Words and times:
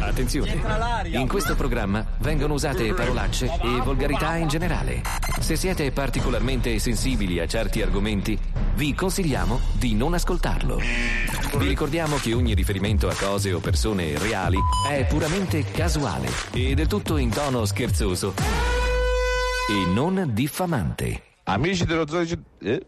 Attenzione, 0.00 0.60
in 1.04 1.26
questo 1.26 1.54
programma 1.54 2.04
vengono 2.18 2.52
usate 2.52 2.92
parolacce 2.92 3.46
e 3.62 3.80
volgarità 3.80 4.36
in 4.36 4.48
generale. 4.48 5.00
Se 5.40 5.56
siete 5.56 5.90
particolarmente 5.92 6.78
sensibili 6.78 7.40
a 7.40 7.46
certi 7.46 7.80
argomenti, 7.80 8.38
vi 8.74 8.94
consigliamo 8.94 9.60
di 9.72 9.94
non 9.94 10.12
ascoltarlo. 10.12 10.76
Vi 10.76 11.66
ricordiamo 11.66 12.16
che 12.16 12.34
ogni 12.34 12.52
riferimento 12.52 13.08
a 13.08 13.14
cose 13.14 13.52
o 13.54 13.60
persone 13.60 14.18
reali 14.18 14.58
è 14.86 15.06
puramente 15.06 15.64
casuale 15.64 16.28
e 16.52 16.74
del 16.74 16.86
tutto 16.86 17.16
in 17.16 17.30
tono 17.30 17.64
scherzoso 17.64 18.34
e 18.36 19.90
non 19.90 20.30
diffamante. 20.32 21.22
Amici 21.44 21.86
dello 21.86 22.06
Zoo. 22.06 22.24
Eh? 22.60 22.86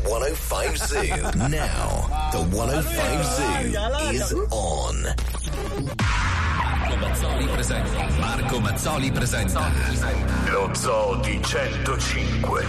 Now, 0.08 0.08
the 0.08 0.08
105 0.08 0.76
Zoo. 0.76 1.02
Now, 1.48 2.28
the 2.32 2.40
105 2.42 3.24
Zoo 3.24 4.12
is 4.12 4.32
on. 4.50 5.14
Marco 6.90 6.96
Mazzoli 6.96 7.46
presenta. 7.46 8.08
Marco 8.18 8.60
Mazzoli 8.60 9.10
presenta. 9.12 9.70
Lo 10.46 10.70
Zoo 10.74 11.16
di 11.16 11.40
105. 11.42 12.66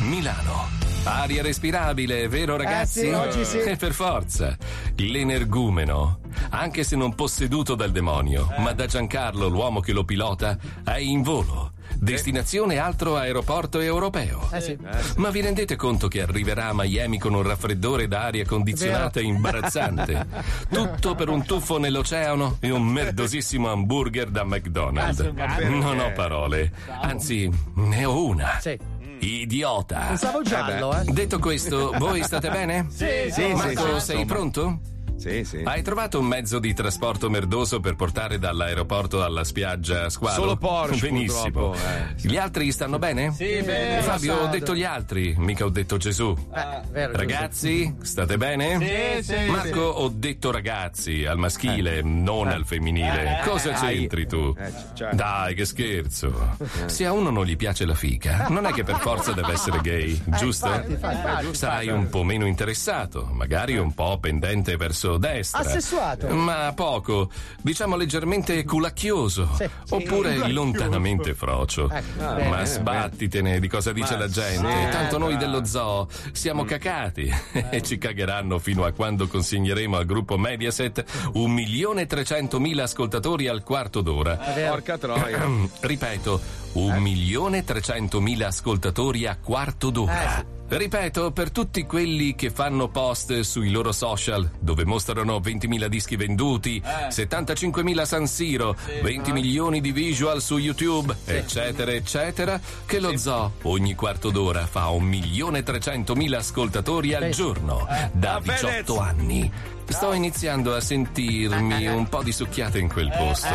Milano. 0.00 0.68
Aria 1.04 1.42
respirabile, 1.42 2.26
vero 2.28 2.56
ragazzi? 2.56 3.00
sì, 3.00 3.08
oggi 3.10 3.44
sì. 3.44 3.58
E 3.58 3.76
per 3.76 3.92
forza. 3.92 4.56
L'energumeno, 4.96 6.20
anche 6.50 6.82
se 6.82 6.96
non 6.96 7.14
posseduto 7.14 7.74
dal 7.74 7.92
demonio, 7.92 8.52
ma 8.58 8.72
da 8.72 8.86
Giancarlo, 8.86 9.46
l'uomo 9.46 9.80
che 9.80 9.92
lo 9.92 10.04
pilota, 10.04 10.56
è 10.84 10.96
in 10.96 11.22
volo. 11.22 11.74
Destinazione 11.98 12.78
altro 12.78 13.16
aeroporto 13.16 13.80
europeo. 13.80 14.48
Eh 14.52 14.60
sì. 14.60 14.78
Ma 15.16 15.30
vi 15.30 15.40
rendete 15.40 15.76
conto 15.76 16.08
che 16.08 16.22
arriverà 16.22 16.68
a 16.68 16.74
Miami 16.74 17.18
con 17.18 17.34
un 17.34 17.42
raffreddore 17.42 18.08
da 18.08 18.22
aria 18.22 18.44
condizionata 18.44 19.20
imbarazzante? 19.20 20.26
Tutto 20.70 21.14
per 21.14 21.28
un 21.28 21.44
tuffo 21.44 21.78
nell'oceano 21.78 22.56
e 22.60 22.70
un 22.70 22.84
merdosissimo 22.84 23.70
hamburger 23.70 24.28
da 24.28 24.44
McDonald's. 24.44 25.20
Non 25.68 25.98
ho 25.98 26.12
parole. 26.12 26.72
Anzi, 27.00 27.50
ne 27.74 28.04
ho 28.04 28.24
una. 28.24 28.58
Sì. 28.60 28.78
Idiota. 29.18 29.98
Pensavo 30.08 30.42
giallo, 30.42 30.98
eh. 31.00 31.04
Detto 31.04 31.38
questo, 31.38 31.92
voi 31.98 32.22
state 32.22 32.50
bene? 32.50 32.86
Sì, 32.90 33.30
Sì, 33.30 33.46
Marco, 33.52 33.64
sì, 33.64 33.70
sì, 33.70 34.00
sei 34.00 34.20
insomma. 34.20 34.24
pronto? 34.24 34.80
Sì, 35.16 35.44
sì. 35.44 35.62
Hai 35.64 35.82
trovato 35.82 36.18
un 36.18 36.26
mezzo 36.26 36.58
di 36.58 36.72
trasporto 36.74 37.30
merdoso 37.30 37.80
per 37.80 37.96
portare 37.96 38.38
dall'aeroporto 38.38 39.22
alla 39.24 39.44
spiaggia 39.44 40.08
Squalo? 40.10 40.34
Solo 40.40 40.56
Porsche, 40.56 41.08
Benissimo. 41.08 41.74
eh. 41.74 42.14
Gli 42.16 42.36
altri 42.36 42.70
stanno 42.70 42.98
bene? 42.98 43.32
Sì, 43.32 43.60
bene. 43.62 44.02
Fabio, 44.02 44.36
ho 44.36 44.46
detto 44.48 44.74
gli 44.74 44.84
altri, 44.84 45.34
mica 45.38 45.64
ho 45.64 45.70
detto 45.70 45.96
Gesù. 45.96 46.34
Eh, 46.54 46.80
vero, 46.90 47.12
Ragazzi, 47.16 47.94
state 48.02 48.36
bene? 48.36 49.18
Sì, 49.22 49.22
sì, 49.34 49.50
Marco, 49.50 49.80
ho 49.80 50.08
detto 50.08 50.50
ragazzi, 50.50 51.24
al 51.24 51.38
maschile, 51.38 52.02
non 52.02 52.48
al 52.48 52.64
femminile. 52.66 53.40
Cosa 53.44 53.72
c'entri 53.72 54.26
tu? 54.26 54.54
Eh, 54.58 54.72
cioè. 54.94 55.12
Dai, 55.14 55.54
che 55.54 55.64
scherzo. 55.64 56.56
Se 56.86 57.04
a 57.06 57.12
uno 57.12 57.30
non 57.30 57.44
gli 57.44 57.56
piace 57.56 57.84
la 57.86 57.94
fica, 57.94 58.46
non 58.50 58.66
è 58.66 58.72
che 58.72 58.84
per 58.84 58.98
forza 58.98 59.32
deve 59.32 59.52
essere 59.52 59.80
gay, 59.80 60.20
giusto? 60.38 60.66
infatti, 60.66 60.92
infatti, 60.92 61.16
infatti. 61.16 61.54
Sarai 61.54 61.88
un 61.88 62.08
po' 62.08 62.22
meno 62.22 62.46
interessato, 62.46 63.28
magari 63.32 63.76
un 63.76 63.92
po' 63.94 64.18
pendente 64.20 64.76
verso 64.76 65.05
destra. 65.18 65.60
Assessuato. 65.60 66.28
Ma 66.28 66.72
poco, 66.74 67.30
diciamo 67.62 67.96
leggermente 67.96 68.64
culacchioso. 68.64 69.48
Sì, 69.56 69.68
sì. 69.84 69.94
Oppure 69.94 70.48
lontanamente 70.50 71.34
frocio. 71.34 71.88
Ecco, 71.90 72.22
Ma 72.22 72.34
bene, 72.34 72.66
sbattitene 72.66 73.60
di 73.60 73.68
cosa 73.68 73.92
dice 73.92 74.14
Ma 74.14 74.20
la 74.20 74.28
gente. 74.28 74.68
sì, 74.68 74.90
Tanto 74.90 75.18
noi 75.18 75.36
dello 75.36 75.64
zoo 75.64 76.08
siamo 76.32 76.64
cacati 76.64 77.30
e 77.70 77.82
ci 77.82 77.98
cagheranno 77.98 78.58
fino 78.58 78.84
a 78.84 78.92
quando 78.92 79.26
consegneremo 79.26 79.96
al 79.96 80.04
gruppo 80.04 80.36
Mediaset 80.36 81.04
un 81.34 81.52
milione 81.52 82.02
e 82.02 82.06
trecentomila 82.06 82.82
ascoltatori 82.84 83.48
al 83.48 83.62
quarto 83.62 84.00
d'ora. 84.00 84.36
Porca 84.36 84.98
troia. 84.98 85.46
Ripeto, 85.80 86.40
un 86.76 86.98
milione 86.98 87.64
e 87.66 88.44
ascoltatori 88.44 89.26
a 89.26 89.36
quarto 89.36 89.90
d'ora. 89.90 90.54
Ripeto, 90.68 91.30
per 91.30 91.52
tutti 91.52 91.86
quelli 91.86 92.34
che 92.34 92.50
fanno 92.50 92.88
post 92.88 93.40
sui 93.40 93.70
loro 93.70 93.92
social 93.92 94.50
dove 94.58 94.84
mostrano 94.84 95.38
20.000 95.38 95.86
dischi 95.86 96.16
venduti, 96.16 96.82
75.000 96.84 98.02
San 98.02 98.26
Siro, 98.26 98.76
20 99.00 99.32
milioni 99.32 99.80
di 99.80 99.92
visual 99.92 100.42
su 100.42 100.58
YouTube, 100.58 101.16
eccetera, 101.24 101.92
eccetera, 101.92 102.60
che 102.84 102.98
lo 102.98 103.16
zoo 103.16 103.52
ogni 103.62 103.94
quarto 103.94 104.30
d'ora 104.30 104.66
fa 104.66 104.88
un 104.88 105.04
milione 105.04 105.58
e 105.58 105.62
trecentomila 105.62 106.38
ascoltatori 106.38 107.14
al 107.14 107.30
giorno 107.30 107.86
da 108.12 108.32
Va 108.32 108.40
bene. 108.40 108.54
18 108.60 108.98
anni. 108.98 109.52
Sto 109.88 110.12
iniziando 110.12 110.74
a 110.74 110.80
sentirmi 110.80 111.86
un 111.88 112.08
po' 112.08 112.22
di 112.22 112.32
succhiata 112.32 112.78
in 112.78 112.88
quel 112.88 113.10
posto. 113.16 113.48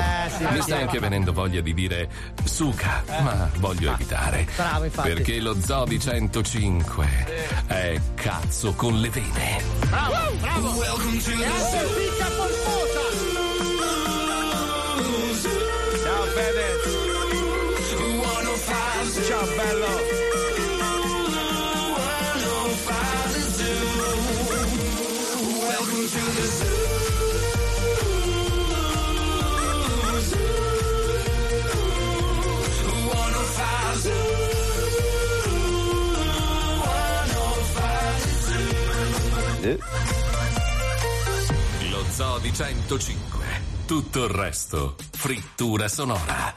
Mi 0.50 0.62
sta 0.62 0.78
anche 0.78 1.00
venendo 1.00 1.34
voglia 1.34 1.62
di 1.62 1.74
dire 1.74 2.10
suca, 2.44 3.04
ma 3.08 3.50
voglio 3.58 3.94
evitare. 3.94 4.48
Bravo, 4.56 4.86
infatti. 4.86 5.10
Perché 5.10 5.40
lo 5.40 5.56
zoo 5.60 5.86
di 5.86 6.00
105 6.00 7.08
è 7.68 8.00
cazzo 8.16 8.74
con 8.74 9.00
le 9.00 9.10
vene. 9.10 9.62
Ciao 16.04 16.24
Fedez. 16.34 17.10
Ciao 19.28 19.46
bello. 19.56 20.21
Lo 41.90 42.04
zoo 42.10 42.40
di 42.40 42.52
105. 42.52 43.46
Tutto 43.86 44.24
il 44.24 44.30
resto, 44.30 44.96
frittura 45.12 45.88
sonora. 45.88 46.54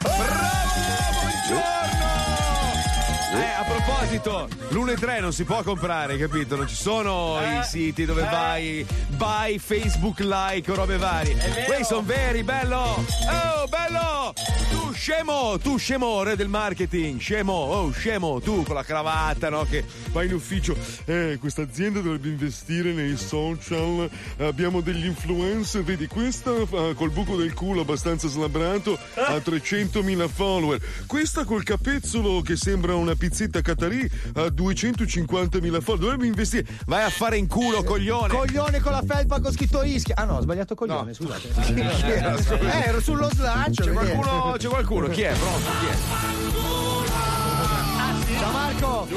Eh, 3.33 3.43
a 3.43 3.63
proposito, 3.63 4.47
l'1 4.69 5.19
non 5.19 5.33
si 5.33 5.43
può 5.43 5.61
comprare, 5.63 6.17
capito? 6.17 6.55
Non 6.55 6.67
ci 6.67 6.75
sono 6.75 7.37
i 7.41 7.63
siti 7.63 8.05
dove 8.05 8.23
vai, 8.23 8.85
buy, 9.09 9.57
Facebook 9.57 10.19
like 10.19 10.71
o 10.71 10.75
robe 10.75 10.97
varie. 10.97 11.35
Quei 11.65 11.83
sono 11.83 12.03
veri, 12.03 12.43
bello! 12.43 12.77
Oh, 12.77 13.67
bello! 13.67 14.33
Scemo, 15.05 15.59
tu 15.59 15.77
scemo, 15.77 16.23
re 16.23 16.35
del 16.35 16.47
marketing, 16.47 17.19
scemo, 17.19 17.53
oh, 17.53 17.91
scemo, 17.91 18.41
tu 18.41 18.63
con 18.63 18.73
la 18.73 18.81
cravatta, 18.81 19.49
no? 19.49 19.63
Che 19.63 19.85
vai 20.09 20.25
in 20.25 20.33
ufficio. 20.33 20.75
Eh, 21.05 21.37
questa 21.39 21.61
azienda 21.61 21.99
dovrebbe 21.99 22.29
investire 22.29 22.91
nei 22.91 23.15
social. 23.15 24.09
Abbiamo 24.39 24.81
degli 24.81 25.05
influencer, 25.05 25.83
vedi 25.83 26.07
questa 26.07 26.55
eh, 26.55 26.93
col 26.95 27.11
buco 27.11 27.35
del 27.35 27.53
culo 27.53 27.81
abbastanza 27.81 28.27
slabbrato 28.27 28.97
ha 29.13 29.35
300.000 29.35 30.27
follower. 30.27 30.81
Questa 31.05 31.43
col 31.43 31.61
capezzolo 31.61 32.41
che 32.41 32.55
sembra 32.55 32.95
una 32.95 33.13
pizzetta 33.13 33.61
catarì 33.61 34.09
ha 34.33 34.45
250.000 34.45 35.81
follower. 35.81 35.99
Dovrebbe 35.99 36.25
investire. 36.25 36.65
Vai 36.87 37.03
a 37.03 37.11
fare 37.11 37.37
in 37.37 37.45
culo, 37.45 37.83
coglione. 37.83 38.29
Coglione 38.29 38.79
con 38.79 38.91
la 38.91 39.03
felpa 39.05 39.39
con 39.39 39.51
scritto 39.51 39.83
Ischia. 39.83 40.15
Ah 40.17 40.23
no, 40.23 40.37
ho 40.37 40.41
sbagliato 40.41 40.73
coglione, 40.73 41.13
scusate. 41.13 41.53
Eh, 42.55 42.87
ero 42.87 42.99
sullo 42.99 43.29
slaccio. 43.31 43.83
C'è 43.83 43.91
qualcuno, 43.91 44.55
c'è 44.57 44.67
qualcuno, 44.67 44.94
chi 45.09 45.21
è? 45.21 45.33
Pronto? 45.33 45.69
Chi 45.79 45.85
è? 45.87 45.95
Ciao 48.39 48.51
Marco. 48.51 49.07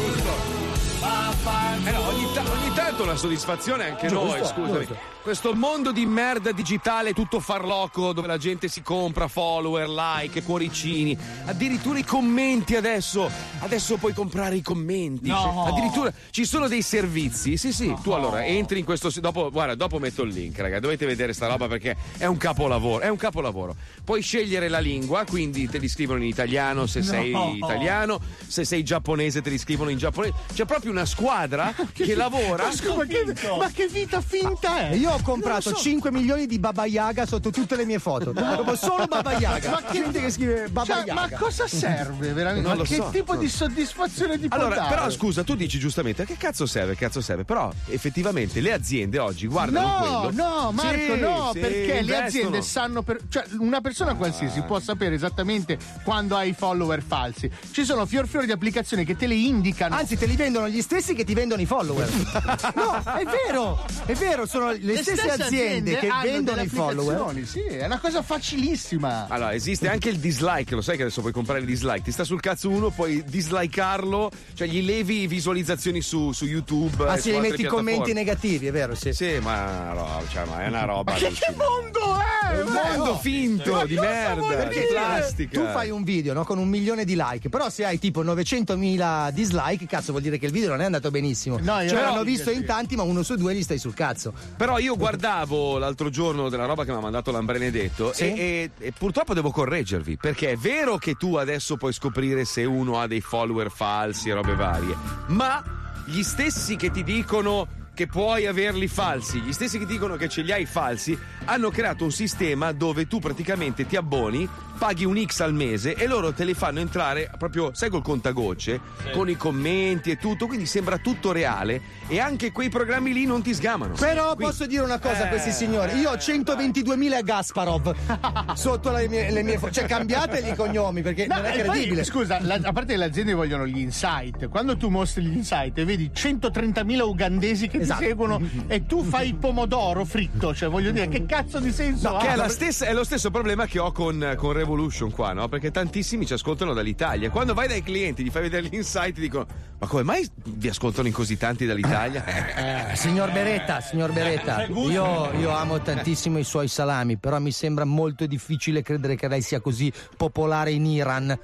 Eh 1.85 1.91
no, 1.93 2.07
ogni, 2.09 2.27
ta- 2.35 2.43
ogni 2.51 2.73
tanto 2.75 3.05
la 3.05 3.15
soddisfazione 3.17 3.85
anche 3.91 4.09
Giusto, 4.09 4.25
noi, 4.27 4.45
scusami. 4.45 4.79
giusto. 4.87 4.97
Questo 5.29 5.53
mondo 5.53 5.93
di 5.93 6.07
merda 6.07 6.53
digitale 6.53 7.13
tutto 7.13 7.39
farlocco 7.39 8.15
dove 8.15 8.27
la 8.27 8.39
gente 8.39 8.67
si 8.67 8.81
compra 8.81 9.29
follower, 9.29 9.87
like, 9.87 10.43
cuoricini, 10.43 11.15
addirittura 11.45 11.99
i 11.99 12.03
commenti 12.03 12.77
adesso. 12.77 13.31
Adesso 13.59 13.99
puoi 13.99 14.15
comprare 14.15 14.57
i 14.57 14.63
commenti. 14.63 15.31
Addirittura 15.31 16.11
ci 16.31 16.47
sono 16.47 16.67
dei 16.67 16.81
servizi. 16.81 17.59
Sì, 17.59 17.75
sì, 17.75 17.95
tu 18.03 18.13
allora 18.13 18.43
entri 18.43 18.79
in 18.79 18.87
questo 18.87 19.11
dopo 19.21 19.51
guarda, 19.51 19.75
dopo 19.75 19.99
metto 19.99 20.23
il 20.23 20.33
link, 20.33 20.59
raga, 20.61 20.81
dovete 20.81 21.05
vedere 21.05 21.35
sta 21.35 21.47
roba 21.47 21.69
perché 21.69 21.95
è 22.17 22.25
un 22.25 22.39
capolavoro, 22.39 23.05
è 23.05 23.09
un 23.11 23.19
capolavoro. 23.19 23.77
Puoi 24.03 24.23
scegliere 24.23 24.69
la 24.69 24.79
lingua, 24.79 25.27
quindi 25.27 25.69
te 25.69 25.77
li 25.77 25.89
scrivono 25.89 26.23
in 26.23 26.29
italiano 26.29 26.87
se 26.87 27.03
sei 27.03 27.37
italiano, 27.55 28.19
se 28.47 28.65
sei 28.65 28.83
giapponese 28.83 29.43
te 29.43 29.51
li 29.51 29.59
scrivono 29.59 29.91
in 29.91 29.99
giapponese. 29.99 30.33
C'è 30.55 30.65
proprio 30.65 30.91
una 30.91 31.05
squadra 31.05 31.75
che 31.93 32.15
lavora 32.15 32.71
ma, 32.97 33.05
che, 33.05 33.35
ma 33.59 33.71
che 33.71 33.89
vita 33.89 34.23
finta 34.23 34.89
è? 34.89 34.95
Io 34.95 35.18
ho 35.19 35.23
comprato 35.23 35.71
so. 35.71 35.77
5 35.77 36.11
milioni 36.11 36.47
di 36.47 36.59
Baba 36.59 36.85
Yaga 36.87 37.27
sotto 37.27 37.51
tutte 37.51 37.77
le 37.77 37.85
mie 37.85 37.99
foto. 37.99 38.33
Proprio 38.33 38.77
solo 38.77 39.07
Baba 39.07 39.33
Yaga. 39.35 39.71
Ma 39.71 39.83
che- 39.83 39.99
gente 39.99 40.21
che 40.21 40.31
scrive 40.31 40.69
Baba 40.69 40.87
Cioè, 40.87 40.97
Yaga. 41.07 41.15
ma 41.15 41.29
cosa 41.37 41.67
serve 41.67 42.33
veramente? 42.33 42.83
Che 42.83 42.95
so. 42.97 43.09
tipo 43.11 43.37
di 43.37 43.49
soddisfazione 43.49 44.39
può 44.39 44.57
Allora, 44.57 44.75
dare? 44.77 44.95
però 44.95 45.11
scusa, 45.11 45.43
tu 45.45 45.55
dici 45.55 45.79
giustamente, 45.79 46.23
a 46.23 46.25
che 46.25 46.37
cazzo 46.37 46.67
serve? 46.67 46.95
Cazzo 46.97 47.21
serve? 47.21 47.45
Però 47.45 47.71
effettivamente 47.87 48.61
le 48.61 48.73
aziende 48.73 49.19
oggi 49.19 49.47
guardano 49.47 49.87
No, 49.87 50.21
quello. 50.21 50.43
no, 50.49 50.73
Marco, 50.73 51.15
Sì, 51.15 51.21
no, 51.21 51.51
sì, 51.53 51.59
perché 51.61 51.79
le 51.87 51.99
investono. 52.01 52.27
aziende 52.27 52.63
sanno 52.63 53.03
per. 53.03 53.19
cioè, 53.29 53.45
una 53.59 53.81
persona 53.81 54.15
qualsiasi 54.15 54.61
può 54.63 54.79
sapere 54.81 55.15
esattamente 55.15 55.79
quando 56.05 56.37
hai 56.37 56.53
follower 56.53 57.03
falsi. 57.03 57.51
Ci 57.71 57.85
sono 57.85 58.07
fior 58.07 58.27
fiori 58.27 58.47
di 58.47 58.53
applicazioni 58.53 59.05
che 59.05 59.17
te 59.17 59.27
le 59.27 59.35
indicano. 59.35 59.95
Anzi, 59.95 60.17
te 60.17 60.27
li 60.27 60.37
vendono 60.37 60.69
gli 60.69 60.81
stessi 60.83 61.15
che 61.15 61.25
ti 61.25 61.35
vendono 61.35 61.61
i 61.61 61.67
follower. 61.67 62.09
No, 62.79 62.97
è 63.17 63.25
vero, 63.25 63.85
è 64.05 64.13
vero, 64.15 64.47
sono 64.47 64.71
le, 64.73 64.98
stesse, 65.03 65.31
aziende, 65.43 65.97
che 65.99 66.09
hanno 66.09 66.23
vendono 66.23 66.63
i 66.63 66.69
follower. 66.69 67.21
applicazioni, 67.21 67.47
Sì, 67.47 67.77
è 67.77 67.85
una 67.85 67.99
cosa 67.99 68.23
facilissima. 68.23 69.27
Allora, 69.29 69.55
esiste 69.55 69.89
anche 69.89 70.09
il 70.09 70.19
dislike, 70.19 70.75
lo 70.75 70.81
sai 70.83 70.97
che 70.97 71.03
adesso 71.03 71.21
puoi 71.21 71.33
comprare 71.33 71.61
il 71.61 71.67
dislike. 71.67 72.03
Ti 72.03 72.13
sta 72.13 72.25
sul 72.25 72.41
cazzo 72.41 72.69
uno, 72.71 72.91
puoi 72.91 73.23
dislikearlo, 73.27 74.31
cioè 74.55 74.67
gli 74.67 74.83
levi 74.85 75.27
visualizzazioni 75.27 76.01
su, 76.01 76.33
su 76.33 76.45
YouTube. 76.45 77.07
Ah, 77.09 77.17
e 77.17 77.21
sì, 77.21 77.23
su 77.23 77.29
li 77.31 77.35
altre 77.37 77.51
metti 77.51 77.65
commenti 77.65 78.13
negativi, 78.13 78.67
è 78.67 78.73
vero, 78.73 78.95
sì. 78.95 79.13
Sì, 79.13 79.39
ma, 79.41 79.93
no, 79.93 80.23
cioè, 80.31 80.45
ma 80.45 80.65
è 80.65 80.69
una 80.69 80.85
roba. 80.87 81.13
Che, 81.15 81.31
che 81.31 81.55
mondo 81.57 82.17
è? 82.17 82.51
È 82.51 82.63
un 82.63 82.73
mondo 82.73 83.19
finto 83.19 83.73
Ma 83.73 83.85
di 83.85 83.95
cosa 83.97 84.09
merda, 84.09 84.65
di 84.65 84.81
plastica. 84.91 85.61
Tu 85.61 85.67
fai 85.71 85.91
un 85.91 86.03
video 86.03 86.33
no, 86.33 86.45
con 86.45 86.59
un 86.59 86.69
milione 86.69 87.05
di 87.05 87.15
like, 87.17 87.49
però 87.49 87.69
se 87.69 87.85
hai 87.85 87.99
tipo 87.99 88.23
900.000 88.25 89.31
dislike, 89.31 89.87
cazzo 89.87 90.11
vuol 90.13 90.23
dire 90.23 90.39
che 90.39 90.47
il 90.47 90.53
video 90.53 90.71
non 90.71 90.81
è 90.81 90.85
andato 90.85 91.11
benissimo. 91.11 91.59
No, 91.61 91.81
io 91.81 91.89
cioè 91.89 92.01
no, 92.01 92.05
l'hanno 92.11 92.25
visto 92.25 92.51
in 92.51 92.65
tanti, 92.65 92.97
ma 92.97 93.03
uno 93.03 93.23
su 93.23 93.35
due 93.37 93.55
gli 93.55 93.63
stai 93.63 93.79
sul 93.79 93.95
cazzo. 93.95 94.33
Però 94.57 94.79
io 94.79 94.88
guardavo 94.97 95.79
l'altro 95.79 96.11
giorno 96.11 96.49
della 96.49 96.67
roba 96.67 96.85
che 96.85 96.91
mi 96.93 96.97
ha 96.99 97.01
mandato 97.01 97.31
l'Ambrenedetto 97.31 98.13
Sì? 98.13 98.25
e, 98.33 98.71
e- 98.79 98.87
e 98.87 98.93
purtroppo 98.93 99.35
devo 99.35 99.51
correggervi 99.51 100.17
perché 100.17 100.51
è 100.53 100.57
vero 100.57 100.97
che 100.99 101.15
tu 101.15 101.37
adesso 101.37 101.77
puoi 101.77 101.93
scoprire 101.93 102.45
se 102.45 102.65
uno 102.65 102.99
ha 103.01 103.07
dei 103.07 103.21
follower 103.21 103.71
falsi 103.71 104.29
e 104.29 104.35
robe 104.35 104.55
varie, 104.55 104.95
ma 105.29 105.63
gli 106.07 106.23
stessi 106.23 106.77
che 106.77 106.91
ti 106.91 107.03
dicono 107.05 107.77
che 107.95 108.07
puoi 108.07 108.47
averli 108.47 108.87
falsi, 108.87 109.41
gli 109.41 109.53
stessi 109.53 109.77
che 109.79 109.85
dicono 109.85 110.15
che 110.15 110.29
ce 110.29 110.43
li 110.43 110.53
hai 110.53 110.67
falsi, 110.67 111.19
hanno 111.47 111.71
creato 111.71 112.05
un 112.05 112.13
sistema 112.13 112.71
dove 112.71 113.09
tu 113.09 113.19
praticamente 113.19 113.87
ti 113.87 113.97
abboni, 113.97 114.49
paghi 114.79 115.05
un 115.05 115.23
X 115.25 115.41
al 115.41 115.53
mese 115.53 115.95
e 115.95 116.07
loro 116.07 116.33
te 116.33 116.45
li 116.45 116.55
fanno 116.55 116.79
entrare 116.81 117.31
proprio, 117.37 117.71
sai, 117.75 117.91
col 117.91 118.03
contagocce, 118.03 118.81
con 119.13 119.29
i 119.29 119.37
commenti 119.37 120.11
e 120.11 120.17
tutto, 120.17 120.47
quindi 120.47 120.67
sembra 120.67 120.99
tutto 120.99 121.33
reale 121.33 121.81
e 122.07 122.21
anche 122.21 122.53
quei 122.53 122.69
programmi 122.69 123.13
lì 123.13 123.27
non 123.27 123.43
ti 123.43 123.53
sgamano. 123.55 123.95
Però 123.99 124.35
Quindi- 124.35 124.45
posso 124.45 124.67
dire 124.67 124.83
una 124.83 124.99
cosa 124.99 125.25
a 125.25 125.29
questi 125.29 125.49
Eh, 125.51 125.53
signori: 125.53 125.99
io 125.99 126.11
ho 126.11 126.15
122.000 126.15 127.23
Gasparov 127.23 127.95
sotto 128.55 128.91
le 128.93 129.09
mie, 129.09 129.31
le 129.31 129.43
mie 129.43 129.59
fo- 129.59 129.71
Cioè, 129.71 129.85
cambiateli 129.85 130.51
i 130.51 130.55
cognomi 130.55 131.03
perché 131.03 131.27
No, 131.27 131.37
non 131.37 131.45
è 131.47 131.59
e 131.59 131.65
poi, 131.65 131.75
credibile. 131.75 132.05
scusa, 132.05 132.39
la- 132.41 132.59
a 132.63 132.73
parte 132.73 132.93
che 132.93 132.99
le 132.99 133.05
aziende 133.05 133.33
vogliono 133.35 133.67
gli 133.67 133.79
insight, 133.79 134.49
quando 134.49 134.77
tu 134.77 134.89
mostri 134.89 135.25
gli 135.25 135.37
insight 135.37 135.77
e 135.79 135.85
vedi 135.85 136.11
130.000 136.15 137.01
ugandesi 137.03 137.69
che 137.69 137.79
Esatto. 137.81 138.01
ti 138.01 138.07
seguono 138.07 138.41
e 138.69 138.87
tu 138.87 139.03
fai 139.03 139.29
il 139.29 139.35
pomodoro 139.37 140.05
fritto, 140.05 140.55
cioè 140.55 140.69
voglio 140.69 140.91
dire, 140.93 141.09
che 141.09 141.27
cazzo 141.27 141.59
di 141.59 141.73
senso 141.73 142.17
ha? 142.17 142.21
Che 142.21 142.29
è, 142.29 142.37
la 142.37 142.49
stessa- 142.49 142.87
è 142.87 142.93
lo 142.93 143.05
stesso 143.05 143.31
problema 143.31 143.67
che 143.67 143.79
ho 143.79 143.93
con, 143.93 144.35
con 144.37 144.53
Revolution 144.53 144.67
qua, 145.13 145.33
no? 145.33 145.49
Perché 145.49 145.71
tantissimi 145.71 146.27
ci 146.27 146.33
ascoltano 146.33 146.73
dall'Italia. 146.75 147.31
Quando 147.31 147.55
vai 147.55 147.69
dai 147.69 147.83
clienti, 147.83 148.23
gli 148.23 148.31
fai 148.31 148.43
vedere 148.43 148.67
gli 148.67 148.75
insight, 148.75 149.15
ti 149.15 149.21
dicono: 149.21 149.47
Ma 149.79 149.87
come 149.87 150.03
mai 150.03 150.29
vi 150.45 150.69
ascoltano 150.69 151.07
in 151.09 151.13
così 151.15 151.37
tanti 151.37 151.67
dall'Italia? 151.67 152.25
Eh, 152.59 152.93
Eh, 152.93 152.97
signor 152.97 153.33
Beretta, 153.33 153.81
signor 153.81 154.13
Beretta, 154.13 154.67
io, 154.67 155.33
io 155.33 155.51
amo 155.51 155.81
tantissimo 155.81 156.39
i 156.39 156.45
suoi 156.45 156.69
salami, 156.69 157.17
però 157.17 157.39
mi 157.39 157.53
sembra 157.53 157.85
molto 157.85 158.27
difficile 158.27 158.83
credere 158.83 159.17
che 159.17 159.29
lei 159.29 159.43
sia 159.43 159.61
così 159.61 159.93
popolare 160.17 160.71
in 160.71 160.87
Iran. 160.87 161.39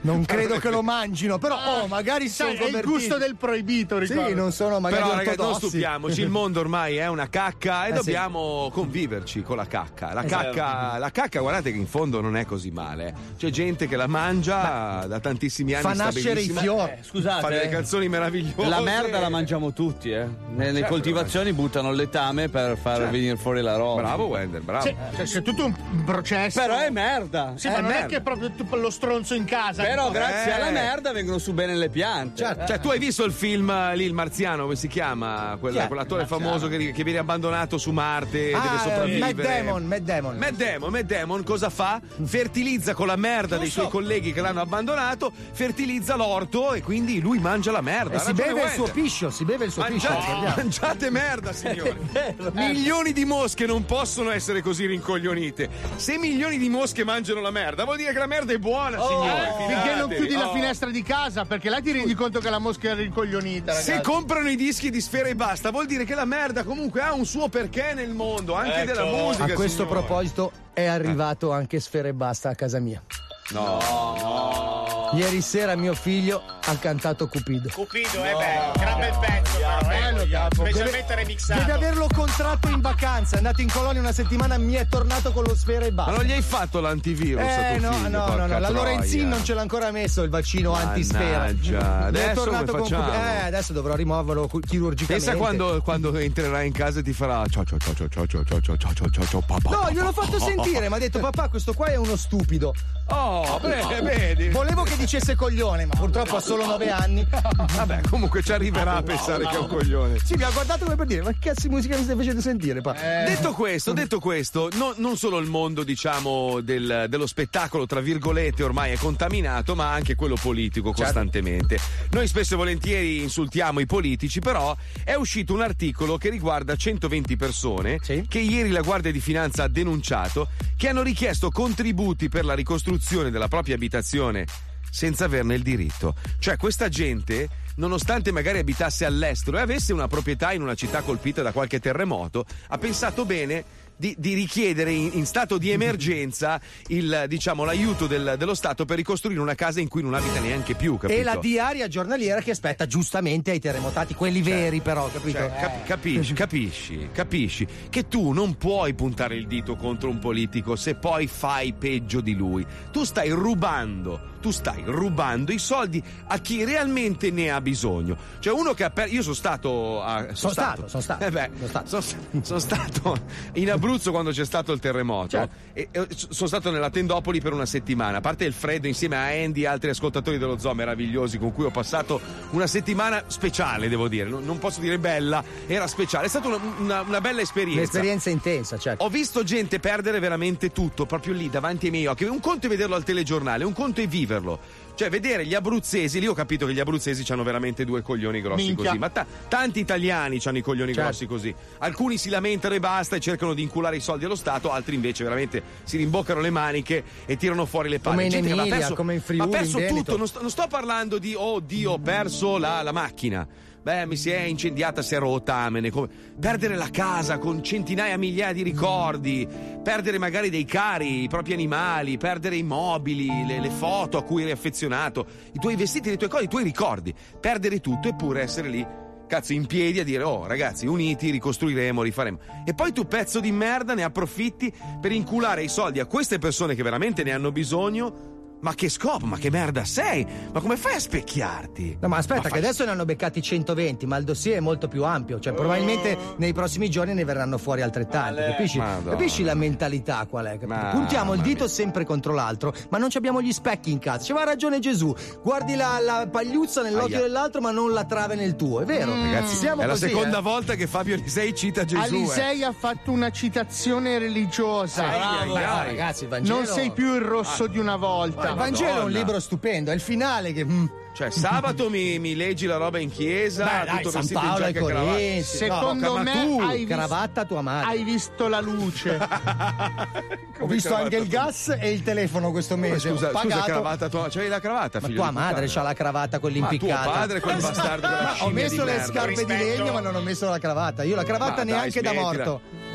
Non 0.00 0.24
credo 0.26 0.58
che 0.58 0.70
lo 0.70 0.82
mangino, 0.82 1.38
però 1.38 1.82
oh, 1.82 1.86
magari 1.86 2.28
Sai, 2.28 2.56
è 2.56 2.68
il 2.68 2.80
gusto 2.82 3.18
del 3.18 3.36
proibito, 3.36 3.98
ricordo. 3.98 4.28
Sì, 4.28 4.34
non 4.34 4.52
sono 4.52 4.80
magari 4.80 5.02
Però, 5.02 5.14
ragazzi, 5.14 5.36
non 5.38 5.54
stupiamoci, 5.54 6.20
il 6.20 6.28
mondo 6.28 6.60
ormai 6.60 6.96
è 6.96 7.06
una 7.08 7.28
cacca 7.28 7.86
e 7.86 7.90
Eh, 7.90 7.94
dobbiamo 7.94 8.70
conviverci 8.72 9.42
con 9.42 9.56
la 9.56 9.66
cacca. 9.66 10.12
La 10.12 10.24
Esatto. 10.24 10.54
cacca, 10.54 10.98
la 10.98 11.10
cacca, 11.10 11.40
guardate 11.40 11.72
che 11.72 11.78
in 11.78 11.86
fondo 11.86 12.20
non 12.20 12.36
è 12.36 12.44
così 12.44 12.70
male. 12.70 13.14
C'è 13.36 13.50
gente 13.50 13.86
che 13.86 13.96
la 13.96 14.06
mangia 14.06 15.04
da 15.06 15.20
tantissimi 15.20 15.74
anni. 15.74 15.82
Fa 15.82 15.92
nascere 15.94 16.40
i 16.40 16.48
fiori. 16.50 16.92
Eh, 16.92 16.98
scusate, 17.02 17.40
Fa 17.42 17.48
delle 17.48 17.64
eh. 17.64 17.68
canzoni 17.68 18.08
meravigliose. 18.08 18.68
La 18.68 18.80
merda 18.80 19.20
la 19.20 19.28
mangiamo 19.28 19.72
tutti, 19.72 20.10
eh. 20.10 20.26
Nelle 20.54 20.78
Certo, 20.80 20.92
coltivazioni 20.94 21.52
buttano 21.52 21.90
il 21.90 21.96
letame 21.96 22.48
per 22.48 22.76
far 22.78 22.96
Certo. 22.96 23.10
venire 23.12 23.36
fuori 23.36 23.60
la 23.62 23.76
roba. 23.76 24.02
Bravo, 24.02 24.24
Wender, 24.26 24.60
bravo. 24.62 24.86
Sì, 24.86 24.94
cioè, 25.16 25.24
c'è 25.24 25.42
tutto 25.42 25.64
un 25.64 26.04
processo. 26.04 26.60
Però 26.60 26.78
è 26.78 26.90
merda. 26.90 27.52
Sì, 27.56 27.66
è 27.68 27.70
ma 27.70 27.80
non 27.80 27.90
merda. 27.90 28.06
è 28.06 28.08
che 28.08 28.16
è 28.16 28.20
proprio 28.38 28.80
lo 28.82 28.90
stronzo 28.90 29.34
in 29.34 29.44
casa. 29.44 29.82
Però 29.82 30.08
Eh, 30.08 30.12
grazie 30.12 30.50
Eh. 30.50 30.54
alla 30.54 30.70
merda 30.70 31.12
vengono 31.12 31.38
su 31.38 31.52
bene 31.52 31.74
le 31.74 31.88
piante. 31.88 32.44
Certo. 32.44 32.66
Cioè, 32.66 32.80
tu 32.80 32.88
hai 32.90 32.98
visto 32.98 33.24
il 33.24 33.32
film 33.32 33.70
eh, 33.70 33.96
lì, 33.96 34.04
il 34.04 34.14
marziano, 34.14 34.62
come 34.62 34.76
si 34.76 34.88
chiama? 34.88 35.56
Quel- 35.60 35.72
Chi 35.74 35.78
è? 35.80 35.86
quell'attore 35.86 36.26
famoso 36.26 36.68
che, 36.68 36.92
che 36.92 37.04
viene 37.04 37.18
abbandonato 37.18 37.78
su 37.78 37.90
Marte 37.90 38.50
e 38.50 38.52
deve 38.52 38.58
Ah, 38.58 38.74
eh, 38.74 38.78
sopravvivere. 38.78 39.32
Matt 39.34 39.46
Damon, 39.46 39.84
Matt 39.86 40.00
Damon. 40.00 40.36
Matt 40.36 40.52
Damon, 40.54 40.90
Matt 40.90 41.04
Damon 41.04 41.42
cosa 41.44 41.70
fa? 41.70 42.00
Fertilizza 42.24 42.94
con 42.94 43.06
la 43.06 43.16
merda 43.16 43.56
dei 43.56 43.70
suoi 43.70 43.88
colleghi 43.88 44.32
che 44.32 44.40
l'hanno 44.40 44.60
abbandonato, 44.60 45.32
fertilizza 45.52 46.14
l'orto 46.16 46.74
e 46.74 46.82
quindi 46.82 47.20
lui 47.20 47.38
mangia 47.38 47.70
la 47.72 47.80
merda. 47.80 48.16
E 48.16 48.18
si 48.20 48.32
beve 48.32 48.62
il 48.64 48.70
suo 48.70 48.84
piscio, 48.88 49.30
si 49.30 49.44
beve 49.44 49.64
il 49.66 49.70
suo 49.72 49.82
piscio. 49.84 50.08
Mangiate, 50.08 50.26
ricordiamo. 50.26 50.54
mangiate 50.56 51.10
merda, 51.10 51.52
signori. 51.52 51.96
Milioni 52.52 53.12
di 53.12 53.24
mosche 53.24 53.66
non 53.66 53.84
possono 53.84 54.30
essere 54.30 54.62
così 54.62 54.86
rincoglionite. 54.86 55.68
Se 55.96 56.16
milioni 56.18 56.58
di 56.58 56.68
mosche 56.68 57.04
mangiano 57.04 57.40
la 57.40 57.50
merda, 57.50 57.84
vuol 57.84 57.96
dire 57.96 58.12
che 58.12 58.18
la 58.18 58.26
merda 58.28 58.52
è 58.52 58.58
buona, 58.58 58.96
signori. 59.04 59.28
eh, 59.28 59.66
finché 59.66 59.94
non 59.96 60.08
chiudi 60.10 60.34
la 60.34 60.48
Oh. 60.48 60.52
finestra 60.52 60.88
di 60.90 61.02
casa, 61.02 61.44
perché 61.44 61.68
là 61.68 61.80
ti 61.80 61.90
rendi 61.90 62.14
conto 62.14 62.38
che 62.38 62.48
la 62.50 62.58
mosca 62.60 62.90
è 62.90 62.94
rincoglionita. 62.94 63.72
Se 63.72 63.90
ragazzi. 63.90 64.08
comprano 64.08 64.48
i 64.48 64.54
dischi 64.54 64.90
di 64.90 65.00
Sfera 65.00 65.26
e 65.28 65.34
Basta, 65.34 65.70
vuol 65.72 65.86
dire 65.86 66.04
che 66.04 66.14
la 66.14 66.24
merda 66.24 66.62
comunque 66.62 67.00
ha 67.00 67.12
un 67.14 67.24
suo 67.26 67.48
perché 67.48 67.92
nel 67.94 68.10
mondo, 68.10 68.54
anche 68.54 68.84
della 68.84 69.04
musica. 69.04 69.44
A 69.44 69.52
questo 69.54 69.84
signori. 69.84 70.04
proposito 70.04 70.52
è 70.72 70.84
arrivato 70.84 71.50
anche 71.50 71.80
Sfera 71.80 72.06
e 72.06 72.12
Basta 72.12 72.50
a 72.50 72.54
casa 72.54 72.78
mia. 72.78 73.02
No. 73.50 75.10
Ieri 75.14 75.40
sera 75.40 75.74
mio 75.74 75.94
figlio 75.94 76.42
ha 76.66 76.76
cantato 76.76 77.28
Cupido. 77.28 77.70
Cupido, 77.72 78.22
è 78.22 78.34
bello, 78.34 78.72
gran 78.76 78.98
bel 78.98 79.18
pezzo, 79.18 79.58
però, 79.58 80.20
eh. 80.20 80.48
specialmente 80.52 81.14
remixato. 81.14 81.60
Deve 81.60 81.72
averlo 81.72 82.06
contratto 82.14 82.68
in 82.68 82.82
vacanza, 82.82 83.36
è 83.36 83.38
andato 83.38 83.62
in 83.62 83.70
colonia 83.70 84.02
una 84.02 84.12
settimana, 84.12 84.58
mi 84.58 84.74
è 84.74 84.86
tornato 84.86 85.32
con 85.32 85.44
lo 85.44 85.56
Sfera 85.56 85.86
e 85.86 85.90
Ma 85.90 86.04
Basta. 86.04 86.20
non 86.20 86.24
gli 86.24 86.32
hai 86.32 86.42
fatto 86.42 86.80
l'antivirus 86.80 87.42
a 87.42 87.70
Eh 87.70 87.78
tuo 87.78 87.88
no, 87.88 87.94
figlio, 87.94 88.08
no, 88.08 88.18
no, 88.18 88.24
porca 88.26 88.46
no, 88.46 88.58
la. 88.58 88.68
Lorenzin 88.68 89.28
non 89.28 89.42
ce 89.42 89.54
l'ha 89.54 89.62
ancora 89.62 89.90
messo 89.90 90.22
il 90.22 90.28
vaccino 90.28 90.74
antisfera. 90.74 91.38
Mannaggia, 91.38 92.00
è 92.00 92.06
adesso 92.08 92.42
tornato 92.42 92.72
come 92.72 92.82
con? 92.82 92.98
Cupido. 92.98 93.12
Eh, 93.14 93.46
adesso 93.46 93.72
dovrò 93.72 93.94
rimuoverlo 93.94 94.46
chirurgicamente. 94.46 95.24
Pensa 95.24 95.36
quando, 95.36 95.80
quando 95.82 96.14
entrerà 96.18 96.60
in 96.62 96.72
casa 96.72 96.98
e 96.98 97.02
ti 97.02 97.14
farà 97.14 97.46
ciao 97.48 97.64
ciao 97.64 97.78
ciao 97.78 97.94
ciao 97.94 98.08
ciao 98.08 98.26
ciao 98.26 98.44
ciao 98.44 98.60
ciao 98.60 98.76
ciao 98.76 98.92
ciao 98.92 99.08
ciao 99.10 99.26
ciao 99.26 99.40
papà. 99.40 99.70
No, 99.70 99.90
gliel'ho 99.90 100.12
fatto 100.12 100.38
sentire, 100.38 100.90
mi 100.90 100.96
ha 100.96 100.98
detto 100.98 101.18
papà, 101.18 101.48
questo 101.48 101.72
qua 101.72 101.86
è 101.86 101.96
uno 101.96 102.14
stupido. 102.14 102.74
Oh, 103.10 103.37
beh, 103.60 104.00
vedi. 104.02 104.48
Volevo 104.48 104.82
che 104.82 104.96
dicesse 104.96 105.34
coglione, 105.34 105.86
ma 105.86 105.94
purtroppo 105.94 106.36
ha 106.36 106.40
solo 106.40 106.66
nove 106.66 106.90
anni. 106.90 107.26
Vabbè, 107.76 108.02
comunque 108.08 108.42
ci 108.42 108.52
arriverà 108.52 108.96
a 108.96 109.02
pensare 109.02 109.44
che 109.46 109.54
è 109.54 109.58
un 109.58 109.66
coglione. 109.68 110.18
Sì, 110.22 110.34
mi 110.36 110.42
ha 110.42 110.50
guardato 110.50 110.84
come 110.84 110.96
per 110.96 111.06
dire, 111.06 111.22
ma 111.22 111.30
che 111.32 111.38
cazzo 111.40 111.68
di 111.68 111.74
musica 111.74 111.96
mi 111.96 112.02
stai 112.04 112.16
facendo 112.16 112.40
sentire? 112.40 112.80
Pa? 112.80 112.92
Detto 112.92 113.52
questo, 113.52 113.92
detto 113.92 114.18
questo, 114.20 114.68
no- 114.74 114.94
non 114.96 115.16
solo 115.16 115.38
il 115.38 115.48
mondo, 115.48 115.82
diciamo, 115.84 116.60
del- 116.60 117.06
dello 117.08 117.26
spettacolo, 117.26 117.86
tra 117.86 118.00
virgolette, 118.00 118.62
ormai 118.62 118.92
è 118.92 118.96
contaminato, 118.96 119.74
ma 119.74 119.92
anche 119.92 120.14
quello 120.14 120.36
politico 120.40 120.92
costantemente. 120.92 121.78
Noi 122.10 122.26
spesso 122.26 122.54
e 122.54 122.56
volentieri 122.56 123.22
insultiamo 123.22 123.80
i 123.80 123.86
politici, 123.86 124.40
però 124.40 124.76
è 125.04 125.14
uscito 125.14 125.52
un 125.54 125.62
articolo 125.62 126.16
che 126.18 126.30
riguarda 126.30 126.74
120 126.76 127.36
persone 127.36 127.98
Sì. 128.02 128.24
che 128.28 128.38
ieri 128.38 128.70
la 128.70 128.80
Guardia 128.80 129.12
di 129.12 129.20
Finanza 129.20 129.64
ha 129.64 129.68
denunciato, 129.68 130.48
che 130.76 130.88
hanno 130.88 131.02
richiesto 131.02 131.50
contributi 131.50 132.28
per 132.28 132.44
la 132.44 132.54
ricostruzione 132.54 133.27
della 133.30 133.48
propria 133.48 133.74
abitazione 133.74 134.46
senza 134.90 135.24
averne 135.24 135.54
il 135.54 135.62
diritto. 135.62 136.14
Cioè 136.38 136.56
questa 136.56 136.88
gente, 136.88 137.48
nonostante 137.76 138.32
magari 138.32 138.58
abitasse 138.58 139.04
all'estero 139.04 139.58
e 139.58 139.60
avesse 139.60 139.92
una 139.92 140.08
proprietà 140.08 140.52
in 140.52 140.62
una 140.62 140.74
città 140.74 141.02
colpita 141.02 141.42
da 141.42 141.52
qualche 141.52 141.80
terremoto, 141.80 142.44
ha 142.68 142.78
pensato 142.78 143.24
bene 143.24 143.86
di, 143.98 144.14
di 144.16 144.32
richiedere 144.34 144.92
in, 144.92 145.10
in 145.14 145.26
stato 145.26 145.58
di 145.58 145.70
emergenza 145.70 146.60
il, 146.86 147.24
diciamo, 147.28 147.64
l'aiuto 147.64 148.06
del- 148.06 148.36
dello 148.38 148.54
Stato 148.54 148.84
per 148.84 148.96
ricostruire 148.96 149.40
una 149.40 149.54
casa 149.56 149.80
in 149.80 149.88
cui 149.88 150.02
non 150.02 150.14
abita 150.14 150.40
neanche 150.40 150.74
più, 150.74 150.96
capito? 150.96 151.18
E 151.18 151.22
la 151.24 151.36
diaria 151.36 151.88
giornaliera 151.88 152.40
che 152.40 152.52
aspetta 152.52 152.86
giustamente 152.86 153.50
ai 153.50 153.58
terremotati, 153.58 154.14
quelli 154.14 154.40
veri 154.40 154.80
però, 154.80 155.10
capito? 155.10 155.38
Cioè, 155.38 155.52
cap- 155.52 155.84
capisci, 155.84 156.32
capisci, 156.32 157.08
capisci 157.12 157.66
che 157.90 158.06
tu 158.08 158.30
non 158.32 158.56
puoi 158.56 158.94
puntare 158.94 159.34
il 159.36 159.46
dito 159.46 159.74
contro 159.76 160.08
un 160.08 160.18
politico 160.18 160.76
se 160.76 160.94
poi 160.94 161.26
fai 161.26 161.72
peggio 161.72 162.20
di 162.20 162.34
lui. 162.34 162.64
Tu 162.92 163.02
stai 163.04 163.30
rubando, 163.30 164.36
tu 164.48 164.54
stai 164.54 164.82
rubando 164.86 165.52
i 165.52 165.58
soldi 165.58 166.02
a 166.28 166.38
chi 166.38 166.64
realmente 166.64 167.30
ne 167.30 167.50
ha 167.50 167.60
bisogno. 167.60 168.16
Cioè 168.38 168.54
uno 168.58 168.72
che 168.72 168.84
ha 168.84 168.88
per... 168.90 169.12
Io 169.12 169.20
sono 169.20 169.34
stato 169.34 170.02
a... 170.02 170.28
Sono 170.32 170.52
stato, 170.52 170.88
sono 170.88 171.02
stato. 171.02 171.22
Eh 171.24 171.30
beh, 171.30 171.50
sono, 171.84 172.02
sono 172.40 172.58
stato 172.58 173.16
in 173.54 173.70
Abruzzo 173.70 174.10
quando 174.10 174.30
c'è 174.30 174.46
stato 174.46 174.72
il 174.72 174.80
terremoto 174.80 175.28
Certo. 175.28 175.54
e, 175.74 175.88
e 175.90 176.06
sono 176.10 176.48
stato 176.48 176.70
nella 176.70 176.88
Tendopoli 176.88 177.42
per 177.42 177.52
una 177.52 177.66
settimana. 177.66 178.18
A 178.18 178.20
parte 178.22 178.46
il 178.46 178.54
freddo 178.54 178.86
insieme 178.86 179.16
a 179.16 179.26
Andy 179.44 179.62
e 179.62 179.66
altri 179.66 179.90
ascoltatori 179.90 180.38
dello 180.38 180.56
zoo 180.58 180.72
meravigliosi 180.72 181.36
con 181.38 181.52
cui 181.52 181.64
ho 181.66 181.70
passato 181.70 182.18
una 182.52 182.66
settimana 182.66 183.24
speciale, 183.26 183.90
devo 183.90 184.08
dire. 184.08 184.30
Non, 184.30 184.46
non 184.46 184.58
posso 184.58 184.80
dire 184.80 184.98
bella, 184.98 185.44
era 185.66 185.86
speciale. 185.86 186.24
È 186.24 186.28
stata 186.30 186.48
una, 186.48 186.58
una- 186.78 187.00
una 187.02 187.20
bella 187.20 187.42
esperienza. 187.42 187.80
Un'esperienza 187.80 188.30
intensa, 188.30 188.78
certo. 188.78 189.04
Ho 189.04 189.10
visto 189.10 189.42
gente 189.44 189.78
perdere 189.78 190.20
veramente 190.20 190.72
tutto, 190.72 191.04
proprio 191.04 191.34
lì 191.34 191.50
davanti 191.50 191.84
ai 191.86 191.90
miei 191.90 192.06
occhi. 192.06 192.24
Un 192.24 192.40
conto 192.40 192.64
è 192.64 192.70
vederlo 192.70 192.94
al 192.94 193.04
telegiornale, 193.04 193.64
un 193.64 193.74
conto 193.74 194.00
è 194.00 194.06
viverlo. 194.38 194.86
Cioè, 194.94 195.10
vedere 195.10 195.46
gli 195.46 195.54
abruzzesi, 195.54 196.18
lì 196.18 196.26
ho 196.26 196.34
capito 196.34 196.66
che 196.66 196.72
gli 196.72 196.80
abruzzesi 196.80 197.30
hanno 197.30 197.44
veramente 197.44 197.84
due 197.84 198.02
coglioni 198.02 198.40
grossi 198.40 198.64
Minchia. 198.66 198.86
così. 198.86 198.98
Ma 198.98 199.08
ta- 199.10 199.26
tanti 199.48 199.78
italiani 199.78 200.40
hanno 200.44 200.58
i 200.58 200.60
coglioni 200.62 200.92
Certo. 200.92 201.08
grossi 201.08 201.26
così. 201.26 201.54
Alcuni 201.78 202.18
si 202.18 202.28
lamentano 202.30 202.74
e 202.74 202.80
basta 202.80 203.14
e 203.14 203.20
cercano 203.20 203.54
di 203.54 203.62
inculare 203.62 203.96
i 203.96 204.00
soldi 204.00 204.24
allo 204.24 204.34
Stato, 204.34 204.72
altri 204.72 204.96
invece 204.96 205.22
veramente 205.22 205.62
si 205.84 205.96
rimboccano 205.98 206.40
le 206.40 206.50
maniche 206.50 207.04
e 207.26 207.36
tirano 207.36 207.64
fuori 207.64 207.88
le 207.88 208.00
palle. 208.00 208.14
Come 208.16 208.24
in 208.26 208.30
Gente 208.32 208.50
Emilia, 208.50 208.76
perso- 208.76 208.94
come 208.94 209.14
in 209.14 209.20
Friuli, 209.20 209.42
Ha 209.42 209.46
perso 209.46 209.78
tutto, 209.86 210.16
non 210.16 210.26
sto, 210.26 210.40
non 210.40 210.50
sto 210.50 210.66
parlando 210.68 211.18
di 211.18 211.34
oh 211.36 211.60
Dio, 211.60 211.92
ho 211.92 211.98
perso 211.98 212.58
la, 212.58 212.82
la 212.82 212.92
macchina. 212.92 213.46
Beh, 213.88 214.04
mi 214.04 214.16
si 214.16 214.28
è 214.28 214.40
incendiata, 214.40 215.00
si 215.00 215.14
è 215.14 215.18
rotta, 215.18 215.54
amene. 215.54 215.90
Come- 215.90 216.10
Perdere 216.38 216.76
la 216.76 216.90
casa 216.90 217.38
con 217.38 217.62
centinaia, 217.62 218.18
migliaia 218.18 218.52
di 218.52 218.62
ricordi, 218.62 219.48
perdere 219.82 220.18
magari 220.18 220.50
dei 220.50 220.66
cari, 220.66 221.22
i 221.22 221.28
propri 221.28 221.54
animali, 221.54 222.18
perdere 222.18 222.56
i 222.56 222.62
mobili, 222.62 223.46
le, 223.46 223.58
le 223.58 223.70
foto 223.70 224.18
a 224.18 224.24
cui 224.24 224.42
eri 224.42 224.50
affezionato, 224.50 225.26
i 225.52 225.58
tuoi 225.58 225.74
vestiti, 225.74 226.10
le 226.10 226.18
tue 226.18 226.28
cose, 226.28 226.44
i 226.44 226.48
tuoi 226.48 226.64
ricordi. 226.64 227.14
Perdere 227.40 227.80
tutto 227.80 228.08
eppure 228.08 228.42
essere 228.42 228.68
lì, 228.68 228.86
cazzo, 229.26 229.54
in 229.54 229.64
piedi 229.64 230.00
a 230.00 230.04
dire, 230.04 230.22
oh 230.22 230.46
ragazzi, 230.46 230.86
uniti, 230.86 231.30
ricostruiremo, 231.30 232.02
rifaremo. 232.02 232.38
E 232.66 232.74
poi 232.74 232.92
tu, 232.92 233.06
pezzo 233.06 233.40
di 233.40 233.52
merda, 233.52 233.94
ne 233.94 234.02
approfitti 234.02 234.70
per 235.00 235.12
inculare 235.12 235.62
i 235.62 235.68
soldi 235.68 235.98
a 235.98 236.04
queste 236.04 236.38
persone 236.38 236.74
che 236.74 236.82
veramente 236.82 237.22
ne 237.22 237.32
hanno 237.32 237.50
bisogno. 237.50 238.27
Ma 238.60 238.74
che 238.74 238.88
scopo? 238.88 239.24
Ma 239.26 239.36
che 239.38 239.50
merda 239.50 239.84
sei? 239.84 240.26
Ma 240.52 240.60
come 240.60 240.76
fai 240.76 240.94
a 240.94 240.98
specchiarti? 241.00 241.98
No, 242.00 242.08
ma 242.08 242.16
aspetta, 242.16 242.40
Ma 242.40 242.42
che 242.44 242.48
fai- 242.50 242.58
adesso 242.58 242.84
ne 242.84 242.90
hanno 242.90 243.04
beccati 243.04 243.40
120, 243.40 244.04
ma 244.06 244.16
il 244.16 244.24
dossier 244.24 244.56
è 244.56 244.60
molto 244.60 244.88
più 244.88 245.04
ampio. 245.04 245.38
Cioè, 245.38 245.52
probabilmente 245.52 246.16
nei 246.38 246.52
prossimi 246.52 246.90
giorni 246.90 247.14
ne 247.14 247.24
verranno 247.24 247.56
fuori 247.58 247.82
altrettanti. 247.82 248.40
Ale. 248.40 248.50
Capisci? 248.50 248.78
Madonna. 248.78 249.10
Capisci 249.12 249.42
la 249.44 249.54
mentalità 249.54 250.26
qual 250.28 250.46
è? 250.46 250.58
Mamma 250.66 250.90
Puntiamo 250.90 251.34
il 251.34 251.40
dito 251.40 251.64
mia. 251.64 251.72
sempre 251.72 252.04
contro 252.04 252.34
l'altro, 252.34 252.74
ma 252.90 252.98
non 252.98 253.10
ci 253.10 253.16
abbiamo 253.16 253.40
gli 253.40 253.52
specchi 253.52 253.92
in 253.92 253.98
casa. 254.00 254.26
C'aveva 254.26 254.44
ragione 254.46 254.80
Gesù. 254.80 255.14
Guardi 255.42 255.76
la, 255.76 256.00
la 256.00 256.28
pagliuzza 256.30 256.82
nell'occhio 256.82 257.16
Aia. 257.16 257.26
dell'altro, 257.26 257.60
ma 257.60 257.70
non 257.70 257.92
la 257.92 258.04
trave 258.04 258.34
nel 258.34 258.56
tuo. 258.56 258.80
È 258.80 258.84
vero? 258.84 259.12
Ragazzi, 259.12 259.54
siamo 259.54 259.82
è 259.82 259.86
la 259.86 259.92
così, 259.92 260.08
seconda 260.08 260.38
eh. 260.38 260.42
volta 260.42 260.74
che 260.74 260.86
Fabio 260.88 261.14
Lisei 261.14 261.54
cita 261.54 261.84
Gesù. 261.84 262.00
eh. 262.00 262.06
Alisei 262.06 262.62
ha 262.64 262.72
fatto 262.72 263.12
una 263.12 263.30
citazione 263.30 264.18
religiosa. 264.18 265.06
Ai, 265.08 265.20
ai, 265.42 265.48
No, 265.48 265.54
ai. 265.54 265.86
ragazzi, 265.86 266.24
il 266.24 266.28
Vangelo. 266.30 266.56
Non 266.58 266.66
sei 266.66 266.90
più 266.90 267.14
il 267.14 267.20
rosso 267.20 267.66
di 267.68 267.78
una 267.78 267.96
volta. 267.96 268.46
Il 268.50 268.56
Vangelo 268.56 269.00
è 269.00 269.04
un 269.04 269.10
libro 269.10 269.40
stupendo, 269.40 269.90
è 269.90 269.94
il 269.94 270.00
finale 270.00 270.52
che. 270.52 270.64
mm. 270.64 270.86
Cioè, 271.18 271.30
sabato 271.30 271.90
mi, 271.90 272.20
mi 272.20 272.36
leggi 272.36 272.66
la 272.66 272.76
roba 272.76 273.00
in 273.00 273.10
chiesa, 273.10 273.64
Beh, 273.64 273.84
dai, 273.86 273.96
tutto 273.96 274.10
San 274.10 274.20
vestito 274.20 274.40
in 274.40 274.46
Paolo 274.46 274.64
ai 274.64 274.72
giacca 274.72 274.84
e 274.84 274.88
cravatta. 274.88 275.10
Corinzi. 275.10 275.56
Secondo 275.56 276.12
ma 276.14 276.22
me 276.22 276.32
tu, 276.46 276.60
hai, 276.60 276.84
Cravatta 276.84 277.44
tua 277.44 277.60
madre. 277.62 277.88
hai 277.90 278.04
visto 278.04 278.46
la 278.46 278.60
luce. 278.60 279.18
Ho 280.60 280.66
visto 280.66 280.94
anche 280.94 281.16
il 281.16 281.26
gas 281.28 281.76
e 281.76 281.90
il 281.90 282.02
telefono 282.04 282.52
questo 282.52 282.76
mese. 282.76 283.10
Scusa, 283.10 283.28
Ho 283.28 283.30
scusa, 283.30 283.48
pagato. 283.48 283.64
cravatta 283.64 284.08
tua. 284.08 284.28
C'hai 284.28 284.48
la 284.48 284.60
cravatta, 284.60 285.00
Ma 285.00 285.06
figlio 285.08 285.20
tua 285.20 285.28
di 285.30 285.34
madre 285.34 285.66
c'ha 285.66 285.82
la 285.82 285.92
cravatta 285.94 286.38
con 286.38 286.52
Ma 286.52 286.68
tuo 286.68 286.88
padre 286.88 287.40
quel 287.40 287.56
bastardo 287.60 288.06
con 288.06 288.16
la 288.16 288.22
Ma 288.22 288.44
ho 288.44 288.50
messo 288.50 288.70
di 288.70 288.76
le 288.78 288.84
merda. 288.84 289.04
scarpe 289.04 289.44
di 289.44 289.52
Rispetto. 289.54 289.76
legno, 289.82 289.92
ma 289.92 290.00
non 290.00 290.14
ho 290.14 290.20
messo 290.20 290.48
la 290.48 290.58
cravatta. 290.58 291.02
Io 291.02 291.16
la 291.16 291.24
cravatta 291.24 291.50
Ma 291.50 291.64
dai, 291.64 291.66
neanche 291.66 292.00
da 292.00 292.10
smettila. 292.10 292.26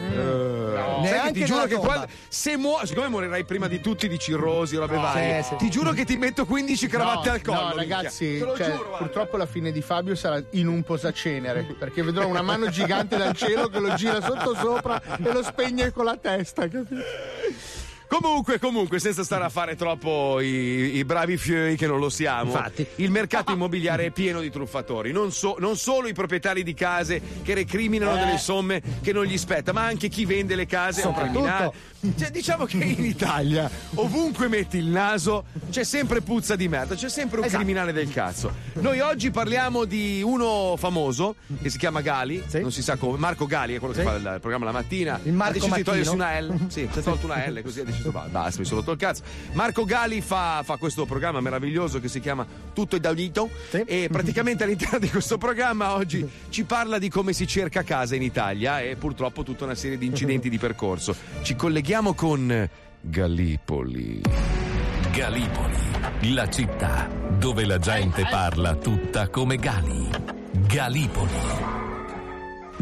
Morto. 0.04 0.74
Sai 0.74 1.02
che 1.04 1.12
Neanche 1.12 1.32
ti 1.34 1.46
giuro 1.46 1.66
che 1.66 1.76
quando, 1.76 2.08
se 2.28 2.58
muo- 2.58 2.86
siccome 2.86 3.08
morirai 3.08 3.44
prima 3.46 3.68
di 3.68 3.80
tutti 3.80 4.08
di 4.08 4.18
cirrosi 4.20 4.76
o 4.76 4.80
robe 4.80 4.96
varie, 4.96 5.42
sì, 5.44 5.50
sì. 5.50 5.56
ti 5.58 5.70
giuro 5.70 5.92
che 5.92 6.06
ti 6.06 6.18
metto 6.18 6.46
15 6.46 6.88
cravatte 6.88 7.30
no, 7.30 7.34
al 7.36 7.42
collo. 7.42 7.60
no, 7.60 7.76
minchia. 7.76 7.96
ragazzi, 7.98 8.38
Te 8.38 8.46
lo 8.46 8.56
cioè, 8.56 8.72
giuro, 8.72 8.96
purtroppo 8.98 9.38
la 9.38 9.46
fine 9.46 9.72
di 9.72 9.82
Fabio 9.82 10.16
sarà 10.16 10.42
in 10.52 10.68
un 10.68 10.84
posacenere. 10.84 11.64
Perché 11.78 12.04
vedrò 12.04 12.28
una 12.28 12.42
mano 12.42 12.68
gigante 12.70 13.18
dal 13.18 13.36
cielo 13.36 13.68
che 13.68 13.80
lo 13.80 13.94
gira 13.96 14.22
sotto 14.22 14.56
sopra 14.56 15.02
e 15.02 15.32
lo 15.32 15.44
spegne 15.44 15.92
con 15.92 16.06
la 16.06 16.18
testa. 16.18 16.68
Capito? 16.68 17.02
Comunque, 18.08 18.60
comunque, 18.60 19.00
senza 19.00 19.24
stare 19.24 19.44
a 19.44 19.50
fare 19.50 19.76
troppo 19.76 20.40
i, 20.40 20.98
i 20.98 21.06
bravi 21.06 21.38
fioi 21.38 21.76
che 21.76 21.88
non 21.88 22.00
lo 22.00 22.10
siamo, 22.10 22.52
Infatti. 22.52 22.86
il 22.98 23.10
mercato 23.12 23.52
immobiliare 23.52 24.06
è 24.06 24.12
pieno 24.12 24.40
di 24.40 24.50
truffatori. 24.52 25.12
Non, 25.12 25.32
so- 25.32 25.56
non 25.60 25.78
solo 25.78 26.08
i 26.08 26.14
proprietari 26.14 26.64
di 26.64 26.74
case 26.74 27.22
che 27.44 27.54
recriminano 27.54 28.16
delle 28.16 28.38
somme 28.38 28.82
che 29.02 29.14
non 29.14 29.26
gli 29.26 29.38
spetta, 29.38 29.74
ma 29.74 29.84
anche 29.84 30.10
chi 30.10 30.26
vende 30.26 30.56
le 30.56 30.66
case 30.66 31.02
è 31.02 31.06
un 31.06 31.14
criminale. 31.14 31.74
Cioè, 32.18 32.32
diciamo 32.32 32.66
che 32.66 32.78
in 32.84 33.06
Italia, 33.06 33.70
ovunque 33.96 34.50
metti 34.50 34.78
il 34.78 34.88
naso, 34.88 35.46
c'è 35.70 35.86
sempre 35.86 36.20
puzza 36.20 36.58
di 36.58 36.68
merda, 36.68 36.96
c'è 36.96 37.08
sempre 37.10 37.40
un 37.40 37.46
Esatto. 37.46 37.64
criminale 37.64 37.94
del 37.94 38.10
cazzo. 38.12 38.52
Noi 38.74 39.00
oggi 39.00 39.32
parliamo 39.32 39.86
di 39.86 40.22
uno 40.22 40.76
famoso 40.78 41.36
che 41.62 41.70
si 41.70 41.78
chiama 41.78 42.02
Gali, 42.02 42.44
Sì. 42.46 42.60
non 42.60 42.74
si 42.74 42.82
sa 42.84 42.98
come, 42.98 43.18
Marco 43.18 43.46
Gali 43.46 43.76
è 43.76 43.80
quello 43.80 43.94
che 43.94 44.02
Sì. 44.02 44.06
fa 44.06 44.16
il, 44.16 44.38
programma 44.42 44.66
la 44.66 44.72
mattina. 44.74 45.18
Il 45.24 45.32
Marco 45.32 45.52
ha 45.52 45.54
deciso 45.54 45.76
di 45.76 45.84
togliersi 45.84 46.16
Mattino. 46.18 46.48
una 46.48 46.56
L. 46.56 46.60
Sì, 46.70 46.90
si 46.92 47.00
è 47.00 47.02
tolto 47.02 47.26
una 47.26 47.48
L 47.48 47.62
così 47.64 47.80
ha 47.80 47.84
deciso 47.86 48.12
va, 48.12 48.28
basta, 48.30 48.60
mi 48.60 48.66
sono 48.66 48.80
rotto 48.82 48.92
il 48.92 48.98
cazzo. 48.98 49.24
Marco 49.54 49.86
Gali 49.86 50.20
fa, 50.20 50.62
fa 50.66 50.76
questo 50.76 51.06
programma 51.06 51.40
meraviglioso 51.40 52.02
che 52.02 52.10
si 52.10 52.20
chiama 52.20 52.46
Tutto 52.74 52.98
è 52.98 53.00
Daudito 53.00 53.50
Sì. 53.70 53.82
e 53.86 54.10
praticamente 54.12 54.66
all'interno 54.66 55.00
di 55.00 55.10
questo 55.10 55.38
programma 55.38 55.94
oggi 55.94 56.28
ci 56.50 56.66
parla 56.66 56.98
di 57.00 57.08
come 57.10 57.32
si 57.32 57.48
cerca 57.48 57.84
casa 57.84 58.16
in 58.16 58.24
Italia 58.24 58.82
e 58.82 58.98
purtroppo 58.98 59.44
tutta 59.44 59.64
una 59.64 59.76
serie 59.76 59.98
di 59.98 60.06
incidenti 60.06 60.50
di 60.50 60.58
percorso. 60.58 61.16
Ci 61.42 61.56
colleghiamo 61.56 61.92
con 62.16 62.70
Gallipoli. 63.02 64.22
Galipoli, 65.12 66.34
la 66.34 66.50
città 66.50 67.08
dove 67.38 67.68
la 67.68 67.78
gente 67.78 68.26
parla 68.28 68.74
tutta 68.74 69.30
come 69.30 69.58
Gali. 69.58 70.10
Galipoli. 70.66 71.83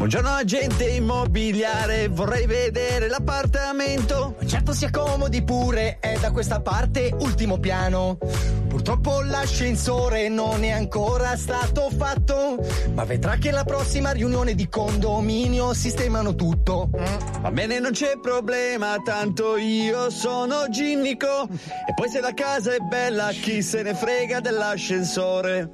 Buongiorno 0.02 0.30
agente 0.30 0.88
immobiliare, 0.88 2.08
vorrei 2.08 2.44
vedere 2.46 3.06
l'appartamento. 3.06 4.34
Certo 4.44 4.72
si 4.72 4.84
accomodi 4.84 5.44
pure, 5.44 5.98
è 6.00 6.18
da 6.18 6.32
questa 6.32 6.60
parte 6.60 7.14
ultimo 7.20 7.60
piano. 7.60 8.18
Purtroppo 8.66 9.20
l'ascensore 9.20 10.28
non 10.28 10.64
è 10.64 10.70
ancora 10.70 11.36
stato 11.36 11.88
fatto, 11.96 12.56
ma 12.94 13.04
vedrà 13.04 13.36
che 13.36 13.52
la 13.52 13.62
prossima 13.62 14.10
riunione 14.10 14.56
di 14.56 14.68
condominio 14.68 15.72
sistemano 15.72 16.34
tutto. 16.34 16.90
Va 17.40 17.52
bene, 17.52 17.78
non 17.78 17.92
c'è 17.92 18.18
problema, 18.20 18.96
tanto 19.04 19.56
io 19.56 20.10
sono 20.10 20.68
ginnico. 20.68 21.44
E 21.44 21.94
poi 21.94 22.08
se 22.08 22.20
la 22.20 22.34
casa 22.34 22.74
è 22.74 22.78
bella, 22.80 23.28
chi 23.28 23.62
se 23.62 23.82
ne 23.82 23.94
frega 23.94 24.40
dell'ascensore? 24.40 25.70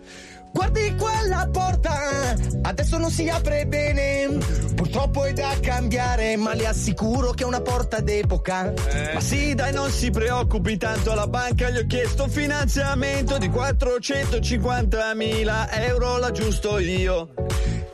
Guardi 0.53 0.95
quella 0.97 1.49
porta, 1.53 2.35
adesso 2.63 2.99
non 2.99 3.11
si 3.11 3.29
apre 3.29 3.67
bene. 3.67 4.39
Purtroppo 4.75 5.25
è 5.25 5.33
da 5.33 5.55
cambiare, 5.61 6.37
ma 6.37 6.55
le 6.55 6.67
assicuro 6.67 7.33
che 7.33 7.43
è 7.43 7.47
una 7.47 7.61
porta 7.61 8.01
d'epoca. 8.01 8.73
Ma 9.15 9.21
sì, 9.21 9.55
dai, 9.55 9.73
non 9.73 9.91
si 9.91 10.11
preoccupi, 10.11 10.77
tanto 10.77 11.13
alla 11.13 11.27
banca 11.27 11.71
gli 11.71 11.79
ho 11.79 11.87
chiesto 11.87 12.25
un 12.25 12.31
finanziamento 12.31 13.39
di 13.39 13.49
450.000 13.49 15.69
euro, 15.71 16.19
l'aggiusto 16.19 16.79
io. 16.79 17.31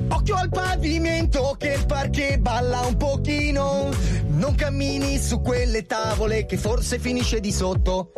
Occhio 0.08 0.36
al 0.36 0.48
pavimento 0.48 1.54
che 1.58 1.72
il 1.72 1.86
parquet 1.86 2.38
balla 2.38 2.80
un 2.80 2.96
pochino. 2.96 3.90
Non 4.26 4.54
cammini 4.56 5.18
su 5.18 5.40
quelle 5.40 5.86
tavole 5.86 6.44
che 6.44 6.56
forse 6.56 6.98
finisce 6.98 7.40
di 7.40 7.52
sotto. 7.52 8.12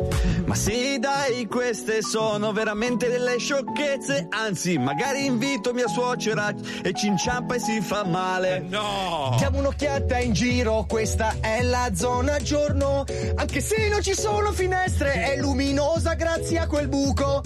Ma 0.45 0.55
sì, 0.55 0.97
dai, 0.99 1.45
queste 1.45 2.01
sono 2.01 2.51
veramente 2.51 3.07
delle 3.07 3.37
sciocchezze. 3.37 4.27
Anzi, 4.29 4.77
magari 4.77 5.25
invito 5.25 5.73
mia 5.73 5.87
suocera 5.87 6.53
e 6.81 6.93
ci 6.93 7.07
inciampa 7.07 7.55
e 7.55 7.59
si 7.59 7.81
fa 7.81 8.03
male. 8.03 8.59
No! 8.59 9.35
Diamo 9.37 9.59
un'occhiata 9.59 10.17
in 10.19 10.33
giro, 10.33 10.85
questa 10.87 11.35
è 11.39 11.61
la 11.61 11.91
zona 11.93 12.37
giorno. 12.37 13.03
Anche 13.35 13.61
se 13.61 13.87
non 13.89 14.01
ci 14.01 14.13
sono 14.13 14.51
finestre, 14.51 15.13
è 15.13 15.37
luminosa 15.37 16.13
grazie 16.15 16.59
a 16.59 16.67
quel 16.67 16.87
buco. 16.87 17.41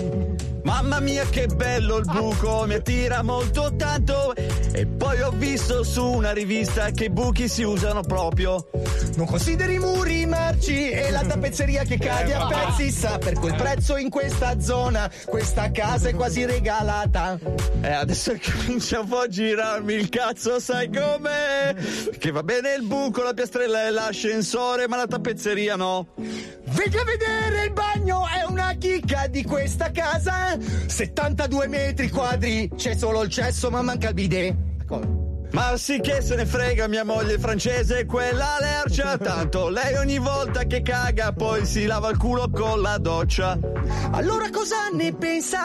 Mamma 0.63 0.99
mia 0.99 1.25
che 1.25 1.47
bello 1.47 1.97
il 1.97 2.05
buco, 2.05 2.65
mi 2.67 2.75
attira 2.75 3.23
molto 3.23 3.73
tanto. 3.75 4.30
E 4.33 4.85
poi 4.85 5.21
ho 5.21 5.31
visto 5.31 5.83
su 5.83 6.03
una 6.03 6.31
rivista 6.31 6.91
che 6.91 7.05
i 7.05 7.09
buchi 7.09 7.47
si 7.47 7.63
usano 7.63 8.01
proprio. 8.01 8.67
Non 9.15 9.25
consideri 9.25 9.75
i 9.75 9.79
muri 9.79 10.25
marci 10.25 10.89
e 10.89 11.11
la 11.11 11.23
tappezzeria 11.23 11.83
che 11.83 11.97
cade 11.97 12.33
a 12.33 12.47
pezzi. 12.47 12.91
Sa 12.91 13.17
per 13.17 13.33
quel 13.33 13.55
prezzo 13.55 13.97
in 13.97 14.09
questa 14.09 14.59
zona, 14.59 15.09
questa 15.25 15.71
casa 15.71 16.09
è 16.09 16.13
quasi 16.13 16.45
regalata. 16.45 17.37
E 17.81 17.91
adesso 17.91 18.33
che 18.33 18.51
comincia 18.51 18.99
un 19.01 19.07
po' 19.07 19.19
a 19.19 19.27
girarmi 19.27 19.93
il 19.93 20.09
cazzo, 20.09 20.59
sai 20.59 20.89
com'è? 20.89 21.75
Che 22.17 22.31
va 22.31 22.43
bene 22.43 22.73
il 22.73 22.83
buco, 22.83 23.23
la 23.23 23.33
piastrella 23.33 23.87
e 23.87 23.91
l'ascensore, 23.91 24.87
ma 24.87 24.97
la 24.97 25.07
tappezzeria 25.07 25.75
no. 25.75 26.07
Venga 26.15 27.01
a 27.01 27.03
vedere 27.03 27.65
il 27.65 27.73
bagno, 27.73 28.23
è 28.27 28.45
una 28.47 28.73
chicca 28.77 29.27
di 29.27 29.43
questa 29.43 29.91
casa. 29.91 30.57
72 30.87 31.67
metri 31.67 32.09
quadri, 32.09 32.69
c'è 32.75 32.95
solo 32.95 33.23
il 33.23 33.29
cesso 33.29 33.69
ma 33.69 33.81
manca 33.81 34.09
il 34.09 34.13
Come? 34.87 35.29
Ma 35.51 35.75
sì 35.75 35.99
che 35.99 36.21
se 36.21 36.35
ne 36.35 36.45
frega 36.45 36.87
mia 36.87 37.03
moglie 37.03 37.37
francese, 37.37 38.05
quella 38.05 38.55
lercia, 38.59 39.17
tanto 39.19 39.67
lei 39.67 39.95
ogni 39.95 40.17
volta 40.17 40.63
che 40.63 40.81
caga 40.81 41.33
poi 41.33 41.65
si 41.65 41.85
lava 41.85 42.09
il 42.09 42.17
culo 42.17 42.49
con 42.49 42.81
la 42.81 42.97
doccia. 42.97 43.59
Allora 44.11 44.49
cosa 44.49 44.87
ne 44.93 45.13
pensa? 45.13 45.59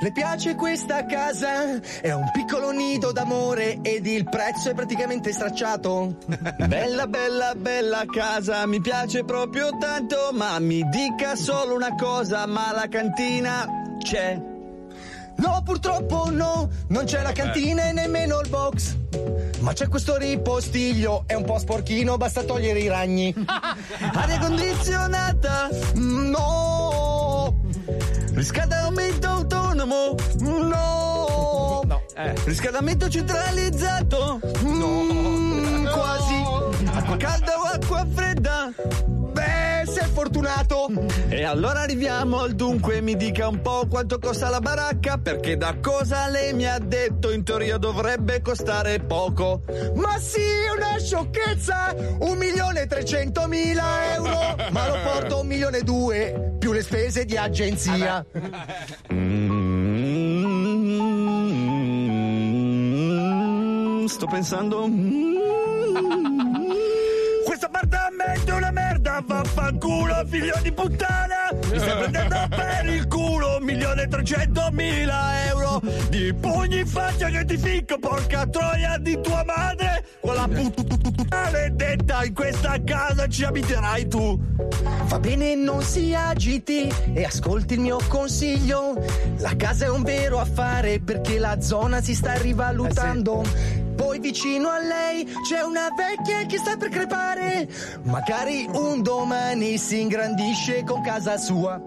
Le 0.00 0.12
piace 0.12 0.54
questa 0.54 1.04
casa? 1.04 1.78
È 2.00 2.12
un 2.12 2.30
piccolo 2.32 2.70
nido 2.70 3.12
d'amore 3.12 3.80
ed 3.82 4.06
il 4.06 4.26
prezzo 4.26 4.70
è 4.70 4.74
praticamente 4.74 5.32
stracciato. 5.32 6.16
Bella, 6.66 7.06
bella, 7.06 7.54
bella 7.54 8.04
casa, 8.06 8.64
mi 8.66 8.80
piace 8.80 9.24
proprio 9.24 9.76
tanto, 9.78 10.30
ma 10.32 10.58
mi 10.58 10.82
dica 10.88 11.36
solo 11.36 11.74
una 11.74 11.94
cosa, 11.94 12.46
ma 12.46 12.72
la 12.72 12.88
cantina 12.88 13.66
c'è. 13.98 14.49
No, 15.40 15.62
purtroppo 15.64 16.28
no, 16.30 16.68
non 16.88 17.04
c'è 17.04 17.22
la 17.22 17.32
cantina 17.32 17.84
e 17.88 17.92
nemmeno 17.92 18.40
il 18.40 18.48
box. 18.48 18.96
Ma 19.60 19.72
c'è 19.72 19.88
questo 19.88 20.16
ripostiglio, 20.16 21.24
è 21.26 21.34
un 21.34 21.44
po' 21.44 21.58
sporchino, 21.58 22.16
basta 22.16 22.42
togliere 22.42 22.78
i 22.80 22.88
ragni. 22.88 23.34
Aria 24.14 24.38
condizionata, 24.38 25.68
No! 25.94 27.54
riscaldamento 28.34 29.26
autonomo, 29.28 30.14
No! 30.40 31.82
riscaldamento 32.44 33.08
centralizzato, 33.08 34.40
Mm, 34.62 35.86
quasi! 35.86 36.34
acqua 36.92 37.16
calda 37.16 37.58
o 37.58 37.62
acqua 37.62 38.06
fredda. 38.14 38.72
Sei 39.92 40.08
fortunato! 40.12 40.86
E 41.28 41.42
allora 41.44 41.80
arriviamo 41.80 42.40
al 42.40 42.52
dunque, 42.52 43.00
mi 43.00 43.16
dica 43.16 43.48
un 43.48 43.60
po' 43.60 43.86
quanto 43.88 44.18
costa 44.18 44.48
la 44.48 44.60
baracca, 44.60 45.18
perché 45.18 45.56
da 45.56 45.76
cosa 45.80 46.28
lei 46.28 46.52
mi 46.52 46.66
ha 46.66 46.78
detto 46.78 47.32
in 47.32 47.42
teoria 47.42 47.76
dovrebbe 47.76 48.40
costare 48.40 49.00
poco. 49.00 49.62
Ma 49.94 50.16
sì, 50.18 50.40
una 50.76 50.96
sciocchezza! 50.98 51.94
Un 52.20 52.38
milione 52.38 52.82
e 52.82 52.86
trecentomila 52.86 54.14
euro! 54.14 54.56
Ma 54.70 54.86
lo 54.88 54.98
porto 55.02 55.40
un 55.40 55.46
milione 55.48 55.78
e 55.78 55.82
due, 55.82 56.54
più 56.58 56.72
le 56.72 56.82
spese 56.82 57.24
di 57.24 57.36
agenzia. 57.36 58.24
Mm, 62.32 64.06
sto 64.06 64.26
pensando. 64.26 64.86
mm. 64.86 66.29
Vaffanculo, 69.24 70.24
figlio 70.26 70.58
di 70.62 70.72
puttana! 70.72 71.50
Mi 71.70 71.78
stai 71.78 71.98
prendendo 71.98 72.36
per 72.48 72.86
il 72.86 73.06
culo, 73.06 73.56
un 73.58 73.64
milione 73.64 74.02
e 74.02 74.08
trecentomila 74.08 75.46
euro 75.46 75.80
di 76.08 76.34
pugni 76.34 76.80
in 76.80 76.86
faccia 76.86 77.28
che 77.28 77.44
ti 77.44 77.56
ficco, 77.56 77.98
porca 77.98 78.46
troia 78.46 78.98
di 78.98 79.20
tua 79.20 79.44
madre! 79.44 80.04
Quella 80.20 80.48
puttana 80.48 80.90
maledetta, 81.30 82.24
in 82.24 82.34
questa 82.34 82.76
casa 82.84 83.26
ci 83.28 83.44
abiterai 83.44 84.08
tu! 84.08 84.38
Va 85.04 85.18
bene, 85.18 85.54
non 85.54 85.82
si 85.82 86.14
agiti 86.14 86.92
e 87.12 87.24
ascolti 87.24 87.74
il 87.74 87.80
mio 87.80 87.98
consiglio. 88.08 88.94
La 89.38 89.54
casa 89.56 89.86
è 89.86 89.88
un 89.88 90.02
vero 90.02 90.38
affare 90.38 91.00
perché 91.00 91.38
la 91.38 91.60
zona 91.60 92.00
si 92.00 92.14
sta 92.14 92.34
rivalutando. 92.34 93.42
Poi 94.00 94.18
vicino 94.18 94.70
a 94.70 94.78
lei 94.78 95.26
c'è 95.46 95.60
una 95.60 95.88
vecchia 95.94 96.46
che 96.46 96.56
sta 96.56 96.78
per 96.78 96.88
crepare. 96.88 97.68
Magari 98.04 98.66
un 98.72 99.02
domani 99.02 99.76
si 99.76 100.00
ingrandisce 100.00 100.84
con 100.84 101.02
casa 101.02 101.36
sua. 101.36 101.78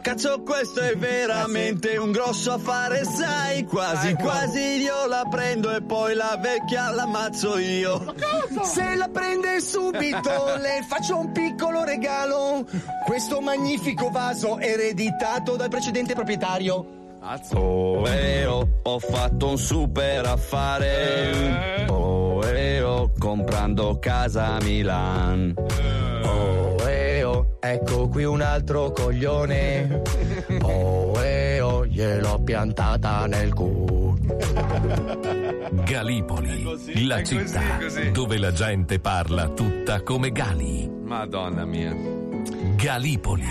Cazzo, 0.00 0.42
questo 0.42 0.78
è 0.78 0.94
veramente 0.94 1.96
un 1.96 2.12
grosso 2.12 2.52
affare, 2.52 3.04
sai? 3.04 3.64
Quasi, 3.64 4.14
quasi 4.14 4.60
io 4.60 5.06
la 5.06 5.26
prendo 5.28 5.74
e 5.74 5.82
poi 5.82 6.14
la 6.14 6.38
vecchia 6.40 6.90
l'ammazzo 6.90 7.58
io. 7.58 8.14
Se 8.62 8.94
la 8.94 9.08
prende 9.08 9.60
subito 9.60 10.54
le 10.56 10.84
faccio 10.86 11.18
un 11.18 11.32
piccolo 11.32 11.82
regalo. 11.82 12.64
Questo 13.04 13.40
magnifico 13.40 14.08
vaso 14.08 14.60
ereditato 14.60 15.56
dal 15.56 15.68
precedente 15.68 16.14
proprietario. 16.14 17.02
Oh, 17.54 18.06
eh, 18.06 18.44
oh, 18.44 18.68
ho 18.82 18.98
fatto 18.98 19.48
un 19.48 19.56
super 19.56 20.26
affare. 20.26 21.86
Oh, 21.88 22.44
eh, 22.44 22.82
oh, 22.82 23.12
comprando 23.18 23.98
casa 23.98 24.56
a 24.56 24.62
Milan. 24.62 25.54
Oh, 25.56 26.76
eh, 26.86 27.24
oh, 27.24 27.56
ecco 27.60 28.08
qui 28.08 28.24
un 28.24 28.42
altro 28.42 28.92
coglione. 28.92 30.02
Oh, 30.60 31.18
eh, 31.22 31.60
oh, 31.60 31.86
gliel'ho 31.86 32.42
piantata 32.42 33.24
nel 33.26 33.54
culo. 33.54 34.16
Galipoli, 35.82 37.06
la 37.06 37.16
è 37.16 37.20
così, 37.22 37.38
città 37.38 37.78
così. 37.80 38.10
dove 38.10 38.36
la 38.36 38.52
gente 38.52 39.00
parla 39.00 39.48
tutta 39.48 40.02
come 40.02 40.30
Gali. 40.30 40.90
Madonna 41.02 41.64
mia. 41.64 42.23
Galipoli. 42.74 43.44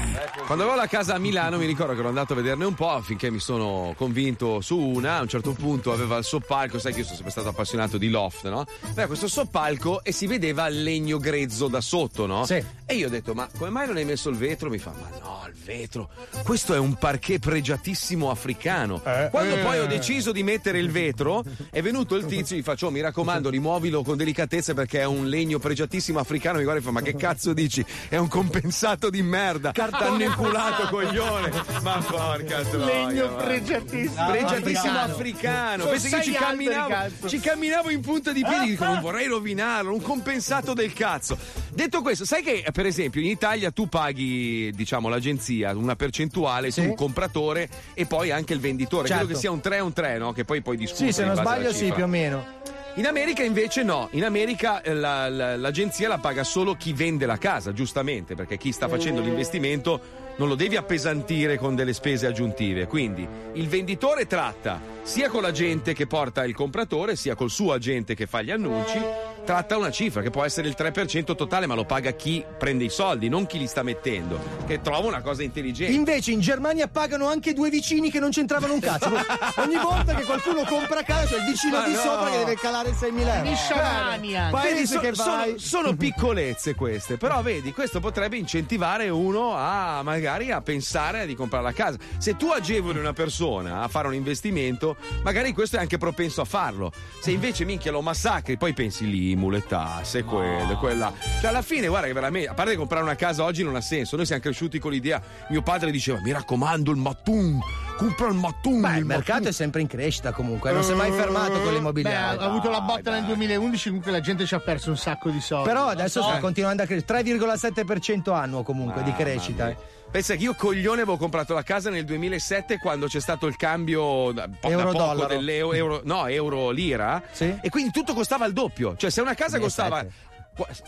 Quando 0.45 0.63
avevo 0.65 0.77
la 0.77 0.87
casa 0.87 1.15
a 1.15 1.17
Milano 1.17 1.57
mi 1.57 1.65
ricordo 1.65 1.93
che 1.93 1.99
ero 1.99 2.09
andato 2.09 2.33
a 2.33 2.35
vederne 2.35 2.65
un 2.65 2.73
po' 2.73 2.99
finché 3.01 3.31
mi 3.31 3.39
sono 3.39 3.93
convinto 3.97 4.59
su 4.61 4.77
una. 4.77 5.17
A 5.17 5.21
un 5.21 5.27
certo 5.27 5.53
punto 5.53 5.93
aveva 5.93 6.17
il 6.17 6.23
soppalco, 6.25 6.79
sai 6.79 6.91
che 6.91 6.99
io 6.99 7.03
sono 7.03 7.15
sempre 7.15 7.31
stato 7.31 7.49
appassionato 7.49 7.97
di 7.97 8.09
loft, 8.09 8.47
no? 8.49 8.65
Aveva 8.81 9.07
questo 9.07 9.27
soppalco 9.27 10.03
e 10.03 10.11
si 10.11 10.27
vedeva 10.27 10.67
il 10.67 10.83
legno 10.83 11.17
grezzo 11.17 11.67
da 11.67 11.79
sotto, 11.79 12.25
no? 12.25 12.45
Sì. 12.45 12.61
E 12.85 12.95
io 12.95 13.07
ho 13.07 13.09
detto, 13.09 13.33
ma 13.33 13.47
come 13.57 13.69
mai 13.69 13.87
non 13.87 13.95
hai 13.95 14.05
messo 14.05 14.29
il 14.29 14.35
vetro? 14.35 14.69
Mi 14.69 14.77
fa, 14.77 14.91
ma 14.91 15.17
no, 15.21 15.43
il 15.47 15.53
vetro. 15.63 16.09
Questo 16.43 16.73
è 16.73 16.77
un 16.77 16.95
parquet 16.95 17.39
pregiatissimo 17.39 18.29
africano. 18.29 19.01
Quando 19.31 19.57
poi 19.59 19.79
ho 19.79 19.87
deciso 19.87 20.31
di 20.33 20.43
mettere 20.43 20.79
il 20.79 20.91
vetro, 20.91 21.43
è 21.71 21.81
venuto 21.81 22.15
il 22.15 22.25
tizio 22.25 22.55
e 22.55 22.59
gli 22.59 22.63
faccio, 22.63 22.87
"Oh, 22.87 22.91
mi 22.91 22.99
raccomando, 22.99 23.49
rimuovilo 23.49 24.03
con 24.03 24.17
delicatezza 24.17 24.73
perché 24.73 24.99
è 24.99 25.05
un 25.05 25.27
legno 25.27 25.59
pregiatissimo 25.59 26.19
africano. 26.19 26.57
Mi 26.57 26.63
guarda 26.63 26.81
e 26.81 26.83
fa, 26.83 26.91
ma 26.91 27.01
che 27.01 27.15
cazzo 27.15 27.53
dici? 27.53 27.83
È 28.09 28.17
un 28.17 28.27
compensato 28.27 29.09
di 29.13 29.21
merda. 29.21 29.71
T'hanno 29.71 30.23
inculato, 30.23 30.87
coglione. 30.87 31.51
Ma 31.83 32.03
porca 32.05 32.63
troia. 32.63 33.07
Legno 33.07 33.35
pregiatissimo. 33.35 34.25
Pregiatissimo 34.25 34.97
africano. 34.97 35.85
Pensi 35.85 36.09
che 36.09 36.23
ci 36.23 36.31
camminavo, 36.31 37.27
ci 37.27 37.39
camminavo 37.39 37.91
in 37.91 38.01
punta 38.01 38.31
di 38.31 38.43
piedi, 38.43 38.71
dico 38.71 38.85
non 38.85 39.01
vorrei 39.01 39.27
rovinarlo, 39.27 39.93
un 39.93 40.01
compensato 40.01 40.73
del 40.73 40.93
cazzo. 40.93 41.37
Detto 41.69 42.01
questo, 42.01 42.25
sai 42.25 42.41
che 42.41 42.65
per 42.73 42.87
esempio 42.87 43.21
in 43.21 43.27
Italia 43.27 43.69
tu 43.69 43.87
paghi, 43.87 44.71
diciamo, 44.73 45.09
l'agenzia 45.09 45.71
una 45.75 45.95
percentuale 45.95 46.71
Sì. 46.71 46.81
sul 46.81 46.95
compratore 46.95 47.69
e 47.93 48.05
poi 48.07 48.31
anche 48.31 48.53
il 48.53 48.59
venditore. 48.59 49.07
Certo. 49.07 49.23
Credo 49.23 49.33
che 49.33 49.39
sia 49.39 49.51
un 49.51 49.61
3 49.61 49.75
e 49.77 49.79
un 49.79 49.93
3, 49.93 50.17
no? 50.17 50.33
Che 50.33 50.43
poi 50.43 50.61
puoi 50.61 50.77
discutere. 50.77 51.11
Sì, 51.11 51.19
se 51.19 51.25
non 51.25 51.35
sbaglio 51.35 51.71
sì, 51.71 51.91
più 51.91 52.03
o 52.03 52.07
meno. 52.07 52.61
In 52.95 53.07
America 53.07 53.41
invece 53.43 53.81
no, 53.81 54.07
in 54.11 54.23
America 54.23 54.81
eh, 54.81 54.93
la- 54.93 55.27
la- 55.27 55.57
l'agenzia 55.57 56.07
la 56.07 56.19
paga 56.19 56.43
solo 56.43 56.75
chi 56.75 56.93
vende 56.93 57.25
la 57.25 57.37
casa, 57.37 57.73
giustamente, 57.73 58.35
perché 58.35 58.57
chi 58.57 58.71
sta 58.71 58.87
facendo 58.87 59.19
l'investimento 59.21 60.21
non 60.35 60.47
lo 60.47 60.53
devi 60.53 60.75
appesantire 60.75 61.57
con 61.57 61.73
delle 61.73 61.93
spese 61.93 62.27
aggiuntive. 62.27 62.85
Quindi 62.85 63.27
il 63.53 63.67
venditore 63.67 64.27
tratta 64.27 64.79
sia 65.01 65.29
con 65.29 65.41
l'agente 65.41 65.93
che 65.93 66.05
porta 66.05 66.45
il 66.45 66.53
compratore, 66.53 67.15
sia 67.15 67.33
col 67.33 67.49
suo 67.49 67.73
agente 67.73 68.13
che 68.13 68.27
fa 68.27 68.43
gli 68.43 68.51
annunci, 68.51 68.99
tratta 69.43 69.77
una 69.77 69.91
cifra 69.91 70.21
che 70.21 70.29
può 70.29 70.43
essere 70.43 70.67
il 70.67 70.75
3% 70.77 71.35
totale, 71.35 71.65
ma 71.65 71.75
lo 71.75 71.85
paga 71.85 72.11
chi 72.11 72.43
prende 72.57 72.85
i 72.85 72.89
soldi, 72.89 73.29
non 73.29 73.45
chi 73.45 73.57
li 73.57 73.67
sta 73.67 73.83
mettendo, 73.83 74.39
che 74.65 74.81
trovo 74.81 75.07
una 75.07 75.21
cosa 75.21 75.43
intelligente. 75.43 75.93
Invece 75.93 76.31
in 76.31 76.39
Germania 76.39 76.87
pagano 76.87 77.27
anche 77.27 77.53
due 77.53 77.69
vicini 77.69 78.09
che 78.09 78.19
non 78.19 78.31
c'entravano 78.31 78.73
un 78.73 78.79
cazzo. 78.79 79.09
Ogni 79.61 79.77
volta 79.81 80.13
che 80.15 80.23
qualcuno 80.23 80.63
compra 80.63 81.03
casa 81.03 81.27
c'è 81.27 81.37
il 81.37 81.45
vicino 81.45 81.77
Ma 81.77 81.85
di 81.85 81.93
no. 81.93 81.99
sopra 81.99 82.29
che 82.29 82.37
deve 82.37 82.55
calare 82.55 82.91
6.000 82.91 83.45
euro. 83.45 83.55
Sciamani 83.55 84.37
anche. 84.37 84.55
Vedi, 84.61 84.73
Paese 84.73 84.93
so- 84.93 84.99
che 84.99 85.13
sono, 85.13 85.35
vai. 85.35 85.59
sono 85.59 85.95
piccolezze 85.95 86.75
queste, 86.75 87.17
però 87.17 87.41
vedi, 87.41 87.71
questo 87.73 87.99
potrebbe 87.99 88.37
incentivare 88.37 89.09
uno 89.09 89.55
a 89.55 90.01
magari 90.03 90.51
a 90.51 90.61
pensare 90.61 91.25
di 91.25 91.35
comprare 91.35 91.63
la 91.63 91.73
casa. 91.73 91.97
Se 92.17 92.35
tu 92.35 92.47
agevoli 92.47 92.99
una 92.99 93.13
persona 93.13 93.81
a 93.81 93.87
fare 93.87 94.07
un 94.07 94.13
investimento, 94.13 94.95
magari 95.23 95.53
questo 95.53 95.77
è 95.77 95.79
anche 95.79 95.97
propenso 95.97 96.41
a 96.41 96.45
farlo. 96.45 96.91
Se 97.19 97.31
invece 97.31 97.65
minchia 97.65 97.91
lo 97.91 98.01
massacri, 98.01 98.57
poi 98.57 98.73
pensi 98.73 99.09
l'IMU, 99.09 99.31
le 99.35 99.65
tasse, 99.65 100.23
quello, 100.23 100.77
quella. 100.77 101.11
Cioè, 101.39 101.49
alla 101.49 101.61
fine, 101.61 101.87
guarda 101.87 102.07
che 102.07 102.13
veramente, 102.13 102.49
a 102.49 102.53
parte 102.53 102.75
comprare 102.75 103.03
una 103.03 103.15
casa 103.15 103.43
oggi 103.43 103.63
non 103.63 103.75
ha 103.75 103.81
senso. 103.81 104.15
Noi 104.15 104.25
siamo 104.25 104.41
cresciuti 104.41 104.79
con 104.79 104.91
l'idea, 104.91 105.21
mio 105.49 105.61
padre 105.61 105.91
diceva: 105.91 106.19
mi 106.21 106.31
raccomando, 106.31 106.91
il 106.91 106.97
mattun, 106.97 107.59
compra 107.97 108.27
il 108.27 108.35
mattone. 108.35 108.91
Beh, 108.91 108.97
il 108.97 109.05
mercato 109.05 109.47
è 109.47 109.51
sempre 109.51 109.81
in 109.81 109.87
crescita 109.87 110.31
comunque, 110.31 110.71
non 110.71 110.83
si 110.83 110.91
è 110.91 110.95
mai 110.95 111.11
fermato 111.11 111.53
con 111.53 111.65
Beh, 111.65 111.71
l'immobiliare. 111.71 112.37
ha 112.37 112.45
avuto 112.45 112.69
la 112.69 112.81
botta 112.81 113.11
nel 113.11 113.25
2011, 113.25 113.87
comunque 113.89 114.11
la 114.11 114.21
gente 114.21 114.45
ci 114.45 114.55
ha 114.55 114.59
perso 114.59 114.89
un 114.89 114.97
sacco 114.97 115.29
di 115.29 115.41
soldi. 115.41 115.67
Però 115.67 115.87
adesso 115.87 116.21
sta 116.21 116.39
continuando 116.39 116.83
a 116.83 116.85
crescere, 116.85 117.23
3,7% 117.23 118.33
annuo 118.33 118.63
comunque 118.63 119.03
di 119.03 119.11
Mamma 119.11 119.23
crescita. 119.23 119.75
Pensa 120.13 120.35
che 120.35 120.43
io 120.43 120.53
coglione 120.53 121.01
avevo 121.01 121.17
comprato 121.17 121.55
la 121.55 121.63
casa 121.63 121.89
nel 121.89 122.05
2007 122.05 122.77
quando 122.77 123.07
c'è 123.07 123.19
stato 123.19 123.47
il 123.47 123.55
cambio 123.55 124.31
da, 124.31 124.47
po- 124.47 124.69
da 124.69 124.85
poco 124.85 125.25
dell'euro, 125.25 125.73
euro, 125.73 126.01
no, 126.03 126.27
euro-lira 126.27 127.23
Sì. 127.31 127.57
e 127.59 127.69
quindi 127.69 127.89
tutto 127.89 128.13
costava 128.13 128.45
il 128.45 128.53
doppio. 128.53 128.95
Cioè 128.95 129.09
se 129.09 129.21
una 129.21 129.33
casa 129.33 129.57
2007. 129.57 129.89
costava... 129.89 130.31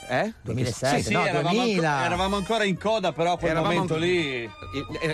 Eh? 0.10 0.34
2007, 0.44 0.98
Sì, 0.98 1.04
sì, 1.08 1.14
no, 1.14 1.26
eravamo, 1.26 1.56
2000. 1.56 1.90
anco- 1.92 2.06
eravamo 2.06 2.36
ancora 2.36 2.64
in 2.66 2.78
coda, 2.78 3.12
però 3.14 3.34
a 3.34 3.38
quel 3.38 3.50
Eravamo 3.52 3.74
momento 3.74 3.96
lì. 3.98 4.44
Il, 4.44 4.50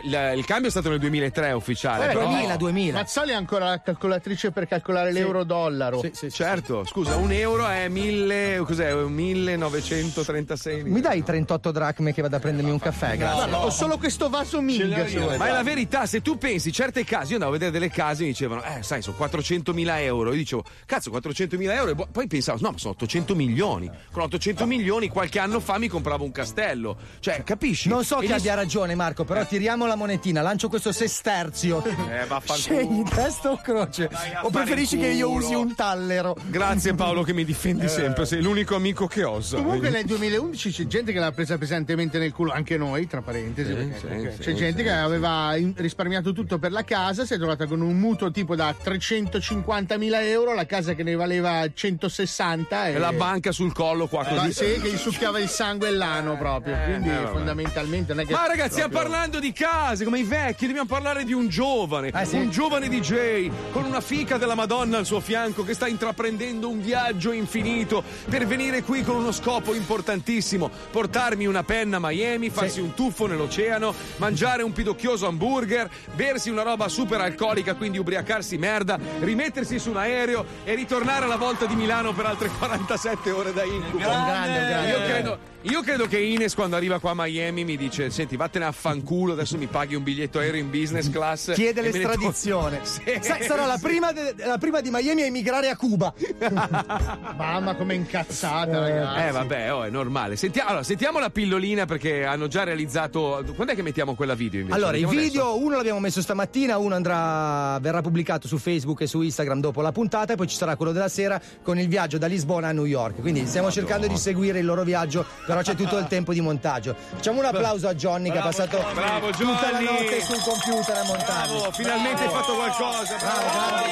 il- 0.03 0.33
il 0.35 0.45
cambio 0.45 0.67
è 0.67 0.71
stato 0.71 0.89
nel 0.89 0.99
2003 0.99 1.51
ufficiale. 1.53 2.05
Eh, 2.05 2.07
però- 2.13 2.27
2000, 2.27 2.57
2000. 2.57 2.97
Mazzoli 2.97 3.33
ha 3.33 3.37
ancora 3.37 3.65
la 3.65 3.81
calcolatrice 3.81 4.51
per 4.51 4.67
calcolare 4.67 5.13
l'euro-dollaro. 5.13 6.01
Sì, 6.01 6.09
sì, 6.13 6.29
sì. 6.29 6.35
Certo, 6.35 6.83
scusa, 6.85 7.15
un 7.15 7.31
euro 7.31 7.65
è 7.67 7.87
1000, 7.87 8.61
cos'è? 8.65 8.93
1936. 8.93 10.83
Mi 10.83 10.99
dai 11.01 11.23
38 11.23 11.71
dracme 11.71 12.13
che 12.13 12.21
vado 12.21 12.35
a 12.35 12.39
prendermi 12.39 12.71
un 12.71 12.79
caffè, 12.79 13.15
grazie. 13.17 13.35
Guarda, 13.47 13.65
ho 13.65 13.69
solo 13.69 13.97
questo 13.97 14.29
vaso 14.29 14.59
Ming. 14.61 15.37
Ma 15.37 15.47
è 15.47 15.51
la 15.51 15.63
verità, 15.63 16.05
se 16.05 16.21
tu 16.21 16.37
pensi, 16.37 16.71
certe 16.73 17.03
case, 17.05 17.27
io 17.29 17.33
andavo 17.35 17.51
a 17.51 17.53
vedere 17.57 17.71
delle 17.71 17.89
case 17.89 18.21
e 18.23 18.25
mi 18.25 18.31
dicevano, 18.31 18.63
eh, 18.63 18.83
sai, 18.83 19.01
sono 19.01 19.15
400.000 19.17 20.01
euro. 20.01 20.31
Io 20.31 20.37
dicevo, 20.37 20.63
cazzo, 20.85 21.09
400.000 21.09 21.73
euro. 21.73 21.91
E 21.91 21.95
boh- 21.95 22.07
poi 22.11 22.27
pensavo, 22.27 22.59
no, 22.61 22.71
ma 22.71 22.77
sono 22.77 22.93
800 22.93 23.33
milioni. 23.35 23.89
Con 24.11 24.23
800 24.23 24.39
milioni 24.65 25.07
qualche 25.07 25.39
anno 25.39 25.59
fa 25.59 25.77
mi 25.77 25.87
compravo 25.87 26.23
un 26.23 26.31
castello. 26.31 26.97
Cioè, 27.19 27.43
capisci? 27.43 27.87
Non 27.89 28.03
so 28.03 28.17
E 28.19 28.25
chi 28.25 28.27
gli- 28.27 28.35
abbia 28.35 28.53
ragione, 28.55 28.95
Marco, 28.95 29.23
però 29.23 29.45
tiriamo 29.45 29.85
la 29.85 29.95
monetina, 29.95 30.41
lancio 30.41 30.67
questo 30.69 30.91
sesterzio. 30.91 31.83
Eh, 31.83 32.25
vaffanculo. 32.27 32.55
Scegli 32.57 33.03
testa 33.03 33.51
o 33.51 33.57
croce. 33.61 34.09
O 34.43 34.49
preferisci 34.49 34.97
che 34.97 35.07
io 35.07 35.29
usi 35.29 35.53
un 35.53 35.75
tallero? 35.75 36.35
Grazie 36.47 36.93
Paolo 36.95 37.23
che 37.23 37.33
mi 37.33 37.45
difendi 37.45 37.87
sempre, 37.87 38.25
sei 38.25 38.41
l'unico 38.41 38.75
amico 38.75 39.07
che 39.07 39.23
ho. 39.23 39.41
sai. 39.41 39.61
Comunque 39.61 39.89
nel 39.89 40.05
2011 40.05 40.71
c'è 40.71 40.87
gente 40.87 41.11
che 41.11 41.19
l'ha 41.19 41.31
presa 41.31 41.57
pesantemente 41.57 42.17
nel 42.17 42.31
culo, 42.33 42.51
anche 42.51 42.77
noi, 42.77 43.07
tra 43.07 43.21
parentesi. 43.21 43.69
Sì, 43.69 43.75
perché 43.75 43.97
sì, 43.99 44.05
comunque 44.07 44.31
sì, 44.31 44.37
c'è 44.37 44.43
sì. 44.51 44.55
gente 44.55 44.83
che 44.83 44.91
aveva 44.91 45.55
risparmiato 45.75 46.33
tutto 46.33 46.57
per 46.57 46.71
la 46.71 46.83
casa, 46.83 47.25
si 47.25 47.33
è 47.33 47.37
trovata 47.37 47.65
con 47.67 47.81
un 47.81 47.97
mutuo 47.97 48.31
tipo 48.31 48.55
da 48.55 48.73
350.000 48.83 50.23
euro, 50.23 50.53
la 50.53 50.65
casa 50.65 50.93
che 50.93 51.03
ne 51.03 51.15
valeva 51.15 51.65
160 51.73 52.87
e, 52.87 52.93
E 52.93 52.97
la 52.97 53.11
banca 53.13 53.51
sul 53.51 53.71
collo 53.73 54.07
qua 54.07 54.23
Ma 54.35 54.45
così. 54.45 54.53
sì, 54.53 54.79
che 54.81 54.89
gli 54.91 54.97
succhiava 54.97 55.39
il 55.39 55.49
sangue 55.49 55.87
e 55.89 55.91
l'ano 55.91 56.37
proprio. 56.37 56.75
Quindi 56.83 57.09
eh, 57.09 57.13
vabbè. 57.15 57.31
fondamentalmente 57.31 58.13
non 58.13 58.23
è 58.23 58.25
che. 58.27 58.33
Ma 58.33 58.47
ragazzi, 58.47 58.71
stiamo 58.71 58.89
proprio- 58.89 59.11
parlando 59.11 59.39
di 59.39 59.51
case 59.51 60.03
come 60.03 60.19
i 60.19 60.23
vecchi, 60.23 60.65
dobbiamo 60.67 60.87
parlare 60.87 61.23
di 61.23 61.33
un 61.33 61.47
giovane, 61.47 62.09
Eh, 62.13 62.25
sì. 62.25 62.35
un 62.37 62.49
giovane 62.49 62.87
DJ 62.89 63.49
con 63.71 63.83
una 63.85 64.01
fica 64.01 64.37
della 64.37 64.55
Madonna 64.55 64.97
al 64.97 65.05
suo 65.05 65.19
fianco 65.19 65.63
che 65.63 65.73
sta 65.73 65.87
intraprendendo 65.87 66.69
un 66.69 66.81
viaggio 66.81 67.31
infinito 67.31 68.03
per 68.29 68.45
venire 68.47 68.83
qui 68.83 69.03
con 69.03 69.15
uno 69.15 69.31
scopo 69.31 69.73
importantissimo, 69.73 70.69
portarmi 70.91 71.45
una 71.45 71.63
penna 71.63 71.97
a 71.97 71.99
Miami, 72.01 72.49
farsi 72.49 72.79
un 72.79 72.93
tuffo 72.93 73.27
nell'oceano, 73.27 73.93
mangiare 74.17 74.63
un 74.63 74.71
pidocchioso 74.73 75.27
hamburger, 75.27 75.89
bersi 76.13 76.49
una 76.49 76.63
roba 76.63 76.87
super 76.87 77.21
alcolica, 77.21 77.75
quindi 77.75 77.97
ubriacarsi 77.97 78.57
merda, 78.57 78.99
rimettersi 79.19 79.79
su 79.79 79.89
un 79.91 79.97
aereo 79.97 80.45
e 80.63 80.75
ritornare 80.75 81.25
alla 81.25 81.35
volta 81.37 81.65
di 81.65 81.75
Milano 81.75 82.13
per 82.13 82.25
altre 82.25 82.49
47 82.57 83.31
ore 83.31 83.53
da 83.53 83.63
incubo. 83.63 83.99
Grande, 84.25 84.59
un 84.59 84.67
grande. 84.67 84.89
Io 84.89 85.03
credo, 85.03 85.37
io 85.63 85.81
credo 85.83 86.07
che 86.07 86.17
Ines 86.19 86.55
quando 86.55 86.75
arriva 86.75 86.99
qua 86.99 87.11
a 87.11 87.13
Miami 87.15 87.63
mi 87.63 87.77
dice 87.77 88.09
senti 88.09 88.35
vattene 88.35 88.65
a 88.65 88.71
fanculo 88.71 89.33
adesso 89.33 89.57
mi 89.57 89.67
paghi 89.67 89.95
un 89.95 90.03
biglietto 90.03 90.39
aereo 90.39 90.59
in 90.59 90.69
business 90.71 91.09
class 91.09 91.53
Chiede 91.53 91.81
l'estradizione. 91.81 92.79
to- 92.79 92.85
Sì. 92.91 93.19
Sarò 93.45 93.65
la 93.65 93.77
prima, 93.81 94.11
de- 94.11 94.33
la 94.37 94.57
prima 94.57 94.81
di 94.81 94.89
Miami 94.91 95.21
a 95.21 95.25
emigrare 95.25 95.69
a 95.69 95.75
Cuba. 95.75 96.13
Mamma, 97.37 97.75
come 97.75 97.93
incazzata, 97.95 98.79
ragazzi. 98.79 99.27
Eh 99.27 99.31
vabbè, 99.31 99.73
oh, 99.73 99.83
è 99.83 99.89
normale. 99.89 100.35
Sentiamo, 100.35 100.69
allora, 100.69 100.83
sentiamo 100.83 101.19
la 101.19 101.29
pillolina 101.29 101.85
perché 101.85 102.25
hanno 102.25 102.47
già 102.47 102.63
realizzato. 102.63 103.43
Quando 103.55 103.73
è 103.73 103.75
che 103.75 103.81
mettiamo 103.81 104.15
quella 104.15 104.33
video 104.33 104.61
invece? 104.61 104.77
Allora, 104.77 104.97
il 104.97 105.07
video, 105.07 105.49
adesso? 105.51 105.63
uno 105.65 105.75
l'abbiamo 105.75 105.99
messo 105.99 106.21
stamattina, 106.21 106.77
uno 106.77 106.95
andrà, 106.95 107.77
verrà 107.79 108.01
pubblicato 108.01 108.47
su 108.47 108.57
Facebook 108.57 109.01
e 109.01 109.07
su 109.07 109.21
Instagram 109.21 109.59
dopo 109.59 109.81
la 109.81 109.91
puntata, 109.91 110.33
e 110.33 110.35
poi 110.35 110.47
ci 110.47 110.55
sarà 110.55 110.75
quello 110.75 110.91
della 110.91 111.09
sera 111.09 111.39
con 111.61 111.77
il 111.79 111.87
viaggio 111.87 112.17
da 112.17 112.27
Lisbona 112.27 112.69
a 112.69 112.71
New 112.71 112.85
York. 112.85 113.21
Quindi 113.21 113.45
stiamo 113.45 113.71
cercando 113.71 114.07
di 114.07 114.17
seguire 114.17 114.59
il 114.59 114.65
loro 114.65 114.83
viaggio, 114.83 115.25
però 115.51 115.61
c'è 115.63 115.75
tutto 115.75 115.97
il 115.97 116.07
tempo 116.07 116.31
di 116.31 116.39
montaggio. 116.39 116.95
Facciamo 116.95 117.39
un 117.39 117.45
applauso 117.45 117.89
a 117.89 117.93
Johnny 117.93 118.31
che 118.31 118.37
ha 118.37 118.41
passato 118.41 118.81
bravo, 118.93 119.31
tutta 119.31 119.71
la 119.71 119.79
notte 119.81 120.21
sul 120.21 120.41
computer 120.41 120.97
a 120.97 121.03
montarlo. 121.03 121.57
Bravo, 121.57 121.71
finalmente 121.71 122.23
hai 122.23 122.29
fatto 122.29 122.53
qualcosa. 122.55 123.17
Bravo, 123.17 123.85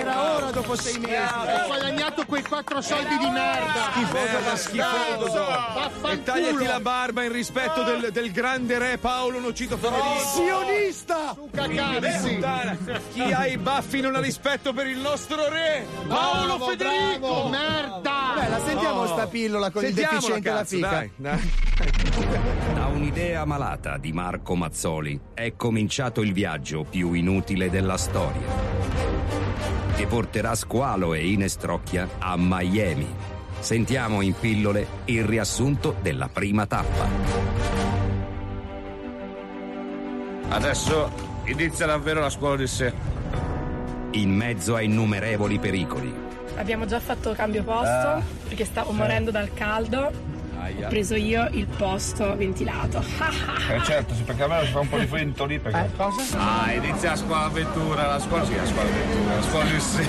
Era 0.00 0.34
ora 0.34 0.50
dopo 0.50 0.76
sei 0.76 0.98
mesi. 0.98 1.14
Ho 1.14 1.66
guadagnato 1.66 2.24
quei 2.26 2.42
quattro 2.42 2.82
soldi 2.82 3.16
di 3.16 3.30
merda. 3.30 3.88
Merda, 4.12 4.56
schifoso. 4.56 5.46
E 6.10 6.22
tagliati 6.22 6.64
la 6.64 6.80
barba 6.80 7.22
in 7.22 7.32
rispetto 7.32 7.82
del, 7.82 8.10
del 8.12 8.30
grande 8.30 8.78
re 8.78 8.98
Paolo 8.98 9.40
Nocito 9.40 9.78
Federico. 9.78 10.18
Sionista! 10.34 11.34
Cacazzi. 11.50 12.34
Puttana. 12.34 12.76
Chi 13.12 13.32
ha 13.32 13.46
i 13.46 13.56
baffi 13.56 14.00
non 14.00 14.16
ha 14.16 14.20
rispetto 14.20 14.72
per 14.72 14.86
il 14.86 14.98
nostro 14.98 15.48
re 15.48 15.86
Paolo 16.06 16.56
Bravo, 16.56 16.66
Federico 16.70 17.28
bravo, 17.28 17.48
merda. 17.48 18.32
Beh, 18.34 18.48
la 18.48 18.60
sentiamo 18.60 19.06
sta 19.06 19.26
pillola 19.26 19.70
con 19.70 19.82
Sentiamola, 19.82 20.16
il 20.16 20.20
deficiente 20.20 20.48
alla 20.48 20.58
cazzo, 20.60 20.76
fica. 20.76 20.89
Dai, 20.90 21.10
dai. 21.16 21.52
Da 22.74 22.86
un'idea 22.86 23.44
malata 23.44 23.96
di 23.96 24.12
Marco 24.12 24.54
Mazzoli 24.54 25.18
è 25.34 25.54
cominciato 25.56 26.20
il 26.20 26.32
viaggio 26.32 26.84
più 26.84 27.12
inutile 27.12 27.70
della 27.70 27.96
storia, 27.96 28.46
che 29.96 30.06
porterà 30.06 30.54
Squalo 30.54 31.14
e 31.14 31.26
Ines 31.26 31.56
Trocchia 31.56 32.08
a 32.18 32.34
Miami. 32.36 33.08
Sentiamo 33.58 34.20
in 34.20 34.34
pillole 34.38 34.86
il 35.06 35.24
riassunto 35.24 35.96
della 36.00 36.28
prima 36.28 36.66
tappa. 36.66 37.08
Adesso 40.48 41.10
inizia 41.44 41.86
davvero 41.86 42.20
la 42.20 42.30
scuola 42.30 42.56
di 42.56 42.66
sé. 42.66 42.92
In 44.12 44.34
mezzo 44.34 44.74
ai 44.74 44.86
innumerevoli 44.86 45.58
pericoli, 45.58 46.28
Abbiamo 46.56 46.84
già 46.84 47.00
fatto 47.00 47.32
cambio 47.32 47.62
posto 47.62 48.22
perché 48.46 48.66
stavo 48.66 48.92
morendo 48.92 49.30
dal 49.30 49.52
caldo. 49.54 50.12
Ho 50.84 50.88
preso 50.88 51.14
io 51.14 51.48
il 51.52 51.66
posto 51.66 52.36
ventilato. 52.36 53.02
Eh 53.70 53.82
certo, 53.84 54.14
sì, 54.14 54.22
perché 54.22 54.42
a 54.42 54.48
me 54.48 54.64
si 54.64 54.72
fa 54.72 54.80
un 54.80 54.88
po' 54.88 54.98
di 54.98 55.06
vento 55.06 55.44
lì 55.44 55.58
perché. 55.60 55.90
cosa? 55.96 56.22
Ah, 56.36 56.72
inizia 56.72 57.10
la 57.10 57.16
scuola 57.16 57.44
avventura, 57.44 58.06
la 58.06 58.18
scuola 58.18 58.44
sì, 58.44 58.56
la 58.56 58.66
scuola 58.66 58.88
avventura, 58.88 59.34
la 59.36 59.42
scuola 59.42 59.64
di 59.64 59.80
sé. 59.80 60.08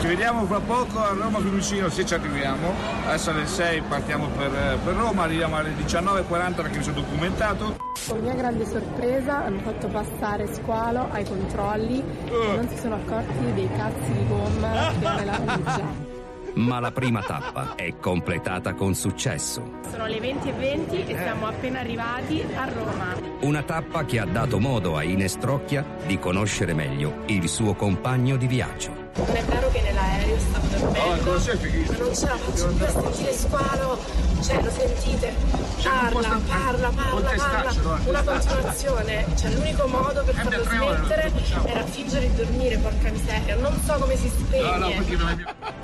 Ci 0.00 0.06
vediamo 0.06 0.46
fra 0.46 0.60
poco 0.60 1.02
a 1.02 1.12
Roma 1.12 1.38
Fiumicino, 1.40 1.88
se 1.90 2.06
ci 2.06 2.14
arriviamo. 2.14 2.72
Adesso 3.06 3.30
alle 3.30 3.46
6 3.46 3.82
partiamo 3.82 4.28
per, 4.28 4.50
per 4.84 4.94
Roma, 4.94 5.24
arriviamo 5.24 5.56
alle 5.56 5.72
19.40 5.74 6.54
perché 6.54 6.78
mi 6.78 6.82
sono 6.82 7.00
documentato. 7.00 7.76
Con 8.06 8.18
mia 8.20 8.34
grande 8.34 8.66
sorpresa 8.66 9.44
hanno 9.44 9.60
fatto 9.60 9.88
passare 9.88 10.52
squalo 10.52 11.08
ai 11.10 11.24
controlli 11.24 12.02
e 12.26 12.56
non 12.56 12.68
si 12.68 12.76
sono 12.78 12.94
accorti 12.96 13.52
dei 13.54 13.68
cazzi 13.76 14.12
di 14.12 14.26
gomma 14.26 14.88
ha 14.88 15.14
nella 15.16 15.38
valigia. 15.42 16.13
Ma 16.54 16.80
la 16.80 16.92
prima 16.92 17.20
tappa 17.22 17.74
è 17.74 17.96
completata 17.98 18.74
con 18.74 18.94
successo. 18.94 19.80
Sono 19.90 20.06
le 20.06 20.18
20.20 20.18 21.08
e 21.08 21.16
siamo 21.16 21.46
appena 21.46 21.80
arrivati 21.80 22.44
a 22.54 22.64
Roma. 22.64 23.14
Una 23.40 23.62
tappa 23.62 24.04
che 24.04 24.18
ha 24.18 24.26
dato 24.26 24.58
modo 24.58 24.96
a 24.96 25.02
Ines 25.02 25.36
Trocchia 25.38 25.84
di 26.06 26.18
conoscere 26.18 26.74
meglio 26.74 27.22
il 27.26 27.48
suo 27.48 27.74
compagno 27.74 28.36
di 28.36 28.46
viaggio. 28.46 29.02
Non 29.16 29.36
è 29.36 29.44
vero 29.44 29.70
che 29.70 29.80
nell'aereo 29.80 30.38
stavo 30.38 30.66
dormendo, 30.66 31.30
ma 31.30 31.96
non 31.98 32.14
ce 32.14 32.26
la 32.26 32.36
faccio 32.36 32.68
più 32.68 32.84
a 32.84 32.88
sentire 32.88 33.32
squalo, 33.32 33.98
cioè 34.42 34.62
lo 34.62 34.70
sentite? 34.70 35.34
Parla, 35.82 36.40
parla, 36.46 36.88
parla, 36.88 37.30
parla, 37.36 38.00
una 38.06 38.22
continuazione, 38.22 39.26
cioè 39.36 39.50
l'unico 39.52 39.86
modo 39.86 40.24
per 40.24 40.34
farlo 40.34 40.64
smettere 40.64 41.32
era 41.64 41.84
fingere 41.84 42.28
di 42.28 42.34
dormire, 42.34 42.76
porca 42.78 43.10
miseria, 43.10 43.54
non 43.56 43.80
so 43.84 43.94
come 43.94 44.16
si 44.16 44.28
spegne. 44.28 45.04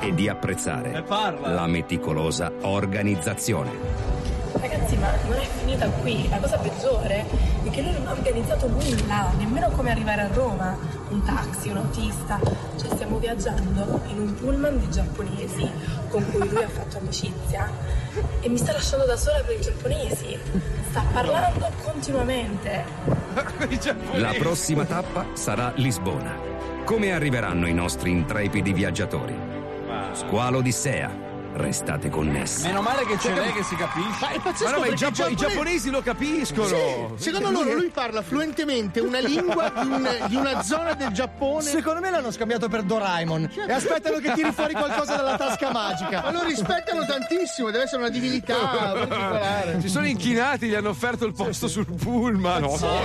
E 0.00 0.14
di 0.14 0.28
apprezzare 0.28 1.04
la 1.06 1.66
meticolosa 1.66 2.50
organizzazione. 2.62 4.18
Ragazzi, 4.52 4.96
ma 4.96 5.10
non 5.28 5.38
è 5.38 5.46
finita 5.58 5.88
qui. 5.88 6.28
La 6.28 6.38
cosa 6.38 6.58
peggiore 6.58 7.24
è 7.64 7.70
che 7.70 7.82
lui 7.82 7.92
non 7.92 8.06
ha 8.08 8.12
organizzato 8.12 8.68
nulla, 8.68 9.32
nemmeno 9.38 9.68
come 9.70 9.90
arrivare 9.90 10.22
a 10.22 10.28
Roma. 10.32 10.76
Un 11.08 11.22
taxi, 11.22 11.68
un 11.68 11.78
autista. 11.78 12.38
Cioè, 12.76 12.90
stiamo 12.94 13.18
viaggiando 13.18 14.00
in 14.08 14.18
un 14.18 14.34
pullman 14.34 14.78
di 14.78 14.90
giapponesi 14.90 15.70
con 16.08 16.24
cui 16.30 16.48
lui 16.48 16.62
ha 16.62 16.68
fatto 16.68 16.98
amicizia 16.98 17.70
e 18.40 18.48
mi 18.48 18.56
sta 18.56 18.72
lasciando 18.72 19.06
da 19.06 19.16
sola 19.16 19.40
per 19.40 19.56
i 19.56 19.60
giapponesi. 19.60 20.38
Sta 20.90 21.02
parlando 21.12 21.70
continuamente. 21.82 22.84
La 24.14 24.34
prossima 24.38 24.84
tappa 24.84 25.26
sarà 25.34 25.72
Lisbona. 25.76 26.36
Come 26.84 27.12
arriveranno 27.12 27.68
i 27.68 27.74
nostri 27.74 28.10
intrepidi 28.10 28.72
viaggiatori? 28.72 29.49
Squalo 30.12 30.58
Odissea, 30.58 31.29
restate 31.52 32.08
connessi. 32.10 32.66
Meno 32.66 32.80
male 32.82 33.04
che 33.06 33.16
c'è 33.16 33.34
lei 33.34 33.52
che 33.52 33.62
si 33.62 33.74
capisce. 33.76 34.18
Ma 34.20 34.30
è 34.30 34.40
pazzesco 34.40 34.64
Ma 34.70 34.76
no, 34.76 34.80
ma 34.80 34.86
i, 34.86 34.94
giappo- 34.94 35.26
i 35.26 35.34
giapponese- 35.34 35.46
giapponesi 35.48 35.90
lo 35.90 36.00
capiscono. 36.02 36.66
Sì, 37.16 37.22
secondo 37.30 37.50
loro 37.50 37.74
lui 37.74 37.88
parla 37.92 38.22
fluentemente 38.22 39.00
una 39.00 39.18
lingua 39.18 39.70
di, 39.80 39.86
un- 39.86 40.08
di 40.28 40.36
una 40.36 40.62
zona 40.62 40.94
del 40.94 41.10
Giappone. 41.10 41.62
Secondo 41.62 42.00
me 42.00 42.10
l'hanno 42.10 42.30
scambiato 42.30 42.68
per 42.68 42.82
Doraemon 42.82 43.50
e 43.68 43.72
aspettano 43.72 44.18
che 44.18 44.32
tiri 44.32 44.52
fuori 44.52 44.74
qualcosa 44.74 45.16
dalla 45.16 45.36
tasca 45.36 45.70
magica. 45.72 46.22
Ma 46.22 46.30
lo 46.32 46.44
rispettano 46.44 47.04
tantissimo, 47.04 47.70
deve 47.70 47.84
essere 47.84 48.00
una 48.02 48.10
divinità 48.10 48.54
particolare. 48.56 49.80
Si 49.80 49.88
sono 49.88 50.06
inchinati, 50.06 50.66
gli 50.68 50.74
hanno 50.74 50.90
offerto 50.90 51.24
il 51.26 51.32
posto 51.32 51.68
sul 51.68 51.86
pullman. 51.86 52.60
No, 52.62 52.70
insomma. 52.70 53.04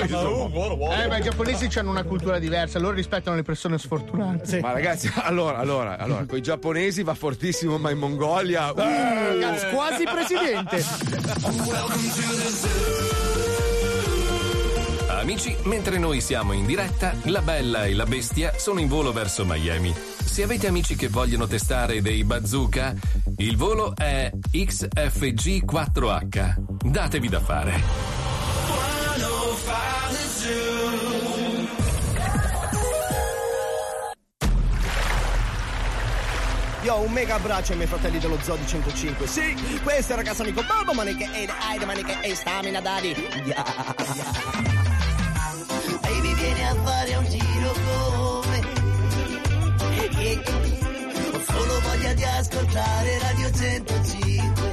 Eh, 1.01 1.07
ma 1.07 1.17
i 1.17 1.21
giapponesi 1.21 1.67
hanno 1.79 1.89
una 1.89 2.03
cultura 2.03 2.39
diversa, 2.39 2.79
loro 2.79 2.95
rispettano 2.95 3.35
le 3.35 3.43
persone 3.43 3.77
sfortunate. 3.77 4.59
Ma 4.61 4.71
ragazzi, 4.71 5.11
allora, 5.15 5.57
allora, 5.57 5.97
allora, 5.97 6.25
con 6.25 6.37
i 6.37 6.41
giapponesi 6.41 7.03
va 7.03 7.13
fortissimo, 7.13 7.77
ma 7.77 7.89
in 7.91 7.97
Mongolia. 8.35 8.71
uh, 8.71 8.75
Ragazzi, 8.75 9.69
quasi 9.69 10.03
presidente. 10.03 10.83
Amici, 15.07 15.55
mentre 15.63 15.97
noi 15.97 16.19
siamo 16.19 16.51
in 16.51 16.65
diretta, 16.65 17.13
la 17.23 17.41
Bella 17.41 17.85
e 17.85 17.93
la 17.93 18.05
Bestia 18.05 18.51
sono 18.57 18.81
in 18.81 18.89
volo 18.89 19.13
verso 19.13 19.45
Miami. 19.45 19.95
Se 19.95 20.43
avete 20.43 20.67
amici 20.67 20.95
che 20.95 21.07
vogliono 21.07 21.47
testare 21.47 22.01
dei 22.01 22.25
bazooka, 22.25 22.93
il 23.37 23.55
volo 23.55 23.95
è 23.95 24.29
XFG4H. 24.51 26.55
Datevi 26.83 27.29
da 27.29 27.39
fare. 27.39 27.83
Io 36.85 36.93
ho 36.93 37.01
un 37.01 37.11
mega 37.11 37.33
abbraccio 37.33 37.71
ai 37.71 37.77
miei 37.77 37.89
fratelli 37.89 38.19
dello 38.19 38.37
Zoo 38.43 38.57
di 38.57 38.67
105. 38.67 39.25
Sì, 39.25 39.55
questo 39.81 40.11
è 40.11 40.17
il 40.17 40.21
ragazzo 40.21 40.43
amico 40.43 40.61
Bobo 40.61 40.93
Maniche 40.93 41.27
e 41.33 41.49
Aide 41.67 41.83
Maniche 41.83 42.21
e 42.21 42.35
Stamina 42.35 42.79
Daddy. 42.79 43.15
Yeah. 43.43 43.95
Baby 46.01 46.35
vieni 46.35 46.63
a 46.63 46.75
fare 46.83 47.15
un 47.15 47.25
giro 47.27 47.73
con 47.73 48.49
me. 48.51 48.59
Ho 51.31 51.41
solo 51.51 51.79
voglia 51.81 52.13
di 52.13 52.23
ascoltare 52.23 53.19
Radio 53.19 53.51
105 53.51 54.64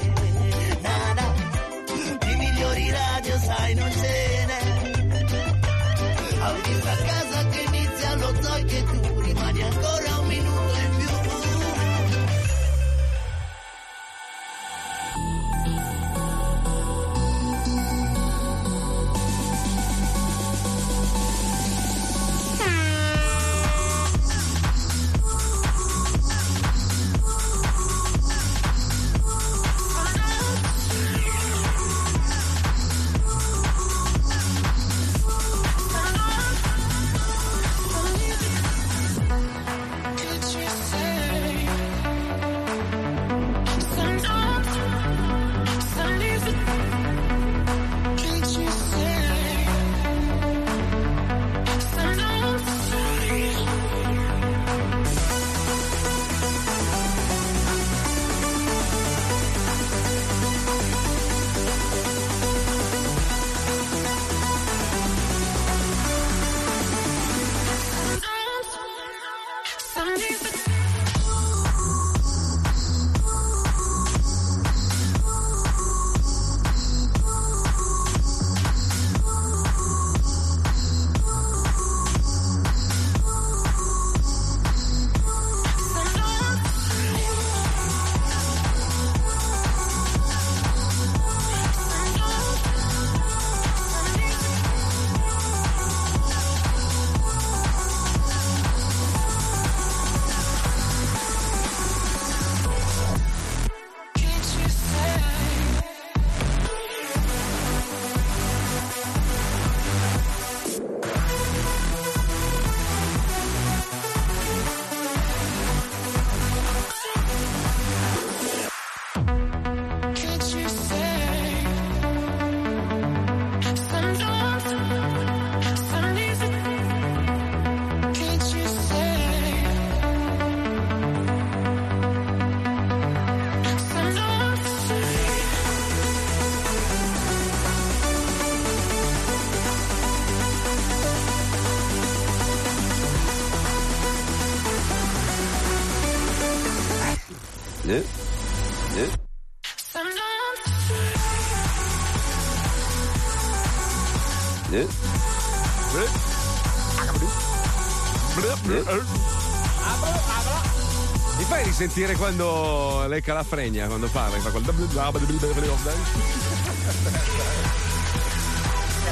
Risentire 161.94 162.16
quando 162.16 163.04
lecca 163.06 163.34
la 163.34 163.42
fregna 163.42 163.86
quando 163.86 164.08
parla? 164.08 164.38
Fa 164.38 164.48
quel... 164.48 164.64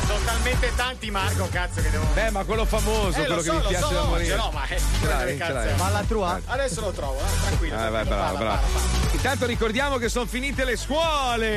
Sono 0.07 0.19
talmente 0.25 0.73
tanti, 0.75 1.11
Marco, 1.11 1.47
cazzo, 1.51 1.83
che 1.83 1.91
devo. 1.91 2.07
Beh, 2.15 2.31
ma 2.31 2.43
quello 2.45 2.65
famoso, 2.65 3.11
Eh, 3.11 3.27
quello 3.27 3.35
lo 3.35 3.43
che 3.43 3.49
so, 3.49 3.55
mi 3.55 3.61
piace 3.67 3.85
so, 3.85 3.93
da 3.93 4.05
morire. 4.05 4.35
l'ho, 4.37 4.51
ma, 4.55 4.67
eh, 4.67 4.79
ce 4.79 5.07
l'hai, 5.07 5.37
è? 5.37 5.75
Ma 5.77 5.89
la 5.91 6.03
trua? 6.09 6.41
Adesso 6.47 6.81
lo 6.81 6.91
trovo, 6.93 7.19
eh, 7.19 7.41
tranquillo. 7.43 7.77
Ah, 7.77 7.91
vai, 7.91 8.05
bravo, 8.07 8.37
bravo. 8.39 8.67
Intanto 9.13 9.45
ricordiamo 9.45 9.99
che 9.99 10.09
sono 10.09 10.25
finite 10.25 10.65
le 10.65 10.77
scuole. 10.79 11.49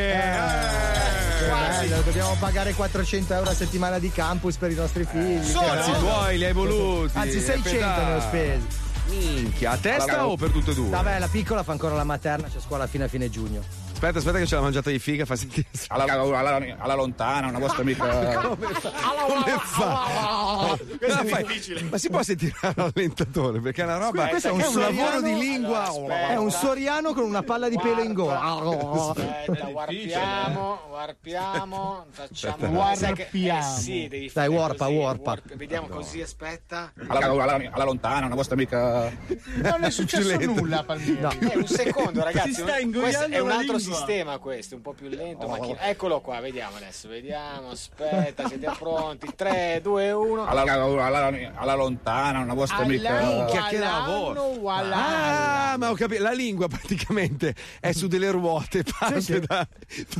Che 1.39 1.47
Quasi. 1.47 1.87
bello, 1.87 2.01
dobbiamo 2.01 2.35
pagare 2.37 2.73
400 2.73 3.33
euro 3.33 3.49
a 3.49 3.55
settimana 3.55 3.97
di 3.97 4.11
campus 4.11 4.57
per 4.57 4.71
i 4.71 4.75
nostri 4.75 5.05
figli. 5.09 5.41
Sono 5.41 5.67
bello. 5.67 5.97
tuoi, 5.99 6.37
li 6.37 6.43
hai 6.43 6.53
voluti. 6.53 7.17
Anzi, 7.17 7.37
eh, 7.37 7.41
600 7.41 8.01
ne 8.03 8.13
ho 8.13 8.19
spesi. 8.19 8.82
Minchia, 9.13 9.71
a 9.71 9.77
testa 9.77 10.27
o 10.27 10.35
per 10.35 10.49
tutte 10.49 10.71
e 10.71 10.73
due? 10.73 10.89
Vabbè, 10.89 11.19
la 11.19 11.27
piccola 11.27 11.63
fa 11.63 11.71
ancora 11.71 11.95
la 11.95 12.03
materna, 12.03 12.47
c'è 12.47 12.59
scuola 12.59 12.87
fino 12.87 13.03
a 13.03 13.07
fine 13.07 13.29
giugno. 13.29 13.82
Aspetta, 14.03 14.19
aspetta, 14.19 14.37
che 14.39 14.45
c'è 14.49 14.55
la 14.55 14.61
mangiata 14.61 14.89
di 14.89 14.99
figa. 14.99 15.23
Fa 15.23 15.37
sentire. 15.37 15.65
Alla, 15.87 16.03
alla- 16.11 16.75
alla 16.77 16.93
lontana, 16.93 17.47
una 17.47 17.59
vostra 17.59 17.83
amica. 17.83 18.03
Come 18.53 19.57
fa? 19.61 20.77
Questo 20.97 21.15
Ma 21.15 21.21
è 21.21 21.25
fai- 21.27 21.43
difficile. 21.45 21.83
Ma 21.83 21.97
si 21.97 22.09
può 22.09 22.21
sentire 22.21 22.53
l'allentatore? 22.75 23.61
Perché 23.61 23.81
è 23.81 23.85
una 23.85 23.97
roba. 23.97 24.27
Questo 24.27 24.49
è 24.49 24.51
un, 24.51 24.57
un 24.59 24.79
lavoro 24.79 24.91
soriano- 24.91 25.21
di 25.21 25.33
lingua. 25.39 25.85
È 26.27 26.35
un 26.35 26.51
soriano 26.51 27.13
con 27.13 27.23
una 27.23 27.43
palla 27.43 27.69
di 27.69 27.77
pelo 27.81 28.01
in 28.01 28.11
gola. 28.13 28.41
Aspetta, 28.41 29.67
warpiamo, 29.67 30.79
warpiamo, 30.91 32.05
facciamo 32.11 32.81
Aspetta. 32.83 32.95
Sai 32.95 33.13
che- 33.13 33.21
Warpiamo. 33.31 33.59
Eh 33.59 33.79
sì, 33.79 34.07
devi 34.09 34.31
Dai, 34.33 34.47
warpa, 34.49 34.85
così, 34.85 34.97
warpa. 34.97 35.29
warp- 35.29 35.55
Vediamo 35.55 35.87
così, 35.87 36.19
aspetta. 36.21 36.91
Alla, 37.07 37.25
alla- 37.43 37.69
alla 37.71 37.83
lontana, 37.85 38.25
una 38.25 38.35
vostra 38.35 38.55
amica. 38.55 39.09
Non 39.55 39.83
è 39.85 39.89
successo 39.89 40.37
nulla, 40.41 40.83
Palmieri. 40.83 41.37
Eh, 41.39 41.57
un 41.57 41.67
secondo, 41.67 42.21
ragazzi. 42.21 42.47
Si 42.49 42.53
sta 42.55 42.63
questo 42.63 42.81
ingoiando 42.81 43.35
è 43.35 43.39
un 43.39 43.49
altro 43.51 43.77
lingua. 43.77 43.91
Sistema 43.93 44.37
questo, 44.37 44.75
un 44.75 44.81
po' 44.81 44.93
più 44.93 45.07
lento. 45.09 45.47
macchina- 45.47 45.81
Eccolo 45.81 46.19
qua, 46.21 46.39
vediamo 46.39 46.77
adesso, 46.77 47.07
vediamo. 47.07 47.69
Aspetta, 47.71 48.47
siete 48.49 48.71
pronti? 48.77 49.27
3, 49.35 49.79
2, 49.81 50.11
1. 50.11 50.45
Alla, 50.45 50.61
alla- 50.61 51.05
alla- 51.05 51.51
alla 51.55 51.73
lontana, 51.75 52.39
una 52.39 52.53
vostra 52.53 52.77
amica. 52.77 53.45
Che 53.69 53.77
lavoro. 53.77 54.61
Ah, 54.69 55.75
ma 55.77 55.89
ho 55.89 55.93
capito. 55.93 56.21
La 56.23 56.31
lingua 56.31 56.67
praticamente 56.67 57.55
è 57.79 57.91
su 57.91 58.07
delle 58.07 58.29
ruote. 58.31 58.83
Parte 58.99 59.21
Sì, 59.21 59.33
sì. 59.33 59.39
da, 59.39 59.67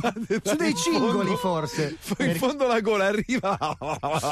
parte 0.00 0.40
da- 0.42 0.50
Su 0.50 0.56
dei 0.56 0.70
in 0.70 0.76
cingoli, 0.76 1.12
fondo- 1.12 1.36
forse. 1.36 1.96
In 2.18 2.34
fondo 2.36 2.66
la 2.66 2.80
gola 2.80 3.06
arriva. 3.06 3.56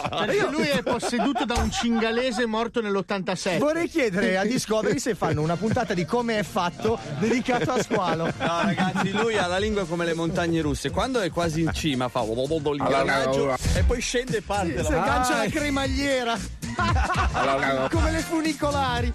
Perché 0.08 0.46
lui 0.50 0.66
è 0.68 0.82
posseduto 0.82 1.44
da 1.44 1.54
un 1.58 1.70
cingalese 1.70 2.46
morto 2.46 2.80
nell'87. 2.80 3.58
Vorrei 3.58 3.88
chiedere 3.88 4.36
a 4.38 4.44
Discovery 4.52 4.98
se 4.98 5.14
fanno 5.14 5.42
una 5.42 5.56
puntata 5.56 5.94
di 5.94 6.04
come 6.04 6.38
è 6.38 6.42
fatto 6.42 6.98
dedicato 7.18 7.72
a 7.72 7.82
squalo. 7.82 8.24
No, 8.24 8.32
ragazzi, 8.62 9.10
lui 9.12 9.21
ha 9.30 9.46
la 9.46 9.58
lingua 9.58 9.84
come 9.86 10.04
le 10.04 10.14
montagne 10.14 10.60
russe. 10.60 10.90
Quando 10.90 11.20
è 11.20 11.30
quasi 11.30 11.60
in 11.62 11.70
cima 11.72 12.08
fa 12.08 12.22
l'ingranaggio 12.22 13.54
e 13.74 13.82
poi 13.84 14.00
scende 14.00 14.38
e 14.38 14.42
parte. 14.42 14.82
Si 14.84 14.90
la- 14.90 15.02
aggancia 15.02 15.34
Ah, 15.34 15.44
la 15.44 15.50
cremagliera. 15.50 16.38
Alla- 17.32 17.88
Come 17.90 18.10
le 18.12 18.20
funicolari. 18.20 19.12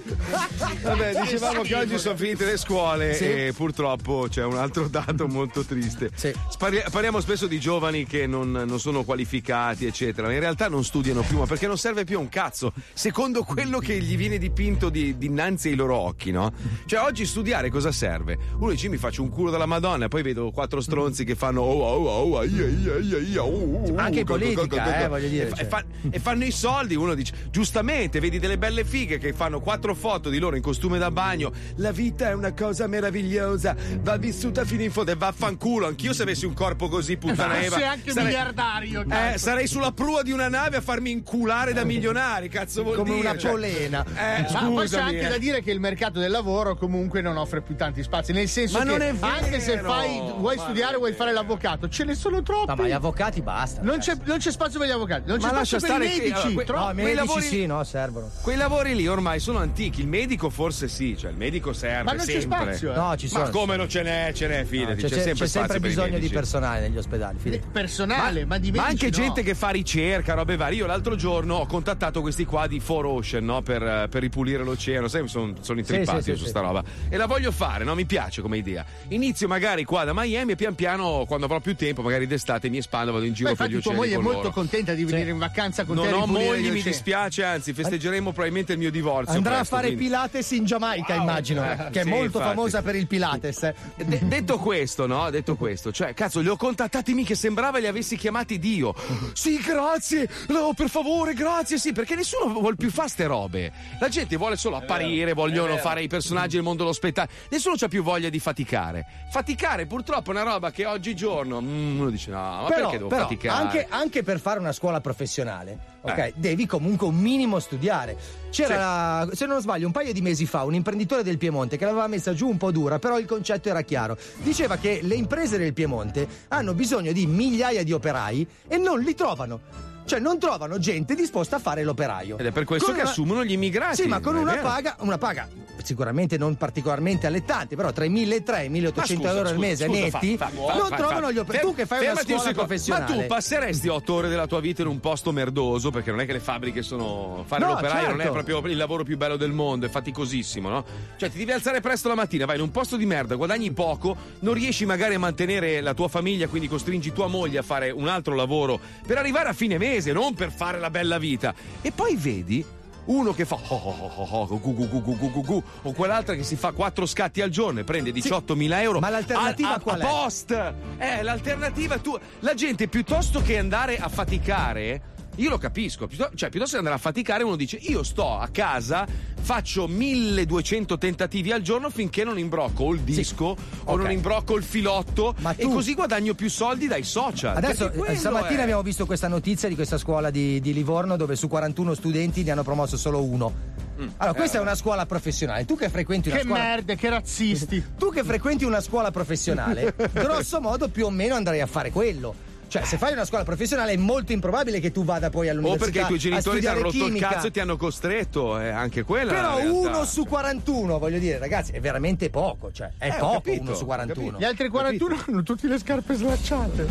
Vabbè, 0.81 1.21
dicevamo 1.21 1.61
che 1.63 1.75
oggi 1.75 1.97
sono 1.97 2.15
finite 2.15 2.45
le 2.45 2.57
scuole 2.57 3.13
Sì. 3.15 3.23
e 3.23 3.53
purtroppo 3.55 4.27
c'è 4.29 4.43
un 4.43 4.57
altro 4.57 4.87
dato 4.89 5.27
molto 5.27 5.63
triste. 5.63 6.11
Spari- 6.49 6.83
parliamo 6.91 7.19
spesso 7.19 7.47
di 7.47 7.59
giovani 7.59 8.05
che 8.05 8.27
non, 8.27 8.51
non 8.51 8.79
sono 8.79 9.03
qualificati, 9.03 9.85
eccetera. 9.85 10.31
In 10.31 10.39
realtà 10.39 10.67
non 10.67 10.83
studiano 10.83 11.21
più, 11.21 11.39
ma 11.39 11.45
perché 11.45 11.65
non 11.67 11.77
serve 11.77 12.03
più 12.03 12.17
a 12.17 12.19
un 12.21 12.29
cazzo, 12.29 12.73
secondo 12.93 13.43
quello 13.43 13.79
che 13.79 13.99
gli 13.99 14.15
viene 14.15 14.37
dipinto 14.37 14.89
di- 14.89 15.17
dinanzi 15.17 15.69
ai 15.69 15.75
loro 15.75 15.95
occhi, 15.97 16.31
no? 16.31 16.53
Cioè, 16.85 16.99
oggi 17.01 17.25
studiare 17.25 17.69
cosa 17.71 17.91
serve? 17.91 18.37
Uno 18.59 18.69
dice 18.71 18.87
mi 18.87 18.97
faccio 18.97 19.23
un 19.23 19.29
culo 19.29 19.49
della 19.49 19.65
Madonna, 19.65 19.96
poi 20.07 20.21
vedo 20.21 20.51
quattro 20.51 20.81
stronzi 20.81 21.23
che 21.25 21.35
fanno 21.35 21.61
oh, 21.61 21.83
oh, 21.83 22.05
oh, 22.09 22.37
aia, 22.39 22.65
aia, 22.65 23.17
aia, 23.17 23.43
oh, 23.43 23.91
oh, 23.91 23.97
Anche 23.97 24.23
politica, 24.23 25.03
eh, 25.03 25.07
voglio 25.07 25.27
dire, 25.27 25.47
E, 25.47 25.49
cioè. 25.49 25.61
e 25.61 25.65
fa- 25.65 25.83
e 26.09 26.19
fanno 26.19 26.43
i 26.45 26.51
soldi, 26.51 26.95
uno 26.95 27.13
dice 27.15 27.33
giustamente, 27.49 28.19
vedi 28.19 28.39
delle 28.39 28.57
belle 28.57 28.83
fighe 28.85 29.17
che 29.17 29.33
fanno 29.33 29.59
quattro 29.59 29.95
foto 29.95 30.29
di 30.29 30.37
loro 30.39 30.55
in 30.55 30.61
costume 30.61 30.97
da 30.99 31.09
bagno. 31.11 31.51
La 31.77 31.91
vita 31.91 32.29
è 32.29 32.33
una 32.33 32.53
cosa 32.53 32.85
meravigliosa, 32.87 33.75
va 34.01 34.17
vissuta 34.17 34.63
fino 34.65 34.83
in 34.83 34.91
fondo 34.91 35.11
e 35.11 35.15
vaffanculo. 35.15 35.87
Anch'io 35.87 36.13
se 36.13 36.21
avessi 36.23 36.45
un 36.45 36.53
corpo 36.53 36.87
così, 36.87 37.17
puttana 37.17 37.53
Ma 37.53 37.63
Eva. 37.63 37.75
sei 37.77 37.85
anche 37.87 38.11
sarei- 38.11 38.25
miliardario, 38.27 39.01
Eh, 39.01 39.05
cazzo. 39.07 39.37
sarei 39.39 39.67
sulla 39.67 39.91
prua 39.91 40.21
di 40.21 40.31
una 40.31 40.49
nave 40.49 40.77
a 40.77 40.81
farmi 40.81 41.11
inculare 41.11 41.73
da 41.73 41.83
milionari, 41.83 42.49
cazzo 42.49 42.83
vuol 42.83 42.97
Come 42.97 43.15
dire? 43.15 43.27
una 43.29 43.37
Cioè, 43.37 43.51
polena. 43.51 44.05
Eh, 44.05 44.51
Ma 44.51 44.69
poi 44.69 44.87
c'è 44.87 44.99
anche 44.99 45.25
eh. 45.25 45.29
da 45.29 45.37
dire 45.37 45.61
che 45.61 45.71
il 45.71 45.79
mercato 45.79 46.19
del 46.19 46.31
lavoro 46.31 46.75
comunque 46.75 47.21
non 47.21 47.37
offre 47.37 47.61
più 47.61 47.75
tanti 47.75 48.03
spazi. 48.03 48.31
Nel 48.33 48.47
senso 48.47 48.77
Ma 48.77 48.83
che 48.85 49.13
anche 49.19 49.59
se 49.59 49.77
fai, 49.87 50.21
vuoi 50.37 50.57
studiare, 50.57 50.97
vuoi 50.97 51.13
fare 51.13 51.31
l'avvocato, 51.33 51.87
ce 51.89 52.03
ne 52.03 52.15
sono 52.15 52.41
troppi. 52.43 52.67
No, 52.67 52.75
ma 52.75 52.87
gli 52.87 52.91
avvocati 52.91 53.41
basta. 53.41 53.81
non, 53.81 53.99
c'è, 53.99 54.15
non 54.23 54.37
c'è 54.37 54.51
spazio 54.51 54.79
per 54.79 54.87
gli 54.87 54.91
avvocati, 54.91 55.23
non 55.27 55.37
Ma 55.39 55.47
c'è 55.49 55.53
lascia 55.53 55.79
spazio 55.79 55.97
per 55.97 56.05
i 56.05 56.09
stare 56.09 56.19
che- 56.19 56.29
medici. 56.29 56.47
allora, 56.47 56.55
que- 56.55 56.65
troppi. 56.65 56.85
No, 56.85 56.93
medici 56.93 57.15
lavori- 57.15 57.45
sì, 57.45 57.65
no, 57.65 57.83
servono. 57.83 58.31
Quei 58.41 58.57
lavori 58.57 58.95
lì 58.95 59.07
ormai 59.07 59.39
sono 59.39 59.59
antichi, 59.59 60.01
il 60.01 60.07
medico 60.07 60.49
forse 60.49 60.87
sì, 60.87 61.17
cioè 61.17 61.31
il 61.31 61.37
medico 61.37 61.73
serve 61.73 62.03
Ma 62.03 62.11
non 62.13 62.25
c'è 62.25 62.39
sempre. 62.39 62.57
spazio, 62.63 62.91
eh. 62.93 62.95
No, 62.95 63.15
ci 63.17 63.27
sono. 63.27 63.43
Ma 63.43 63.49
come 63.49 63.75
non 63.75 63.89
ce 63.89 64.01
n'è, 64.03 64.31
ce 64.33 64.47
n'è, 64.47 64.61
No, 64.61 64.65
fidati, 64.67 65.01
c'è, 65.01 65.07
c'è, 65.07 65.15
c'è- 65.15 65.21
sempre 65.21 65.45
c'è 65.45 65.51
sempre 65.51 65.79
bisogno 65.79 66.19
di 66.19 66.29
personale 66.29 66.81
negli 66.81 66.97
ospedali. 66.97 67.37
fidati. 67.39 67.63
personale, 67.71 68.45
ma, 68.45 68.57
di 68.57 68.71
Ma 68.71 68.83
medici 68.87 69.05
anche 69.05 69.17
no. 69.17 69.23
gente 69.25 69.43
che 69.43 69.55
fa 69.55 69.69
ricerca, 69.69 70.33
robe 70.33 70.55
varie. 70.57 70.79
Io 70.79 70.85
l'altro 70.85 71.15
giorno 71.15 71.55
ho 71.55 71.65
contattato 71.65 72.21
questi 72.21 72.45
qua 72.45 72.67
di 72.67 72.79
For 72.79 73.05
Ocean 73.05 73.45
no? 73.45 73.61
per, 73.61 73.81
eh, 73.81 74.07
per 74.09 74.21
ripulire 74.21 74.63
l'oceano. 74.63 75.07
Sai, 75.07 75.27
sono, 75.27 75.53
sono 75.61 75.79
intrippato 75.79 76.17
sì, 76.17 76.23
sì, 76.23 76.29
io 76.31 76.37
su 76.37 76.45
sta 76.45 76.59
roba. 76.59 76.83
E 77.09 77.17
la 77.17 77.25
voglio 77.25 77.51
fare, 77.51 77.83
no? 77.83 77.95
Mi 77.95 78.05
piace 78.05 78.41
come 78.41 78.57
idea. 78.57 78.85
Inizio 79.09 79.47
magari 79.47 79.76
qua 79.85 80.03
da 80.03 80.11
Miami 80.13 80.53
e 80.53 80.55
pian 80.55 80.75
piano, 80.75 81.25
quando 81.27 81.45
avrò 81.45 81.59
più 81.59 81.75
tempo, 81.75 82.01
magari 82.01 82.27
d'estate, 82.27 82.69
mi 82.69 82.77
espando, 82.77 83.11
vado 83.11 83.25
in 83.25 83.33
giro 83.33 83.49
Beh, 83.51 83.55
per 83.55 83.67
gli 83.69 83.73
infatti 83.75 83.89
tua 83.89 84.01
moglie 84.03 84.15
è 84.15 84.21
molto 84.21 84.37
loro. 84.39 84.51
contenta 84.51 84.93
di 84.93 85.03
venire 85.05 85.29
in 85.31 85.37
vacanza 85.37 85.83
con 85.85 85.95
te 85.95 86.09
Non 86.09 86.21
ho 86.21 86.25
moglie, 86.25 86.57
mi 86.59 86.67
oceani. 86.69 86.81
dispiace, 86.83 87.43
anzi, 87.43 87.73
festeggeremo 87.73 88.31
probabilmente 88.31 88.73
il 88.73 88.79
mio 88.79 88.91
divorzio. 88.91 89.35
Andrà 89.35 89.55
presto, 89.55 89.73
a 89.75 89.77
fare 89.77 89.87
quindi- 89.93 90.05
Pilates 90.05 90.51
in 90.51 90.65
Giamaica, 90.65 91.13
immagino, 91.15 91.63
Eh, 91.63 91.89
che 91.91 91.99
è 92.01 92.03
sì, 92.03 92.09
molto 92.09 92.25
infatti. 92.37 92.43
famosa 92.55 92.81
per 92.81 92.95
il 92.95 93.07
Pilates. 93.07 93.63
eh. 93.63 93.75
De- 93.95 94.19
detto 94.27 94.57
questo, 94.57 95.07
no? 95.07 95.29
Detto 95.29 95.55
questo, 95.55 95.91
cioè, 95.91 96.13
cazzo, 96.13 96.39
li 96.39 96.47
ho 96.47 96.55
contattati 96.55 97.13
mica, 97.13 97.35
sembrava 97.35 97.77
li 97.79 97.87
avessi 97.87 98.15
chiamati 98.17 98.59
Dio. 98.59 98.93
Sì, 99.33 99.57
grazie, 99.59 100.29
no, 100.49 100.73
per 100.75 100.89
favore, 100.89 101.33
grazie, 101.33 101.77
sì, 101.77 101.91
perché 101.93 102.15
nessuno 102.15 102.51
vuole 102.53 102.75
più 102.75 102.89
fare 102.91 103.09
ste 103.09 103.25
robe. 103.25 103.71
La 103.99 104.09
gente 104.09 104.35
vuole 104.37 104.55
solo 104.57 104.75
apparire, 104.77 105.33
vogliono 105.33 105.77
fare 105.77 106.01
i 106.03 106.07
personaggi 106.07 106.55
del 106.55 106.63
mondo 106.63 106.83
dello 106.83 106.93
spettacolo. 106.93 107.37
Nessuno 107.49 107.75
ha 107.79 107.87
più 107.87 108.03
voglia 108.03 108.29
di 108.29 108.39
faticare. 108.39 109.05
Faticare, 109.31 109.66
purtroppo, 109.85 110.29
è 110.31 110.33
una 110.33 110.43
roba 110.43 110.71
che 110.71 110.85
oggigiorno 110.85 111.59
mm, 111.61 111.99
uno 111.99 112.09
dice: 112.09 112.31
no, 112.31 112.37
ma 112.37 112.65
però, 112.67 112.81
perché 112.83 112.97
devo 112.97 113.09
però, 113.09 113.23
faticare? 113.23 113.61
Anche, 113.61 113.85
anche 113.89 114.23
per 114.23 114.39
fare 114.39 114.59
una 114.59 114.71
scuola 114.71 115.01
professionale, 115.01 115.77
ok, 116.01 116.17
Eh. 116.17 116.33
devi 116.35 116.65
comunque 116.65 117.07
un 117.07 117.15
minimo 117.17 117.59
studiare. 117.59 118.17
C'era, 118.49 119.27
se 119.33 119.45
non 119.45 119.59
sbaglio, 119.61 119.85
un 119.85 119.91
paio 119.91 120.13
di 120.13 120.21
mesi 120.21 120.45
fa 120.45 120.63
un 120.63 120.73
imprenditore 120.73 121.21
del 121.23 121.37
Piemonte 121.37 121.77
che 121.77 121.85
l'aveva 121.85 122.07
messa 122.07 122.33
giù 122.33 122.47
un 122.47 122.57
po' 122.57 122.71
dura, 122.71 122.97
però 122.97 123.19
il 123.19 123.25
concetto 123.25 123.69
era 123.69 123.81
chiaro. 123.81 124.17
Diceva 124.37 124.77
che 124.77 125.01
le 125.03 125.15
imprese 125.15 125.57
del 125.57 125.73
Piemonte 125.73 126.27
hanno 126.47 126.73
bisogno 126.73 127.11
di 127.11 127.25
migliaia 127.27 127.83
di 127.83 127.91
operai 127.91 128.47
e 128.67 128.77
non 128.77 128.99
li 129.01 129.13
trovano. 129.13 129.59
Cioè, 130.05 130.19
non 130.19 130.39
trovano 130.39 130.79
gente 130.79 131.15
disposta 131.15 131.57
a 131.57 131.59
fare 131.59 131.83
l'operaio. 131.83 132.37
Ed 132.37 132.45
è 132.45 132.51
per 132.53 132.63
questo 132.63 132.85
Con 132.85 132.95
che 132.95 133.01
una- 133.01 133.09
assumono 133.09 133.43
gli 133.43 133.51
immigrati. 133.51 134.03
Sì, 134.03 134.07
ma 134.07 134.21
con 134.21 134.37
una 134.37 134.55
paga, 134.55 134.95
una 134.99 135.17
paga 135.17 135.49
sicuramente 135.87 136.37
non 136.37 136.55
particolarmente 136.55 137.27
allettante, 137.27 137.75
però 137.75 137.91
tra 137.91 138.03
i 138.05 138.09
1.300 138.11 138.59
e 138.59 138.65
i 138.65 138.69
1.800 138.69 138.93
Ma 138.95 139.05
scusa, 139.05 139.29
euro 139.37 139.49
al 139.49 139.57
mese 139.57 139.85
scusa, 139.85 139.99
netti 139.99 140.37
fa- 140.37 140.49
fa- 140.49 140.73
non 140.75 140.87
fa- 140.89 140.95
trovano 140.95 141.25
fa- 141.27 141.31
gli 141.31 141.37
operai. 141.37 141.61
Fer- 141.61 141.69
Tu 141.71 141.75
che 141.75 141.85
fai 141.85 141.97
una 141.99 142.07
fermati 142.07 142.31
un 142.33 142.37
scuola 142.39 142.53
professionale. 142.53 143.15
Ma 143.15 143.21
tu 143.21 143.27
passeresti 143.27 143.87
otto 143.87 144.13
ore 144.13 144.27
della 144.27 144.47
tua 144.47 144.59
vita 144.59 144.81
in 144.81 144.87
un 144.89 144.99
posto 144.99 145.31
merdoso, 145.31 145.89
perché 145.89 146.11
non 146.11 146.19
è 146.19 146.25
che 146.25 146.33
le 146.33 146.39
fabbriche 146.39 146.81
sono. 146.81 147.43
Fare 147.47 147.63
No, 147.63 147.71
l'operaio 147.71 148.09
non 148.09 148.19
è 148.19 148.23
certo. 148.25 148.43
proprio 148.43 148.71
il 148.71 148.77
lavoro 148.77 149.03
più 149.03 149.15
bello 149.17 149.37
del 149.37 149.51
mondo, 149.51 149.85
è 149.85 149.89
faticosissimo, 149.89 150.67
no? 150.69 150.85
Cioè, 151.17 151.31
ti 151.31 151.37
devi 151.37 151.51
alzare 151.51 151.79
presto 151.81 152.07
la 152.09 152.15
mattina, 152.15 152.45
vai 152.45 152.55
in 152.57 152.61
un 152.61 152.71
posto 152.71 152.97
di 152.97 153.05
merda, 153.05 153.35
guadagni 153.35 153.71
poco, 153.71 154.15
non 154.39 154.53
riesci 154.53 154.85
magari 154.85 155.15
a 155.15 155.19
mantenere 155.19 155.81
la 155.81 155.93
tua 155.93 156.07
famiglia, 156.09 156.47
quindi 156.47 156.67
costringi 156.67 157.13
tua 157.13 157.27
moglie 157.27 157.59
a 157.59 157.63
fare 157.63 157.89
un 157.91 158.07
altro 158.07 158.35
lavoro 158.35 158.79
per 159.05 159.17
arrivare 159.17 159.49
a 159.49 159.53
fine 159.53 159.77
mese, 159.77 160.11
non 160.11 160.33
per 160.33 160.51
fare 160.51 160.79
la 160.79 160.89
bella 160.89 161.17
vita. 161.17 161.53
E 161.81 161.91
poi 161.91 162.15
vedi 162.15 162.65
uno 163.07 163.33
che 163.33 163.45
fa 163.45 163.55
oh, 163.55 163.75
oh, 163.75 164.11
oh, 164.15 164.47
oh, 164.49 164.59
gu, 164.59 164.73
gu, 164.73 164.87
gu, 164.87 165.01
gu, 165.01 165.31
gu, 165.31 165.43
gu, 165.43 165.63
o 165.83 165.91
quell'altra 165.93 166.35
che 166.35 166.43
si 166.43 166.55
fa 166.55 166.71
quattro 166.71 167.05
scatti 167.05 167.41
al 167.41 167.49
giorno 167.49 167.79
e 167.79 167.83
prende 167.83 168.11
18.000 168.11 168.81
euro. 168.81 168.99
ma 168.99 169.09
l'alternativa 169.09 169.69
a, 169.69 169.75
a- 169.75 169.79
qual 169.79 170.01
a 170.01 170.03
è? 170.03 170.07
post! 170.07 170.73
Eh, 170.97 171.21
l'alternativa 171.21 171.97
tu. 171.99 172.17
La 172.39 172.53
gente 172.53 172.87
piuttosto 172.87 173.41
che 173.41 173.57
andare 173.57 173.97
a 173.97 174.09
faticare. 174.09 175.15
Io 175.37 175.49
lo 175.49 175.57
capisco, 175.57 176.07
piuttosto, 176.07 176.35
cioè 176.35 176.49
piuttosto 176.49 176.73
che 176.73 176.79
andare 176.79 176.95
a 176.97 176.99
faticare 176.99 177.43
uno 177.43 177.55
dice 177.55 177.77
io 177.79 178.03
sto 178.03 178.37
a 178.37 178.47
casa, 178.51 179.05
faccio 179.39 179.87
1200 179.87 180.97
tentativi 180.97 181.51
al 181.51 181.61
giorno 181.61 181.89
finché 181.89 182.23
non 182.23 182.37
imbrocco 182.39 182.91
il 182.93 183.01
disco 183.01 183.45
o 183.45 183.55
Ok. 183.83 184.01
non 184.01 184.11
imbrocco 184.11 184.55
il 184.57 184.63
filotto 184.63 185.35
e 185.55 185.61
tu- 185.63 185.71
così 185.73 185.93
guadagno 185.93 186.33
più 186.33 186.49
soldi 186.49 186.87
dai 186.87 187.03
social. 187.03 187.55
Adesso 187.55 187.91
eh, 188.05 188.15
stamattina 188.15 188.59
è- 188.59 188.63
abbiamo 188.63 188.81
visto 188.81 189.05
questa 189.05 189.27
notizia 189.27 189.69
di 189.69 189.75
questa 189.75 189.97
scuola 189.97 190.29
di, 190.31 190.59
di 190.59 190.73
Livorno 190.73 191.15
dove 191.17 191.35
su 191.35 191.47
41 191.47 191.93
studenti 191.93 192.43
ne 192.43 192.51
hanno 192.51 192.63
promosso 192.63 192.97
solo 192.97 193.23
uno. 193.23 193.75
Allora, 194.17 194.35
questa 194.35 194.59
è 194.59 194.61
una 194.61 194.75
scuola 194.75 195.07
professionale. 195.07 195.65
Tu 195.65 195.75
che 195.75 195.89
frequenti 195.89 196.29
una 196.29 196.37
Che 196.37 196.43
scuola. 196.43 196.61
merda, 196.61 196.93
che 196.93 197.09
razzisti. 197.09 197.83
Tu 197.97 198.11
che 198.11 198.23
frequenti 198.23 198.63
una 198.63 198.79
scuola 198.79 199.09
professionale, 199.09 199.95
grosso 200.13 200.61
modo 200.61 200.87
più 200.87 201.05
o 201.05 201.09
meno 201.09 201.33
andrai 201.33 201.61
a 201.61 201.65
fare 201.65 201.89
quello. 201.89 202.35
Cioè, 202.67 202.83
se 202.83 202.97
fai 202.97 203.13
una 203.13 203.23
scuola 203.25 203.43
professionale 203.45 203.93
è 203.93 203.97
molto 203.97 204.33
improbabile 204.33 204.79
che 204.79 204.91
tu 204.91 205.03
vada 205.05 205.29
poi 205.29 205.47
O 205.47 205.51
all'università. 205.51 205.85
perché 205.85 205.99
i 205.99 206.05
tuoi 206.05 206.17
a 206.17 206.21
genitori 206.21 206.59
ti 206.59 206.67
hanno 206.67 206.81
rotto 206.81 206.91
chimica. 206.91 207.27
il 207.27 207.33
cazzo 207.33 207.47
e 207.47 207.51
ti 207.51 207.59
hanno 207.61 207.77
costretto, 207.77 208.57
è 208.57 208.67
anche 208.69 209.03
quella. 209.03 209.31
la 209.31 209.55
Però 209.55 209.71
uno 209.73 210.05
su 210.05 210.25
41, 210.25 210.99
voglio 210.99 211.17
dire, 211.19 211.37
ragazzi, 211.37 211.71
è 211.71 211.79
veramente 211.79 212.29
poco. 212.29 212.71
Cioè, 212.71 212.91
è 212.97 213.07
Eh, 213.07 213.13
poco 213.19 213.33
capito, 213.33 213.61
uno 213.61 213.73
su 213.75 213.83
ho 213.83 213.85
41. 213.85 214.37
Gli 214.37 214.43
altri 214.43 214.67
41 214.69 215.23
hanno 215.27 215.43
tutte 215.43 215.67
le 215.67 215.79
scarpe 215.79 216.13
slacciate. 216.15 216.87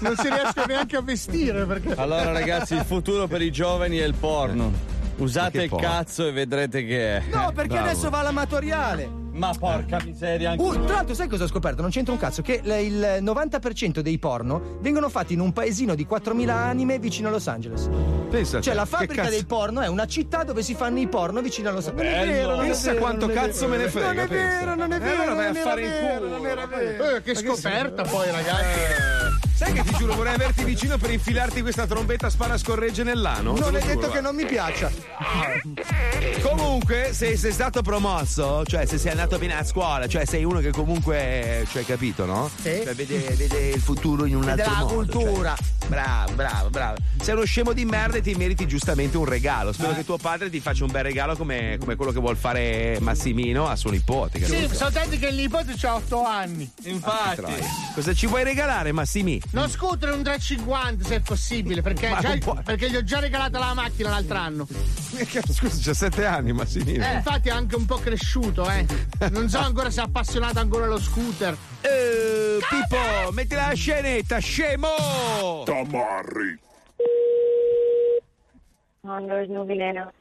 Non 0.00 0.16
si 0.16 0.28
riescono 0.28 0.66
neanche 0.66 0.96
a 0.96 1.02
vestire 1.02 1.64
perché. 1.66 1.92
Allora, 1.96 2.32
ragazzi, 2.32 2.74
il 2.74 2.84
futuro 2.84 3.26
per 3.26 3.42
i 3.42 3.50
giovani 3.52 3.98
è 3.98 4.04
il 4.04 4.14
porno. 4.14 4.72
Usate 5.18 5.62
il 5.64 5.68
porno? 5.68 5.86
cazzo 5.86 6.26
e 6.26 6.32
vedrete 6.32 6.84
che 6.86 7.16
è. 7.16 7.22
No, 7.32 7.50
perché 7.52 7.74
Bravo. 7.74 7.88
adesso 7.88 8.08
va 8.08 8.22
l'amatoriale. 8.22 9.10
Ma 9.38 9.52
porca 9.58 9.98
miseria, 10.04 10.50
anche 10.50 10.62
Uh, 10.62 10.84
tra 10.84 10.94
l'altro, 10.96 11.14
sai 11.14 11.28
cosa 11.28 11.44
ho 11.44 11.46
scoperto? 11.46 11.80
Non 11.80 11.90
c'entra 11.90 12.12
un 12.12 12.18
cazzo. 12.18 12.42
Che 12.42 12.60
l- 12.62 12.70
il 12.70 13.18
90% 13.22 14.00
dei 14.00 14.18
porno 14.18 14.78
vengono 14.80 15.08
fatti 15.08 15.32
in 15.34 15.40
un 15.40 15.52
paesino 15.52 15.94
di 15.94 16.06
4.000 16.10 16.48
anime 16.48 16.98
vicino 16.98 17.28
a 17.28 17.30
Los 17.30 17.46
Angeles. 17.46 17.88
Pensa, 18.28 18.60
Cioè, 18.60 18.74
la 18.74 18.84
fabbrica 18.84 19.28
dei 19.30 19.44
porno 19.44 19.80
è 19.80 19.86
una 19.86 20.06
città 20.06 20.42
dove 20.44 20.62
si 20.62 20.74
fanno 20.74 20.98
i 20.98 21.06
porno 21.06 21.40
vicino 21.40 21.68
a 21.68 21.72
Los 21.72 21.86
Angeles. 21.88 22.12
Non 22.12 22.22
è 22.22 22.26
vero, 22.32 22.50
non 22.56 22.64
è 22.64 22.66
Pensa 22.66 22.86
vero, 22.90 22.98
quanto 23.00 23.26
non 23.26 23.36
è 23.36 23.38
cazzo 23.40 23.68
vero. 23.68 23.70
me 23.70 23.76
ne 23.84 23.90
frega, 23.90 24.06
Non 24.12 24.18
è 24.18 24.26
pensa. 24.26 24.58
vero, 24.58 24.74
non 24.74 24.92
è 24.92 24.96
Eh, 24.96 24.98
vero. 24.98 25.14
allora 25.22 25.34
vai 25.34 25.44
a 25.46 25.52
non 25.52 25.62
fare 25.62 25.82
vero, 25.82 26.18
culo. 26.24 26.28
non 26.36 26.46
era 26.46 26.66
vero. 26.66 27.16
Eh, 27.16 27.22
che 27.22 27.34
scoperta 27.36 28.02
poi, 28.02 28.30
ragazzi. 28.30 29.27
Sai 29.58 29.72
che 29.72 29.82
ti 29.82 29.92
giuro, 29.94 30.14
vorrei 30.14 30.34
averti 30.34 30.62
vicino 30.62 30.98
per 30.98 31.10
infilarti 31.10 31.62
questa 31.62 31.84
trombetta 31.84 32.30
spara 32.30 32.56
scorregge 32.56 33.02
nell'ano? 33.02 33.56
Non 33.58 33.74
è 33.74 33.80
detto 33.80 34.08
che 34.08 34.20
non 34.20 34.36
mi 34.36 34.46
piaccia. 34.46 34.88
Comunque, 36.42 37.10
se 37.12 37.36
sei 37.36 37.50
stato 37.50 37.82
promosso, 37.82 38.64
cioè 38.64 38.86
se 38.86 38.98
sei 38.98 39.10
andato 39.10 39.36
bene 39.36 39.56
a 39.56 39.64
scuola, 39.64 40.06
cioè 40.06 40.24
sei 40.26 40.44
uno 40.44 40.60
che 40.60 40.70
comunque, 40.70 41.66
cioè 41.72 41.84
capito, 41.84 42.24
no? 42.24 42.48
Sì. 42.54 42.82
Cioè, 42.84 42.94
vede, 42.94 43.18
vede 43.34 43.68
il 43.70 43.80
futuro 43.80 44.24
in 44.26 44.36
un 44.36 44.44
Vede 44.44 44.62
altro 44.62 44.72
la 44.72 44.92
modo. 44.92 44.94
cultura. 44.94 45.54
cioè. 45.56 45.88
bravo, 45.88 46.32
bravo, 46.34 46.70
bravo. 46.70 46.96
Sei 47.20 47.34
uno 47.34 47.44
scemo 47.44 47.72
di 47.72 47.84
merda 47.84 48.18
e 48.18 48.20
ti 48.20 48.34
meriti 48.34 48.66
giustamente 48.66 49.16
un 49.16 49.24
regalo. 49.24 49.72
Spero 49.72 49.92
che 49.94 50.04
tuo 50.04 50.18
padre 50.18 50.50
ti 50.50 50.60
faccia 50.60 50.84
un 50.84 50.92
bel 50.92 51.02
regalo 51.02 51.36
come, 51.36 51.76
come 51.80 51.96
quello 51.96 52.12
che 52.12 52.20
vuol 52.20 52.36
fare 52.36 52.98
Massimino 53.00 53.66
a 53.66 53.74
suo 53.74 53.90
nipote. 53.90 54.44
Sì, 54.44 54.52
capito? 54.52 54.74
soltanto 54.74 55.16
che 55.18 55.26
il 55.26 55.34
nipote 55.34 55.74
ha 55.82 55.94
8 55.96 56.24
anni. 56.24 56.70
Infatti. 56.84 57.36
Troia. 57.36 57.64
Cosa 57.94 58.14
ci 58.14 58.26
vuoi 58.26 58.44
regalare, 58.44 58.92
Massimi? 58.92 59.40
Non 59.50 59.70
scooter 59.70 60.12
un 60.12 60.22
350 60.22 61.04
se 61.04 61.14
è 61.16 61.20
possibile, 61.20 61.80
perché, 61.80 62.08
Ma 62.10 62.20
già- 62.20 62.36
perché 62.62 62.90
gli 62.90 62.96
ho 62.96 63.02
già 63.02 63.18
regalato 63.18 63.58
la 63.58 63.72
macchina 63.72 64.10
l'altro 64.10 64.36
anno. 64.36 64.66
Scusa, 64.68 65.78
c'ha 65.82 65.94
sette 65.94 66.26
anni, 66.26 66.52
Massimino. 66.52 67.02
Eh, 67.04 67.14
infatti 67.14 67.48
è 67.48 67.52
anche 67.52 67.74
un 67.76 67.86
po' 67.86 67.96
cresciuto, 67.96 68.68
eh. 68.70 68.84
Non 69.30 69.48
so 69.48 69.58
ancora 69.58 69.90
se 69.90 70.00
è 70.02 70.04
appassionato 70.04 70.58
ancora 70.60 70.84
allo 70.84 71.00
scooter. 71.00 71.56
Eh, 71.80 72.58
Pippo, 72.68 73.32
metti 73.32 73.54
la 73.54 73.72
scenetta, 73.74 74.38
scemo! 74.38 75.62
Tamarri. 75.64 76.58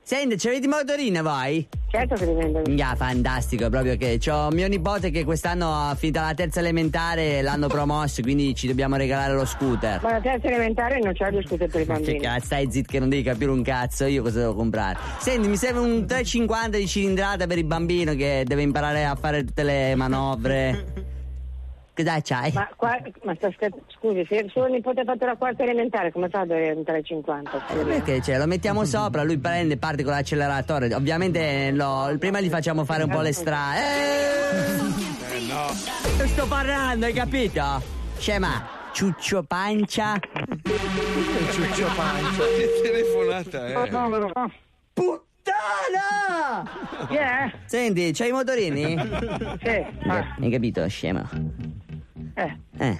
Senti, 0.04 0.38
ci 0.38 0.48
avete 0.48 0.68
motorina 0.68 1.22
voi? 1.24 1.68
Certo 1.90 2.16
che 2.16 2.26
li 2.26 2.34
vendo. 2.34 2.62
Ya, 2.72 2.94
fantastico, 2.96 3.70
proprio 3.70 3.98
che 3.98 4.20
c'ho 4.20 4.50
mio 4.52 4.68
nipote 4.68 5.10
che 5.10 5.24
quest'anno 5.24 5.74
ha 5.74 5.96
finito 5.96 6.20
la 6.20 6.34
terza 6.36 6.60
elementare, 6.60 7.42
l'hanno 7.42 7.68
promosso, 7.68 8.22
quindi 8.22 8.54
ci 8.54 8.68
dobbiamo 8.68 8.96
regalare 8.96 9.34
lo 9.34 9.46
scooter. 9.46 10.02
Ma 10.04 10.12
la 10.12 10.22
terza 10.22 10.48
elementare 10.48 11.00
non 11.00 11.14
c'ha 11.14 11.30
gli 11.32 11.42
scooter 11.46 11.68
per 11.70 11.82
i 11.82 11.86
Che 11.86 11.92
bambini. 11.92 12.20
cazzo, 12.20 12.46
stai 12.46 12.72
zitto 12.72 12.92
che 12.92 13.00
non 13.00 13.10
devi 13.10 13.24
capire 13.24 13.50
un 13.52 13.64
cazzo, 13.64 14.06
io 14.06 14.22
cosa 14.22 14.40
devo 14.40 14.54
comprare? 14.54 14.98
Senti, 15.18 15.48
mi 15.48 15.58
serve 15.58 15.80
un 15.80 16.06
350 16.06 16.78
di 16.78 16.88
cilindrata 16.88 17.48
per 17.48 17.58
il 17.58 17.66
bambino 17.66 18.14
che 18.14 18.44
deve 18.46 18.62
imparare 18.62 19.06
a 19.06 19.16
fare 19.16 19.44
tutte 19.44 19.64
le 19.64 19.96
manovre. 19.96 21.16
Cosa 21.98 22.22
c'hai? 22.22 22.52
Ma, 22.54 22.70
qua, 22.76 22.96
ma 23.24 23.34
sta 23.36 23.50
scher- 23.54 23.74
scusi, 23.98 24.24
se 24.30 24.36
il 24.36 24.50
suo 24.52 24.66
nipote 24.68 25.00
ha 25.02 25.04
fatto 25.04 25.26
la 25.26 25.36
quarta 25.36 25.64
elementare, 25.64 26.12
come 26.12 26.30
fa 26.30 26.42
ad 26.42 26.52
avere 26.52 26.74
un 26.74 26.84
350? 26.84 27.66
Eh, 27.70 27.84
Perché 27.84 28.22
cioè, 28.22 28.38
lo 28.38 28.46
mettiamo 28.46 28.86
sopra, 28.86 29.24
lui 29.24 29.40
prende 29.40 29.74
e 29.74 29.78
parte 29.78 30.04
con 30.04 30.12
l'acceleratore. 30.14 30.94
Ovviamente 30.94 31.72
lo- 31.72 32.16
prima 32.20 32.40
gli 32.40 32.50
facciamo 32.50 32.86
fare 32.86 33.02
un 33.04 33.10
po' 33.10 33.22
le 33.22 33.34
strade. 33.34 33.80
Eh, 35.32 35.40
no. 35.50 35.68
Sto 36.28 36.46
parlando, 36.48 37.08
hai 37.08 37.14
capito? 37.14 37.82
Scema, 38.18 38.68
ciuccio 38.92 39.42
pancia. 39.44 40.20
Ciuccio 41.52 41.88
pancia. 41.96 42.44
Che 42.58 42.82
telefonata 42.84 43.68
è? 43.68 43.74
Puttana! 44.94 45.26
Yeah. 47.10 47.52
Senti, 47.66 48.12
c'hai 48.14 48.30
i 48.30 48.32
motorini? 48.32 48.96
Sì. 49.62 49.86
Hai 50.40 50.50
capito, 50.52 50.88
scema? 50.88 51.28
Eh. 52.40 52.58
Eh. 52.78 52.98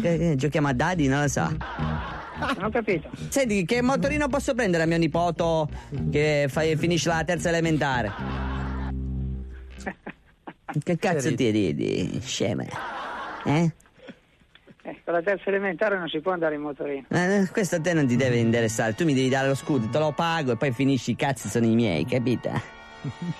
Che- 0.00 0.18
che 0.18 0.34
Giochiamo 0.36 0.68
a 0.68 0.72
dadi, 0.74 1.08
non 1.08 1.22
lo 1.22 1.28
so. 1.28 1.48
Non 1.48 2.64
ho 2.64 2.70
capito. 2.70 3.08
Senti, 3.30 3.64
che 3.64 3.80
motorino 3.80 4.28
posso 4.28 4.54
prendere 4.54 4.82
a 4.82 4.86
mio 4.86 4.98
nipoto 4.98 5.68
che 6.10 6.46
fa- 6.48 6.60
finisce 6.76 7.08
la 7.08 7.24
terza 7.24 7.48
elementare? 7.48 8.12
Che 10.82 10.98
cazzo 10.98 11.34
ti 11.34 11.50
ridi, 11.50 12.20
scema? 12.22 12.64
Eh? 13.44 13.70
Eh, 14.82 15.00
con 15.04 15.14
la 15.14 15.22
terza 15.22 15.48
elementare 15.48 15.96
non 15.96 16.08
si 16.08 16.20
può 16.20 16.32
andare 16.32 16.56
in 16.56 16.60
motorino. 16.60 17.06
Eh, 17.08 17.48
questo 17.50 17.76
a 17.76 17.80
te 17.80 17.94
non 17.94 18.06
ti 18.06 18.16
deve 18.16 18.36
interessare, 18.36 18.92
tu 18.94 19.04
mi 19.04 19.14
devi 19.14 19.28
dare 19.30 19.48
lo 19.48 19.54
scudo, 19.54 19.88
te 19.88 19.98
lo 19.98 20.12
pago 20.12 20.52
e 20.52 20.56
poi 20.56 20.72
finisci 20.72 21.12
i 21.12 21.16
cazzi 21.16 21.48
sono 21.48 21.64
i 21.66 21.74
miei, 21.74 22.04
capito? 22.04 22.50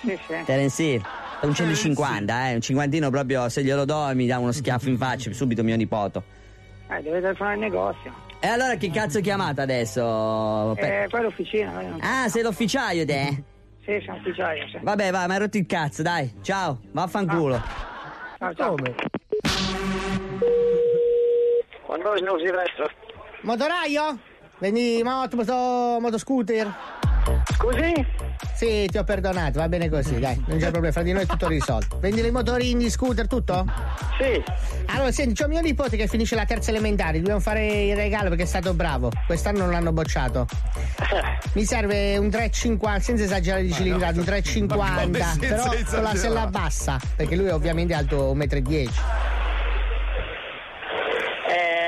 Sì, 0.01 0.17
sì. 0.27 0.33
Terence 0.45 0.81
Hill, 0.83 1.01
un 1.41 1.53
150, 1.53 2.49
eh, 2.49 2.55
un 2.55 2.61
cinquantino 2.61 3.09
proprio 3.09 3.47
se 3.49 3.63
glielo 3.63 3.85
do 3.85 4.09
mi 4.13 4.25
dà 4.27 4.39
uno 4.39 4.51
schiaffo 4.51 4.89
in 4.89 4.97
faccia, 4.97 5.31
subito 5.33 5.63
mio 5.63 5.75
nipoto. 5.75 6.23
Eh, 6.89 7.01
deve 7.01 7.21
telefonare 7.21 7.53
al 7.55 7.59
negozio. 7.59 8.13
E 8.39 8.47
allora 8.47 8.75
che 8.75 8.89
cazzo 8.91 9.19
chiamate 9.19 9.61
adesso? 9.61 10.75
Eh, 10.77 11.07
qua 11.09 11.19
è 11.19 11.21
l'officina. 11.23 11.71
non- 11.81 11.99
Ah, 12.01 12.27
sei 12.29 12.43
l'ufficiaio 12.43 13.05
te? 13.05 13.43
Sì, 13.83 14.01
sono 14.05 14.17
ufficiaio, 14.17 14.67
sì. 14.67 14.77
Vabbè, 14.81 15.11
vai, 15.11 15.27
ma 15.27 15.33
hai 15.33 15.39
rotto 15.39 15.57
il 15.57 15.65
cazzo, 15.65 16.01
dai. 16.01 16.33
Ciao, 16.41 16.79
vaffanculo. 16.91 17.61
Ciao, 18.37 18.53
ciao. 18.53 18.75
Quando 21.85 22.09
non 22.19 22.39
si 22.39 22.45
resta? 22.51 22.89
Motoraio? 23.41 24.19
Vendi 24.59 25.01
moto, 25.03 25.35
moto, 25.37 25.53
motoscooter? 26.01 26.73
Scusi? 27.55 28.05
Sì, 28.55 28.87
ti 28.89 28.97
ho 28.97 29.03
perdonato, 29.03 29.59
va 29.59 29.69
bene 29.69 29.89
così, 29.89 30.19
dai, 30.19 30.41
non 30.47 30.57
c'è 30.57 30.69
problema, 30.69 30.91
fra 30.91 31.03
di 31.03 31.11
noi 31.11 31.23
è 31.23 31.25
tutto 31.25 31.47
risolto. 31.47 31.99
Vendi 31.99 32.21
le 32.21 32.31
motorini, 32.31 32.89
scooter, 32.89 33.27
tutto? 33.27 33.65
Sì. 34.19 34.43
Allora, 34.87 35.11
senti, 35.11 35.41
c'ho 35.41 35.47
mio 35.47 35.61
nipote 35.61 35.95
che 35.95 36.07
finisce 36.07 36.35
la 36.35 36.45
terza 36.45 36.71
elementare, 36.71 37.19
dobbiamo 37.19 37.39
fare 37.39 37.83
il 37.85 37.95
regalo 37.95 38.29
perché 38.29 38.43
è 38.43 38.47
stato 38.47 38.73
bravo. 38.73 39.11
Quest'anno 39.25 39.59
non 39.59 39.71
l'hanno 39.71 39.91
bocciato. 39.91 40.47
Mi 41.53 41.63
serve 41.63 42.17
un 42.17 42.29
350, 42.29 42.99
senza 42.99 43.23
esagerare 43.23 43.63
di 43.63 43.71
cilindrata, 43.71 44.19
un 44.19 44.25
350, 44.25 44.75
Ma 44.75 45.01
come 45.01 45.19
senza 45.19 45.47
però 45.47 45.69
con 45.85 46.01
la 46.03 46.15
sella 46.15 46.47
bassa, 46.47 46.99
perché 47.15 47.35
lui 47.35 47.47
è 47.47 47.53
ovviamente 47.53 47.93
alto 47.93 48.33
1,10 48.33 48.83
m. 48.83 48.89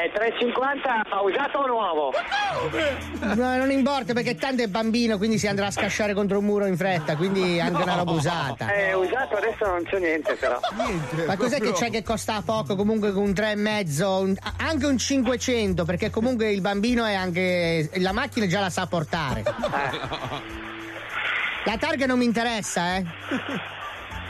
Eh, 0.06 0.12
350 0.14 1.02
ma 1.10 1.22
usato 1.22 1.58
o 1.58 1.68
nuovo? 1.68 2.14
No, 3.36 3.58
non 3.58 3.70
importa 3.72 4.14
perché 4.14 4.36
tanto 4.36 4.62
è 4.64 4.68
bambino, 4.68 5.18
quindi 5.18 5.38
si 5.38 5.48
andrà 5.48 5.66
a 5.68 5.72
scasciare 5.72 6.14
contro 6.14 6.38
un 6.40 6.46
muro 6.46 6.66
in 6.68 6.78
fretta, 6.78 7.16
quindi 7.18 7.60
anche 7.60 7.82
una 7.82 7.96
roba 7.96 8.12
usata. 8.12 8.72
Eh, 8.74 8.94
usato 8.94 9.36
adesso 9.36 9.66
non 9.66 9.84
c'è 9.84 10.00
niente 10.00 10.36
però. 10.36 10.60
Ma 11.28 11.36
cos'è 11.36 11.60
che 11.60 11.74
c'è 11.74 11.90
che 11.90 12.04
costa 12.04 12.42
poco? 12.46 12.76
Comunque 12.76 13.12
con 13.12 13.24
un 13.24 13.34
3,5, 13.34 14.04
un- 14.22 14.36
anche 14.58 14.86
un 14.86 14.98
500, 14.98 15.84
perché 15.86 16.10
comunque 16.10 16.52
il 16.52 16.62
bambino 16.62 17.04
è 17.06 17.14
anche. 17.16 17.90
la 17.96 18.14
macchina 18.14 18.48
già 18.48 18.60
la 18.62 18.70
sa 18.70 18.86
portare. 18.88 19.44
La 21.66 21.78
targa 21.78 22.06
non 22.06 22.18
mi 22.18 22.26
interessa, 22.26 22.96
eh. 22.96 23.06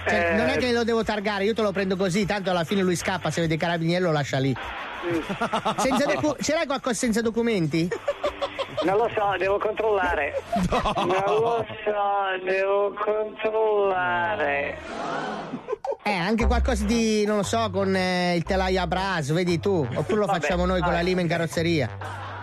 Cioè, 0.08 0.30
Eh. 0.32 0.36
Non 0.36 0.48
è 0.50 0.58
che 0.58 0.72
lo 0.72 0.84
devo 0.84 1.04
targare, 1.04 1.44
io 1.44 1.54
te 1.54 1.62
lo 1.62 1.72
prendo 1.72 1.96
così, 1.96 2.26
tanto 2.26 2.50
alla 2.50 2.64
fine 2.64 2.82
lui 2.82 2.96
scappa, 2.96 3.30
se 3.30 3.42
vede 3.42 3.54
i 3.54 3.58
carabinieri 3.58 4.04
lo 4.04 4.12
lascia 4.12 4.40
lì. 4.40 4.56
Senza 5.78 6.06
docu- 6.06 6.42
ce 6.42 6.54
l'hai 6.54 6.66
qualcosa 6.66 6.96
senza 6.96 7.22
documenti? 7.22 7.88
Non 8.84 8.96
lo 8.98 9.10
so, 9.14 9.36
devo 9.38 9.58
controllare. 9.58 10.42
Non 10.72 11.08
lo 11.26 11.66
so, 11.84 12.46
devo 12.46 12.94
controllare. 13.04 14.78
Eh, 16.04 16.14
anche 16.14 16.46
qualcosa 16.48 16.86
di, 16.86 17.26
non 17.26 17.38
lo 17.38 17.44
so, 17.44 17.70
con 17.72 17.94
eh, 17.96 18.36
il 18.36 18.44
telaio 18.44 18.82
a 18.82 18.88
braso, 18.88 19.34
vedi 19.34 19.60
tu? 19.60 19.86
Oppure 19.94 20.20
lo 20.20 20.26
Vabbè, 20.26 20.40
facciamo 20.40 20.66
noi 20.66 20.82
con 20.82 20.94
la 20.94 21.02
lima 21.02 21.22
in 21.22 21.28
carrozzeria? 21.28 21.90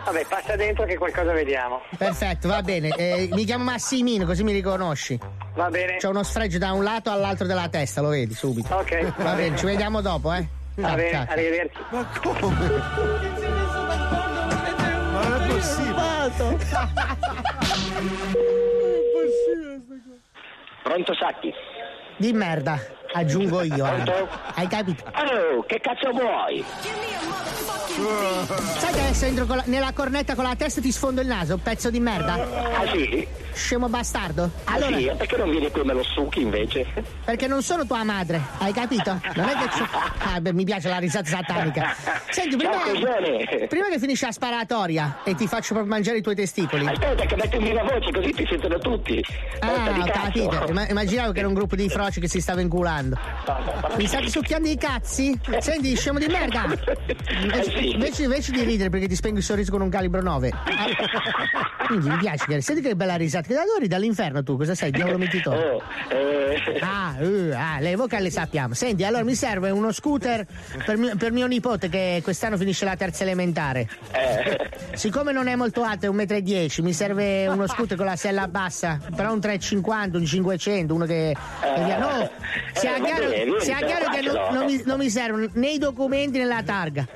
Vabbè, 0.05 0.25
passa 0.29 0.55
dentro 0.57 0.85
che 0.85 0.97
qualcosa 0.99 1.33
vediamo. 1.33 1.81
Perfetto, 1.97 2.47
va 2.49 2.63
bene. 2.63 2.91
Eh, 2.91 3.29
mi 3.33 3.45
chiamo 3.45 3.65
Massimino, 3.65 4.25
così 4.25 4.45
mi 4.45 4.53
riconosci. 4.53 5.19
Va 5.55 5.69
bene. 5.69 5.97
C'ho 5.97 6.11
uno 6.11 6.23
sfregio 6.23 6.59
da 6.59 6.73
un 6.73 6.85
lato 6.85 7.11
all'altro 7.11 7.47
della 7.47 7.69
testa, 7.69 8.03
lo 8.03 8.09
vedi 8.09 8.35
subito. 8.35 8.73
Ok, 8.75 9.03
Va, 9.17 9.25
va 9.25 9.31
bene, 9.33 9.37
bene. 9.45 9.57
ci 9.57 9.65
vediamo 9.65 10.01
dopo, 10.03 10.33
eh. 10.33 10.47
Bene, 10.77 11.11
ciao. 11.11 11.25
arrivederci. 11.29 11.79
Ma 11.91 12.05
come? 12.21 12.69
Ma 15.13 15.23
non 15.23 15.33
è 15.33 15.47
possibile. 15.47 15.95
Pronto 20.83 21.15
Sacchi? 21.15 21.53
Di 22.19 22.33
merda, 22.33 22.79
aggiungo 23.17 23.63
io. 23.63 23.85
Pronto? 23.85 24.29
Hai 24.55 24.67
capito? 24.69 25.05
Oh, 25.07 25.65
che 25.67 25.81
cazzo 25.81 26.11
vuoi? 26.11 26.65
Sai 28.79 28.93
che 28.93 29.01
adesso 29.01 29.25
entro 29.25 29.47
la- 29.55 29.63
nella 29.67 29.93
cornetta 29.95 30.35
con 30.35 30.45
la 30.45 30.55
testa 30.55 30.81
e 30.81 30.83
ti 30.83 30.93
sfondo 30.93 31.21
il 31.23 31.27
naso, 31.27 31.57
pezzo 31.57 31.91
di 31.91 32.01
merda? 32.01 32.35
Ah 32.35 32.87
sì? 32.93 33.27
scemo 33.57 33.89
bastardo. 33.89 34.51
Ah 34.65 34.75
Allora, 34.75 34.97
sì, 34.99 35.07
e 35.07 35.15
perché 35.15 35.37
non 35.39 35.49
vieni 35.49 35.71
qui 35.71 35.81
e 35.81 35.85
me 35.85 35.95
lo 35.95 36.03
succhi 36.03 36.43
invece? 36.43 36.85
perché 37.25 37.47
non 37.47 37.63
sono 37.63 37.87
tua 37.87 38.05
madre, 38.05 38.39
hai 38.59 38.71
capito? 38.75 39.19
Non 39.35 39.49
è 39.49 39.53
che 39.57 39.69
c'è... 39.69 39.85
Ah, 40.35 40.41
beh, 40.43 40.53
mi 40.53 40.65
piace 40.65 40.91
la 40.91 40.99
risata 40.99 41.27
satanica. 41.27 41.95
Senti, 42.29 42.55
prima, 42.57 42.73
Ciao, 42.75 43.67
prima 43.67 43.87
che 43.89 43.99
finisce 43.99 44.27
la 44.27 44.33
sparatoria 44.33 45.21
e 45.25 45.35
ti 45.35 45.47
faccio 45.47 45.73
proprio 45.73 45.87
mangiare 45.95 46.19
i 46.19 46.23
tuoi 46.23 46.35
testicoli. 46.35 46.87
Aspetta 46.87 47.25
che 47.25 47.35
mettimi 47.37 47.73
la 47.73 47.83
voce 47.83 48.11
così 48.13 48.31
ti 48.33 48.47
sentono 48.47 48.79
tutti. 48.79 49.25
Ah, 49.61 50.01
ho 50.01 50.05
capito. 50.05 50.67
Imma- 50.69 50.89
immaginavo 50.89 51.33
che 51.33 51.39
era 51.39 51.49
un 51.49 51.55
gruppo 51.55 51.77
di 51.77 51.89
froci 51.89 52.21
che 52.21 52.29
si 52.29 52.41
stava 52.43 52.61
inculando. 52.61 53.06
Mi 53.97 54.07
state 54.07 54.29
succhiando 54.29 54.69
i 54.69 54.77
cazzi? 54.77 55.39
Senti, 55.59 55.95
scemo 55.97 56.19
di 56.19 56.27
merda! 56.27 56.65
Invece, 57.43 57.73
Eh 57.73 57.85
invece- 57.91 58.23
invece 58.25 58.53
di 58.53 58.63
ridere 58.63 58.89
perché 58.91 59.07
ti 59.09 59.15
spengo 59.15 59.39
il 59.39 59.45
sorriso 59.45 59.71
con 59.71 59.81
un 59.81 59.89
calibro 59.89 60.23
9. 60.23 60.53
Quindi 61.87 62.09
mi 62.09 62.17
piace, 62.17 62.45
che- 62.47 62.61
senti 62.61 62.81
che 62.83 62.97
bella 62.97 63.15
risata. 63.17 63.47
Che 63.47 63.55
da 63.55 63.63
dove 63.65 63.87
dall'inferno 63.87 64.43
tu? 64.43 64.57
Cosa 64.57 64.75
sei? 64.75 64.91
Diavolo 64.91 65.19
mentitore. 65.19 65.59
Oh, 65.71 65.83
eh, 66.09 66.79
Ah, 66.81 67.15
eh, 67.21 67.53
ah, 67.55 67.81
le 67.81 67.95
vocali 67.97 68.25
le 68.25 68.31
sappiamo. 68.31 68.75
Senti, 68.75 69.05
allora 69.05 69.23
mi 69.25 69.35
serve 69.35 69.71
uno 69.71 69.93
scooter 69.93 70.45
per 70.85 70.97
mio, 70.97 71.15
per 71.17 71.31
mio 71.33 71.47
nipote 71.47 71.89
che 71.89 72.21
quest'anno 72.23 72.57
finisce 72.57 72.85
la 72.85 72.97
terza 72.97 73.23
elementare. 73.23 73.89
eh, 74.13 74.71
Siccome 74.95 75.33
non 75.33 75.47
è 75.47 75.55
molto 75.55 75.83
alto, 75.83 76.07
è 76.07 76.09
1,10 76.09 76.81
m, 76.81 76.85
mi 76.85 76.93
serve 76.95 77.47
uno 77.49 77.67
scooter 77.67 77.97
con 77.97 78.07
la 78.07 78.17
sella 78.17 78.49
bassa, 78.49 78.99
però 79.15 79.33
un 79.33 79.41
350, 79.41 80.17
un 80.19 80.25
500, 80.25 80.95
uno 80.95 81.05
che... 81.05 81.37
che 81.61 81.85
via. 81.85 81.99
No, 81.99 82.31
sia 82.95 83.05
chiaro, 83.05 83.29
bene, 83.29 83.61
sia 83.61 83.77
chiaro 83.77 84.09
che 84.11 84.21
non, 84.23 84.35
non 84.53 84.65
mi, 84.65 84.83
non 84.85 84.99
mi 84.99 85.11
servono 85.11 85.49
né 85.53 85.69
i 85.71 85.79
documenti 85.79 86.39
né 86.39 86.45
la 86.45 86.63
targa. 86.65 87.07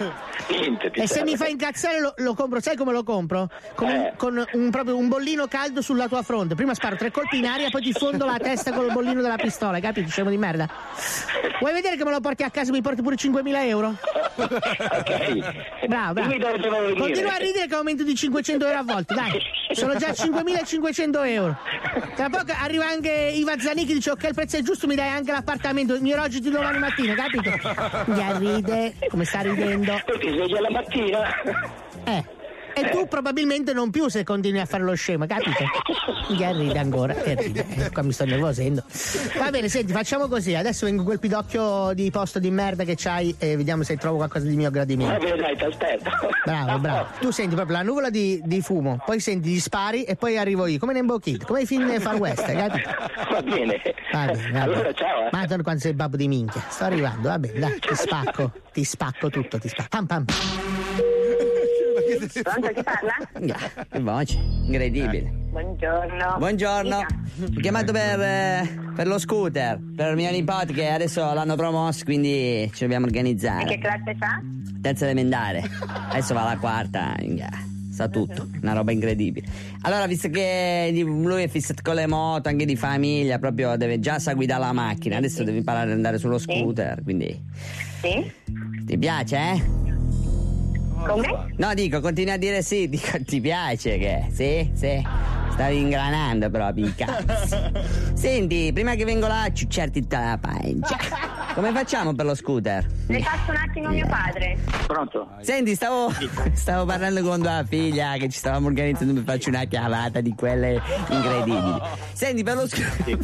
niente, 0.48 0.90
E 0.92 1.06
se 1.06 1.22
mi 1.24 1.36
fa 1.36 1.46
incazzare 1.46 2.00
lo, 2.00 2.14
lo 2.18 2.34
compro, 2.34 2.60
sai 2.60 2.76
come 2.76 2.92
lo 2.92 3.02
compro? 3.02 3.48
Con, 3.74 3.88
un, 3.88 3.94
Eh. 3.94 4.12
con 4.16 4.44
un- 4.52 4.70
proprio 4.70 4.96
un 4.96 5.08
bollino 5.08 5.46
caldo 5.46 5.82
sulla 5.82 6.08
tua 6.08 6.22
fronte. 6.22 6.54
Prima 6.54 6.74
sparo 6.74 6.96
tre 6.96 7.10
colpi 7.10 7.38
in 7.38 7.46
aria, 7.46 7.70
poi 7.70 7.82
ti 7.82 7.92
fondo 7.92 8.24
la 8.26 8.38
testa 8.38 8.72
col 8.72 8.92
bollino 8.92 9.20
della 9.22 9.36
pistola, 9.36 9.76
hai 9.76 9.82
capito? 9.82 10.08
Scemo 10.08 10.30
di 10.30 10.36
merda. 10.38 10.68
Vuoi 11.60 11.72
vedere 11.72 11.96
che 11.96 12.04
me 12.04 12.10
lo 12.10 12.20
porti 12.20 12.42
a 12.42 12.50
casa 12.50 12.70
e 12.70 12.72
mi 12.72 12.80
porti 12.82 13.02
pure 13.02 13.16
5.000 13.16 13.66
euro? 13.66 13.94
Ok. 14.36 15.86
Bravo, 15.86 16.12
bravo. 16.14 16.94
Continua 16.96 17.34
a 17.34 17.36
ridere 17.38 17.66
che 17.66 17.74
aumento 17.74 18.02
di 18.02 18.14
500 18.14 18.64
euro 18.66 18.78
a 18.78 18.82
volte, 18.82 19.14
dai. 19.14 19.40
Sono 19.72 19.94
già 19.96 20.08
5.500 20.10 21.26
euro. 21.26 21.56
Tra 22.14 22.28
poco 22.28 22.52
arriva 22.60 22.86
anche 22.86 23.10
Iva 23.34 23.58
Zanicchi 23.58 23.92
dice 23.94 24.10
ok 24.10 24.22
il 24.24 24.34
prezzo 24.34 24.56
è 24.56 24.62
giusto, 24.62 24.86
mi 24.86 24.94
dai 24.94 25.08
anche 25.08 25.32
l'appartamento, 25.60 26.00
mi 26.00 26.14
rogiti 26.14 26.50
domani 26.50 26.78
mattina, 26.78 27.14
capito? 27.14 27.50
Ya 28.16 28.36
ride, 28.38 28.94
come 29.08 29.24
sta 29.24 29.40
ridendo. 29.42 29.92
Ti 30.18 30.28
svegli 30.28 30.56
alla 30.56 30.70
mattina. 30.70 31.42
Eh. 32.04 32.24
E 32.72 32.88
tu 32.90 33.06
probabilmente 33.08 33.72
non 33.72 33.90
più 33.90 34.08
se 34.08 34.24
continui 34.24 34.60
a 34.60 34.64
fare 34.66 34.82
lo 34.82 34.94
scemo, 34.94 35.26
capito? 35.26 35.64
Ya 36.36 36.50
ride 36.52 36.78
ancora, 36.78 37.14
e 37.22 37.34
ride. 37.34 37.66
Eh, 37.76 37.90
qua 37.90 38.02
mi 38.02 38.12
sto 38.12 38.24
nervosendo. 38.24 38.82
Va 39.38 39.50
bene, 39.50 39.68
senti, 39.68 39.92
facciamo 39.92 40.28
così. 40.28 40.54
Adesso 40.54 40.86
vengo 40.86 41.02
quel 41.02 41.18
pidocchio 41.18 41.92
di 41.94 42.10
posto 42.10 42.38
di 42.38 42.50
merda 42.50 42.84
che 42.84 42.94
c'hai 42.96 43.34
e 43.38 43.56
vediamo 43.56 43.82
se 43.82 43.96
trovo 43.96 44.16
qualcosa 44.16 44.46
di 44.46 44.54
mio 44.56 44.64
Va 44.64 44.70
gradimento. 44.70 45.18
bene, 45.24 45.36
dai, 45.40 45.56
ti 45.56 45.64
aspetto. 45.64 46.10
Bravo, 46.44 46.78
bravo. 46.78 47.06
Tu 47.20 47.30
senti 47.30 47.54
proprio 47.54 47.76
la 47.76 47.82
nuvola 47.82 48.10
di, 48.10 48.40
di 48.44 48.60
fumo, 48.60 49.02
poi 49.04 49.20
senti 49.20 49.50
gli 49.50 49.60
spari 49.60 50.04
e 50.04 50.16
poi 50.16 50.38
arrivo 50.38 50.66
io, 50.66 50.78
come 50.78 50.92
Nembo 50.92 51.18
Kid, 51.18 51.44
come 51.44 51.62
i 51.62 51.66
film 51.66 51.86
del 51.88 52.00
Far 52.00 52.16
West, 52.16 52.44
capito? 52.52 52.88
Va 53.30 53.42
bene. 53.42 53.80
Va 54.12 54.24
bene, 54.26 54.50
va 54.52 54.62
Allora, 54.62 54.92
ciao. 54.92 55.26
eh. 55.26 55.28
Ma 55.32 55.46
quando 55.62 55.80
sei 55.80 55.92
babbo 55.92 56.16
di 56.16 56.28
minchia. 56.28 56.62
Sto 56.68 56.84
arrivando, 56.84 57.28
va 57.28 57.38
bene, 57.38 57.58
dai, 57.58 57.78
ti 57.78 57.94
spacco, 57.94 58.52
ti 58.72 58.84
spacco 58.84 59.28
tutto, 59.28 59.58
ti 59.58 59.68
spacco. 59.68 59.88
Pam 59.88 60.06
pam. 60.06 60.24
Pronto, 62.42 62.68
chi 62.74 62.82
parla? 62.82 63.86
Che 63.88 64.00
voce, 64.00 64.38
incredibile. 64.66 65.32
Buongiorno. 65.50 66.36
Buongiorno, 66.38 66.96
ho 66.98 67.60
chiamato 67.60 67.92
per, 67.92 68.20
eh, 68.20 68.78
per 68.94 69.06
lo 69.06 69.18
scooter, 69.18 69.80
per 69.96 70.14
mio 70.14 70.30
nipote 70.30 70.72
che 70.72 70.88
adesso 70.90 71.20
l'hanno 71.32 71.56
promosso, 71.56 72.04
quindi 72.04 72.70
ci 72.74 72.82
dobbiamo 72.82 73.06
E 73.06 73.10
che 73.10 73.16
organizzare. 73.18 73.78
classe 73.78 74.16
fa? 74.18 74.40
Terza 74.80 75.04
elementare, 75.04 75.62
adesso 76.10 76.34
va 76.34 76.42
alla 76.42 76.58
quarta, 76.58 77.14
sa 77.90 78.08
tutto, 78.08 78.48
una 78.62 78.74
roba 78.74 78.92
incredibile. 78.92 79.46
Allora, 79.82 80.06
visto 80.06 80.28
che 80.28 80.90
lui 81.04 81.42
è 81.42 81.48
fissato 81.48 81.80
con 81.82 81.94
le 81.96 82.06
moto, 82.06 82.48
anche 82.48 82.64
di 82.64 82.76
famiglia, 82.76 83.38
proprio 83.38 83.76
deve 83.76 83.98
già 83.98 84.18
sa 84.18 84.34
guidare 84.34 84.60
la 84.60 84.72
macchina, 84.72 85.16
adesso 85.16 85.42
deve 85.42 85.58
imparare 85.58 85.90
ad 85.90 85.96
andare 85.96 86.18
sullo 86.18 86.38
scooter, 86.38 87.02
quindi... 87.02 87.38
Sì? 88.00 88.32
Ti 88.86 88.98
piace, 88.98 89.36
eh? 89.36 89.88
Come? 91.06 91.54
No, 91.56 91.74
dico, 91.74 92.00
continui 92.00 92.32
a 92.32 92.36
dire 92.36 92.62
sì, 92.62 92.88
dico, 92.90 93.18
ti 93.24 93.40
piace 93.40 93.98
che? 93.98 94.26
Sì, 94.32 94.70
sì. 94.74 95.28
Stavi 95.50 95.78
ingranando 95.78 96.48
proprio 96.48 96.86
i 96.86 96.94
cazzi. 96.94 97.56
Senti, 98.14 98.72
prima 98.72 98.94
che 98.94 99.04
vengo 99.04 99.26
là 99.26 99.42
a 99.42 99.52
ciucciarti 99.52 100.00
tutta 100.00 100.20
la 100.20 100.38
pancia. 100.38 100.96
Come 101.54 101.72
facciamo 101.72 102.14
per 102.14 102.24
lo 102.24 102.34
scooter? 102.34 102.86
Ne 103.08 103.20
passo 103.20 103.50
un 103.50 103.56
attimo 103.56 103.88
mio 103.90 104.06
padre. 104.06 104.56
Pronto? 104.86 105.28
Senti, 105.40 105.74
stavo, 105.74 106.10
stavo 106.54 106.86
parlando 106.86 107.22
con 107.22 107.42
tua 107.42 107.62
figlia 107.68 108.12
che 108.12 108.28
ci 108.28 108.38
stavamo 108.38 108.68
organizzando 108.68 109.12
per 109.12 109.24
farci 109.24 109.48
una 109.50 109.64
chiavata 109.64 110.20
di 110.20 110.34
quelle 110.34 110.80
incredibili. 111.10 111.80
Senti, 112.12 112.42
per 112.42 112.54
lo 112.54 112.66
scooter. 112.66 113.18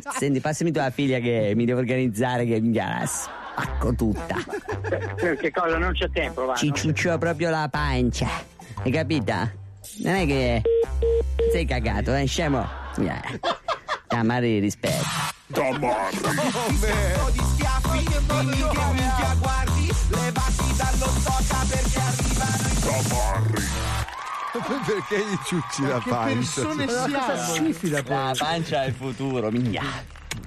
Senti, 0.16 0.40
passami 0.40 0.70
tua 0.70 0.88
figlia 0.90 1.18
che 1.18 1.52
mi 1.54 1.66
devo 1.66 1.80
organizzare 1.80 2.46
che 2.46 2.60
mi 2.60 2.72
la 2.72 3.06
spacco 3.54 3.94
tutta. 3.94 4.36
Che 5.16 5.50
cosa? 5.52 5.78
Non 5.78 5.92
c'è 5.92 6.10
tempo, 6.10 6.44
va. 6.44 6.54
Ci 6.54 6.72
ciuccio 6.74 7.16
proprio 7.18 7.50
la 7.50 7.68
pancia. 7.70 8.28
Hai 8.82 8.90
capita? 8.90 9.50
Non 10.02 10.14
è 10.14 10.26
che 10.26 10.62
sei 11.52 11.64
cagato, 11.64 12.14
eh, 12.14 12.26
scemo? 12.26 12.66
Yeah. 12.96 13.22
Chiamare 14.08 14.58
rispetto. 14.58 15.04
Tamarri. 15.52 16.16
di 17.32 17.42
schiaffi 17.54 17.98
Dimmi 17.98 18.56
che 18.56 18.84
minchia 18.92 19.36
guardi 19.38 19.92
Levati 20.08 20.76
dallo 20.76 21.06
soca 21.20 21.64
perché 21.68 21.98
arrivano 22.00 22.66
i 22.66 22.78
Tamarri. 22.80 23.62
Perché 24.86 25.18
gli 25.18 25.38
ciucci 25.44 25.86
la 25.86 26.02
pancia? 26.04 26.62
La 27.90 28.34
pancia 28.36 28.84
è 28.84 28.86
il 28.88 28.94
futuro, 28.94 29.50
minchia. 29.50 29.82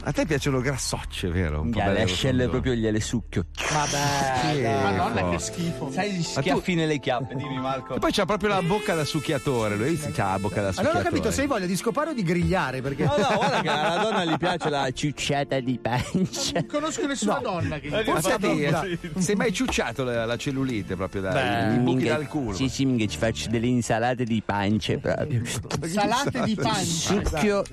A 0.03 0.11
te 0.11 0.25
piacciono 0.25 0.59
grassocce, 0.61 1.27
vero? 1.29 1.61
Un 1.61 1.71
po' 1.71 1.79
Minchia, 1.79 1.91
le 1.91 2.01
ascelle 2.03 2.47
proprio 2.47 2.73
gliele 2.73 2.99
succhio. 3.01 3.45
Vabbè, 3.71 4.81
Madonna, 4.83 5.29
che 5.29 5.39
schifo. 5.39 5.91
Sai 5.91 6.11
gli 6.13 6.23
schiaffi 6.23 6.75
nelle 6.75 6.99
chiappe, 6.99 7.35
dimmi 7.35 7.59
Marco. 7.59 7.95
E 7.95 7.99
poi 7.99 8.11
c'ha 8.11 8.25
proprio 8.25 8.49
la 8.49 8.61
bocca 8.61 8.95
da 8.95 9.03
succhiatore. 9.03 9.75
Lui 9.75 9.97
c'ha 9.97 10.31
la 10.31 10.39
bocca 10.39 10.61
da 10.61 10.67
Ma 10.67 10.71
succhiatore. 10.73 10.93
non 10.93 11.01
ho 11.01 11.09
capito 11.09 11.31
se 11.31 11.41
hai 11.41 11.47
voglia 11.47 11.65
di 11.65 11.75
scopare 11.75 12.11
o 12.11 12.13
di 12.13 12.23
grigliare 12.23 12.81
perché. 12.81 13.03
No, 13.03 13.15
no, 13.17 13.35
guarda 13.35 13.61
che 13.61 13.67
alla 13.69 14.01
donna 14.01 14.25
gli 14.25 14.37
piace 14.37 14.69
la 14.69 14.89
ciucciata 14.91 15.59
di 15.59 15.77
pancia. 15.81 16.51
Non 16.53 16.65
conosco 16.67 17.05
nessuna 17.05 17.39
donna 17.39 17.79
che 17.79 17.89
Ma 17.89 18.21
senti, 18.21 18.63
eh, 18.63 18.99
sei 19.17 19.35
mai 19.35 19.51
ciucciato 19.51 20.03
la, 20.03 20.25
la 20.25 20.37
cellulite 20.37 20.95
proprio 20.95 21.21
da, 21.21 21.31
Beh, 21.33 21.75
i 21.75 21.79
buchi 21.79 22.05
dal 22.05 22.27
culo? 22.27 22.53
Sì, 22.53 22.69
sì, 22.69 22.85
minchia, 22.85 23.07
ci 23.07 23.17
faccio 23.17 23.49
delle 23.49 23.67
insalate 23.67 24.23
di 24.23 24.41
pance 24.45 24.97
proprio. 24.99 25.41
Salate 25.81 26.41
di 26.43 26.55
Ti 26.55 26.61
pancia. 26.61 26.83
succhio, 27.13 27.63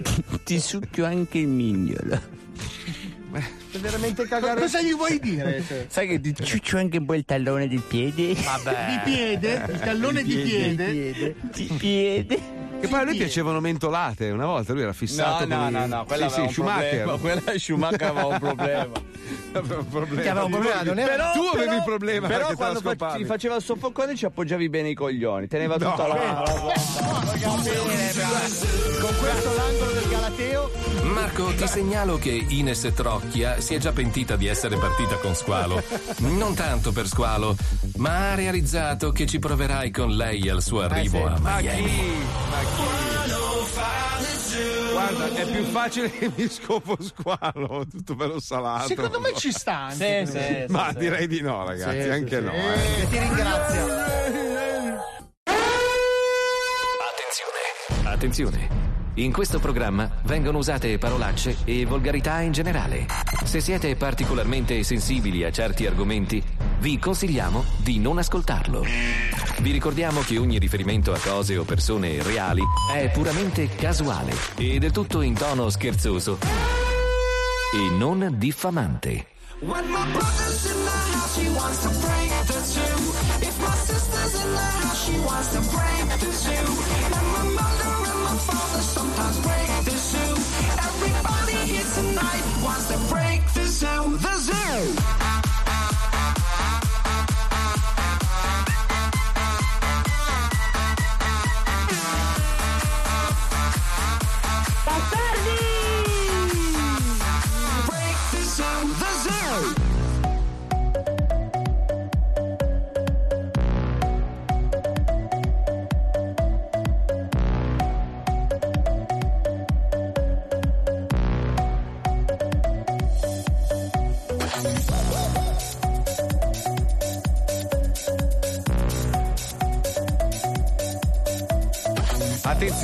ti 0.44 0.58
succhio 0.58 1.04
anche 1.04 1.38
il 1.38 1.48
mignolo. 1.48 2.03
Veramente 3.80 4.26
cagare. 4.26 4.60
Cosa 4.60 4.80
gli 4.80 4.94
vuoi 4.94 5.18
dire? 5.18 5.62
cioè? 5.66 5.86
Sai 5.88 6.06
che 6.06 6.20
ti 6.20 6.34
ciuccio 6.34 6.78
anche 6.78 6.98
un 6.98 7.06
po' 7.06 7.14
il 7.14 7.24
tallone 7.24 7.66
del 7.66 7.82
piede? 7.86 8.34
Di 8.34 8.44
piede, 9.04 9.66
il 9.68 9.80
tallone 9.80 10.22
di 10.22 10.36
piede. 10.36 11.34
Di 11.52 11.74
piede. 11.76 12.38
Che 12.84 12.90
poi 12.90 13.00
a 13.00 13.04
lui 13.04 13.16
piacevano 13.16 13.60
mentolate. 13.60 14.30
Una 14.30 14.46
volta 14.46 14.72
lui 14.72 14.82
era 14.82 14.92
fissato 14.92 15.46
No, 15.46 15.68
no, 15.70 15.70
no, 15.70 15.86
no, 15.86 16.04
quella 16.04 16.28
sì, 16.28 16.34
aveva 16.34 16.34
sì, 16.34 16.40
un 16.40 16.50
Schumacher. 16.50 17.02
problema. 17.04 17.18
Quella 17.18 17.58
Schumacher 17.58 18.02
aveva 18.08 18.26
un 18.26 18.38
problema. 18.38 18.92
aveva 19.54 19.76
un 19.78 19.88
problema. 19.88 20.22
Che 20.22 20.28
aveva 20.28 20.44
un 20.44 20.50
problema, 20.50 20.82
non 20.82 20.98
era- 20.98 21.10
Però, 21.16 21.32
tu 21.32 21.40
avevi 21.40 21.64
però- 21.64 21.74
il 21.76 21.82
problema 21.84 22.26
Però 22.28 22.52
quando 22.54 22.80
fa- 22.80 22.88
scopavi. 22.90 23.18
ti 23.18 23.24
faceva 23.24 23.54
il 23.56 23.62
soffocone 23.62 24.14
ci 24.16 24.24
appoggiavi 24.26 24.68
bene 24.68 24.88
i 24.90 24.94
coglioni, 24.94 25.46
teneva 25.48 25.76
No. 25.76 25.90
tutta 25.90 26.06
la 26.08 26.14
Con 29.00 29.14
questo 29.18 29.54
l'angolo 29.54 29.90
del 29.92 30.08
Galateo. 30.08 30.70
Marco, 31.02 31.52
ti 31.54 31.66
segnalo 31.66 32.16
che 32.16 32.30
Ines 32.48 32.90
Trocchia 32.94 33.60
si 33.60 33.74
è 33.74 33.78
già 33.78 33.92
pentita 33.92 34.36
di 34.36 34.46
essere 34.46 34.76
partita 34.76 35.16
con 35.16 35.34
Squalo. 35.34 35.82
Non 36.18 36.54
tanto 36.54 36.92
per 36.92 37.06
Squalo, 37.06 37.54
ma 37.96 38.30
ha 38.32 38.34
realizzato 38.34 39.12
che 39.12 39.26
ci 39.26 39.38
proverai 39.38 39.90
con 39.90 40.10
lei 40.16 40.48
al 40.48 40.62
suo 40.62 40.80
arrivo 40.82 41.26
a 41.26 41.38
Ma 41.40 41.56
Miami. 41.60 41.82
chi? 41.84 42.12
Ma 42.50 42.58
chi? 42.73 42.73
Guarda, 44.92 45.26
è 45.34 45.46
più 45.50 45.64
facile 45.64 46.10
che 46.10 46.30
mi 46.34 46.48
scopo 46.48 46.96
squalo, 47.00 47.84
tutto 47.90 48.14
bello 48.14 48.40
salato. 48.40 48.86
Secondo 48.88 49.20
me 49.20 49.32
ci 49.34 49.50
sta. 49.52 49.86
anche. 49.86 50.26
Sì, 50.26 50.32
sì, 50.32 50.64
Ma 50.68 50.92
direi 50.92 51.26
di 51.26 51.40
no, 51.40 51.64
ragazzi, 51.66 52.02
Sì, 52.02 52.08
anche 52.08 52.38
sì, 52.38 52.44
no. 52.44 52.52
sì. 52.52 52.58
eh. 52.58 53.02
E 53.02 53.08
ti 53.08 53.18
ringrazio. 53.18 53.86
Attenzione. 57.10 58.08
Attenzione. 58.12 58.93
In 59.16 59.32
questo 59.32 59.60
programma 59.60 60.10
vengono 60.24 60.58
usate 60.58 60.98
parolacce 60.98 61.58
e 61.64 61.86
volgarità 61.86 62.40
in 62.40 62.50
generale. 62.50 63.06
Se 63.44 63.60
siete 63.60 63.94
particolarmente 63.94 64.82
sensibili 64.82 65.44
a 65.44 65.52
certi 65.52 65.86
argomenti, 65.86 66.42
vi 66.80 66.98
consigliamo 66.98 67.64
di 67.76 68.00
non 68.00 68.18
ascoltarlo. 68.18 68.84
Vi 69.60 69.70
ricordiamo 69.70 70.20
che 70.22 70.36
ogni 70.36 70.58
riferimento 70.58 71.12
a 71.12 71.18
cose 71.18 71.56
o 71.56 71.62
persone 71.62 72.20
reali 72.24 72.62
è 72.92 73.08
puramente 73.12 73.68
casuale 73.68 74.34
e 74.56 74.80
del 74.80 74.90
tutto 74.90 75.20
in 75.20 75.34
tono 75.34 75.70
scherzoso 75.70 76.38
e 77.72 77.94
non 77.96 78.34
diffamante. 78.36 79.26
When 79.60 79.88
my 79.88 80.10
brother's 80.10 80.64
in 80.66 80.84
the 80.84 80.90
house, 80.90 81.40
she 81.40 81.48
wants 81.50 81.82
to 81.82 81.88
break 82.00 82.30
the 82.46 82.60
two. 82.74 83.46
If 83.46 83.58
my 83.60 83.74
sister's 83.76 84.34
in 84.34 84.50
the 84.50 84.58
house, 84.58 85.04
she 85.04 85.18
wants 85.20 85.52
to 85.52 85.60
break 85.70 86.18
the 86.18 86.26
two. 86.26 87.13
Sometimes 88.94 89.40
break 89.40 89.66
the 89.84 89.90
zoo. 89.90 90.34
Everybody 90.88 91.58
here 91.72 91.88
tonight 91.98 92.44
wants 92.62 92.86
to 92.92 92.98
break 93.12 93.40
the 93.52 93.66
zoo. 93.66 94.16
The 94.18 94.34
zoo. 94.38 95.23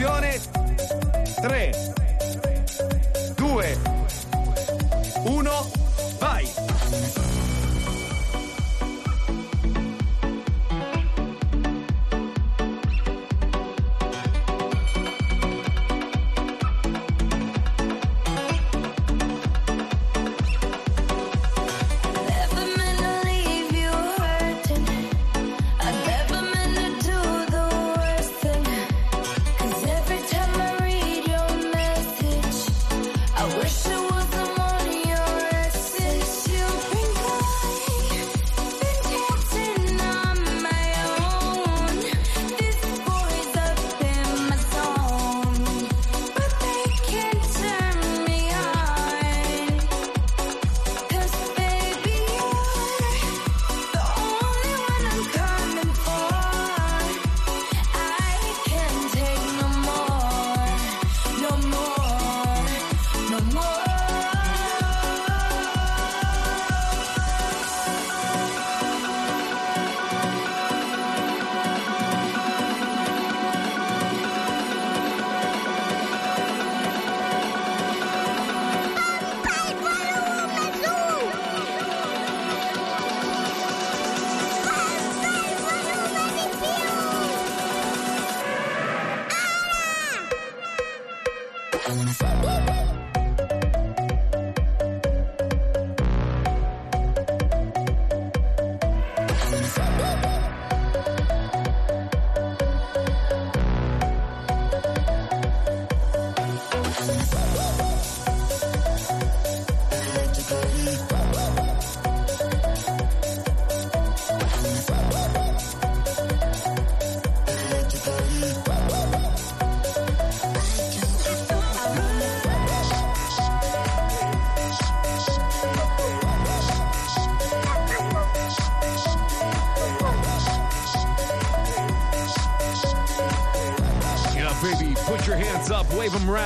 Attenzione! 0.01 0.49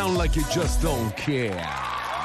Around 0.04 0.16
like 0.18 0.36
you 0.36 0.44
just 0.50 0.82
don't 0.82 1.14
care. 1.16 1.66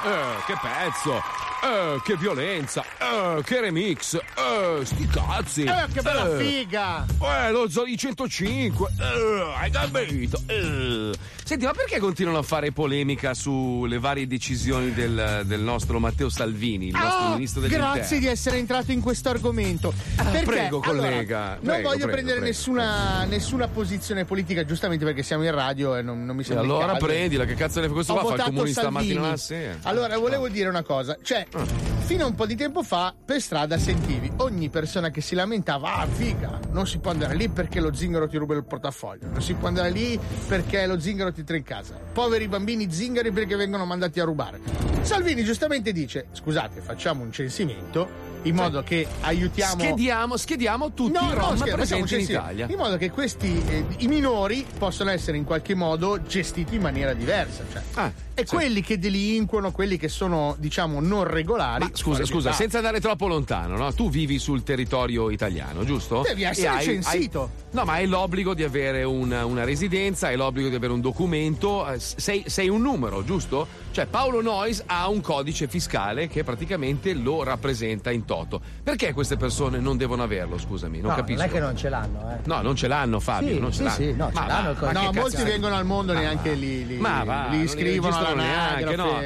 Eh, 0.03 0.43
che 0.45 0.53
pezzo! 0.61 1.21
Eh, 1.61 1.99
che 2.03 2.15
violenza! 2.15 2.84
Eh, 2.99 3.41
che 3.43 3.61
remix! 3.61 4.15
Eh, 4.15 4.86
sti 4.86 5.07
cazzi! 5.07 5.63
Eh, 5.63 5.86
che 5.93 6.01
bella 6.01 6.38
Eh, 6.38 6.43
figa! 6.43 7.05
Eh, 7.21 7.51
lo 7.51 7.69
Zoli 7.69 7.97
105! 7.97 8.91
Eh, 8.97 9.53
hai 9.57 9.69
capito? 9.69 10.41
Senti, 11.49 11.65
ma 11.65 11.71
perché 11.71 11.97
continuano 11.97 12.37
a 12.37 12.43
fare 12.43 12.71
polemica 12.71 13.33
sulle 13.33 13.97
varie 13.97 14.27
decisioni 14.27 14.93
del, 14.93 15.41
del 15.45 15.59
nostro 15.61 15.99
Matteo 15.99 16.29
Salvini, 16.29 16.89
il 16.89 16.93
nostro 16.93 17.25
Ah, 17.25 17.33
ministro 17.33 17.59
dell'interno? 17.61 17.93
grazie 17.95 18.19
di 18.19 18.27
essere 18.27 18.57
entrato 18.57 18.91
in 18.91 19.01
questo 19.01 19.29
argomento. 19.29 19.91
Perché, 20.15 20.43
prego, 20.45 20.79
allora, 20.81 21.07
collega, 21.09 21.47
non 21.53 21.59
prego, 21.61 21.81
voglio 21.87 21.97
prego, 22.05 22.11
prendere 22.11 22.37
prego, 22.37 22.45
nessuna, 22.45 23.23
nessuna 23.23 23.67
posizione 23.67 24.25
politica, 24.25 24.63
giustamente 24.63 25.03
perché 25.05 25.23
siamo 25.23 25.43
in 25.43 25.49
radio 25.51 25.95
e 25.95 26.03
non, 26.03 26.23
non 26.23 26.35
mi 26.35 26.43
sembra. 26.43 26.63
allora 26.63 26.93
caso. 26.93 27.05
prendila, 27.07 27.45
che 27.45 27.55
cazzo 27.55 27.79
ne 27.79 27.87
fa 27.87 27.93
questo 27.93 28.13
Ho 28.13 28.19
qua? 28.19 28.29
Fa 28.29 28.35
il 28.35 28.43
comunista 28.43 28.81
Salvini. 28.81 29.03
mattina 29.05 29.25
alla 29.25 29.37
sera. 29.37 29.77
Allora, 29.81 30.17
volevo 30.19 30.49
dire 30.49 30.69
una 30.69 30.83
cosa. 30.83 31.17
Cioè, 31.19 31.47
fino 32.10 32.24
a 32.24 32.28
un 32.28 32.34
po' 32.34 32.47
di 32.47 32.55
tempo 32.55 32.82
fa, 32.82 33.14
per 33.24 33.39
strada 33.39 33.78
sentivi 33.78 34.32
ogni 34.38 34.70
persona 34.70 35.12
che 35.12 35.22
si 35.22 35.36
lamentava: 35.36 35.97
Ah, 35.97 36.07
figa, 36.07 36.60
non 36.72 36.88
si 36.88 36.97
può 36.97 37.12
andare 37.12 37.36
lì 37.36 37.49
perché 37.49 37.80
lo 37.80 37.93
zingaro 37.93 38.28
ti 38.28 38.36
ruba 38.38 38.55
il 38.55 38.64
portafoglio. 38.64 39.28
Non 39.28 39.43
si 39.43 39.53
può 39.53 39.68
andare 39.68 39.91
lì 39.91 40.20
perché 40.47 40.88
lo 40.88 40.99
zingaro 40.99 41.32
ti 41.32 41.43
in 41.47 41.62
casa. 41.62 41.99
Poveri 42.12 42.47
bambini 42.47 42.91
zingari 42.91 43.32
perché 43.32 43.55
vengono 43.55 43.86
mandati 43.86 44.20
a 44.20 44.24
rubare. 44.24 44.60
Salvini 45.01 45.43
giustamente 45.43 45.91
dice: 45.91 46.30
Scusate, 46.32 46.82
facciamo 46.82 47.22
un 47.22 47.32
censimento 47.32 48.10
in 48.43 48.55
modo 48.55 48.83
che 48.83 49.07
aiutiamo. 49.21 49.81
Schediamo, 49.81 50.37
schediamo 50.37 50.93
tutti 50.93 51.11
No, 51.11 51.19
i 51.21 51.27
no, 51.27 51.33
rom 51.33 51.57
facciamo 51.57 51.75
presenti 51.75 52.15
in. 52.15 52.21
Italia. 52.21 52.67
In 52.69 52.77
modo 52.77 52.97
che 52.97 53.09
questi 53.11 53.61
eh, 53.67 53.85
i 53.97 54.07
minori 54.07 54.65
possano 54.77 55.09
essere 55.11 55.37
in 55.37 55.43
qualche 55.43 55.75
modo 55.75 56.21
gestiti 56.23 56.75
in 56.75 56.81
maniera 56.81 57.13
diversa. 57.13 57.63
Cioè. 57.71 57.81
Ah, 57.95 58.11
e 58.33 58.45
quelli 58.45 58.81
che 58.81 58.97
delinquono, 58.97 59.71
quelli 59.71 59.97
che 59.97 60.07
sono, 60.07 60.55
diciamo, 60.57 61.01
non 61.01 61.25
regolari. 61.25 61.83
Ma 61.83 61.91
scusa, 61.93 62.23
scusa, 62.25 62.53
senza 62.53 62.77
andare 62.77 63.01
troppo 63.01 63.27
lontano, 63.27 63.75
no? 63.75 63.93
Tu 63.93 64.09
vivi 64.09 64.39
sul 64.39 64.63
territorio 64.63 65.29
italiano, 65.29 65.83
giusto? 65.83 66.21
Devi 66.25 66.43
essere 66.43 66.67
hai- 66.69 66.83
censito. 66.83 67.41
hai- 67.41 67.63
no, 67.71 67.83
ma 67.83 67.93
hai 67.93 68.07
l'obbligo 68.07 68.53
di 68.53 68.63
avere 68.63 69.03
una, 69.03 69.45
una 69.45 69.65
residenza, 69.65 70.27
hai 70.27 70.37
l'obbligo 70.37 70.69
di 70.69 70.75
avere 70.75 70.93
un 70.93 71.01
documento, 71.01 71.85
eh, 71.91 71.99
sei, 71.99 72.43
sei 72.47 72.69
un 72.69 72.81
numero, 72.81 73.25
giusto? 73.25 73.67
Cioè 73.91 74.05
Paolo 74.05 74.41
Noyes 74.41 74.83
ha 74.85 75.07
un 75.09 75.19
codice 75.21 75.67
fiscale 75.67 76.27
che 76.27 76.43
praticamente 76.43 77.13
lo 77.13 77.43
rappresenta 77.43 78.11
in 78.11 78.23
toto. 78.25 78.61
Perché 78.83 79.13
queste 79.13 79.35
persone 79.35 79.79
non 79.79 79.97
devono 79.97 80.21
averlo, 80.23 80.57
scusami? 80.59 80.99
Non 80.99 81.09
no, 81.11 81.15
capisco. 81.15 81.39
non 81.41 81.49
è 81.49 81.51
che 81.51 81.59
non 81.59 81.75
ce 81.75 81.89
l'hanno, 81.89 82.31
eh. 82.31 82.37
No, 82.45 82.61
non 82.61 82.75
ce 82.75 82.87
l'hanno 82.87 83.19
Fabio, 83.19 83.53
Sì, 83.55 83.59
non 83.59 83.71
ce 83.71 83.77
sì, 83.77 83.83
l'hanno. 83.83 83.95
sì, 83.95 84.13
no, 84.15 84.27
ce 84.27 84.33
Ma 84.39 84.47
l'hanno 84.47 84.69
il 84.71 84.77
codice. 84.77 84.93
ma 84.93 84.99
che 85.09 85.15
No, 85.15 85.21
molti 85.21 85.43
vengono 85.43 85.75
al 85.75 85.85
mondo 85.85 86.13
Ma 86.13 86.19
neanche 86.19 86.53
li, 86.53 86.85
li, 86.85 86.97
Ma 86.97 87.23
va, 87.23 87.47
li 87.49 87.61
iscrivono 87.61 88.15
alla 88.15 88.33
neanche, 88.35 88.95
no. 88.95 89.19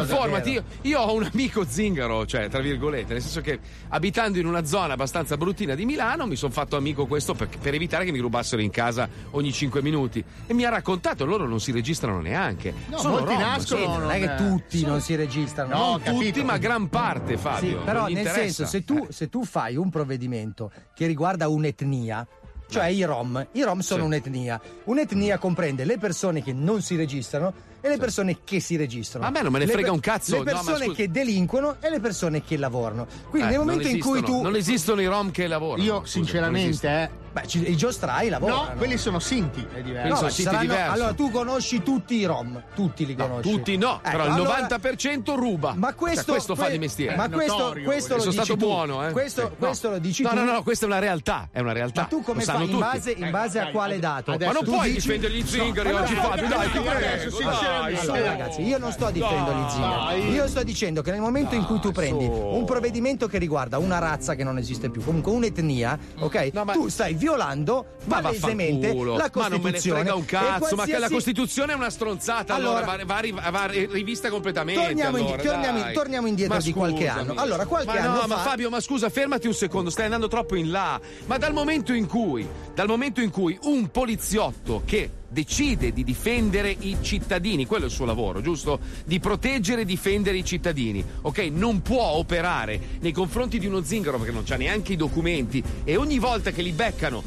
Informati, 0.00 0.50
io, 0.50 0.64
io 0.82 1.00
ho 1.00 1.14
un 1.14 1.28
amico 1.32 1.64
zingaro, 1.66 2.26
cioè, 2.26 2.48
tra 2.48 2.60
virgolette, 2.60 3.14
nel 3.14 3.22
senso 3.22 3.40
che 3.40 3.58
abitando 3.88 4.38
in 4.38 4.46
una 4.46 4.64
zona 4.64 4.92
abbastanza 4.92 5.36
bruttina 5.36 5.74
di 5.74 5.84
Milano 5.86 6.26
mi 6.26 6.36
sono 6.36 6.52
fatto 6.52 6.76
amico 6.76 7.06
questo 7.06 7.34
per, 7.34 7.48
per 7.60 7.74
evitare 7.74 8.04
che 8.04 8.12
mi 8.12 8.18
rubassero 8.18 8.60
in 8.60 8.70
casa 8.70 9.08
ogni 9.30 9.52
5 9.52 9.82
minuti. 9.82 10.22
E 10.46 10.52
mi 10.54 10.64
ha 10.64 10.68
raccontato, 10.70 11.24
loro 11.24 11.46
non 11.46 11.58
si 11.60 11.72
registrano 11.72 12.20
neanche. 12.20 12.72
No, 12.88 12.98
Sono 12.98 13.14
molti 13.14 13.32
rom, 13.32 13.40
nascono, 13.42 14.06
non 14.18 14.22
è 14.22 14.36
che 14.36 14.44
tutti 14.44 14.84
non 14.84 15.00
si 15.00 15.14
registrano. 15.14 15.76
Non 15.76 16.02
tutti, 16.02 16.42
ma 16.42 16.56
gran 16.58 16.88
parte, 16.88 17.36
Fabio. 17.36 17.78
Sì, 17.78 17.84
però 17.84 18.02
nel 18.04 18.18
interessa. 18.18 18.38
senso, 18.40 18.66
se 18.66 18.84
tu, 18.84 19.06
se 19.10 19.28
tu 19.28 19.44
fai 19.44 19.76
un 19.76 19.90
provvedimento 19.90 20.70
che 20.94 21.06
riguarda 21.06 21.48
un'etnia, 21.48 22.26
cioè 22.68 22.86
i 22.86 23.02
Rom, 23.04 23.46
i 23.52 23.62
Rom 23.62 23.80
sono 23.80 24.00
Sì. 24.02 24.06
un'etnia. 24.06 24.60
Un'etnia 24.84 25.38
comprende 25.38 25.84
le 25.84 25.98
persone 25.98 26.42
che 26.42 26.52
non 26.52 26.82
si 26.82 26.96
registrano 26.96 27.52
e 27.80 27.88
le 27.88 27.96
persone 27.98 28.38
che 28.44 28.60
si 28.60 28.76
registrano. 28.76 29.26
A 29.26 29.30
me 29.30 29.42
non 29.42 29.52
me 29.52 29.58
ne 29.60 29.66
Le 29.66 29.72
frega 29.72 29.92
un 29.92 30.00
cazzo, 30.00 30.32
Le 30.32 30.38
no, 30.38 30.44
ma 30.44 30.50
persone 30.52 30.84
scusa. 30.86 30.96
che 30.96 31.10
delinquono 31.10 31.76
e 31.80 31.90
le 31.90 32.00
persone 32.00 32.42
che 32.42 32.56
lavorano. 32.56 33.06
Quindi 33.28 33.48
Eh, 33.48 33.50
nel 33.52 33.58
momento 33.60 33.88
in 33.88 34.00
cui 34.00 34.22
tu. 34.22 34.42
Non 34.42 34.56
esistono 34.56 35.00
i 35.00 35.06
rom 35.06 35.30
che 35.30 35.46
lavorano. 35.46 35.82
Io, 35.82 35.98
scusa, 36.00 36.06
sinceramente, 36.10 36.88
eh. 36.88 37.18
Beh, 37.32 37.46
ci- 37.46 37.70
i 37.70 37.76
giostrai 37.76 38.28
lavorano. 38.28 38.62
No, 38.64 38.72
quelli 38.76 38.96
sono 38.98 39.20
Sinti, 39.20 39.64
è 39.72 39.82
diverso. 39.82 40.24
No, 40.24 40.28
saranno- 40.30 40.74
allora 40.90 41.12
tu 41.12 41.30
conosci 41.30 41.80
tutti 41.80 42.16
i 42.16 42.24
Rom, 42.24 42.60
tutti 42.74 43.06
li 43.06 43.14
conosci. 43.14 43.48
Tutti 43.48 43.76
no, 43.76 44.00
però 44.02 44.24
il 44.24 44.30
allora- 44.32 44.48
90% 44.66 45.36
ruba. 45.36 45.72
Ma 45.76 45.94
questo, 45.94 46.22
Cioè, 46.22 46.30
questo 46.32 46.54
fa 46.56 46.64
que- 46.64 46.72
di 46.72 46.78
mestiere. 46.80 47.14
Ma 47.14 47.28
questo, 47.28 47.76
questo 47.84 48.14
lo 48.14 48.20
sono 48.20 48.32
dici 48.32 48.44
stato 48.44 48.58
tu. 48.58 48.66
buono, 48.66 49.06
eh. 49.06 49.12
Questo, 49.12 49.42
Sì. 49.42 49.46
No. 49.48 49.54
questo 49.66 49.90
lo 49.90 49.98
dici 49.98 50.22
no, 50.24 50.28
tu. 50.30 50.34
No, 50.34 50.44
no, 50.44 50.52
no, 50.54 50.62
questa 50.64 50.86
è 50.86 50.88
una 50.88 50.98
realtà, 50.98 51.48
è 51.52 51.60
una 51.60 51.72
realtà. 51.72 52.00
Ma 52.00 52.06
tu 52.08 52.20
come 52.22 52.42
fai? 52.42 52.46
sanno 52.46 52.64
In 52.64 52.70
tutti. 52.70 52.82
base, 52.82 53.10
in 53.12 53.30
base 53.30 53.58
a 53.60 53.70
quale 53.70 53.98
dato? 54.00 54.36
Ma 54.36 54.50
non 54.52 54.64
puoi 54.64 54.88
dici- 54.92 55.06
difendere 55.06 55.32
gli 55.34 55.46
zingari 55.46 55.90
No, 55.92 56.00
oggi, 56.00 56.14
no, 56.14 56.22
Fabio, 56.22 56.42
no, 56.42 56.48
dai, 56.48 56.66
no, 56.66 56.72
ti 56.72 56.78
no, 56.78 56.82
prego. 56.82 57.36
No, 57.72 57.80
dai, 57.82 57.96
Allora, 57.96 58.22
ragazzi, 58.22 58.62
io 58.62 58.78
non 58.78 58.92
sto 58.92 59.10
difendendo 59.10 59.52
gli 59.52 59.70
zingari. 59.70 60.28
Io 60.30 60.46
sto 60.48 60.62
dicendo 60.62 61.02
che 61.02 61.10
nel 61.10 61.20
momento 61.20 61.54
in 61.54 61.64
cui 61.64 61.78
tu 61.80 61.92
prendi 61.92 62.24
su. 62.24 62.32
un 62.32 62.64
provvedimento 62.64 63.26
che 63.26 63.38
riguarda 63.38 63.78
una 63.78 63.98
razza 63.98 64.34
che 64.34 64.44
non 64.44 64.58
esiste 64.58 64.90
più, 64.90 65.02
comunque 65.04 65.32
un'etnia, 65.32 65.98
ok? 66.18 66.50
Tu 66.72 66.88
stai 66.88 67.14
violando 67.14 67.86
Ma 68.04 68.20
palesemente 68.20 68.92
la 68.94 69.30
Ma 69.34 69.48
non 69.48 69.60
me 69.60 69.70
ne 69.70 69.78
Costituzione. 69.80 70.00
frega 70.00 70.14
un 70.14 70.24
cazzo, 70.24 70.46
ma 70.46 70.84
che 70.84 70.92
la 70.92 70.98
qualsiasi- 71.08 71.12
Costituzione 71.14 71.72
è 71.72 71.76
una 71.76 71.90
stronzata, 71.90 72.54
allora, 72.54 72.78
Allora- 72.84 73.04
va, 73.04 73.20
va 73.32 73.50
va 73.50 73.66
rivista 73.66 74.28
completamente. 74.30 74.82
Torniamo 74.82 75.16
allora, 75.16 75.42
torniamo- 75.42 75.80
dai. 75.80 75.94
torniamo 75.94 76.26
indietro 76.26 76.54
Ma 76.54 76.60
di 76.60 76.72
qualche 76.72 77.08
anno. 77.08 77.34
Allora, 77.36 77.66
qualche 77.66 77.86
ma 77.92 78.00
anno 78.00 78.20
no, 78.20 78.26
ma 78.26 78.36
fa- 78.36 78.50
Fabio, 78.50 78.70
ma 78.70 78.80
scusa, 78.80 79.08
fermati 79.08 79.46
un 79.46 79.54
secondo, 79.54 79.90
stai 79.90 80.04
andando 80.06 80.28
troppo 80.28 80.54
in 80.56 80.70
là. 80.70 81.00
Ma 81.26 81.36
dal 81.38 81.52
momento 81.52 81.92
in 81.92 82.06
cui, 82.06 82.46
dal 82.74 82.86
momento 82.88 83.20
in 83.20 83.30
cui 83.30 83.58
un 83.62 83.88
poliziotto 83.90 84.82
che 84.84 85.10
decide 85.30 85.92
di 85.92 86.04
difendere 86.04 86.74
i 86.78 86.98
cittadini, 87.00 87.66
quello 87.66 87.84
è 87.84 87.86
il 87.88 87.92
suo 87.92 88.04
lavoro, 88.04 88.40
giusto? 88.40 88.80
Di 89.04 89.20
proteggere 89.20 89.82
e 89.82 89.84
difendere 89.84 90.36
i 90.36 90.44
cittadini, 90.44 91.04
ok? 91.22 91.38
Non 91.52 91.82
può 91.82 92.02
operare 92.02 92.80
nei 93.00 93.12
confronti 93.12 93.58
di 93.58 93.66
uno 93.66 93.82
zingaro 93.82 94.18
perché 94.18 94.32
non 94.32 94.42
c'ha 94.44 94.56
neanche 94.56 94.94
i 94.94 94.96
documenti 94.96 95.62
e 95.84 95.96
ogni 95.96 96.18
volta 96.18 96.50
che 96.50 96.62
li 96.62 96.72
beccano 96.72 97.22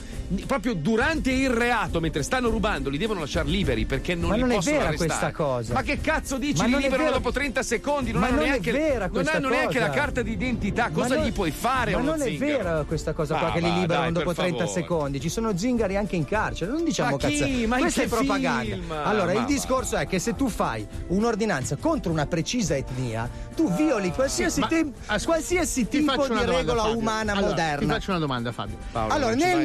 proprio 0.46 0.74
durante 0.74 1.32
il 1.32 1.50
reato, 1.50 2.00
mentre 2.00 2.24
stanno 2.24 2.50
rubando, 2.50 2.90
li 2.90 2.98
devono 2.98 3.20
lasciare 3.22 3.48
liberi 3.50 3.86
perché 3.86 4.16
non 4.16 4.30
Ma 4.30 4.36
li 4.36 4.42
non 4.42 4.52
è 4.52 4.56
possono 4.56 4.76
vera 4.78 4.88
arrestare. 4.90 5.10
questa 5.18 5.32
cosa. 5.32 5.74
Ma 5.74 5.82
che 5.82 6.00
cazzo 6.02 6.38
dici? 6.38 6.58
Ma 6.60 6.66
li 6.66 6.72
non 6.72 6.80
è 6.80 6.84
liberano 6.84 7.12
dopo 7.12 7.32
30 7.32 7.64
secondi, 7.64 8.12
non 8.12 8.22
Ma 8.22 8.28
hanno 8.28 8.36
non 8.38 8.46
è 8.46 8.50
neanche, 8.50 8.72
vera 8.72 9.10
non 9.12 9.28
hanno 9.28 9.50
neanche 9.50 9.80
la 9.80 9.90
carta 9.90 10.22
d'identità. 10.22 10.84
Ma 10.84 11.02
Cosa 11.04 11.16
non- 11.16 11.26
gli 11.26 11.32
puoi 11.34 11.52
fare 11.52 11.92
Ma 11.94 12.02
non 12.02 12.22
è 12.22 12.26
zingaro? 12.26 12.46
vera 12.64 12.84
questa 12.88 13.14
cosa 13.14 13.36
qua 13.36 13.48
Ah, 13.48 13.52
che 13.52 13.60
li 13.60 13.74
liberano 13.74 14.04
dai, 14.04 14.12
dopo 14.14 14.26
per 14.34 14.36
30 14.36 14.58
favore. 14.66 14.82
secondi. 14.82 15.20
Ci 15.20 15.30
sono 15.30 15.58
zingari 15.58 15.96
anche 15.96 16.16
in 16.16 16.26
carcere, 16.26 16.72
non 16.72 16.84
diciamo 16.84 17.12
Ma 17.12 17.18
chi? 17.18 17.38
cazzate. 17.38 17.68
Ma 17.68 17.78
Questa 17.78 18.02
è 18.02 18.08
propaganda. 18.08 18.76
film? 18.76 18.92
Allora, 18.92 19.34
Ma 19.34 19.40
il 19.40 19.46
discorso 19.46 19.96
è 19.98 20.08
che 20.08 20.20
se 20.20 20.36
tu 20.36 20.50
fai 20.50 20.86
un'ordinanza 21.08 21.76
contro 21.78 22.12
una 22.12 22.26
precisa 22.26 22.76
etnia, 22.76 23.30
tu 23.56 23.72
violi 23.74 24.12
qualsiasi, 24.12 24.60
Ma- 24.62 24.68
tem- 24.68 24.94
qualsiasi 25.24 25.88
Ti 25.88 26.00
tipo 26.00 26.12
di 26.24 26.28
domanda, 26.30 26.52
regola 26.58 26.82
Fabio. 26.84 26.98
umana 26.98 27.32
Allora, 27.34 27.48
moderna. 27.48 27.78
Ti 27.80 27.86
faccio 28.00 28.10
una 28.12 28.20
domanda, 28.20 28.52
Fabio. 28.52 28.78
allora, 28.94 29.34
nel 29.36 29.58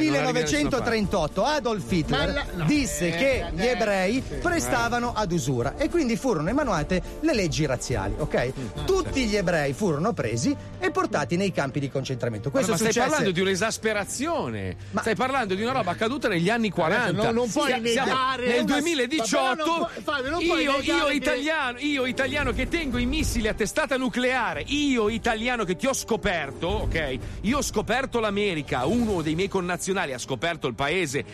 1938 0.63 1.43
Adolf 1.43 1.91
Hitler 1.91 2.27
Ma 2.27 2.33
la- 2.33 2.45
no. 2.55 2.65
disse 2.65 3.07
Eh, 3.07 3.17
che 3.17 3.45
gli 3.53 3.65
ebrei 3.65 4.23
sì. 4.27 4.35
prestavano 4.35 5.13
ad 5.13 5.31
usura 5.31 5.75
e 5.77 5.89
quindi 5.89 6.15
furono 6.15 6.49
emanate 6.49 7.01
le 7.21 7.33
leggi 7.33 7.65
razziali, 7.65 8.15
ok? 8.17 8.53
Mm. 8.57 8.85
Tutti 8.85 9.25
gli 9.25 9.35
ebrei 9.35 9.73
furono 9.73 10.13
presi 10.13 10.55
e 10.79 10.91
portati 10.91 11.35
nei 11.35 11.51
campi 11.51 11.79
di 11.79 11.89
concentramento. 11.89 12.49
Questo 12.51 12.71
ma 12.71 12.77
stai 12.77 12.87
successe 12.91 13.07
parlando 13.09 13.31
di 13.31 13.41
un'esasperazione. 13.41 14.75
Stai 14.99 15.15
parlando 15.15 15.55
di 15.55 15.61
una 15.61 15.71
roba 15.71 15.91
accaduta 15.91 16.27
negli 16.27 16.49
anni 16.49 16.69
40. 16.69 17.11
non- 17.11 17.33
non 17.33 17.49
puoi 17.49 17.65
Stia- 17.71 17.77
negare 17.79 18.47
Nel 18.47 18.63
una- 18.63 18.73
2018 18.79 19.37
Ma 19.39 19.55
però 19.55 19.65
non 19.65 19.75
puoi- 19.93 20.03
Fabio, 20.03 20.29
non 20.31 20.45
puoi 20.45 20.63
io, 20.63 20.77
io 20.81 21.05
che- 21.05 21.13
italiano, 21.13 21.77
io 21.79 22.05
italiano 22.05 22.51
che 22.53 22.67
tengo 22.67 22.97
i 22.97 23.05
missili 23.05 23.47
a 23.47 23.53
testata 23.53 23.97
nucleare, 23.97 24.63
io 24.67 25.09
italiano 25.09 25.63
che 25.63 25.75
ti 25.75 25.85
ho 25.87 25.93
scoperto, 25.93 26.67
ok? 26.67 27.17
Io 27.41 27.57
ho 27.57 27.61
scoperto 27.61 28.19
l'America, 28.19 28.85
uno 28.85 29.21
dei 29.21 29.35
miei 29.35 29.47
connazionali 29.47 30.13
ha 30.13 30.17
scoperto 30.17 30.38
il 30.67 30.73
paese 30.73 31.25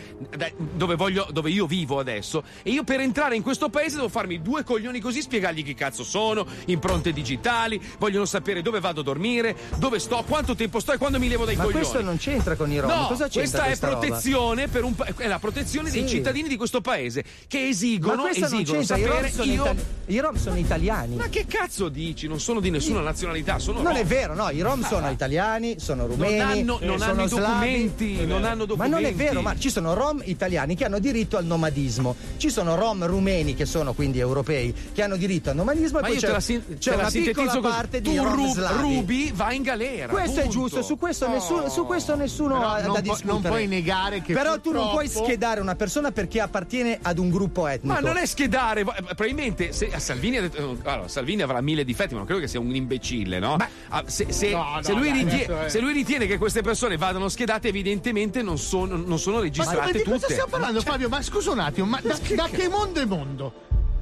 dove, 0.74 0.96
voglio, 0.96 1.28
dove 1.30 1.50
io 1.50 1.66
vivo 1.66 1.98
adesso 1.98 2.42
e 2.62 2.70
io 2.70 2.82
per 2.84 3.00
entrare 3.00 3.36
in 3.36 3.42
questo 3.42 3.68
paese 3.68 3.96
devo 3.96 4.08
farmi 4.08 4.42
due 4.42 4.64
coglioni 4.64 5.00
così, 5.00 5.22
spiegargli 5.22 5.64
chi 5.64 5.74
cazzo 5.74 6.02
sono, 6.04 6.46
impronte 6.66 7.12
digitali, 7.12 7.80
vogliono 7.98 8.24
sapere 8.24 8.62
dove 8.62 8.80
vado 8.80 9.00
a 9.00 9.04
dormire, 9.04 9.56
dove 9.76 9.98
sto, 9.98 10.22
quanto 10.26 10.54
tempo 10.54 10.80
sto 10.80 10.92
e 10.92 10.98
quando 10.98 11.18
mi 11.18 11.28
levo 11.28 11.44
dai 11.44 11.56
Ma 11.56 11.64
coglioni. 11.64 11.82
questo 11.84 12.02
non 12.02 12.16
c'entra 12.16 12.56
con 12.56 12.70
i 12.70 12.78
rom. 12.78 12.90
No, 12.90 13.06
Cosa 13.06 13.28
c'entra 13.28 13.40
questa 13.40 13.62
è 13.62 13.66
questa 13.66 13.88
protezione 13.88 14.68
per 14.68 14.84
un 14.84 14.94
è 15.16 15.26
la 15.28 15.38
protezione 15.38 15.90
dei 15.90 16.02
Sì. 16.02 16.16
cittadini 16.16 16.48
di 16.48 16.56
questo 16.56 16.80
paese 16.80 17.24
che 17.46 17.68
esigono, 17.68 18.16
Ma 18.16 18.22
non 18.22 18.30
esigono 18.30 18.62
c'entra, 18.80 18.96
i 18.96 19.04
rom, 19.04 19.14
sapere 19.24 19.44
io 19.48 19.62
itali- 19.62 19.84
i 20.06 20.18
rom 20.20 20.36
sono 20.36 20.56
italiani. 20.56 21.16
Ma 21.16 21.28
che 21.28 21.46
cazzo 21.46 21.88
dici? 21.88 22.26
Non 22.26 22.40
sono 22.40 22.60
di 22.60 22.70
nessuna 22.70 23.00
nazionalità, 23.00 23.58
sono 23.58 23.80
Non 23.82 23.92
rom. 23.92 24.00
è 24.02 24.04
vero, 24.04 24.34
no, 24.34 24.50
i 24.50 24.60
rom 24.60 24.82
sono 24.84 25.08
italiani, 25.10 25.78
sono 25.78 26.06
rumeni, 26.06 26.40
hanno- 26.40 26.78
non 26.82 26.98
sono 26.98 27.10
hanno 27.12 27.24
i 27.24 27.28
slavi. 27.28 27.46
documenti, 27.46 28.26
non 28.26 28.44
hanno 28.44 28.66
Ma 28.76 28.86
non 29.00 29.10
è 29.10 29.14
vero, 29.14 29.42
ma 29.42 29.56
ci 29.58 29.70
sono 29.70 29.94
rom 29.94 30.20
italiani 30.24 30.74
che 30.74 30.84
hanno 30.84 30.98
diritto 30.98 31.36
al 31.36 31.44
nomadismo, 31.44 32.14
ci 32.36 32.50
sono 32.50 32.74
rom 32.74 33.04
rumeni 33.06 33.54
che 33.54 33.64
sono 33.66 33.92
quindi 33.94 34.18
europei 34.18 34.74
che 34.92 35.02
hanno 35.02 35.16
diritto 35.16 35.50
al 35.50 35.56
nomadismo 35.56 36.00
Ma 36.00 36.06
e 36.06 36.10
poi 36.10 36.14
io 36.14 36.20
c'è, 36.20 36.26
te 36.26 36.32
la, 36.32 36.40
sin- 36.40 36.62
c'è 36.78 36.90
te 36.90 36.90
la 36.90 36.96
una 37.02 37.10
sintetizzo 37.10 37.42
piccola 37.52 37.74
parte 37.74 38.00
di 38.00 38.16
rom 38.16 38.34
ru- 38.34 38.52
slavi. 38.52 38.80
rubi, 38.82 39.32
vai 39.34 39.56
in 39.56 39.62
galera. 39.62 40.12
Questo 40.12 40.40
è 40.40 40.42
punto. 40.44 40.58
giusto, 40.58 40.82
su 40.82 40.98
questo, 40.98 41.28
nessuno, 41.28 41.68
su 41.68 41.84
questo 41.86 42.14
nessuno 42.16 42.64
ha 42.66 42.80
non 42.82 42.94
da 42.94 43.00
discutere. 43.00 43.32
non 43.32 43.42
puoi 43.42 43.66
negare 43.66 44.22
che 44.22 44.32
Però 44.32 44.58
tu 44.60 44.72
non 44.72 44.90
puoi 44.90 45.04
purtroppo- 45.04 45.26
schedare 45.26 45.60
una 45.60 45.74
persona 45.76 46.10
perché 46.12 46.40
appartiene 46.40 46.98
ad 47.02 47.18
un 47.18 47.30
gruppo 47.30 47.66
etnico. 47.66 47.94
Ma 47.94 48.00
non 48.00 48.16
è 48.16 48.26
schedare, 48.26 48.82
va- 48.84 48.94
probabilmente 49.06 49.72
se, 49.72 49.90
Salvini, 49.98 50.36
ha 50.38 50.40
detto- 50.42 50.78
allora, 50.84 51.08
Salvini 51.08 51.42
avrà 51.42 51.60
mille 51.60 51.84
difetti, 51.84 52.12
ma 52.12 52.18
non 52.18 52.26
credo 52.26 52.40
che 52.40 52.48
sia 52.48 52.60
un 52.60 52.74
imbecille, 52.74 53.38
no? 53.38 53.56
Ah, 53.88 54.02
se, 54.06 54.26
se- 54.32 54.50
No, 54.50 54.78
se 54.80 54.92
no, 54.92 54.98
lui 54.98 55.10
dai, 55.10 55.22
ritie- 55.24 55.64
è- 55.64 55.68
se 55.68 55.80
lui 55.80 55.92
ritiene 55.92 56.26
che 56.26 56.38
queste 56.38 56.62
persone 56.62 56.96
vadano 56.96 57.28
schedate, 57.28 57.68
evidentemente 57.68 58.42
non 58.42 58.58
sono, 58.58 58.85
non 58.86 59.18
sono 59.18 59.36
Ma 59.36 59.42
registrate 59.42 59.92
di 59.92 60.02
cosa 60.02 60.16
tutte. 60.18 60.32
stiamo 60.32 60.50
parlando, 60.50 60.80
Cioè, 60.80 60.90
Fabio? 60.90 61.08
Ma 61.08 61.22
scusa 61.22 61.50
un 61.50 61.58
attimo, 61.60 61.86
ma 61.86 62.00
da, 62.02 62.16
da 62.34 62.48
che 62.50 62.68
mondo 62.68 63.00
è 63.00 63.04
mondo? 63.04 63.52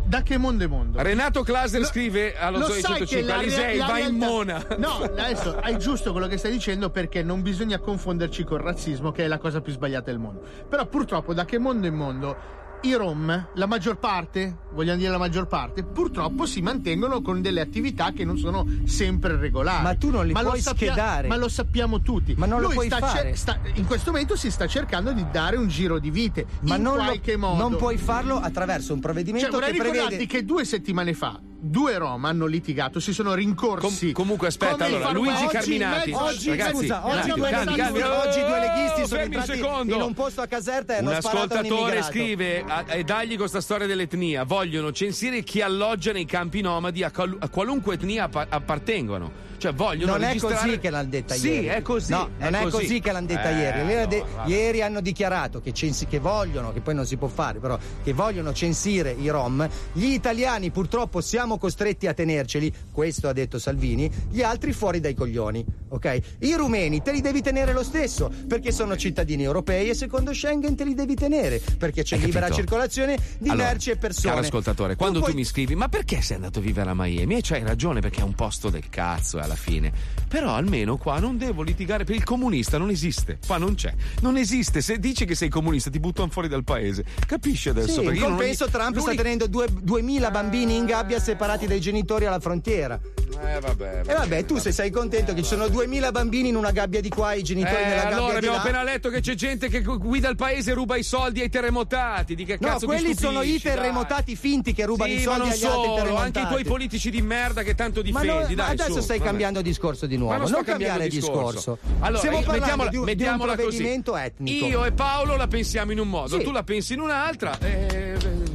Da 0.06 0.20
che 0.22 0.36
mondo 0.36 0.64
è 0.64 0.66
mondo? 0.66 1.00
Renato 1.02 1.42
Klaser 1.42 1.80
Lo- 1.80 1.86
scrive 1.86 2.36
allo 2.36 2.58
lo 2.58 2.66
Zoe 2.66 2.80
sai 2.80 2.92
che 2.98 3.06
105 3.06 3.22
la 3.26 3.32
rea- 3.40 3.40
Alisei 3.40 3.78
va 3.78 3.98
in 4.00 4.16
mona. 4.16 4.66
No, 4.76 4.98
adesso 4.98 5.56
hai 5.60 5.78
giusto 5.78 6.12
quello 6.12 6.26
che 6.26 6.36
stai 6.36 6.52
dicendo 6.52 6.90
perché 6.90 7.22
non 7.22 7.40
bisogna 7.40 7.78
confonderci 7.78 8.44
col 8.44 8.60
razzismo, 8.60 9.12
che 9.12 9.24
è 9.24 9.26
la 9.28 9.38
cosa 9.38 9.62
più 9.62 9.72
sbagliata 9.72 10.10
del 10.10 10.18
mondo. 10.18 10.42
Però 10.68 10.84
purtroppo 10.86 11.32
da 11.32 11.44
che 11.46 11.58
mondo 11.58 11.86
è 11.86 11.90
mondo 11.90 12.36
i 12.84 12.94
Rom, 12.94 13.48
la 13.54 13.66
maggior 13.66 13.96
parte, 13.98 14.56
vogliamo 14.72 14.98
dire 14.98 15.10
la 15.10 15.18
maggior 15.18 15.46
parte, 15.46 15.82
purtroppo 15.82 16.46
si 16.46 16.60
mantengono 16.60 17.22
con 17.22 17.40
delle 17.40 17.60
attività 17.60 18.12
che 18.12 18.24
non 18.24 18.36
sono 18.38 18.66
sempre 18.84 19.36
regolari. 19.36 19.82
Ma 19.82 19.94
tu 19.94 20.10
non 20.10 20.26
li 20.26 20.32
lo 20.32 20.40
puoi 20.40 20.60
schedare. 20.60 21.28
Ma 21.28 21.36
lo 21.36 21.48
sappiamo 21.48 22.00
tutti. 22.00 22.34
Ma 22.36 22.46
non 22.46 22.60
lo 22.60 22.66
Lui 22.66 22.74
puoi 22.74 22.86
sta 22.86 22.98
fare. 22.98 23.34
sta- 23.36 23.58
in 23.74 23.86
questo 23.86 24.10
momento 24.10 24.36
si 24.36 24.50
sta 24.50 24.66
cercando 24.66 25.12
di 25.12 25.24
dare 25.30 25.56
un 25.56 25.68
giro 25.68 25.98
di 25.98 26.10
vite. 26.10 26.46
Ma 26.62 26.76
in 26.76 26.82
non, 26.82 26.96
lo- 26.96 27.04
qualche 27.04 27.36
modo. 27.36 27.60
non 27.60 27.76
puoi 27.76 27.96
farlo 27.96 28.36
attraverso 28.38 28.92
un 28.92 29.00
provvedimento 29.00 29.46
Cioè, 29.50 29.54
vorrei 29.58 29.72
che 29.72 29.82
ricordarti 29.82 30.08
prevede 30.16 30.26
che 30.32 30.44
due 30.44 30.64
settimane 30.64 31.14
fa 31.14 31.40
due 31.66 31.96
Rom 31.96 32.24
hanno 32.26 32.46
litigato, 32.46 33.00
si 33.00 33.12
sono 33.12 33.32
rincorsi. 33.34 34.12
Com- 34.12 34.24
comunque, 34.24 34.48
aspetta, 34.48 34.84
allora, 34.84 35.10
Luigi 35.12 35.44
oggi 35.44 35.46
Carminati. 35.56 36.12
Oggi, 36.12 36.48
Ragazzi, 36.50 36.76
scusa, 36.76 37.06
oggi, 37.06 37.18
attimo, 37.18 37.36
due 37.36 37.50
calmi, 37.50 37.76
leghisti, 37.76 37.98
calmi. 37.98 38.16
oggi 38.26 38.40
due 38.40 38.58
leghisti 38.60 38.94
sono 38.94 39.06
Fermi 39.20 39.34
un 39.34 39.40
entrati 39.40 39.60
secondo. 39.60 39.94
in 39.94 40.00
un 40.02 40.14
posto 40.14 40.40
a 40.42 40.46
Caserta 40.46 40.94
e 40.94 40.98
hanno 40.98 41.08
Un 41.10 41.14
ascoltatore 41.16 42.02
scrive 42.02 42.64
a- 42.66 42.84
e 42.88 43.04
dagli 43.04 43.36
questa 43.36 43.60
storia 43.60 43.86
dell'etnia 43.86 44.44
vogliono 44.44 44.92
censire 44.92 45.42
chi 45.42 45.62
alloggia 45.62 46.12
nei 46.12 46.26
campi 46.26 46.60
nomadi 46.60 47.02
a, 47.02 47.10
qual- 47.10 47.36
a 47.38 47.48
qualunque 47.48 47.94
etnia 47.94 48.24
appa- 48.24 48.46
appartengono 48.48 49.52
Cioè 49.64 49.72
vogliono 49.72 50.12
non 50.12 50.22
è 50.24 50.26
registrare- 50.26 50.56
così 50.66 50.78
che 50.78 50.90
l'hanno 50.90 51.08
detta 51.08 51.34
Sì, 51.34 51.48
ieri. 51.48 51.66
è 51.68 51.80
così, 51.80 52.10
No, 52.10 52.28
è 52.36 52.50
non 52.50 52.54
è 52.66 52.68
così. 52.70 53.00
che 53.00 53.12
l'hanno 53.12 53.26
detta 53.26 53.48
Eh, 53.48 53.56
ieri. 53.56 53.80
Ieri, 53.88 54.06
de- 54.08 54.24
ieri 54.44 54.82
hanno 54.82 55.00
dichiarato 55.00 55.62
che, 55.62 55.72
censi- 55.72 56.06
che 56.06 56.18
vogliono, 56.18 56.70
che 56.74 56.80
poi 56.82 56.94
non 56.94 57.06
si 57.06 57.16
può 57.16 57.28
fare, 57.28 57.60
però 57.60 57.78
che 58.02 58.12
vogliono 58.12 58.52
censire 58.52 59.12
i 59.18 59.26
Rom. 59.30 59.66
Gli 59.94 60.12
italiani 60.12 60.70
purtroppo 60.70 61.22
siamo 61.22 61.56
costretti 61.56 62.06
a 62.06 62.12
tenerceli, 62.12 62.70
questo 62.92 63.26
ha 63.26 63.32
detto 63.32 63.58
Salvini, 63.58 64.10
gli 64.30 64.42
altri 64.42 64.72
fuori 64.74 65.00
dai 65.00 65.14
coglioni. 65.14 65.64
Ok? 65.88 66.18
I 66.40 66.54
rumeni 66.56 67.00
te 67.00 67.12
li 67.12 67.22
devi 67.22 67.40
tenere 67.40 67.72
lo 67.72 67.82
stesso, 67.84 68.30
perché 68.46 68.70
sono 68.70 68.96
cittadini 68.96 69.44
europei 69.44 69.88
e 69.88 69.94
secondo 69.94 70.34
Schengen 70.34 70.76
te 70.76 70.84
li 70.84 70.92
devi 70.94 71.14
tenere, 71.14 71.58
perché 71.78 72.02
c'è 72.02 72.16
Hai 72.16 72.20
libera 72.22 72.40
capito? 72.48 72.58
circolazione 72.60 73.16
di 73.38 73.48
Allora, 73.48 73.68
merci 73.68 73.90
e 73.92 73.96
persone. 73.96 74.28
Caro 74.34 74.44
ascoltatore, 74.44 74.96
quando 74.96 75.20
tu, 75.20 75.24
puoi- 75.24 75.36
mi 75.36 75.44
scrivi, 75.44 75.74
ma 75.74 75.88
perché 75.88 76.20
sei 76.20 76.36
andato 76.36 76.58
a 76.58 76.62
vivere 76.62 76.90
a 76.90 76.94
Miami? 76.94 77.36
E 77.36 77.40
c'hai 77.42 77.62
ragione, 77.62 78.00
perché 78.00 78.20
è 78.20 78.24
un 78.24 78.34
posto 78.34 78.68
del 78.68 78.88
cazzo 78.90 79.38
eh, 79.38 79.42
alla 79.42 79.53
fine. 79.54 79.92
Però 80.28 80.52
almeno 80.54 80.96
qua 80.96 81.18
non 81.18 81.36
devo 81.38 81.62
litigare 81.62 82.04
per 82.04 82.14
il 82.16 82.24
comunista, 82.24 82.78
non 82.78 82.90
esiste. 82.90 83.38
Qua 83.46 83.56
non 83.58 83.74
c'è. 83.74 83.92
Non 84.20 84.36
esiste. 84.36 84.80
Se 84.80 84.98
dici 84.98 85.24
che 85.24 85.34
sei 85.34 85.48
comunista, 85.48 85.90
ti 85.90 86.00
buttano 86.00 86.28
fuori 86.30 86.48
dal 86.48 86.64
paese. 86.64 87.04
Capisci 87.26 87.68
adesso? 87.68 87.88
Sì, 87.88 88.00
perché 88.00 88.10
in 88.16 88.22
io 88.22 88.28
non- 88.28 88.36
compenso 88.36 88.66
Trump 88.68 88.98
sta 88.98 89.14
tenendo 89.14 89.46
due- 89.46 89.68
2000 89.70 90.30
bambini 90.30 90.76
in 90.76 90.84
gabbia 90.86 91.20
separati 91.20 91.66
dai 91.66 91.80
genitori 91.80 92.26
alla 92.26 92.40
frontiera. 92.40 92.98
Eh 93.46 93.60
vabbè. 93.60 94.02
E 94.06 94.14
vabbè, 94.14 94.44
tu 94.44 94.58
se 94.58 94.70
sei 94.72 94.90
contento 94.90 95.34
che 95.34 95.42
ci 95.42 95.48
sono 95.48 95.68
2000 95.68 96.10
bambini 96.12 96.48
in 96.48 96.56
una 96.56 96.70
gabbia 96.70 97.00
di 97.00 97.08
qua 97.08 97.32
e 97.32 97.38
i 97.38 97.42
genitori 97.42 97.82
Eh, 97.82 97.86
nella 97.86 98.02
gabbia 98.02 98.16
allora 98.16 98.30
di 98.32 98.36
abbiamo 98.38 98.56
là. 98.56 98.62
appena 98.62 98.82
letto 98.84 99.08
che 99.10 99.20
c'è 99.20 99.34
gente 99.34 99.68
che 99.68 99.82
gu- 99.82 99.98
guida 99.98 100.28
il 100.28 100.36
paese 100.36 100.70
e 100.70 100.74
ruba 100.74 100.96
i 100.96 101.02
soldi 101.02 101.40
ai 101.40 101.48
terremotati. 101.50 102.34
Di 102.34 102.44
che 102.44 102.58
No, 102.60 102.68
cazzo 102.68 102.86
quelli 102.86 103.14
sono 103.16 103.40
i 103.42 103.46
stupisci, 103.46 103.66
dai? 103.66 103.74
terremotati 103.76 104.36
finti 104.36 104.72
che 104.72 104.84
rubano 104.86 105.12
Sì, 105.12 105.18
i 105.18 105.22
soldi 105.22 105.38
ma 105.38 105.44
agli 105.46 105.50
altri 105.52 105.68
solo, 105.68 105.94
terremotati. 105.94 106.26
anche 106.26 106.40
i 106.40 106.46
tuoi 106.46 106.64
politici 106.64 107.10
di 107.10 107.22
merda 107.22 107.62
che 107.62 107.74
tanto 107.74 108.00
Ma 108.00 108.20
difendi. 108.20 108.54
no, 108.54 108.62
dai, 108.62 108.70
adesso 108.72 108.92
su, 108.94 109.00
stai 109.00 109.18
vabbè. 109.18 109.28
cambiando 109.30 109.43
discorso 109.62 110.06
di 110.06 110.16
nuovo. 110.16 110.32
Ma 110.32 110.38
non 110.38 110.46
sto 110.48 110.62
cambiare 110.62 111.08
cambiando 111.08 111.14
discorso. 111.26 111.78
Allora, 112.00 112.18
Stiamo 112.18 112.40
mettiamola, 112.46 112.88
di, 112.90 112.96
un- 112.96 113.04
di 113.04 113.10
un 113.10 113.16
mettiamola 113.16 113.52
così. 113.54 113.62
provvedimento 113.66 114.16
etnico. 114.16 114.66
Io 114.66 114.84
e 114.84 114.92
Paolo 114.92 115.36
la 115.36 115.46
pensiamo 115.46 115.92
in 115.92 115.98
un 116.00 116.08
modo, 116.08 116.38
Sì. 116.38 116.44
tu 116.44 116.50
la 116.52 116.62
pensi 116.62 116.94
in 116.94 117.00
un'altra. 117.00 117.58
E, 117.58 118.14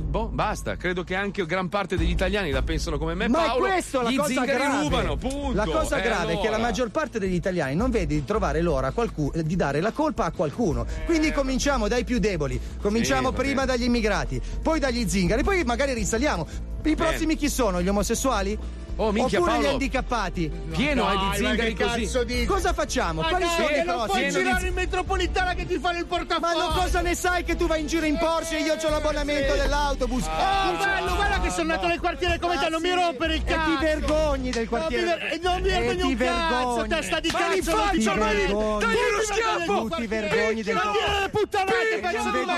boh, 0.09 0.27
basta. 0.27 0.75
Credo 0.75 1.03
che 1.03 1.15
anche 1.15 1.45
gran 1.45 1.69
parte 1.69 1.97
degli 1.97 2.09
italiani 2.09 2.51
la 2.51 2.61
pensano 2.61 2.97
come 2.97 3.13
me. 3.13 3.27
Ma 3.27 3.43
Paolo, 3.43 3.65
è 3.67 3.71
questo 3.71 4.01
la 4.01 4.11
cosa 4.15 4.45
grave. 4.45 4.81
rubano, 4.83 5.15
punto. 5.17 5.53
La 5.53 5.65
cosa 5.65 5.97
Eh, 5.97 6.01
grave 6.01 6.33
è 6.33 6.35
che 6.37 6.43
la 6.43 6.55
allora. 6.55 6.57
maggior 6.63 6.89
parte 6.89 7.19
degli 7.19 7.33
italiani 7.35 7.75
non 7.75 7.89
vede 7.91 8.15
di 8.15 8.25
trovare 8.25 8.61
l'ora 8.61 8.91
qualcuno, 8.91 9.31
di 9.41 9.55
dare 9.55 9.81
la 9.81 9.91
colpa 9.91 10.25
a 10.25 10.31
qualcuno. 10.31 10.85
Quindi 11.05 11.31
cominciamo 11.31 11.87
dai 11.87 12.03
più 12.03 12.19
deboli, 12.19 12.59
cominciamo 12.81 13.29
Sì, 13.29 13.35
prima 13.35 13.65
dagli 13.65 13.83
immigrati, 13.83 14.41
poi 14.61 14.79
dagli 14.79 15.07
zingari, 15.07 15.43
poi 15.43 15.63
magari 15.63 15.93
risaliamo. 15.93 16.47
I 16.83 16.95
prossimi 16.95 17.35
chi 17.35 17.49
sono? 17.49 17.81
Gli 17.81 17.87
omosessuali? 17.89 18.57
Oh, 19.01 19.13
minchia, 19.13 19.39
Oppure 19.39 19.53
gli 19.53 19.61
Paolo. 19.61 19.71
handicappati? 19.71 20.51
Pieno 20.71 21.03
Dai, 21.05 21.15
è 21.15 21.19
di 21.19 21.25
ma 21.25 21.33
zingari 21.35 21.73
che 21.73 21.83
così. 21.85 22.01
cazzo? 22.03 22.25
Cosa 22.53 22.73
facciamo? 22.73 23.21
Ma 23.21 23.27
Quali 23.29 23.45
dai, 23.45 23.53
sono 23.55 23.69
i 23.69 23.83
non 23.85 23.95
puoi 23.95 24.07
prossimi? 24.07 24.31
girare 24.31 24.67
in 24.67 24.73
metropolitana 24.73 25.53
che 25.53 25.65
ti 25.65 25.77
fanno 25.79 25.99
il 25.99 26.05
portafoglio. 26.05 26.57
Ma 26.57 26.63
non 26.65 26.73
cosa 26.73 26.99
ne 27.01 27.15
sai 27.15 27.43
che 27.45 27.55
tu 27.55 27.65
vai 27.65 27.79
in 27.79 27.87
giro 27.87 28.05
in 28.05 28.17
Porsche 28.17 28.57
e 28.57 28.61
io 28.61 28.73
ho 28.75 28.89
l'abbonamento 28.89 29.53
dell'autobus? 29.55 30.25
Oh, 30.25 30.77
bello, 30.83 31.15
guarda 31.15 31.39
che 31.39 31.49
sono 31.49 31.67
nato 31.69 31.87
nel 31.87 31.99
quartiere 32.01 32.39
come 32.39 32.57
te, 32.59 32.67
non 32.67 32.81
mi 32.81 32.91
rompere 32.93 33.35
il 33.35 33.41
E 33.45 33.49
cazzo. 33.49 33.69
ti 33.77 33.77
vergogni 33.85 34.49
del 34.51 34.67
quartiere. 34.67 35.05
Non 35.05 35.13
mi, 35.13 35.19
ver- 35.21 35.33
e 35.33 35.39
non 35.41 35.61
mi 35.61 35.67
E 35.67 35.71
vergogno 35.71 36.05
ti 36.05 36.11
un 36.11 36.17
cazzo, 36.17 36.55
vergogni. 36.57 36.89
testa 36.89 37.19
di 37.21 37.27
in 37.29 37.33
cazzo. 37.33 37.71
non 37.75 37.79
faccia, 37.87 38.11
ti 38.11 38.19
mani- 38.19 38.35
vergogni. 38.35 38.79
dagli 38.83 38.91
ti 38.91 39.25
schiaffo. 39.25 39.57
vergogni 39.57 39.89
Tu 39.89 39.95
ti 39.95 40.07
vergogni 40.07 40.63
del 40.63 40.75
Ma 40.75 40.81
le 40.83 40.89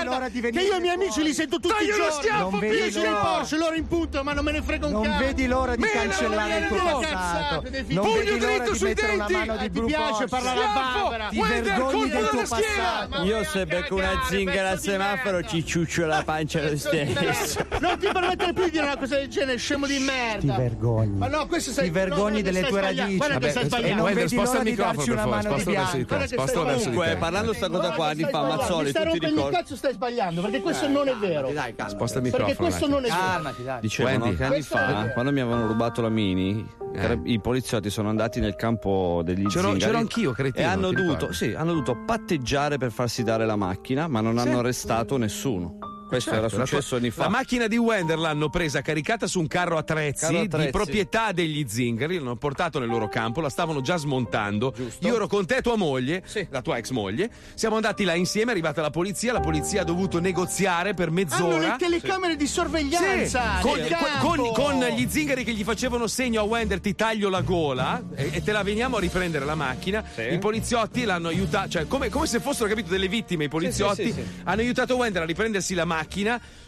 non 0.02 0.28
di 0.32 0.40
di 0.40 0.50
Che 0.50 0.60
io 0.60 0.76
i 0.76 0.80
miei 0.80 0.94
amici 0.94 1.22
li 1.22 1.32
sento 1.34 1.60
tutti 1.60 1.84
i 1.84 1.86
uno 1.86 1.96
giorni. 1.96 2.12
schiaffo, 2.14 2.50
Non 2.50 2.58
piglia. 2.58 2.72
vedi 2.72 2.98
il 2.98 3.18
Porsche, 3.22 3.56
loro 3.58 3.74
in 3.76 3.86
punto, 3.86 4.22
ma 4.24 4.32
non 4.32 4.44
me 4.44 4.50
ne 4.52 4.62
frega 4.62 4.86
un 4.86 4.92
Non 4.92 5.02
cazzo. 5.04 5.18
vedi 5.18 5.46
l'ora 5.46 5.76
di 5.76 5.82
Meno, 5.82 6.00
cancellare 6.36 6.58
il 6.58 6.66
tuo 6.68 7.00
passato. 7.00 7.62
Non 7.62 8.04
Pugno 8.04 8.12
vedi 8.14 8.38
l'ora 8.40 8.52
dritto 8.56 8.70
di 8.72 8.78
sui 8.78 8.88
mettere 8.88 9.12
una 9.14 9.26
denti. 9.26 9.46
mano 9.46 9.56
di 9.58 9.64
Eh, 9.64 9.70
ti 9.70 9.80
piace 9.84 10.24
parlare 10.26 10.60
a 10.60 10.72
barbara. 10.72 11.28
Ti 11.28 11.40
vergogni 11.40 12.08
del 12.08 12.28
tuo 12.28 12.42
passato. 12.48 13.22
Io 13.22 13.44
se 13.44 13.66
becco 13.66 13.94
una 13.96 14.22
zingara 14.28 14.70
al 14.70 14.78
semaforo 14.80 15.42
ci 15.42 15.64
ciuccio 15.64 16.06
la 16.06 16.22
pancia 16.24 16.62
lo 16.62 16.76
stesso. 16.76 17.66
Non 17.82 17.98
ti 17.98 18.08
permettere 18.12 18.52
più 18.52 18.64
di 18.64 18.70
dire 18.70 18.84
una 18.84 18.96
cosa 18.96 19.16
del 19.16 19.28
genere, 19.28 19.56
scemo 19.58 19.86
di 19.86 19.98
merda. 19.98 20.54
Ti 20.54 20.60
vergogni. 20.60 21.18
Ma 21.18 21.26
no, 21.26 21.46
questo 21.46 21.72
sei 21.72 21.84
Ti 21.84 21.90
vergogni 21.90 22.36
che 22.36 22.42
delle 22.50 22.62
tue 22.68 22.80
radici. 22.80 23.16
Guarda 23.16 23.38
che 23.38 23.50
stai 23.50 23.62
e 23.62 23.66
sbagliando. 23.66 24.02
non 24.04 24.14
vedi 24.14 24.34
l'ora 24.36 24.62
di 24.62 24.74
darci 24.74 25.10
una 25.10 25.26
mano 25.26 25.54
di 25.54 25.60
spostalo 25.62 25.74
verso 25.74 25.96
di 25.96 26.04
bianco. 26.04 26.62
Comunque, 26.82 27.16
parlando 27.16 27.52
sta 27.52 27.68
cosa 27.68 27.90
qua, 27.90 28.14
di 28.14 28.24
fa 28.30 28.42
Mi 28.42 28.48
Mazzoli, 28.48 28.90
stai 28.90 29.02
tu 29.04 29.10
ti 29.10 29.18
rompendo 29.18 29.26
il 29.28 29.34
ricordi? 29.34 29.56
cazzo, 29.56 29.76
stai 29.76 29.92
sbagliando, 29.92 30.40
perché 30.40 30.60
questo 30.60 30.88
non 30.88 31.08
è 31.08 31.14
vero. 31.16 31.50
Dai, 31.52 31.74
calma. 31.74 31.90
Sposta 31.90 32.18
il 32.18 32.22
Perché 32.30 32.36
microfono. 32.46 32.68
questo 32.68 32.84
un 32.84 32.90
non 32.92 33.04
è 33.04 33.08
vero. 33.08 33.20
Calmati, 33.20 33.62
dai. 33.64 33.88
Che 33.88 34.04
anni 34.08 34.36
Questo 34.36 34.76
fa, 34.76 35.10
quando 35.12 35.32
mi 35.32 35.40
avevano 35.40 35.66
rubato 35.66 36.02
la 36.02 36.08
Mini, 36.22 36.66
Eh. 36.94 37.18
i 37.24 37.40
poliziotti 37.40 37.90
sono 37.90 38.08
andati 38.08 38.38
nel 38.38 38.54
campo 38.54 39.22
degli 39.24 39.46
C'ero- 39.46 39.70
zingari 39.70 39.78
c'ero 39.80 39.98
anch'io, 39.98 40.32
cretino, 40.32 40.64
e 40.64 40.68
hanno 40.68 40.92
dovuto, 40.92 41.32
sì, 41.32 41.52
hanno 41.52 41.72
dovuto 41.72 41.96
patteggiare 42.06 42.78
per 42.78 42.92
farsi 42.92 43.22
dare 43.24 43.44
la 43.44 43.56
macchina, 43.56 44.06
ma 44.06 44.20
non 44.20 44.38
hanno 44.38 44.58
arrestato 44.60 45.16
nessuno. 45.16 45.78
Questo 46.12 46.30
Certo, 46.30 46.46
era 46.46 46.56
la 46.58 46.66
successo 46.66 46.96
anni 46.96 47.10
fa. 47.10 47.22
La 47.22 47.28
macchina 47.30 47.66
di 47.68 47.78
Wender 47.78 48.18
l'hanno 48.18 48.50
presa 48.50 48.82
caricata 48.82 49.26
su 49.26 49.40
un 49.40 49.46
carro 49.46 49.78
attrezzi, 49.78 50.26
Carro 50.26 50.40
attrezzi. 50.40 50.64
di 50.66 50.70
proprietà 50.70 51.32
degli 51.32 51.64
zingari, 51.66 52.16
l'hanno 52.18 52.36
portato 52.36 52.78
nel 52.78 52.88
loro 52.88 53.08
campo, 53.08 53.40
la 53.40 53.48
stavano 53.48 53.80
già 53.80 53.96
smontando. 53.96 54.74
Io 55.00 55.14
ero 55.14 55.26
con 55.26 55.46
te, 55.46 55.62
tua 55.62 55.76
moglie, 55.76 56.22
la 56.50 56.60
tua 56.60 56.76
ex 56.76 56.90
moglie. 56.90 57.30
Siamo 57.54 57.76
andati 57.76 58.04
là 58.04 58.14
insieme, 58.14 58.50
è 58.50 58.52
arrivata 58.52 58.82
la 58.82 58.90
polizia, 58.90 59.32
la 59.32 59.40
polizia 59.40 59.80
ha 59.80 59.84
dovuto 59.84 60.20
negoziare 60.20 60.92
per 60.92 61.08
Hanno 61.08 61.14
mezz'ora. 61.14 61.58
le 61.58 61.74
telecamere 61.78 62.36
di 62.36 62.46
sorveglianza. 62.46 63.56
Sì, 63.56 63.62
con, 63.62 63.78
con- 64.20 64.52
con 64.52 64.84
gli 64.94 65.06
zingari 65.08 65.44
che 65.44 65.52
gli 65.52 65.64
facevano 65.64 66.06
segno 66.06 66.40
a 66.40 66.44
Wender 66.44 66.80
ti 66.80 66.94
taglio 66.94 67.28
la 67.30 67.40
gola 67.40 68.02
e, 68.14 68.30
e 68.34 68.42
te 68.42 68.52
la 68.52 68.62
veniamo 68.62 68.96
a 68.96 69.00
riprendere 69.00 69.44
la 69.44 69.54
macchina 69.54 70.04
i 70.30 70.38
poliziotti 70.38 71.04
l'hanno 71.04 71.28
aiutato 71.28 71.68
cioè 71.70 71.86
come, 71.86 72.08
come 72.08 72.26
se 72.26 72.40
fossero 72.40 72.68
capito 72.68 72.90
delle 72.90 73.08
vittime 73.08 73.44
i 73.44 73.48
poliziotti 73.48 74.04
sì, 74.04 74.12
sì, 74.12 74.20
sì. 74.20 74.26
hanno 74.44 74.60
aiutato 74.60 74.96
Wender 74.96 75.22
a 75.22 75.24
riprendersi 75.24 75.74
la 75.74 75.84
macchina 75.84 76.00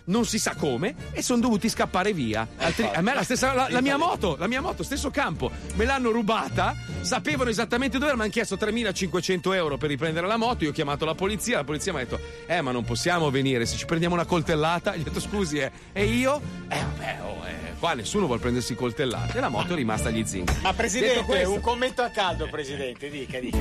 non 0.06 0.26
si 0.26 0.38
sa 0.38 0.54
come 0.54 0.94
e 1.12 1.22
sono 1.22 1.40
dovuti 1.40 1.68
scappare 1.68 2.12
via. 2.12 2.46
Altri- 2.56 2.90
a 2.92 3.00
me 3.00 3.14
la 3.14 3.22
stessa 3.22 3.52
la, 3.54 3.68
la 3.70 3.80
mia 3.80 3.96
moto 3.96 4.36
la 4.38 4.46
mia 4.46 4.60
moto 4.60 4.82
stesso 4.82 5.10
campo 5.10 5.50
me 5.74 5.84
l'hanno 5.84 6.10
rubata 6.10 6.74
sapevano 7.00 7.50
esattamente 7.50 7.98
dove 7.98 8.14
mi 8.14 8.22
hanno 8.22 8.30
chiesto 8.30 8.56
3500 8.56 9.52
euro 9.52 9.76
per 9.76 9.88
riprendere 9.88 10.26
la 10.26 10.36
moto 10.36 10.64
io 10.64 10.70
ho 10.70 10.72
chiamato 10.72 11.04
la 11.04 11.14
polizia 11.14 11.56
la 11.56 11.64
polizia 11.64 11.92
mi 11.92 12.00
ha 12.00 12.04
detto 12.04 12.20
eh 12.46 12.60
ma 12.60 12.70
non 12.70 12.84
possiamo 12.84 13.30
venire 13.30 13.66
se 13.66 13.76
ci 13.76 13.86
prendiamo 13.86 14.14
una 14.14 14.24
coltellata 14.24 14.94
gli 14.96 15.00
ho 15.00 15.04
detto 15.04 15.20
scusi 15.20 15.58
eh. 15.58 15.70
e 15.92 16.04
io 16.04 16.40
eh 16.68 16.80
vabbè 16.80 17.18
oh, 17.22 17.46
eh, 17.46 17.63
qua 17.78 17.94
nessuno 17.94 18.26
vuole 18.26 18.40
prendersi 18.40 18.74
coltellate 18.74 19.38
e 19.38 19.40
la 19.40 19.48
moto 19.48 19.72
è 19.72 19.76
rimasta 19.76 20.08
agli 20.08 20.24
zingari 20.24 20.58
Ma 20.62 20.72
presidente, 20.72 21.22
questo- 21.24 21.52
un 21.52 21.60
commento 21.60 22.02
a 22.02 22.08
caldo, 22.10 22.48
presidente, 22.48 23.08
dica, 23.10 23.38
dica. 23.38 23.58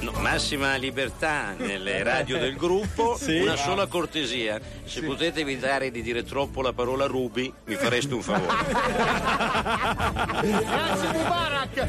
No, 0.00 0.12
massima 0.20 0.76
libertà 0.76 1.54
nelle 1.56 2.02
radio 2.04 2.38
del 2.38 2.56
gruppo, 2.56 3.16
Sì. 3.18 3.36
una 3.40 3.52
Bravo. 3.54 3.70
sola 3.70 3.86
cortesia. 3.86 4.60
Se 4.84 5.02
potete 5.02 5.40
evitare 5.40 5.90
di 5.90 6.02
dire 6.02 6.24
troppo 6.24 6.62
la 6.62 6.72
parola 6.72 7.06
rubi, 7.06 7.52
mi 7.66 7.74
fareste 7.74 8.14
un 8.14 8.22
favore. 8.22 8.56
Grazie 10.40 11.08
Mubarak. 11.12 11.86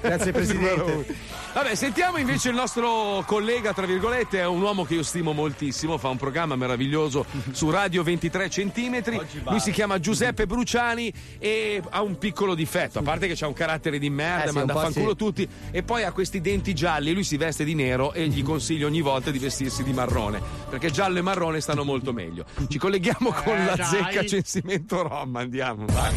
Grazie 0.00 0.32
Presidente. 0.32 1.14
Vabbè, 1.54 1.74
sentiamo 1.74 2.16
invece 2.16 2.48
il 2.48 2.54
nostro 2.54 3.22
collega, 3.26 3.74
tra 3.74 3.84
virgolette, 3.84 4.38
è 4.40 4.46
un 4.46 4.62
uomo 4.62 4.84
che 4.84 4.94
io 4.94 5.02
stimo 5.02 5.32
moltissimo, 5.32 5.98
fa 5.98 6.08
un 6.08 6.16
programma 6.16 6.56
meraviglioso 6.56 7.26
su 7.50 7.68
Radio 7.68 8.02
23 8.02 8.48
centimetri. 8.48 9.20
Lui 9.44 9.60
si 9.60 9.70
chiama 9.70 9.98
Giuseppe 10.00 10.46
Bruciani 10.46 11.12
e 11.38 11.82
ha 11.90 12.00
un 12.00 12.16
piccolo 12.16 12.54
difetto, 12.54 13.00
a 13.00 13.02
parte 13.02 13.28
che 13.28 13.44
ha 13.44 13.46
un 13.46 13.52
carattere 13.52 13.98
di 13.98 14.08
merda, 14.08 14.44
Eh 14.44 14.48
sì, 14.48 14.54
manda 14.54 14.72
a 14.72 14.80
fanculo 14.80 15.10
sì. 15.10 15.16
tutti 15.16 15.48
e 15.70 15.82
poi 15.82 16.04
ha 16.04 16.12
questi 16.12 16.40
denti 16.40 16.72
gialli, 16.74 17.12
lui 17.12 17.22
si 17.24 17.36
veste 17.36 17.64
di 17.64 17.74
nero 17.74 18.14
e 18.14 18.28
gli 18.28 18.42
consiglio 18.42 18.86
ogni 18.86 19.02
volta 19.02 19.30
di 19.30 19.38
vestirsi 19.38 19.82
di 19.82 19.92
marrone, 19.92 20.40
perché 20.70 20.90
giallo 20.90 21.18
e 21.18 21.22
marrone 21.22 21.60
stanno 21.60 21.84
molto 21.84 22.14
meglio. 22.14 22.46
Ci 22.66 22.78
colleghiamo 22.78 23.30
con 23.30 23.56
Eh, 23.58 23.64
la 23.66 23.76
dai. 23.76 23.84
zecca 23.86 24.24
censimento 24.24 25.02
Rom, 25.02 25.36
andiamo. 25.36 25.84
vai. 25.84 26.14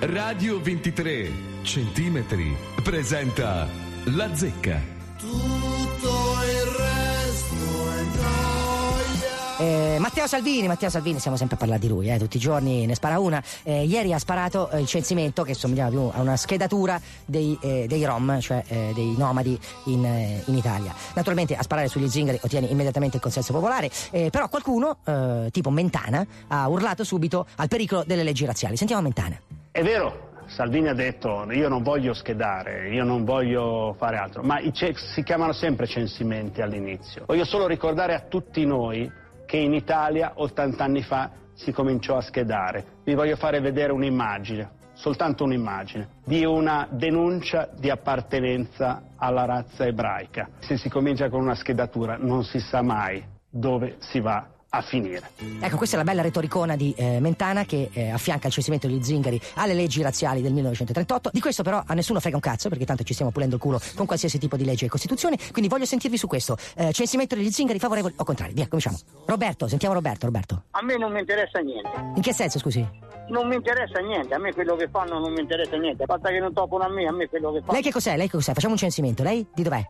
Radio 0.00 0.60
23 0.60 1.49
centimetri 1.62 2.56
presenta 2.82 3.68
La 4.04 4.34
Zecca. 4.34 4.80
Tutto 5.18 6.08
il 6.42 6.66
resto 6.76 7.56
è 7.92 8.16
gioia. 8.16 9.58
Eh, 9.58 9.98
Matteo 9.98 10.26
Salvini, 10.26 10.66
Matteo 10.66 10.88
Salvini, 10.88 11.18
stiamo 11.18 11.36
sempre 11.36 11.56
a 11.56 11.58
parlare 11.58 11.80
di 11.80 11.88
lui, 11.88 12.10
eh, 12.10 12.18
tutti 12.18 12.38
i 12.38 12.40
giorni 12.40 12.86
ne 12.86 12.94
spara 12.94 13.18
una. 13.18 13.42
Eh, 13.62 13.84
ieri 13.84 14.14
ha 14.14 14.18
sparato 14.18 14.70
eh, 14.70 14.80
il 14.80 14.86
censimento 14.86 15.42
che 15.42 15.52
somigliava 15.52 15.90
più 15.90 16.00
a 16.00 16.20
una 16.22 16.36
schedatura 16.36 16.98
dei, 17.26 17.58
eh, 17.60 17.84
dei 17.86 18.04
Rom, 18.04 18.40
cioè 18.40 18.64
eh, 18.66 18.92
dei 18.94 19.14
nomadi 19.18 19.58
in, 19.84 20.04
eh, 20.04 20.42
in 20.46 20.56
Italia. 20.56 20.94
Naturalmente 21.14 21.56
a 21.56 21.62
sparare 21.62 21.88
sugli 21.88 22.08
zingari 22.08 22.40
ottiene 22.42 22.68
immediatamente 22.68 23.16
il 23.16 23.22
consenso 23.22 23.52
popolare, 23.52 23.90
eh, 24.10 24.30
però 24.30 24.48
qualcuno, 24.48 24.96
eh, 25.04 25.48
tipo 25.50 25.68
Mentana, 25.68 26.26
ha 26.48 26.66
urlato 26.68 27.04
subito 27.04 27.46
al 27.56 27.68
pericolo 27.68 28.02
delle 28.06 28.22
leggi 28.22 28.46
razziali. 28.46 28.78
Sentiamo 28.78 29.02
Mentana. 29.02 29.38
È 29.72 29.82
vero, 29.82 30.29
Salvini 30.50 30.88
ha 30.88 30.94
detto 30.94 31.46
io 31.52 31.68
non 31.68 31.82
voglio 31.82 32.12
schedare, 32.12 32.90
io 32.90 33.04
non 33.04 33.24
voglio 33.24 33.94
fare 33.96 34.16
altro, 34.16 34.42
ma 34.42 34.60
si 34.72 35.22
chiamano 35.22 35.52
sempre 35.52 35.86
censimenti 35.86 36.60
all'inizio. 36.60 37.22
Voglio 37.26 37.44
solo 37.44 37.68
ricordare 37.68 38.14
a 38.14 38.20
tutti 38.28 38.66
noi 38.66 39.10
che 39.46 39.58
in 39.58 39.72
Italia 39.72 40.32
80 40.34 40.82
anni 40.82 41.02
fa 41.02 41.30
si 41.54 41.70
cominciò 41.70 42.16
a 42.16 42.20
schedare. 42.20 42.84
Vi 43.04 43.14
voglio 43.14 43.36
fare 43.36 43.60
vedere 43.60 43.92
un'immagine. 43.92 44.78
soltanto 44.92 45.44
un'immagine 45.44 46.08
di 46.26 46.44
una 46.44 46.86
denuncia 46.90 47.70
di 47.74 47.88
appartenenza 47.88 49.02
alla 49.16 49.46
razza 49.46 49.86
ebraica. 49.86 50.48
Se 50.58 50.76
si 50.76 50.90
comincia 50.90 51.30
con 51.30 51.40
una 51.40 51.54
schedatura 51.54 52.18
non 52.18 52.44
si 52.44 52.60
sa 52.60 52.82
mai 52.82 53.24
dove 53.48 53.96
si 54.00 54.20
va 54.20 54.46
a 54.70 54.82
finire. 54.82 55.30
Ecco, 55.60 55.76
questa 55.76 55.96
è 55.96 55.98
la 55.98 56.04
bella 56.04 56.22
retoricona 56.22 56.76
di 56.76 56.94
eh, 56.96 57.18
Mentana 57.20 57.64
che 57.64 57.90
eh, 57.92 58.10
affianca 58.10 58.46
il 58.46 58.52
censimento 58.52 58.86
degli 58.86 59.02
zingari 59.02 59.40
alle 59.54 59.74
leggi 59.74 60.02
razziali 60.02 60.42
del 60.42 60.52
1938. 60.52 61.30
Di 61.32 61.40
questo 61.40 61.62
però 61.62 61.82
a 61.84 61.94
nessuno 61.94 62.20
frega 62.20 62.36
un 62.36 62.42
cazzo 62.42 62.68
perché 62.68 62.84
tanto 62.84 63.02
ci 63.02 63.12
stiamo 63.12 63.32
pulendo 63.32 63.56
il 63.56 63.60
culo 63.60 63.80
con 63.94 64.06
qualsiasi 64.06 64.38
tipo 64.38 64.56
di 64.56 64.64
legge 64.64 64.86
e 64.86 64.88
costituzione, 64.88 65.36
quindi 65.52 65.68
voglio 65.68 65.84
sentirvi 65.84 66.16
su 66.16 66.26
questo. 66.26 66.56
Eh, 66.76 66.92
censimento 66.92 67.34
degli 67.34 67.50
zingari 67.50 67.78
favorevoli 67.78 68.14
o 68.16 68.24
contrari? 68.24 68.52
Via, 68.52 68.66
cominciamo. 68.66 68.98
Roberto, 69.26 69.66
sentiamo 69.68 69.94
Roberto, 69.94 70.26
Roberto. 70.26 70.62
A 70.72 70.82
me 70.82 70.96
non 70.96 71.12
mi 71.12 71.20
interessa 71.20 71.58
niente. 71.60 71.90
In 72.14 72.22
che 72.22 72.32
senso, 72.32 72.58
scusi? 72.58 72.86
Non 73.28 73.46
mi 73.48 73.56
interessa 73.56 74.00
niente, 74.00 74.34
a 74.34 74.38
me 74.38 74.52
quello 74.52 74.74
che 74.76 74.88
fanno 74.88 75.18
non 75.18 75.32
mi 75.32 75.40
interessa 75.40 75.76
niente. 75.76 76.04
Basta 76.04 76.30
che 76.30 76.38
non 76.38 76.52
toccano 76.52 76.84
a 76.84 76.88
me, 76.88 77.06
a 77.06 77.12
me 77.12 77.28
quello 77.28 77.52
che 77.52 77.60
fanno. 77.60 77.72
Lei 77.72 77.82
che 77.82 77.92
cos'è? 77.92 78.16
Lei 78.16 78.26
che 78.28 78.36
cos'è? 78.36 78.52
Facciamo 78.52 78.72
un 78.72 78.78
censimento. 78.78 79.22
Lei 79.22 79.46
di 79.54 79.62
dov'è? 79.62 79.84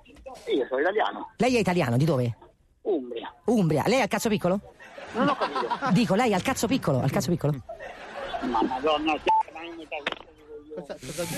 Io 0.55 0.67
sono 0.69 0.81
italiano, 0.81 1.33
Lei 1.37 1.57
è 1.57 1.59
italiano, 1.59 1.97
di 1.97 2.05
dove? 2.05 2.37
Umbria. 2.91 3.33
Umbria. 3.45 3.85
Lei 3.87 4.01
ha 4.01 4.05
il 4.05 4.09
cazzo 4.09 4.29
piccolo? 4.29 4.61
Non 5.13 5.29
ho 5.29 5.37
capito. 5.37 5.91
Dico, 5.93 6.15
lei 6.15 6.33
ha 6.33 6.37
il 6.37 6.43
cazzo 6.43 6.67
piccolo, 6.67 7.01
ha 7.01 7.05
il 7.05 7.11
cazzo 7.11 7.31
piccolo? 7.31 7.55
Ma 8.43 8.63
madonna, 8.63 9.15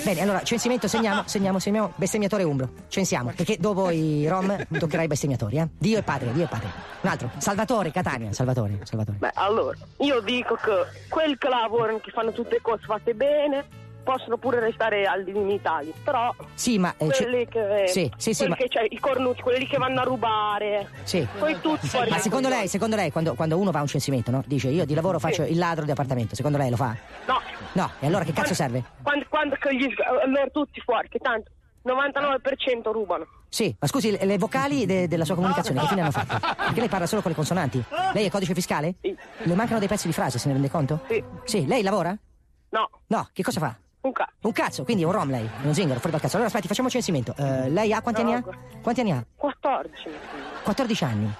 Bene, 0.03 0.21
allora, 0.21 0.41
censimento, 0.43 0.87
segniamo, 0.87 1.23
segniamo, 1.25 1.59
segniamo, 1.59 1.91
bestemmiatore 1.95 2.43
umbro. 2.43 2.69
Censiamo, 2.87 3.33
perché 3.35 3.57
dopo 3.59 3.89
i 3.89 4.27
rom 4.27 4.55
toccherà 4.77 5.03
i 5.03 5.07
bestemmiatori, 5.07 5.57
eh? 5.57 5.67
Dio 5.77 5.97
e 5.97 6.03
patria, 6.03 6.31
Dio 6.31 6.45
e 6.45 6.47
patria. 6.47 6.71
Un 7.01 7.09
altro, 7.09 7.31
Salvatore, 7.37 7.91
Catania, 7.91 8.31
Salvatore, 8.31 8.79
Salvatore. 8.83 9.17
Beh, 9.17 9.31
allora, 9.33 9.75
io 9.97 10.21
dico 10.21 10.55
che 10.55 10.85
quelli 11.09 11.37
che 11.37 11.49
lavorano, 11.49 11.99
che 11.99 12.11
fanno 12.11 12.31
tutte 12.31 12.61
cose 12.61 12.83
fatte 12.85 13.13
bene, 13.15 13.65
possono 14.03 14.37
pure 14.37 14.59
restare 14.59 15.05
al 15.05 15.27
in 15.27 15.49
Italia, 15.49 15.93
però 16.03 16.33
Sì, 16.53 16.77
ma... 16.77 16.93
eh, 16.97 17.07
quelli 17.07 17.47
che, 17.47 17.85
Sì, 17.87 18.11
sì, 18.17 18.33
sì, 18.33 18.47
ma... 18.47 18.55
che 18.55 18.67
c'è, 18.67 18.85
i 18.89 18.99
cornuti, 18.99 19.41
quelli 19.41 19.65
che 19.65 19.77
vanno 19.77 20.01
a 20.01 20.03
rubare, 20.03 20.89
Sì. 21.03 21.25
poi 21.39 21.59
tutti 21.61 21.87
fuori. 21.87 22.09
Ma 22.09 22.17
secondo 22.19 22.49
lei, 22.49 22.67
secondo 22.67 22.95
lei, 22.95 23.11
quando, 23.11 23.33
quando 23.35 23.57
uno 23.57 23.71
va 23.71 23.79
a 23.79 23.81
un 23.81 23.87
censimento, 23.87 24.29
no? 24.31 24.43
Dice 24.45 24.69
io 24.69 24.85
di 24.85 24.93
lavoro 24.93 25.19
faccio 25.19 25.43
il 25.43 25.57
ladro 25.57 25.85
di 25.85 25.91
appartamento, 25.91 26.35
secondo 26.35 26.57
lei 26.57 26.69
lo 26.69 26.75
fa? 26.75 26.95
No, 27.27 27.41
No, 27.73 27.89
e 27.99 28.05
allora 28.07 28.23
che 28.23 28.33
cazzo 28.33 28.53
serve? 28.53 28.83
quando, 29.01 29.25
quando 29.29 29.55
che 29.55 29.75
gli, 29.75 29.87
allora 30.23 30.47
tutti 30.51 30.79
fuori, 30.81 31.07
che 31.09 31.17
tanto 31.19 31.49
99% 31.85 32.91
rubano. 32.91 33.25
Sì, 33.49 33.75
ma 33.79 33.87
scusi, 33.87 34.11
le, 34.11 34.25
le 34.25 34.37
vocali 34.37 34.85
de- 34.85 35.07
della 35.07 35.25
sua 35.25 35.35
comunicazione 35.35 35.79
che 35.81 35.87
fine 35.87 36.01
hanno 36.01 36.11
fatto? 36.11 36.37
Perché 36.39 36.79
lei 36.79 36.89
parla 36.89 37.05
solo 37.05 37.21
con 37.21 37.31
le 37.31 37.37
consonanti? 37.37 37.83
Lei 38.13 38.25
è 38.25 38.29
codice 38.29 38.53
fiscale? 38.53 38.95
Sì. 39.01 39.15
Le 39.43 39.53
mancano 39.55 39.79
dei 39.79 39.87
pezzi 39.87 40.07
di 40.07 40.13
frase, 40.13 40.37
se 40.39 40.47
ne 40.47 40.53
rende 40.53 40.69
conto? 40.69 41.01
Sì. 41.07 41.23
Sì, 41.43 41.65
lei 41.67 41.81
lavora? 41.83 42.15
No. 42.69 42.89
No, 43.07 43.29
che 43.33 43.43
cosa 43.43 43.59
fa? 43.59 43.75
Un 44.03 44.11
cazzo. 44.11 44.33
Un 44.41 44.51
cazzo, 44.51 44.83
quindi 44.83 45.03
è 45.03 45.05
un 45.05 45.13
rom 45.13 45.29
lei, 45.29 45.49
un 45.63 45.73
zingaro, 45.73 45.99
fuori 45.99 46.11
dal 46.11 46.19
cazzo. 46.19 46.35
Allora 46.35 46.49
aspetti, 46.49 46.67
facciamo 46.67 46.87
il 46.87 46.93
censimento. 46.93 47.33
Eh, 47.37 47.69
lei 47.69 47.93
ha 47.93 48.01
quanti 48.01 48.19
anni 48.19 48.33
ha? 48.33 48.43
Quanti 48.81 48.99
anni 48.99 49.11
ha? 49.11 49.25
14. 49.37 50.09
14 50.63 51.03
anni. 51.05 51.33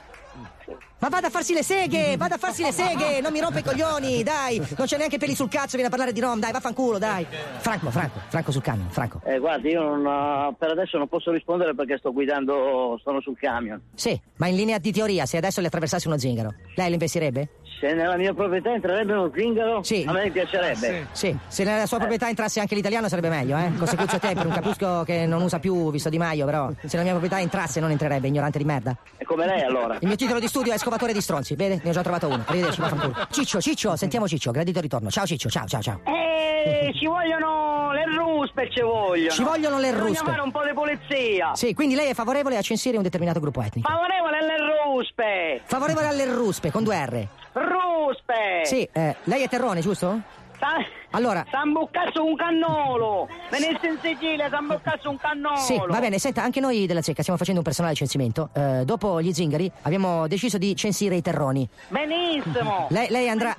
Ma 1.00 1.10
vada 1.10 1.28
a 1.28 1.30
farsi 1.30 1.54
le 1.54 1.64
seghe, 1.64 2.16
vada 2.16 2.36
a 2.36 2.38
farsi 2.38 2.64
le 2.64 2.72
seghe, 2.72 3.20
non 3.20 3.34
mi 3.34 3.42
rompe 3.42 3.60
i 3.60 3.64
coglioni, 3.64 4.24
dai. 4.24 4.58
Non 4.78 4.88
c'è 4.88 4.96
neanche 4.96 5.18
peli 5.18 5.36
sul 5.36 5.50
cazzo, 5.50 5.72
viene 5.72 5.88
a 5.88 5.90
parlare 5.90 6.14
di 6.14 6.22
rom, 6.22 6.40
dai, 6.40 6.54
vaffanculo, 6.54 6.98
dai. 6.98 7.28
Franco, 7.58 7.92
Franco, 7.92 8.20
Franco 8.30 8.52
sul 8.54 8.62
camion, 8.62 8.90
Franco. 8.90 9.20
Eh, 9.26 9.38
guardi, 9.38 9.72
io 9.72 9.82
non, 9.82 10.06
eh, 10.06 10.56
per 10.58 10.70
adesso 10.70 10.98
non 10.98 11.10
posso 11.10 11.32
rispondere 11.32 11.76
perché 11.76 11.98
sto 11.98 12.14
guidando, 12.14 12.98
sono 13.04 13.20
sul 13.20 13.38
camion. 13.38 13.82
Sì, 13.94 14.18
ma 14.38 14.48
in 14.48 14.56
linea 14.56 14.78
di 14.78 14.94
teoria, 14.94 15.26
se 15.26 15.36
adesso 15.36 15.60
le 15.60 15.68
attraversasse 15.68 16.08
uno 16.08 16.18
zingaro, 16.18 16.54
lei 16.76 16.88
lo 16.88 16.94
investirebbe? 16.94 17.50
Se 17.80 17.94
nella 17.94 18.16
mia 18.16 18.34
proprietà 18.34 18.72
entrerebbe 18.74 19.12
uno 19.14 19.30
zingaro, 19.36 19.84
Sì. 19.84 20.06
a 20.08 20.12
me 20.14 20.30
piacerebbe. 20.32 21.08
Sì, 21.12 21.36
se 21.48 21.64
nella 21.66 21.86
sua 21.86 21.98
proprietà 21.98 22.30
entrasse 22.30 22.60
anche 22.62 22.76
l'italiano 22.76 23.10
sarebbe 23.10 23.28
meglio, 23.30 23.58
eh? 23.58 23.72
Consecuccio 23.78 24.20
te 24.20 24.34
per 24.34 24.46
un 24.46 24.54
capusco 24.54 25.04
che 25.04 25.26
non 25.26 25.42
usa 25.42 25.60
più, 25.60 25.92
visto 25.92 26.08
Di 26.10 26.18
Maio, 26.18 26.46
però 26.46 26.70
se 26.80 26.88
nella 26.92 27.04
mia 27.04 27.12
proprietà 27.12 27.40
entrasse 27.42 27.80
non 27.82 27.92
entrerebbe, 27.92 28.28
ignorante 28.28 28.58
di 28.58 28.64
merda. 28.64 28.96
È 29.18 29.24
come 29.26 29.46
lei 29.46 29.62
allora. 29.64 29.96
Il 30.00 30.08
mio 30.08 30.16
titolo 30.16 30.40
di 30.40 30.48
studio 30.48 30.72
è 30.74 30.78
scovatore 30.78 31.12
di 31.12 31.20
stronzi, 31.22 31.56
vede? 31.56 31.82
Ne 31.84 31.90
ho 31.90 31.94
già 31.94 32.02
trovato 32.04 32.28
uno. 32.28 32.44
Arrivederci, 32.46 32.80
vaffanculo. 32.80 33.28
Ciccio, 33.32 33.60
Ciccio, 33.60 33.96
sentiamo 33.98 34.28
Ciccio, 34.28 34.52
gradito 34.52 34.80
ritorno. 34.80 35.10
Ciao 35.10 35.26
Ciccio, 35.26 35.50
ciao, 35.50 35.68
ciao, 35.68 35.82
ciao. 35.82 36.02
Eh, 36.06 36.94
ci 36.98 37.06
vogliono 37.06 37.92
le 37.92 38.06
ruspe, 38.06 38.70
ci 38.72 38.82
vogliono. 38.82 39.30
Ci 39.30 39.44
vogliono 39.44 39.80
le 39.80 39.92
ruspe. 39.92 40.24
fare 40.32 40.42
un 40.42 40.52
po' 40.52 40.64
di 40.64 40.74
polizia. 40.74 41.54
Sì, 41.56 41.74
quindi 41.74 41.96
lei 41.96 42.10
è 42.10 42.14
favorevole 42.14 42.56
a 42.56 42.62
censire 42.62 42.96
un 42.96 43.04
determinato 43.04 43.42
gruppo 43.42 43.62
etnico. 43.62 43.90
Favorevole 43.90 44.38
alle 44.38 44.56
ruspe. 44.86 45.62
Favorevole 45.66 46.08
alle 46.08 46.26
ruspe, 46.34 46.72
con 46.72 46.84
due 46.84 46.96
R. 47.06 47.28
Ruspe. 47.54 48.62
Sì, 48.64 48.88
eh, 48.92 49.16
lei 49.26 49.44
è 49.44 49.48
Terrone, 49.50 49.82
giusto? 49.82 50.20
Sa- 50.58 50.86
Allora, 51.16 51.46
S'amboccasso 51.50 52.24
un 52.24 52.36
cannolo. 52.36 53.28
Venisse 53.50 53.88
in 53.88 53.98
Sicilia, 54.02 54.50
s'amboccasso 54.50 55.10
un 55.10 55.18
cannolo. 55.18 55.58
Sì, 55.58 55.80
va 55.88 56.00
bene, 56.00 56.18
senta, 56.20 56.42
anche 56.44 56.60
noi 56.60 56.86
della 56.88 57.02
Zecca 57.02 57.22
stiamo 57.22 57.38
facendo 57.38 57.60
un 57.60 57.66
personale 57.66 57.94
censimento. 57.94 58.50
Eh, 58.54 58.84
dopo 58.84 59.22
gli 59.22 59.32
zingari 59.32 59.72
abbiamo 59.84 60.28
deciso 60.28 60.58
di 60.58 60.76
censire 60.76 61.16
i 61.16 61.22
terroni. 61.22 61.68
Benissimo. 61.90 62.88
Lei, 62.94 63.10
lei 63.10 63.30
andrà, 63.30 63.56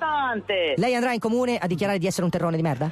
lei 0.75 0.95
andrà 0.95 1.13
in 1.13 1.19
comune 1.19 1.57
a 1.57 1.67
dichiarare 1.67 1.97
di 1.97 2.07
essere 2.07 2.23
un 2.25 2.29
terrone 2.31 2.55
di 2.57 2.61
merda? 2.61 2.89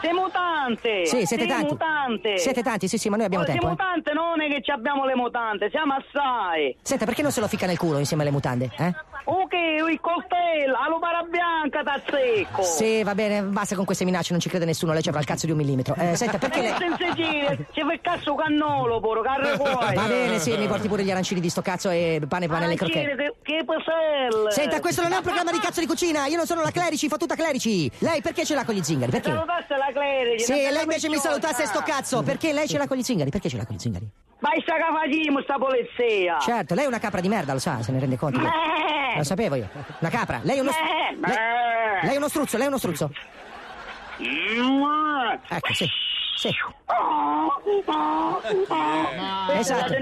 Sei 0.00 0.12
mutante. 0.12 1.06
Sì, 1.06 1.24
siete 1.26 1.44
Sei 1.44 1.46
tanti. 1.46 1.72
mutante. 1.72 2.38
Siete 2.38 2.62
tanti, 2.62 2.88
sì, 2.88 2.98
sì, 2.98 3.08
ma 3.08 3.16
noi 3.16 3.26
abbiamo 3.26 3.44
Sei 3.44 3.52
tempo. 3.54 3.68
eh. 3.68 3.70
mutante, 3.70 4.12
non 4.12 4.40
è 4.40 4.48
che 4.48 4.62
ci 4.62 4.70
abbiamo 4.70 5.04
le 5.04 5.14
mutante, 5.14 5.70
siamo 5.70 5.94
assai. 5.94 6.76
Senta, 6.82 7.04
perché 7.04 7.22
non 7.22 7.30
se 7.30 7.40
lo 7.40 7.46
ficca 7.48 7.66
nel 7.66 7.78
culo 7.78 7.98
insieme 7.98 8.22
alle 8.22 8.32
mutande? 8.32 8.70
Eh? 8.78 8.94
Ok, 9.24 9.52
il 9.88 10.00
coltello, 10.00 10.72
la 10.72 10.88
lupara 10.88 11.22
bianca, 11.22 11.82
tazzecco. 11.82 12.62
Sì, 12.62 13.02
va 13.04 13.14
bene, 13.14 13.42
basta 13.42 13.76
con 13.76 13.84
queste 13.92 14.04
minacce, 14.04 14.32
non 14.32 14.40
ci 14.40 14.48
crede 14.48 14.64
nessuno, 14.64 14.92
lei 14.92 15.02
ci 15.02 15.08
avrà 15.08 15.20
il 15.20 15.26
cazzo 15.26 15.46
di 15.46 15.52
un 15.52 15.58
millimetro. 15.58 15.94
Eh, 15.96 16.16
senta, 16.16 16.38
perché 16.38 16.60
lei... 16.62 16.72
Sicilia, 16.72 17.56
ci 17.72 17.80
fa 17.82 17.92
il 17.92 18.00
cazzo 18.00 18.34
cannolo, 18.34 19.00
poro, 19.00 19.22
carre 19.22 19.54
fuori. 19.56 19.94
Va 19.94 20.06
bene, 20.06 20.38
sì, 20.38 20.56
mi 20.56 20.66
porti 20.66 20.88
pure 20.88 21.04
gli 21.04 21.10
arancini 21.10 21.40
di 21.40 21.48
sto 21.48 21.62
cazzo 21.62 21.90
e 21.90 22.20
pane, 22.26 22.48
pane 22.48 22.64
alle 22.64 22.74
crocchette. 22.76 23.12
Arancine, 23.12 23.34
Che, 23.42 23.56
che 23.58 23.64
paselle. 23.64 24.50
Senta, 24.50 24.80
questo 24.80 25.02
non 25.02 25.12
è 25.12 25.16
un 25.16 25.22
programma 25.22 25.50
di 25.52 25.58
cazzo 25.58 25.80
di 25.80 25.86
cucina, 25.86 26.26
io 26.26 26.36
non 26.36 26.46
sono 26.46 26.62
la 26.62 26.70
Clerici, 26.70 27.08
fottuta 27.08 27.34
Clerici. 27.34 27.90
Lei 27.98 28.20
perché 28.22 28.44
ce 28.44 28.54
l'ha 28.54 28.64
con 28.64 28.74
gli 28.74 28.82
zingari? 28.82 29.10
Perché? 29.10 29.30
Salutasse 29.30 29.76
la 29.76 29.90
clerici. 29.92 30.44
Sì, 30.44 30.64
e 30.64 30.70
lei 30.70 30.82
invece 30.82 31.08
mi 31.08 31.16
salutasse 31.16 31.66
sto 31.66 31.82
cazzo, 31.84 32.22
perché 32.22 32.52
lei 32.52 32.66
ce 32.66 32.78
l'ha 32.78 32.86
con 32.86 32.96
gli 32.96 33.02
zingari? 33.02 33.30
Perché 33.30 33.48
ce 33.48 33.56
l'ha 33.56 33.66
con 33.66 33.76
gli 33.76 33.80
zingari? 33.80 34.08
Vai 34.40 34.60
sta 34.62 34.74
facciamo 34.74 35.40
sta 35.42 35.54
polizia. 35.56 36.38
Certo, 36.40 36.74
lei 36.74 36.84
è 36.84 36.88
una 36.88 36.98
capra 36.98 37.20
di 37.20 37.28
merda, 37.28 37.52
lo 37.52 37.60
sa, 37.60 37.80
se 37.82 37.92
ne 37.92 38.00
rende 38.00 38.16
conto. 38.16 38.40
Lo 38.40 39.22
sapevo 39.22 39.54
io. 39.54 39.68
Una 40.00 40.10
capra. 40.10 40.40
Lei 40.42 40.56
è 40.56 40.60
uno. 40.60 40.70
Lei 42.02 42.14
è 42.14 42.16
uno 42.16 42.28
struzzo, 42.28 42.56
lei 42.56 42.66
è 42.66 42.68
uno 42.68 42.78
struzzo. 42.78 43.10
Ecco, 45.48 45.72
sì. 45.74 45.86
Sì. 46.36 46.48
Esatto. 49.58 49.94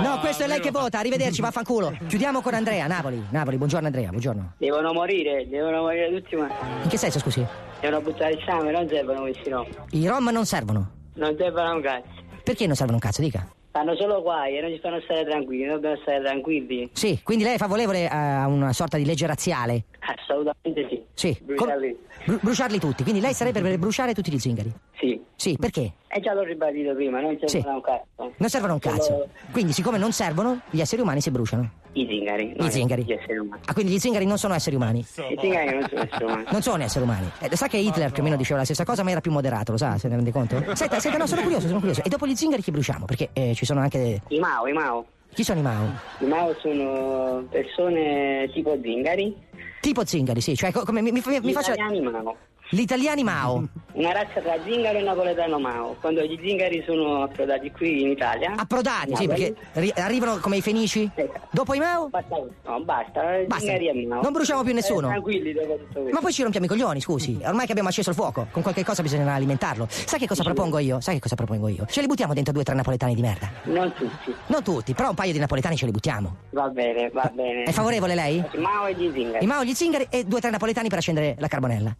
No, 0.00 0.18
questo 0.20 0.44
è 0.44 0.46
lei 0.46 0.60
che 0.60 0.70
vota, 0.70 0.98
arrivederci, 0.98 1.40
vaffanculo. 1.40 1.96
Chiudiamo 2.06 2.40
con 2.40 2.54
Andrea, 2.54 2.86
Napoli. 2.86 3.22
Napoli, 3.30 3.56
buongiorno 3.56 3.86
Andrea, 3.86 4.08
buongiorno. 4.08 4.52
Devono 4.58 4.92
morire, 4.92 5.46
devono 5.48 5.82
morire 5.82 6.10
tutti, 6.10 6.36
ma 6.36 6.48
In 6.82 6.88
che 6.88 6.96
senso, 6.96 7.18
scusi? 7.18 7.44
devono 7.80 8.00
buttare 8.02 8.32
il 8.32 8.42
sangue, 8.46 8.70
non 8.72 8.88
servono 8.88 9.20
questi 9.20 9.48
no. 9.50 9.66
I 9.90 10.06
rom 10.06 10.28
non 10.30 10.46
servono. 10.46 10.90
Non 11.14 11.34
servono 11.36 11.74
un 11.74 11.82
cazzo. 11.82 12.08
Perché 12.42 12.66
non 12.66 12.76
servono 12.76 12.96
un 12.96 13.02
cazzo, 13.02 13.20
dica? 13.20 13.46
Fanno 13.72 13.94
solo 13.94 14.20
guai 14.20 14.56
e 14.58 14.60
non 14.60 14.72
ci 14.72 14.80
fanno 14.80 15.00
stare 15.02 15.24
tranquilli, 15.24 15.62
noi 15.64 15.74
dobbiamo 15.74 15.96
stare 16.02 16.20
tranquilli. 16.20 16.90
Sì, 16.92 17.20
quindi 17.22 17.44
lei 17.44 17.54
è 17.54 17.58
favorevole 17.58 18.08
a 18.08 18.48
una 18.48 18.72
sorta 18.72 18.96
di 18.96 19.04
legge 19.04 19.26
razziale? 19.28 19.84
Assolutamente 20.00 20.88
sì. 20.88 21.02
Sì. 21.14 21.38
Bruciarli. 21.40 21.96
Bru- 22.24 22.40
bruciarli 22.42 22.78
tutti, 22.80 23.02
quindi 23.04 23.20
lei 23.20 23.32
sarebbe 23.32 23.60
per 23.60 23.78
bruciare 23.78 24.12
tutti 24.12 24.32
gli 24.32 24.38
zingari? 24.38 24.72
Sì. 24.98 25.20
Sì, 25.36 25.56
perché? 25.58 25.92
E 26.08 26.20
già 26.20 26.34
l'ho 26.34 26.42
ribadito 26.42 26.94
prima, 26.94 27.20
non 27.20 27.38
servono 27.38 27.62
Sì. 27.62 27.66
un 27.68 27.80
cazzo. 27.80 28.32
Non 28.36 28.48
servono 28.48 28.72
un 28.74 28.78
cazzo. 28.80 29.28
Quindi, 29.52 29.72
siccome 29.72 29.98
non 29.98 30.10
servono, 30.12 30.60
gli 30.70 30.80
esseri 30.80 31.00
umani 31.00 31.20
si 31.20 31.30
bruciano. 31.30 31.70
I 31.92 32.06
zingari. 32.06 32.54
I 32.56 32.70
zingari. 32.70 33.02
Gli 33.04 33.12
esseri 33.12 33.38
umani. 33.38 33.62
Ah, 33.64 33.72
quindi 33.72 33.92
gli 33.92 33.98
zingari 33.98 34.24
non 34.24 34.38
sono 34.38 34.54
esseri 34.54 34.76
umani? 34.76 35.00
I 35.00 35.36
zingari 35.38 35.78
non 35.78 35.88
sono 35.88 36.02
esseri 36.02 36.24
umani. 36.24 36.44
Non 36.50 36.62
sono 36.62 36.82
esseri 36.84 37.04
umani. 37.04 37.30
Eh, 37.40 37.56
sa 37.56 37.66
che 37.66 37.76
Hitler 37.78 38.12
più 38.12 38.22
o 38.22 38.24
meno 38.24 38.36
diceva 38.36 38.58
la 38.60 38.64
stessa 38.64 38.84
cosa, 38.84 39.02
ma 39.02 39.10
era 39.10 39.20
più 39.20 39.32
moderato, 39.32 39.72
lo 39.72 39.78
sa, 39.78 39.98
se 39.98 40.08
ne 40.08 40.14
rende 40.14 40.30
conto? 40.30 40.56
Senta, 40.74 41.00
senta, 41.00 41.18
no, 41.18 41.26
sono 41.26 41.42
curioso, 41.42 41.66
sono 41.66 41.78
curioso. 41.80 42.02
E 42.04 42.08
dopo 42.08 42.26
gli 42.26 42.34
zingari 42.36 42.62
chi 42.62 42.70
bruciamo? 42.70 43.04
Perché 43.06 43.30
eh, 43.32 43.54
ci 43.54 43.64
sono 43.64 43.80
anche. 43.80 44.20
I 44.28 44.38
Mao, 44.38 44.66
i 44.66 44.72
Mao. 44.72 45.04
Chi 45.32 45.42
sono 45.44 45.58
i 45.60 45.62
Mao? 45.62 45.88
I 46.18 46.24
Mao 46.26 46.54
sono 46.60 47.44
persone 47.50 48.48
tipo 48.52 48.78
zingari. 48.80 49.34
Tipo 49.80 50.04
zingari, 50.04 50.40
sì, 50.40 50.54
cioè 50.56 50.70
co- 50.72 50.84
come 50.84 51.00
mi, 51.00 51.10
mi, 51.10 51.22
mi 51.24 51.40
Gli 51.40 51.52
faccia. 51.52 51.72
italiani 51.72 52.00
Mao. 52.02 52.36
Gli 52.72 52.80
italiani 52.80 53.24
Mao. 53.24 53.66
Una 53.92 54.12
razza 54.12 54.40
tra 54.40 54.54
zingaro 54.62 54.98
e 54.98 55.02
napoletano 55.02 55.58
Mao. 55.58 55.96
Quando 56.00 56.22
gli 56.22 56.38
zingari 56.40 56.82
sono 56.86 57.24
approdati 57.24 57.72
qui 57.72 58.02
in 58.02 58.10
Italia. 58.10 58.54
Approdati, 58.56 59.16
sì, 59.16 59.26
perché 59.26 59.54
ri- 59.72 59.92
arrivano 59.96 60.38
come 60.38 60.58
i 60.58 60.62
fenici? 60.62 61.10
Dopo 61.50 61.74
i 61.74 61.78
Mao? 61.80 62.08
Basta, 62.08 62.36
no, 62.36 62.80
basta. 62.84 63.20
Basta. 63.46 63.64
Zingari 63.64 63.88
e 63.88 64.06
Mao. 64.06 64.22
Non 64.22 64.30
bruciamo 64.32 64.62
più 64.62 64.72
nessuno. 64.72 65.08
Eh, 65.08 65.10
tranquilli 65.10 65.52
dopo 65.52 65.76
tutto 65.78 66.00
questo. 66.00 66.10
Ma 66.12 66.20
poi 66.20 66.32
ci 66.32 66.42
rompiamo 66.42 66.66
i 66.66 66.68
coglioni, 66.68 67.00
scusi. 67.00 67.40
Ormai 67.44 67.64
che 67.66 67.72
abbiamo 67.72 67.88
acceso 67.88 68.10
il 68.10 68.16
fuoco, 68.16 68.46
con 68.52 68.62
qualche 68.62 68.84
cosa 68.84 69.02
bisogna 69.02 69.34
alimentarlo. 69.34 69.86
Sai 69.90 70.20
che 70.20 70.28
cosa 70.28 70.44
propongo 70.44 70.78
io? 70.78 71.00
Sai 71.00 71.14
che 71.14 71.20
cosa 71.20 71.34
propongo 71.34 71.66
io? 71.66 71.86
Ce 71.90 72.00
li 72.00 72.06
buttiamo 72.06 72.32
dentro 72.32 72.52
due 72.52 72.62
o 72.62 72.64
tre 72.64 72.76
napoletani 72.76 73.16
di 73.16 73.20
merda. 73.22 73.50
Non 73.64 73.92
tutti. 73.94 74.32
Non 74.46 74.62
tutti, 74.62 74.94
però 74.94 75.08
un 75.08 75.16
paio 75.16 75.32
di 75.32 75.38
napoletani 75.40 75.74
ce 75.76 75.86
li 75.86 75.90
buttiamo. 75.90 76.36
Va 76.50 76.68
bene, 76.68 77.10
va 77.10 77.28
bene. 77.34 77.64
È 77.64 77.72
favorevole 77.72 78.14
lei? 78.14 78.42
Mao 78.56 78.86
e 78.86 78.94
gli 78.94 79.10
zingari. 79.12 79.44
I 79.44 79.48
Mao, 79.48 79.64
gli 79.64 79.74
zingari 79.74 80.06
e 80.08 80.24
due 80.24 80.38
o 80.38 80.40
tre 80.40 80.50
napoletani 80.50 80.88
per 80.88 80.98
accendere 80.98 81.34
la 81.38 81.48
carbonella. 81.48 81.96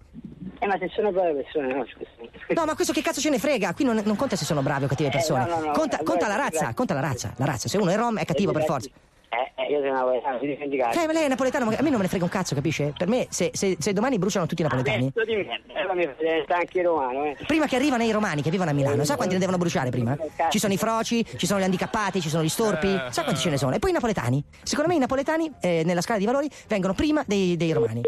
Eh, 0.63 0.67
ma 0.67 0.77
se 0.79 0.89
sono 0.95 1.11
brave 1.11 1.33
persone, 1.43 1.73
no, 1.75 1.85
scusa. 1.87 2.11
No, 2.55 2.65
ma 2.67 2.75
questo 2.75 2.93
che 2.93 3.01
cazzo 3.03 3.21
ce 3.21 3.31
ne 3.31 3.39
frega? 3.39 3.73
Qui 3.73 3.85
non, 3.85 4.01
non 4.05 4.17
conta 4.17 4.37
se 4.37 4.45
sono 4.45 4.61
bravi 4.63 4.85
o 4.85 4.89
cattive 4.89 5.09
Eh, 5.09 5.13
persone. 5.13 5.47
no, 5.47 5.59
no, 5.59 5.65
no, 5.67 5.71
conta, 5.73 5.99
conta 6.05 6.29
la 6.29 6.37
razza, 6.37 6.59
grazie. 6.59 6.75
conta 6.75 6.95
la 6.95 7.01
razza, 7.01 7.33
la 7.37 7.45
razza. 7.47 7.69
Se 7.69 7.79
uno 7.79 7.91
è 7.91 7.97
rom 7.97 8.19
è 8.19 8.25
cattivo 8.27 8.53
per 8.53 8.65
forza. 8.65 8.89
Eh, 9.33 9.63
eh, 9.63 9.71
io 9.71 9.79
sono 9.79 9.93
napoletano, 9.93 10.39
si 10.41 10.47
dimenticate. 10.47 11.03
Eh, 11.03 11.07
ma 11.07 11.13
lei 11.13 11.25
è 11.25 11.29
napoletano, 11.29 11.65
ma 11.65 11.71
a 11.77 11.83
me 11.83 11.89
non 11.89 11.97
me 11.99 12.03
ne 12.03 12.09
frega 12.09 12.25
un 12.25 12.31
cazzo, 12.31 12.55
capisce? 12.57 12.93
Per 12.99 13.07
me, 13.09 13.27
se, 13.31 13.51
se- 13.55 13.77
se 13.79 13.93
domani 13.93 14.19
bruciano 14.19 14.45
tutti 14.47 14.61
i 14.61 14.65
napoletani. 14.65 15.13
Adesso 15.15 15.25
di 15.25 15.37
merda, 15.37 16.15
diventare 16.19 16.61
anche 16.61 16.83
romano, 16.83 17.25
eh. 17.25 17.37
Prima 17.47 17.67
che 17.67 17.77
arrivano 17.77 18.03
i 18.03 18.11
romani 18.11 18.43
che 18.43 18.51
vivono 18.51 18.71
a 18.71 18.73
Milano, 18.75 19.05
sa 19.05 19.15
quanti 19.17 19.35
ne 19.35 19.41
devono 19.41 19.57
bruciare 19.57 19.89
prima? 19.91 20.15
Ci 20.51 20.59
sono 20.59 20.73
i 20.73 20.77
froci, 20.77 21.25
ci 21.37 21.47
sono 21.47 21.61
gli 21.61 21.65
handicappati, 21.65 22.21
ci 22.21 22.29
sono 22.29 22.43
gli 22.43 22.49
storpi, 22.49 22.89
sa 23.11 23.23
quanti 23.23 23.41
ce 23.41 23.51
ne 23.51 23.57
sono? 23.57 23.75
E 23.75 23.79
poi 23.79 23.91
i 23.91 23.93
napoletani. 23.95 24.45
Secondo 24.65 24.91
me 24.91 24.97
i 24.97 25.01
napoletani, 25.01 25.51
eh, 25.61 25.83
nella 25.87 26.01
scala 26.03 26.19
di 26.19 26.27
valori, 26.27 26.51
vengono 26.69 26.93
prima 26.93 27.23
dei, 27.25 27.57
dei 27.57 27.73
romani. 27.73 28.03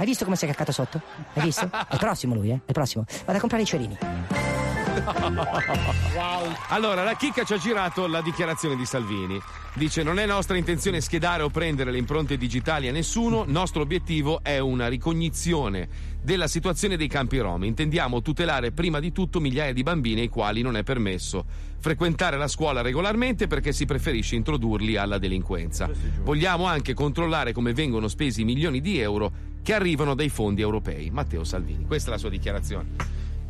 Hai 0.00 0.06
visto 0.06 0.24
come 0.24 0.34
si 0.34 0.46
è 0.46 0.48
caccato 0.48 0.72
sotto? 0.72 0.98
Hai 1.34 1.42
visto? 1.42 1.70
È 1.70 1.92
il 1.92 1.98
prossimo 1.98 2.34
lui, 2.34 2.48
eh? 2.48 2.54
È 2.54 2.68
il 2.68 2.72
prossimo. 2.72 3.04
Vado 3.26 3.36
a 3.36 3.38
comprare 3.38 3.64
i 3.64 3.66
cerini. 3.66 3.98
Allora, 6.68 7.04
la 7.04 7.14
chicca 7.16 7.44
ci 7.44 7.52
ha 7.52 7.58
girato 7.58 8.06
la 8.06 8.22
dichiarazione 8.22 8.76
di 8.76 8.86
Salvini. 8.86 9.38
Dice: 9.74 10.02
Non 10.02 10.18
è 10.18 10.24
nostra 10.24 10.56
intenzione 10.56 11.02
schedare 11.02 11.42
o 11.42 11.50
prendere 11.50 11.90
le 11.90 11.98
impronte 11.98 12.38
digitali 12.38 12.88
a 12.88 12.92
nessuno. 12.92 13.44
Nostro 13.46 13.82
obiettivo 13.82 14.40
è 14.42 14.58
una 14.58 14.88
ricognizione 14.88 15.86
della 16.22 16.46
situazione 16.46 16.96
dei 16.96 17.08
campi 17.08 17.36
rom. 17.36 17.64
Intendiamo 17.64 18.22
tutelare 18.22 18.72
prima 18.72 19.00
di 19.00 19.12
tutto 19.12 19.38
migliaia 19.38 19.74
di 19.74 19.82
bambini 19.82 20.22
ai 20.22 20.28
quali 20.28 20.62
non 20.62 20.78
è 20.78 20.82
permesso 20.82 21.44
frequentare 21.80 22.36
la 22.36 22.46
scuola 22.46 22.82
regolarmente 22.82 23.46
perché 23.46 23.72
si 23.72 23.86
preferisce 23.86 24.36
introdurli 24.36 24.96
alla 24.96 25.18
delinquenza. 25.18 25.88
Vogliamo 26.22 26.64
anche 26.66 26.94
controllare 26.94 27.52
come 27.52 27.72
vengono 27.72 28.06
spesi 28.08 28.42
i 28.42 28.44
milioni 28.44 28.80
di 28.80 28.98
euro 28.98 29.32
che 29.62 29.74
arrivano 29.74 30.14
dai 30.14 30.28
fondi 30.28 30.60
europei. 30.60 31.10
Matteo 31.10 31.42
Salvini, 31.44 31.86
questa 31.86 32.08
è 32.10 32.12
la 32.12 32.18
sua 32.18 32.30
dichiarazione. 32.30 32.86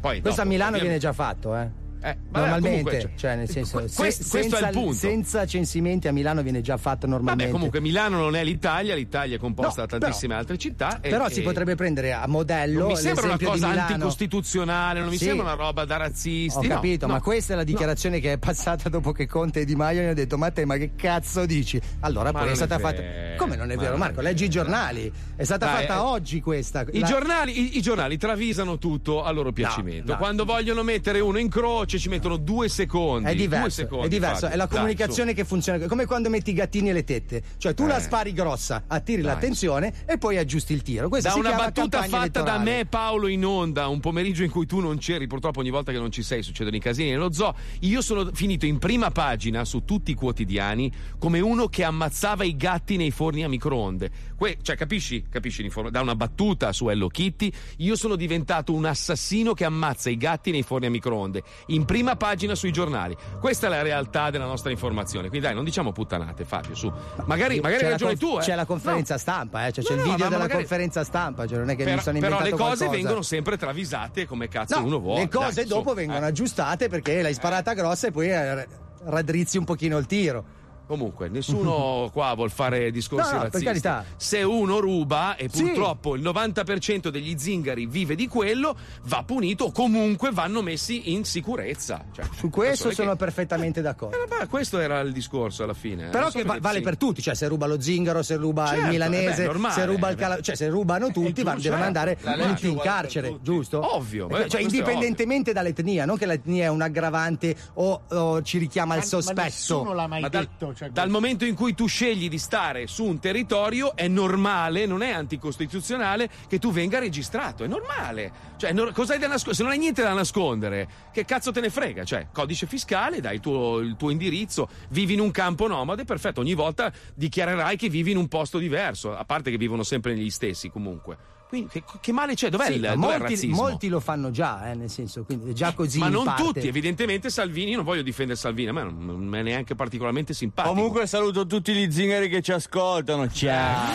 Poi, 0.00 0.20
Questo 0.20 0.40
a 0.40 0.44
dopo, 0.44 0.48
Milano 0.56 0.76
ovviamente- 0.76 0.80
viene 0.80 0.98
già 0.98 1.12
fatto, 1.12 1.56
eh. 1.56 1.79
Vabbè, 2.00 2.16
normalmente, 2.30 2.82
comunque, 2.82 3.12
cioè 3.16 3.36
nel 3.36 3.48
senso, 3.48 3.78
que- 3.78 3.88
se- 3.88 3.96
questo- 3.96 4.24
questo 4.28 4.56
è 4.56 4.58
il 4.58 4.64
senza, 4.64 4.78
punto. 4.80 4.94
senza 4.96 5.46
censimenti 5.46 6.08
a 6.08 6.12
Milano 6.12 6.42
viene 6.42 6.60
già 6.62 6.76
fatto 6.76 7.06
normalmente. 7.06 7.44
Vabbè, 7.44 7.54
comunque 7.54 7.80
Milano 7.80 8.18
non 8.18 8.34
è 8.36 8.42
l'Italia, 8.44 8.94
l'Italia 8.94 9.36
è 9.36 9.38
composta 9.38 9.82
No, 9.82 9.86
da 9.86 9.98
tantissime 9.98 10.34
altre 10.34 10.56
città. 10.58 11.00
e- 11.00 11.08
Però 11.10 11.26
e- 11.26 11.30
si 11.30 11.42
potrebbe 11.42 11.74
prendere 11.74 12.12
a 12.12 12.26
modello 12.26 12.78
Non 12.80 12.88
mi 12.88 12.96
sembra 12.96 13.24
una 13.26 13.38
cosa 13.38 13.68
anticostituzionale, 13.68 15.00
non 15.00 15.08
mi 15.08 15.16
Sì. 15.16 15.24
sembra 15.26 15.44
una 15.44 15.54
roba 15.54 15.84
da 15.84 15.96
razzisti. 15.96 16.58
Ho 16.58 16.62
no, 16.68 16.74
capito, 16.74 17.06
no. 17.06 17.12
ma 17.14 17.20
questa 17.20 17.52
è 17.52 17.56
la 17.56 17.64
dichiarazione 17.64 18.20
che 18.20 18.32
è 18.32 18.38
passata 18.38 18.88
dopo 18.88 19.12
che 19.12 19.26
Conte 19.26 19.60
e 19.60 19.64
Di 19.64 19.74
Maio 19.76 20.02
hanno 20.02 20.14
detto: 20.14 20.36
Ma 20.38 20.50
te, 20.50 20.64
ma 20.64 20.76
che 20.76 20.92
cazzo 20.96 21.46
dici? 21.46 21.80
Allora 22.00 22.32
Ma 22.32 22.40
poi 22.40 22.50
è 22.50 22.54
stata 22.54 22.76
è 22.76 22.78
fatta. 22.80 23.02
Come 23.36 23.56
non 23.56 23.70
è 23.70 23.76
ma 23.76 23.82
vero, 23.82 23.96
Marco? 23.96 24.20
Leggi 24.20 24.44
i 24.44 24.48
giornali. 24.48 25.10
È 25.36 25.44
stata 25.44 25.66
Dai, 25.66 25.86
fatta 25.86 25.94
eh, 26.00 26.02
oggi 26.02 26.40
questa. 26.40 26.84
I, 26.92 27.00
La- 27.00 27.06
giornali, 27.06 27.58
i, 27.58 27.78
i 27.78 27.82
giornali 27.82 28.16
travisano 28.18 28.78
tutto 28.78 29.22
a 29.22 29.30
loro 29.30 29.52
piacimento. 29.52 30.16
Quando 30.16 30.44
vogliono 30.44 30.82
mettere 30.82 31.20
uno 31.20 31.38
in 31.38 31.48
croce 31.48 31.89
ci 31.98 32.08
mettono 32.08 32.36
due 32.36 32.68
secondi. 32.68 33.28
È 33.30 33.34
diverso, 33.34 33.70
secondi, 33.70 34.06
è 34.06 34.08
diverso, 34.08 34.46
è 34.46 34.56
la 34.56 34.66
Dai, 34.66 34.76
comunicazione 34.76 35.34
che 35.34 35.44
funziona 35.44 35.86
come 35.86 36.06
quando 36.06 36.28
metti 36.28 36.50
i 36.50 36.54
gattini 36.54 36.90
e 36.90 36.92
le 36.92 37.04
tette, 37.04 37.42
cioè 37.58 37.74
tu 37.74 37.86
la 37.86 37.96
Eh. 37.98 38.00
spari 38.00 38.32
grossa, 38.32 38.84
attiri 38.86 39.22
Dai, 39.22 39.32
l'attenzione 39.32 39.92
e 40.06 40.18
poi 40.18 40.36
aggiusti 40.38 40.72
il 40.72 40.82
tiro. 40.82 41.08
Questa 41.08 41.30
da 41.30 41.34
una 41.36 41.52
battuta 41.54 42.02
fatta 42.02 42.42
da 42.42 42.54
elettorale. 42.54 42.64
me 42.78 42.86
Paolo 42.86 43.26
in 43.28 43.44
onda 43.44 43.88
un 43.88 44.00
pomeriggio 44.00 44.42
in 44.42 44.50
cui 44.50 44.66
tu 44.66 44.80
non 44.80 44.98
c'eri 44.98 45.26
purtroppo 45.26 45.60
ogni 45.60 45.70
volta 45.70 45.92
che 45.92 45.98
non 45.98 46.10
ci 46.10 46.22
sei 46.22 46.42
succedono 46.42 46.76
i 46.76 46.80
casini 46.80 47.10
nello 47.10 47.32
zoo 47.32 47.54
io 47.80 48.00
sono 48.02 48.30
finito 48.32 48.66
in 48.66 48.78
prima 48.78 49.10
pagina 49.10 49.64
su 49.64 49.84
tutti 49.84 50.10
i 50.10 50.14
quotidiani 50.14 50.90
come 51.18 51.40
uno 51.40 51.68
che 51.68 51.84
ammazzava 51.84 52.44
i 52.44 52.56
gatti 52.56 52.96
nei 52.96 53.10
forni 53.10 53.44
a 53.44 53.48
microonde 53.48 54.10
Que- 54.36 54.58
cioè 54.62 54.76
capisci? 54.76 55.24
capisci 55.28 55.62
l'inform- 55.62 55.90
da 55.90 56.00
una 56.00 56.14
battuta 56.16 56.72
su 56.72 56.88
Hello 56.88 57.08
Kitty 57.08 57.52
io 57.78 57.96
sono 57.96 58.16
diventato 58.16 58.72
un 58.72 58.84
assassino 58.84 59.52
che 59.54 59.64
ammazza 59.64 60.10
i 60.10 60.16
gatti 60.16 60.50
nei 60.50 60.62
forni 60.62 60.86
a 60.86 60.90
microonde 60.90 61.42
in 61.68 61.79
prima 61.84 62.16
pagina 62.16 62.54
sui 62.54 62.70
giornali 62.72 63.16
questa 63.40 63.66
è 63.66 63.70
la 63.70 63.82
realtà 63.82 64.30
della 64.30 64.46
nostra 64.46 64.70
informazione 64.70 65.28
quindi 65.28 65.46
dai 65.46 65.54
non 65.54 65.64
diciamo 65.64 65.92
puttanate 65.92 66.44
Fabio 66.44 66.74
su 66.74 66.90
magari, 67.26 67.60
magari 67.60 67.84
hai 67.84 67.90
ragione 67.90 68.16
conf- 68.16 68.32
tu 68.32 68.38
eh. 68.38 68.42
C'è 68.42 68.54
la 68.54 68.64
conferenza 68.64 69.18
stampa, 69.18 69.66
eh, 69.66 69.72
cioè 69.72 69.84
c'è 69.84 69.94
No, 69.94 70.00
il 70.02 70.06
no, 70.06 70.12
video 70.12 70.28
della 70.28 70.40
magari- 70.42 70.58
conferenza 70.60 71.04
stampa, 71.04 71.46
cioè 71.46 71.58
non 71.58 71.70
è 71.70 71.76
che 71.76 71.84
mi 71.84 71.90
però, 71.90 72.02
sono 72.02 72.18
però 72.18 72.36
inventato 72.36 72.56
le 72.56 72.62
cose 72.62 72.76
qualcosa. 72.84 72.90
vengono 73.02 73.22
sempre 73.22 73.56
travisate 73.56 74.26
come 74.26 74.48
cazzo 74.48 74.78
No, 74.78 74.86
uno 74.86 74.98
vuole 74.98 75.20
le 75.20 75.28
cose 75.28 75.54
dai, 75.54 75.66
su. 75.66 75.74
dopo 75.74 75.94
vengono 75.94 76.24
Eh. 76.24 76.28
aggiustate 76.28 76.88
perché 76.88 77.22
l'hai 77.22 77.34
sparata 77.34 77.72
grossa 77.74 78.08
e 78.08 78.10
poi 78.10 78.30
eh, 78.30 78.66
raddrizzi 79.04 79.58
un 79.58 79.64
pochino 79.64 79.96
il 79.98 80.06
tiro. 80.06 80.44
Comunque, 80.90 81.28
nessuno 81.28 82.10
qua 82.12 82.34
vuol 82.34 82.50
fare 82.50 82.90
discorsi 82.90 83.30
No, 83.30 83.36
no, 83.36 83.42
per 83.42 83.52
razzisti. 83.62 83.64
carità. 83.64 84.04
Se 84.16 84.42
uno 84.42 84.80
ruba 84.80 85.36
e 85.36 85.48
Sì. 85.48 85.62
purtroppo 85.62 86.16
il 86.16 86.22
90% 86.22 87.10
degli 87.10 87.38
zingari 87.38 87.86
vive 87.86 88.16
di 88.16 88.26
quello, 88.26 88.76
va 89.04 89.22
punito 89.22 89.66
o 89.66 89.70
comunque 89.70 90.32
vanno 90.32 90.62
messi 90.62 91.12
in 91.12 91.24
sicurezza. 91.24 92.04
Cioè, 92.12 92.24
Su 92.34 92.50
questo 92.50 92.90
sono 92.90 93.12
che- 93.12 93.18
perfettamente 93.18 93.80
d'accordo. 93.82 94.16
Eh, 94.20 94.26
vabbè, 94.26 94.48
questo 94.48 94.80
era 94.80 94.98
il 94.98 95.12
discorso 95.12 95.62
alla 95.62 95.74
fine. 95.74 96.08
Però 96.08 96.22
Non 96.24 96.30
so 96.32 96.38
che 96.38 96.44
va- 96.44 96.58
vale 96.60 96.78
sì. 96.78 96.82
per 96.82 96.96
tutti, 96.96 97.22
cioè 97.22 97.34
se 97.36 97.46
ruba 97.46 97.66
lo 97.66 97.80
zingaro, 97.80 98.24
se 98.24 98.34
ruba 98.34 98.66
Certo, 98.66 98.82
il 98.82 98.88
milanese, 98.88 99.32
eh 99.44 99.46
beh, 99.46 99.52
normale, 99.52 99.74
se 99.74 99.84
ruba 99.84 100.08
il 100.08 100.14
eh 100.16 100.18
cala- 100.18 100.40
cioè 100.40 100.56
se 100.56 100.66
rubano 100.66 101.12
tutti, 101.12 101.42
va- 101.44 101.52
giusto, 101.54 101.68
devono 101.70 101.84
certo. 101.92 101.98
andare 102.26 102.48
tutti 102.48 102.68
in 102.68 102.78
carcere, 102.78 103.38
giusto? 103.42 103.94
Ovvio, 103.94 104.28
Eh, 104.28 104.42
beh, 104.42 104.48
cioè 104.48 104.60
indipendentemente 104.60 105.52
dall'etnia, 105.52 106.04
non 106.04 106.16
che 106.18 106.26
l'etnia 106.26 106.64
è 106.64 106.68
un 106.68 106.82
aggravante 106.82 107.54
o, 107.74 108.00
o 108.08 108.42
ci 108.42 108.58
richiama 108.58 108.94
al 108.94 109.04
sospetto. 109.04 109.42
nessuno 109.42 109.92
l'ha 109.92 110.06
mai 110.08 110.20
Ma 110.22 110.28
detto. 110.28 110.72
Cioè, 110.80 110.88
dal 110.88 111.10
momento 111.10 111.44
in 111.44 111.54
cui 111.54 111.74
tu 111.74 111.86
scegli 111.86 112.30
di 112.30 112.38
stare 112.38 112.86
su 112.86 113.04
un 113.04 113.18
territorio 113.18 113.94
è 113.94 114.08
normale, 114.08 114.86
non 114.86 115.02
è 115.02 115.10
anticostituzionale 115.10 116.30
che 116.48 116.58
tu 116.58 116.72
venga 116.72 116.98
registrato, 116.98 117.64
è 117.64 117.66
normale. 117.66 118.32
Cioè, 118.56 118.72
no- 118.72 118.90
cosa 118.92 119.12
hai 119.12 119.18
da 119.18 119.26
nascondere? 119.26 119.56
Se 119.56 119.62
non 119.62 119.72
hai 119.72 119.78
niente 119.78 120.02
da 120.02 120.14
nascondere, 120.14 120.88
che 121.12 121.26
cazzo 121.26 121.52
te 121.52 121.60
ne 121.60 121.68
frega? 121.68 122.04
Cioè, 122.04 122.28
codice 122.32 122.66
fiscale, 122.66 123.20
dai 123.20 123.34
il 123.34 123.40
tuo, 123.40 123.80
il 123.80 123.94
tuo 123.98 124.08
indirizzo, 124.08 124.70
vivi 124.88 125.12
in 125.12 125.20
un 125.20 125.30
campo 125.30 125.66
nomade, 125.66 126.06
perfetto, 126.06 126.40
ogni 126.40 126.54
volta 126.54 126.90
dichiarerai 127.14 127.76
che 127.76 127.90
vivi 127.90 128.12
in 128.12 128.16
un 128.16 128.28
posto 128.28 128.56
diverso, 128.56 129.14
a 129.14 129.24
parte 129.26 129.50
che 129.50 129.58
vivono 129.58 129.82
sempre 129.82 130.14
negli 130.14 130.30
stessi 130.30 130.70
comunque. 130.70 131.39
Quindi 131.50 131.68
che, 131.68 131.82
che 132.00 132.12
male 132.12 132.34
c'è? 132.34 132.48
Dov'è, 132.48 132.66
Sì, 132.66 132.74
il, 132.74 132.80
dov'è 132.80 132.92
il 132.92 132.98
molti, 132.98 133.22
razzismo? 133.22 133.56
molti 133.56 133.88
lo 133.88 133.98
fanno 133.98 134.30
già, 134.30 134.70
eh, 134.70 134.74
nel 134.76 134.88
senso, 134.88 135.24
quindi 135.24 135.50
è 135.50 135.52
già 135.52 135.72
così. 135.74 135.98
Ma 135.98 136.08
non 136.08 136.24
parte. 136.24 136.42
tutti, 136.44 136.68
evidentemente 136.68 137.28
Salvini, 137.28 137.70
io 137.70 137.76
non 137.76 137.84
voglio 137.84 138.02
difendere 138.02 138.38
Salvini, 138.38 138.68
a 138.68 138.72
me 138.72 138.84
non, 138.84 139.34
è 139.34 139.42
neanche 139.42 139.74
particolarmente 139.74 140.32
simpatico. 140.32 140.72
Comunque 140.72 141.08
saluto 141.08 141.46
tutti 141.48 141.72
gli 141.74 141.90
zingari 141.90 142.28
che 142.28 142.40
ci 142.40 142.52
ascoltano. 142.52 143.28
Ciao. 143.28 143.88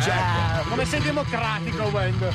Certo. 0.00 0.68
Come 0.68 0.84
sei 0.84 1.00
democratico, 1.02 1.84
Wender. 1.84 2.34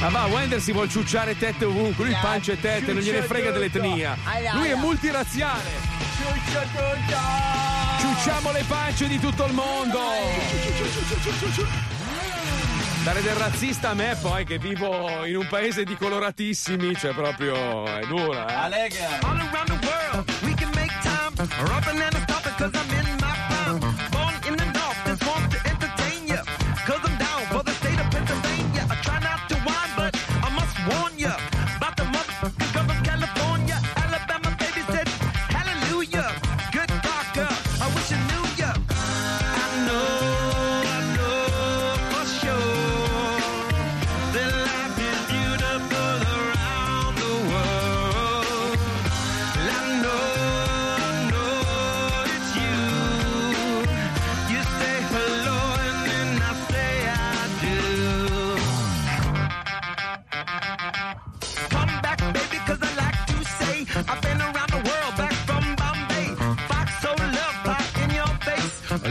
Ma 0.00 0.08
va, 0.08 0.24
Wender 0.24 0.60
si 0.60 0.72
vuol 0.72 0.88
ciucciare 0.88 1.36
tette 1.36 1.66
ovunque, 1.66 2.06
lui 2.06 2.16
pancia 2.20 2.52
e 2.52 2.60
tette, 2.60 2.94
non 2.94 3.02
gliene 3.02 3.22
frega 3.22 3.50
dell'etnia. 3.50 4.16
Lui 4.54 4.68
è 4.68 4.74
multirazziale. 4.74 5.70
Ciucciamo 8.00 8.52
le 8.52 8.64
pance 8.66 9.06
di 9.06 9.18
tutto 9.18 9.44
il 9.44 9.52
mondo. 9.52 9.98
Dare 13.04 13.20
del 13.20 13.34
razzista 13.34 13.90
a 13.90 13.94
me 13.94 14.16
poi 14.22 14.44
che 14.44 14.58
vivo 14.58 15.24
in 15.24 15.36
un 15.36 15.46
paese 15.48 15.82
di 15.82 15.96
coloratissimi, 15.96 16.94
cioè 16.94 17.12
proprio 17.12 17.84
è 17.84 18.06
dura, 18.06 18.46
eh. 18.46 18.54
All 19.22 19.40
around 19.40 19.66
the 19.66 19.86
world, 19.86 20.30
we 20.42 20.54
can 20.54 20.70
make 20.74 20.92
time. 21.02 21.32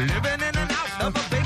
Living 0.02 0.42
in 0.42 0.58
an 0.58 0.68
house 0.68 1.06
of 1.06 1.16
a 1.16 1.30
baby. 1.30 1.41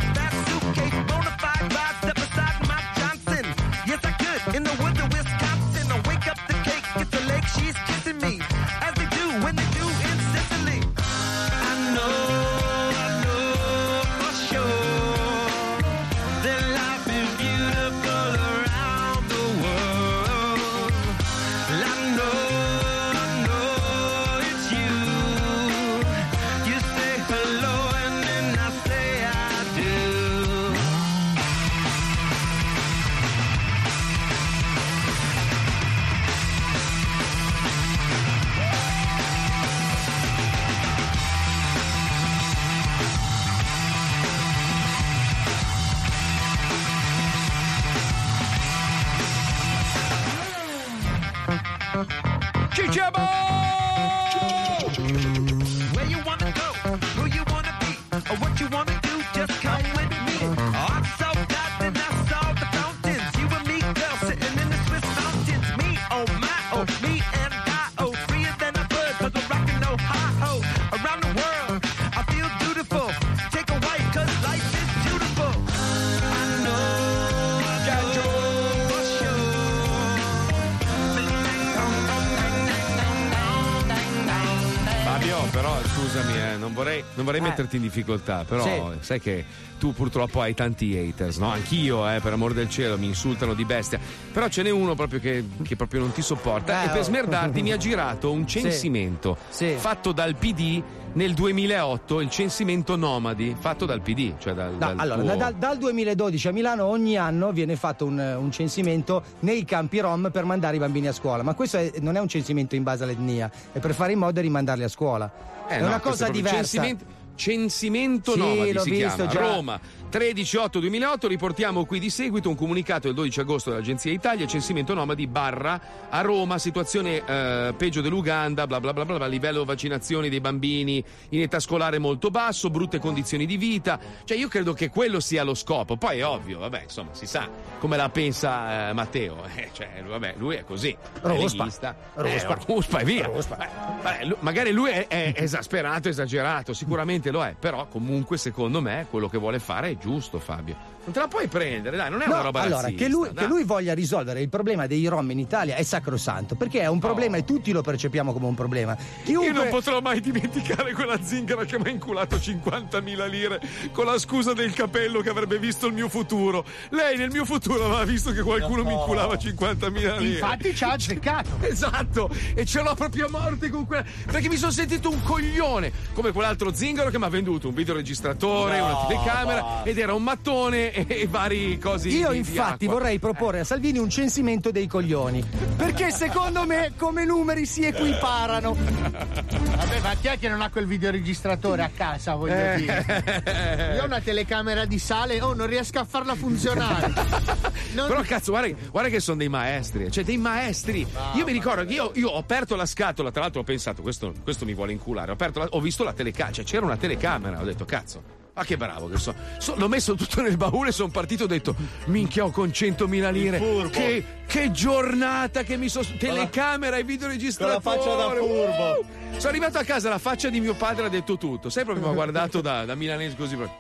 Non 87.26 87.34
vorrei, 87.34 87.40
vorrei 87.40 87.42
metterti 87.42 87.76
in 87.78 87.82
difficoltà, 87.82 88.44
però 88.48 88.64
Sì. 88.64 88.98
sai 89.02 89.20
che 89.20 89.44
tu 89.80 89.94
purtroppo 89.94 90.42
hai 90.42 90.54
tanti 90.54 90.96
haters, 90.98 91.38
no? 91.38 91.50
Anch'io, 91.52 92.08
eh, 92.10 92.20
per 92.22 92.32
amor 92.34 92.54
del 92.54 92.70
cielo, 92.70 92.98
mi 92.98 93.08
insultano 93.08 93.54
di 93.54 93.66
bestia. 93.66 94.00
Però 94.36 94.50
ce 94.50 94.64
n'è 94.64 94.70
uno 94.70 94.96
proprio 94.96 95.22
che, 95.22 95.46
che 95.64 95.78
proprio 95.78 96.02
non 96.02 96.12
ti 96.12 96.22
sopporta. 96.22 96.82
Eh, 96.82 96.88
e 96.88 96.90
per 96.90 97.00
oh. 97.00 97.04
smerdarti 97.04 97.62
mi 97.62 97.72
ha 97.72 97.78
girato 97.80 98.34
un 98.34 98.46
Sì. 98.46 98.60
censimento 98.60 99.38
fatto 99.78 100.12
dal 100.12 100.36
PD 100.36 100.84
nel 101.14 101.34
2008, 101.34 102.20
il 102.20 102.30
censimento 102.30 102.98
nomadi, 102.98 103.56
fatto 103.58 103.86
dal 103.86 104.02
PD, 104.02 104.34
cioè 104.38 104.54
dal, 104.54 104.72
No, 104.74 104.78
dal 104.78 105.00
allora, 105.00 105.22
tuo- 105.22 105.36
dal, 105.38 105.54
dal 105.54 105.78
2012 105.78 106.50
a 106.50 106.52
Milano 106.52 106.84
ogni 106.84 107.16
anno 107.16 107.54
viene 107.54 107.78
fatto 107.78 108.04
un, 108.04 108.20
un 108.38 108.52
censimento 108.52 109.24
nei 109.40 109.64
campi 109.64 110.00
rom 110.02 110.30
per 110.30 110.44
mandare 110.44 110.76
i 110.76 110.80
bambini 110.80 111.08
a 111.08 111.14
scuola, 111.14 111.42
ma 111.42 111.54
questo 111.54 111.78
è- 111.78 111.94
non 112.02 112.18
è 112.18 112.20
un 112.20 112.28
censimento 112.28 112.76
in 112.76 112.84
base 112.84 113.06
all'etnia, 113.06 113.50
è 113.72 113.80
per 113.80 113.94
fare 113.94 114.12
in 114.12 114.20
modo 114.20 114.34
di 114.34 114.42
rimandarli 114.42 114.84
a 114.84 114.90
scuola. 114.90 115.32
Eh, 115.70 115.76
è 115.78 115.80
no, 115.80 115.88
una 115.88 116.02
cosa 116.02 116.28
diversa. 116.28 116.58
Censimento, 116.58 117.06
censimento 117.36 118.32
Sì, 118.34 118.40
nomadi 118.40 118.80
si 118.80 118.90
visto 118.90 119.26
chiama. 119.28 119.32
già. 119.32 119.40
Roma 119.40 119.80
13-8-2008 120.16 121.28
riportiamo 121.28 121.84
qui 121.84 122.00
di 122.00 122.10
seguito 122.10 122.48
un 122.48 122.56
comunicato 122.56 123.08
del 123.08 123.16
12 123.16 123.40
agosto 123.42 123.70
dell'Agenzia 123.70 124.14
Italia 124.14 124.48
censimento 124.48 124.94
nomadi 124.94 125.28
barra 125.28 126.08
a 126.08 126.22
Roma 126.22 126.58
situazione 126.58 127.22
eh, 127.26 127.74
peggio 127.76 128.00
dell'Uganda 128.00 128.66
bla 128.66 128.80
bla 128.80 128.94
bla 128.94 129.04
bla 129.04 129.28
livello 129.28 129.66
vaccinazioni 129.66 130.30
dei 130.30 130.40
bambini 130.40 131.04
in 131.32 131.42
età 131.42 131.60
scolare 131.60 132.00
molto 132.00 132.30
basso 132.30 132.70
brutte 132.70 132.98
condizioni 132.98 133.46
di 133.46 133.58
vita 133.58 134.00
cioè 134.24 134.38
io 134.38 134.48
credo 134.48 134.72
che 134.72 134.90
quello 134.90 135.20
sia 135.20 135.44
lo 135.44 135.54
scopo 135.54 135.98
poi 135.98 136.20
è 136.20 136.26
ovvio 136.26 136.60
vabbè 136.60 136.84
insomma 136.84 137.14
si 137.14 137.26
sa 137.26 137.50
come 137.80 137.98
la 137.98 138.08
pensa 138.08 138.92
eh, 138.92 138.94
Matteo 138.94 139.44
eh, 139.54 139.70
cioè 139.74 140.02
vabbè 140.02 140.36
lui 140.38 140.56
è 140.56 140.64
così 140.64 140.92
è 140.92 141.28
Ruspa. 141.28 141.64
leghista. 141.64 141.96
Ruspa. 142.14 142.56
Eh, 142.56 142.66
ruspa 142.66 143.00
e 143.00 143.04
via 143.04 143.28
Beh, 143.28 143.68
vabbè, 144.02 144.26
lu- 144.26 144.38
magari 144.40 144.72
lui 144.72 144.92
è, 144.92 145.08
è 145.08 145.34
esasperato, 145.36 146.10
esagerato, 146.10 146.74
sicuramente 146.74 147.32
lo 147.32 147.44
è, 147.44 147.56
però 147.60 147.88
comunque 147.88 148.38
secondo 148.38 148.82
me 148.82 149.08
quello 149.10 149.28
che 149.28 149.38
vuole 149.38 149.60
fare 149.60 149.90
è 149.90 149.98
giusto, 149.98 150.05
Fabio. 150.40 150.76
Non 151.06 151.14
te 151.14 151.20
la 151.20 151.28
puoi 151.28 151.48
prendere, 151.48 151.98
dai, 151.98 152.10
non 152.10 152.22
è 152.24 152.26
No, 152.26 152.34
una 152.34 152.42
roba 152.42 152.62
allora, 152.62 152.82
razzista, 152.82 153.04
che 153.04 153.10
lui, 153.10 153.30
che 153.32 153.46
lui 153.46 153.64
voglia 153.64 153.94
risolvere 153.94 154.42
il 154.42 154.50
problema 154.50 154.88
dei 154.88 155.06
rom 155.06 155.30
in 155.30 155.38
Italia 155.38 155.76
è 155.76 155.84
sacrosanto, 155.84 156.56
perché 156.56 156.80
è 156.82 156.88
un 156.88 156.98
problema 156.98 157.38
e 157.38 157.44
tutti 157.46 157.72
lo 157.72 157.84
percepiamo 157.84 158.34
come 158.34 158.48
un 158.48 158.56
problema. 158.56 158.98
Chiunque... 159.24 159.46
Io 159.46 159.54
non 159.54 159.70
potrò 159.70 160.02
mai 160.02 160.20
dimenticare 160.20 160.94
quella 160.94 161.22
zingara 161.22 161.64
che 161.66 161.78
mi 161.78 161.86
ha 161.86 161.90
inculato 161.92 162.38
50.000 162.38 163.30
lire 163.30 163.62
con 163.92 164.06
la 164.06 164.18
scusa 164.18 164.54
del 164.54 164.74
capello 164.74 165.22
che 165.22 165.30
avrebbe 165.30 165.60
visto 165.60 165.86
il 165.86 165.94
mio 165.94 166.10
futuro. 166.10 166.66
Lei 166.90 167.18
nel 167.18 167.30
mio 167.30 167.46
futuro 167.46 167.86
aveva 167.86 168.04
visto 168.04 168.32
che 168.32 168.42
qualcuno 168.42 168.84
mi 168.84 168.94
inculava 168.94 169.36
50.000 169.36 170.18
lire. 170.18 170.34
Infatti 170.34 170.76
ci 170.76 170.84
ha 170.84 170.94
azzeccato. 170.94 171.50
Esatto, 171.62 172.32
e 172.56 172.66
ce 172.66 172.82
l'ho 172.82 172.96
proprio 172.96 173.28
a 173.28 173.30
morte 173.30 173.70
con 173.70 173.86
quella. 173.86 174.04
Perché 174.26 174.50
mi 174.50 174.58
sono 174.58 174.72
sentito 174.72 175.12
un 175.12 175.22
coglione. 175.22 175.92
Come 176.14 176.32
quell'altro 176.32 176.74
zingaro 176.74 177.12
che 177.12 177.20
mi 177.20 177.26
ha 177.26 177.30
venduto 177.30 177.68
un 177.68 177.76
videoregistratore, 177.76 178.80
No, 178.80 178.86
una 178.86 179.06
telecamera 179.08 179.84
ed 179.84 180.00
era 180.00 180.16
un 180.16 180.24
mattone 180.24 180.94
e, 180.96 181.06
e 181.22 181.28
vari 181.28 181.78
cosi. 181.78 182.10
Io 182.10 182.28
di- 182.30 182.34
di 182.34 182.38
infatti 182.50 182.86
acqua. 182.86 182.98
vorrei 183.00 183.20
proporre 183.20 183.60
a 183.60 183.64
Salvini 183.64 183.98
un 184.00 184.10
censimento 184.10 184.72
dei 184.72 184.88
coglioni, 184.88 185.44
perché 185.76 186.12
secondo 186.12 186.66
me 186.66 186.94
come 186.98 187.26
numeri 187.26 187.66
si 187.66 187.84
equiparano. 187.86 188.74
Vabbè, 188.76 190.00
ma 190.02 190.14
chi 190.20 190.28
è 190.28 190.40
che 190.40 190.48
non 190.50 190.62
ha 190.62 190.70
quel 190.70 190.86
videoregistratore 190.88 191.84
a 191.84 191.90
casa, 191.96 192.36
voglio 192.36 192.54
Eh. 192.56 192.76
dire? 192.78 193.94
Io 193.96 194.02
ho 194.04 194.06
una 194.06 194.22
telecamera 194.22 194.86
di 194.86 194.98
sale, 195.00 195.42
oh, 195.42 195.54
non 195.54 195.68
riesco 195.68 196.00
a 196.00 196.06
farla 196.06 196.36
funzionare. 196.36 197.14
Non- 197.96 198.08
Però 198.08 198.22
cazzo, 198.24 198.52
guarda, 198.52 198.76
guarda 198.92 199.10
che 199.10 199.20
sono 199.20 199.38
dei 199.38 199.48
maestri, 199.50 200.12
cioè 200.12 200.24
dei 200.24 200.38
maestri. 200.38 201.06
io 201.36 201.46
mi 201.46 201.52
ricordo 201.54 201.86
che 201.86 201.94
io, 201.94 202.12
io 202.16 202.30
ho 202.30 202.38
aperto 202.38 202.76
la 202.76 202.86
scatola, 202.86 203.32
tra 203.32 203.42
l'altro 203.42 203.62
ho 203.62 203.64
pensato, 203.64 204.02
questo, 204.02 204.34
questo 204.44 204.66
mi 204.66 204.74
vuole 204.74 204.92
inculare. 204.92 205.32
Ho, 205.32 205.34
aperto 205.34 205.60
la- 205.60 205.68
ho 205.72 205.80
visto 205.80 206.04
la 206.04 206.12
telecamera, 206.14 206.56
cioè 206.56 206.66
c'era 206.66 206.86
una 206.86 206.98
telecamera, 206.98 207.60
ho 207.62 207.64
detto, 207.64 207.86
cazzo. 207.86 208.44
Ma 208.56 208.64
che 208.64 208.78
bravo 208.78 209.10
che 209.10 209.18
so. 209.18 209.36
So- 209.58 209.76
L'ho 209.76 209.90
messo 209.90 210.16
tutto 210.16 210.42
nel 210.42 210.56
baule, 210.56 210.94
sono 210.94 211.10
partito 211.10 211.44
e 211.44 211.46
ho 211.46 211.50
detto, 211.50 211.76
minchia 212.06 212.46
ho 212.46 212.52
con 212.52 212.70
100.000 212.70 213.32
lire. 213.32 213.90
Che, 213.90 214.26
che 214.48 214.72
giornata 214.72 215.64
che 215.64 215.76
mi 215.76 215.90
sono... 215.90 216.06
Telecamera 216.18 216.96
e 216.96 217.04
videoregistratore. 217.04 217.82
Con 217.82 217.92
la 217.92 218.00
faccia 218.00 218.16
da 218.16 218.30
furbo. 218.36 219.00
Uh! 219.00 219.40
Sono 219.40 219.50
arrivato 219.50 219.78
a 219.78 219.84
casa, 219.84 220.08
la 220.08 220.20
faccia 220.20 220.48
di 220.48 220.62
mio 220.62 220.74
padre 220.74 221.06
ha 221.06 221.10
detto 221.10 221.38
tutto. 221.38 221.70
Sai 221.70 221.84
proprio, 221.84 222.06
mi 222.06 222.12
ha 222.12 222.16
guardato 222.16 222.62
da, 222.62 222.86
da 222.86 222.96
milanese 222.96 223.36
così. 223.36 223.56
proprio, 223.56 223.78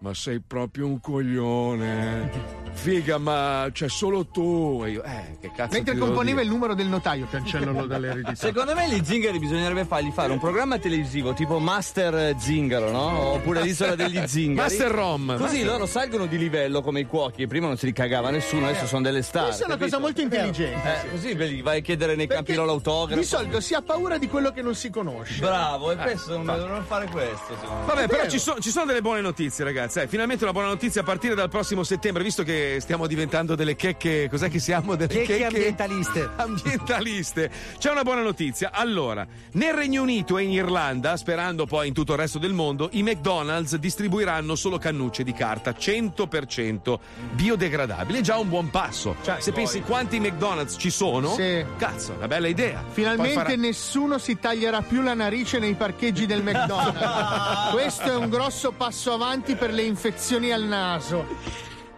Ma 0.00 0.14
sei 0.14 0.40
proprio 0.40 0.86
un 0.86 1.00
coglione. 1.00 2.30
Figa, 2.70 3.18
ma 3.18 3.66
c'è 3.72 3.88
solo 3.88 4.26
tu. 4.26 4.82
E 4.86 4.90
io, 4.90 5.02
eh, 5.02 5.36
che 5.40 5.50
cazzo 5.52 5.72
Mentre 5.74 5.96
componeva 5.98 6.40
il 6.40 6.48
numero 6.48 6.74
del 6.74 6.86
notaio, 6.86 7.26
cancellalo 7.28 7.84
dall'eredità. 7.88 8.36
Secondo 8.36 8.74
me 8.76 8.88
gli 8.88 9.04
zingari 9.04 9.40
bisognerebbe 9.40 9.84
fargli 9.84 10.12
fare 10.12 10.30
un 10.30 10.38
programma 10.38 10.78
televisivo 10.78 11.32
tipo 11.34 11.58
Master 11.58 12.36
Zingaro, 12.38 12.92
no? 12.92 13.18
Oppure 13.32 13.62
l'isola 13.62 13.96
degli 13.96 14.22
zingari. 14.24 14.68
Master 14.68 14.90
Rom. 14.92 15.36
Così 15.36 15.64
loro 15.64 15.86
salgono 15.86 16.26
di 16.26 16.38
livello 16.38 16.80
come 16.80 17.00
i 17.00 17.04
cuochi. 17.06 17.48
Prima 17.48 17.66
non 17.66 17.76
si 17.76 17.86
li 17.86 17.92
cagava 17.92 18.30
nessuno, 18.30 18.66
adesso 18.66 18.86
sono 18.86 19.02
delle 19.02 19.22
star. 19.22 19.46
Questa 19.46 19.64
è 19.64 19.66
una 19.66 19.76
capito? 19.76 19.96
cosa 19.96 20.06
molto 20.06 20.20
intelligente. 20.20 21.06
Eh, 21.06 21.10
così 21.10 21.34
vedi, 21.34 21.60
vai 21.60 21.78
a 21.78 21.82
chiedere 21.82 22.14
nei 22.14 22.28
campi 22.28 22.54
loro 22.54 22.66
l'autografo. 22.68 23.18
Di 23.18 23.26
solito 23.26 23.60
si 23.60 23.74
ha 23.74 23.82
paura 23.82 24.16
di 24.16 24.28
quello 24.28 24.52
che 24.52 24.62
non 24.62 24.76
si 24.76 24.90
conosce. 24.90 25.40
Bravo, 25.40 25.90
e 25.90 25.96
questo 25.96 26.36
non 26.40 26.46
devono 26.46 26.82
fare 26.82 27.06
questo. 27.06 27.56
Vabbè, 27.86 28.06
però 28.06 28.28
ci, 28.28 28.38
sono- 28.38 28.60
ci 28.60 28.70
sono 28.70 28.86
delle 28.86 29.00
buone 29.00 29.20
notizie, 29.22 29.64
ragazzi. 29.64 29.86
Eh, 29.96 30.06
finalmente 30.06 30.44
una 30.44 30.52
buona 30.52 30.68
notizia 30.68 31.00
a 31.00 31.04
partire 31.04 31.34
dal 31.34 31.48
prossimo 31.48 31.82
settembre, 31.82 32.22
visto 32.22 32.42
che 32.42 32.78
stiamo 32.80 33.06
diventando 33.06 33.54
delle 33.54 33.74
checche. 33.76 34.28
Cos'è 34.28 34.50
che 34.50 34.58
siamo? 34.58 34.94
Delle 34.96 35.22
Checche 35.22 35.44
ambientaliste. 35.44 36.28
ambientaliste. 36.36 37.50
C'è 37.78 37.90
una 37.90 38.02
buona 38.02 38.22
notizia. 38.22 38.70
Allora, 38.72 39.26
nel 39.52 39.72
Regno 39.74 40.02
Unito 40.02 40.36
e 40.38 40.42
in 40.42 40.50
Irlanda, 40.50 41.16
sperando 41.16 41.64
poi 41.66 41.88
in 41.88 41.94
tutto 41.94 42.12
il 42.12 42.18
resto 42.18 42.38
del 42.38 42.52
mondo, 42.52 42.88
i 42.92 43.02
McDonald's 43.02 43.76
distribuiranno 43.76 44.54
solo 44.54 44.78
cannucce 44.78 45.22
di 45.24 45.32
carta 45.32 45.70
100% 45.70 46.98
biodegradabili. 47.32 48.18
È 48.18 48.22
già 48.22 48.36
un 48.38 48.48
buon 48.48 48.70
passo. 48.70 49.16
Se 49.38 49.52
pensi 49.52 49.80
quanti 49.80 50.20
McDonald's 50.20 50.76
ci 50.78 50.90
sono, 50.90 51.34
Sì. 51.34 51.64
cazzo, 51.78 52.12
una 52.16 52.26
bella 52.28 52.48
idea. 52.48 52.84
Finalmente 52.90 53.32
farà- 53.34 53.54
nessuno 53.56 54.18
si 54.18 54.38
taglierà 54.38 54.82
più 54.82 55.00
la 55.02 55.14
narice 55.14 55.58
nei 55.58 55.74
parcheggi 55.74 56.26
del 56.26 56.42
McDonald's. 56.44 57.70
Questo 57.72 58.10
è 58.10 58.14
un 58.16 58.28
grosso 58.28 58.72
passo 58.72 59.12
avanti 59.12 59.54
per 59.54 59.72
le 59.72 59.77
infezioni 59.82 60.52
al 60.52 60.64
naso. 60.64 61.26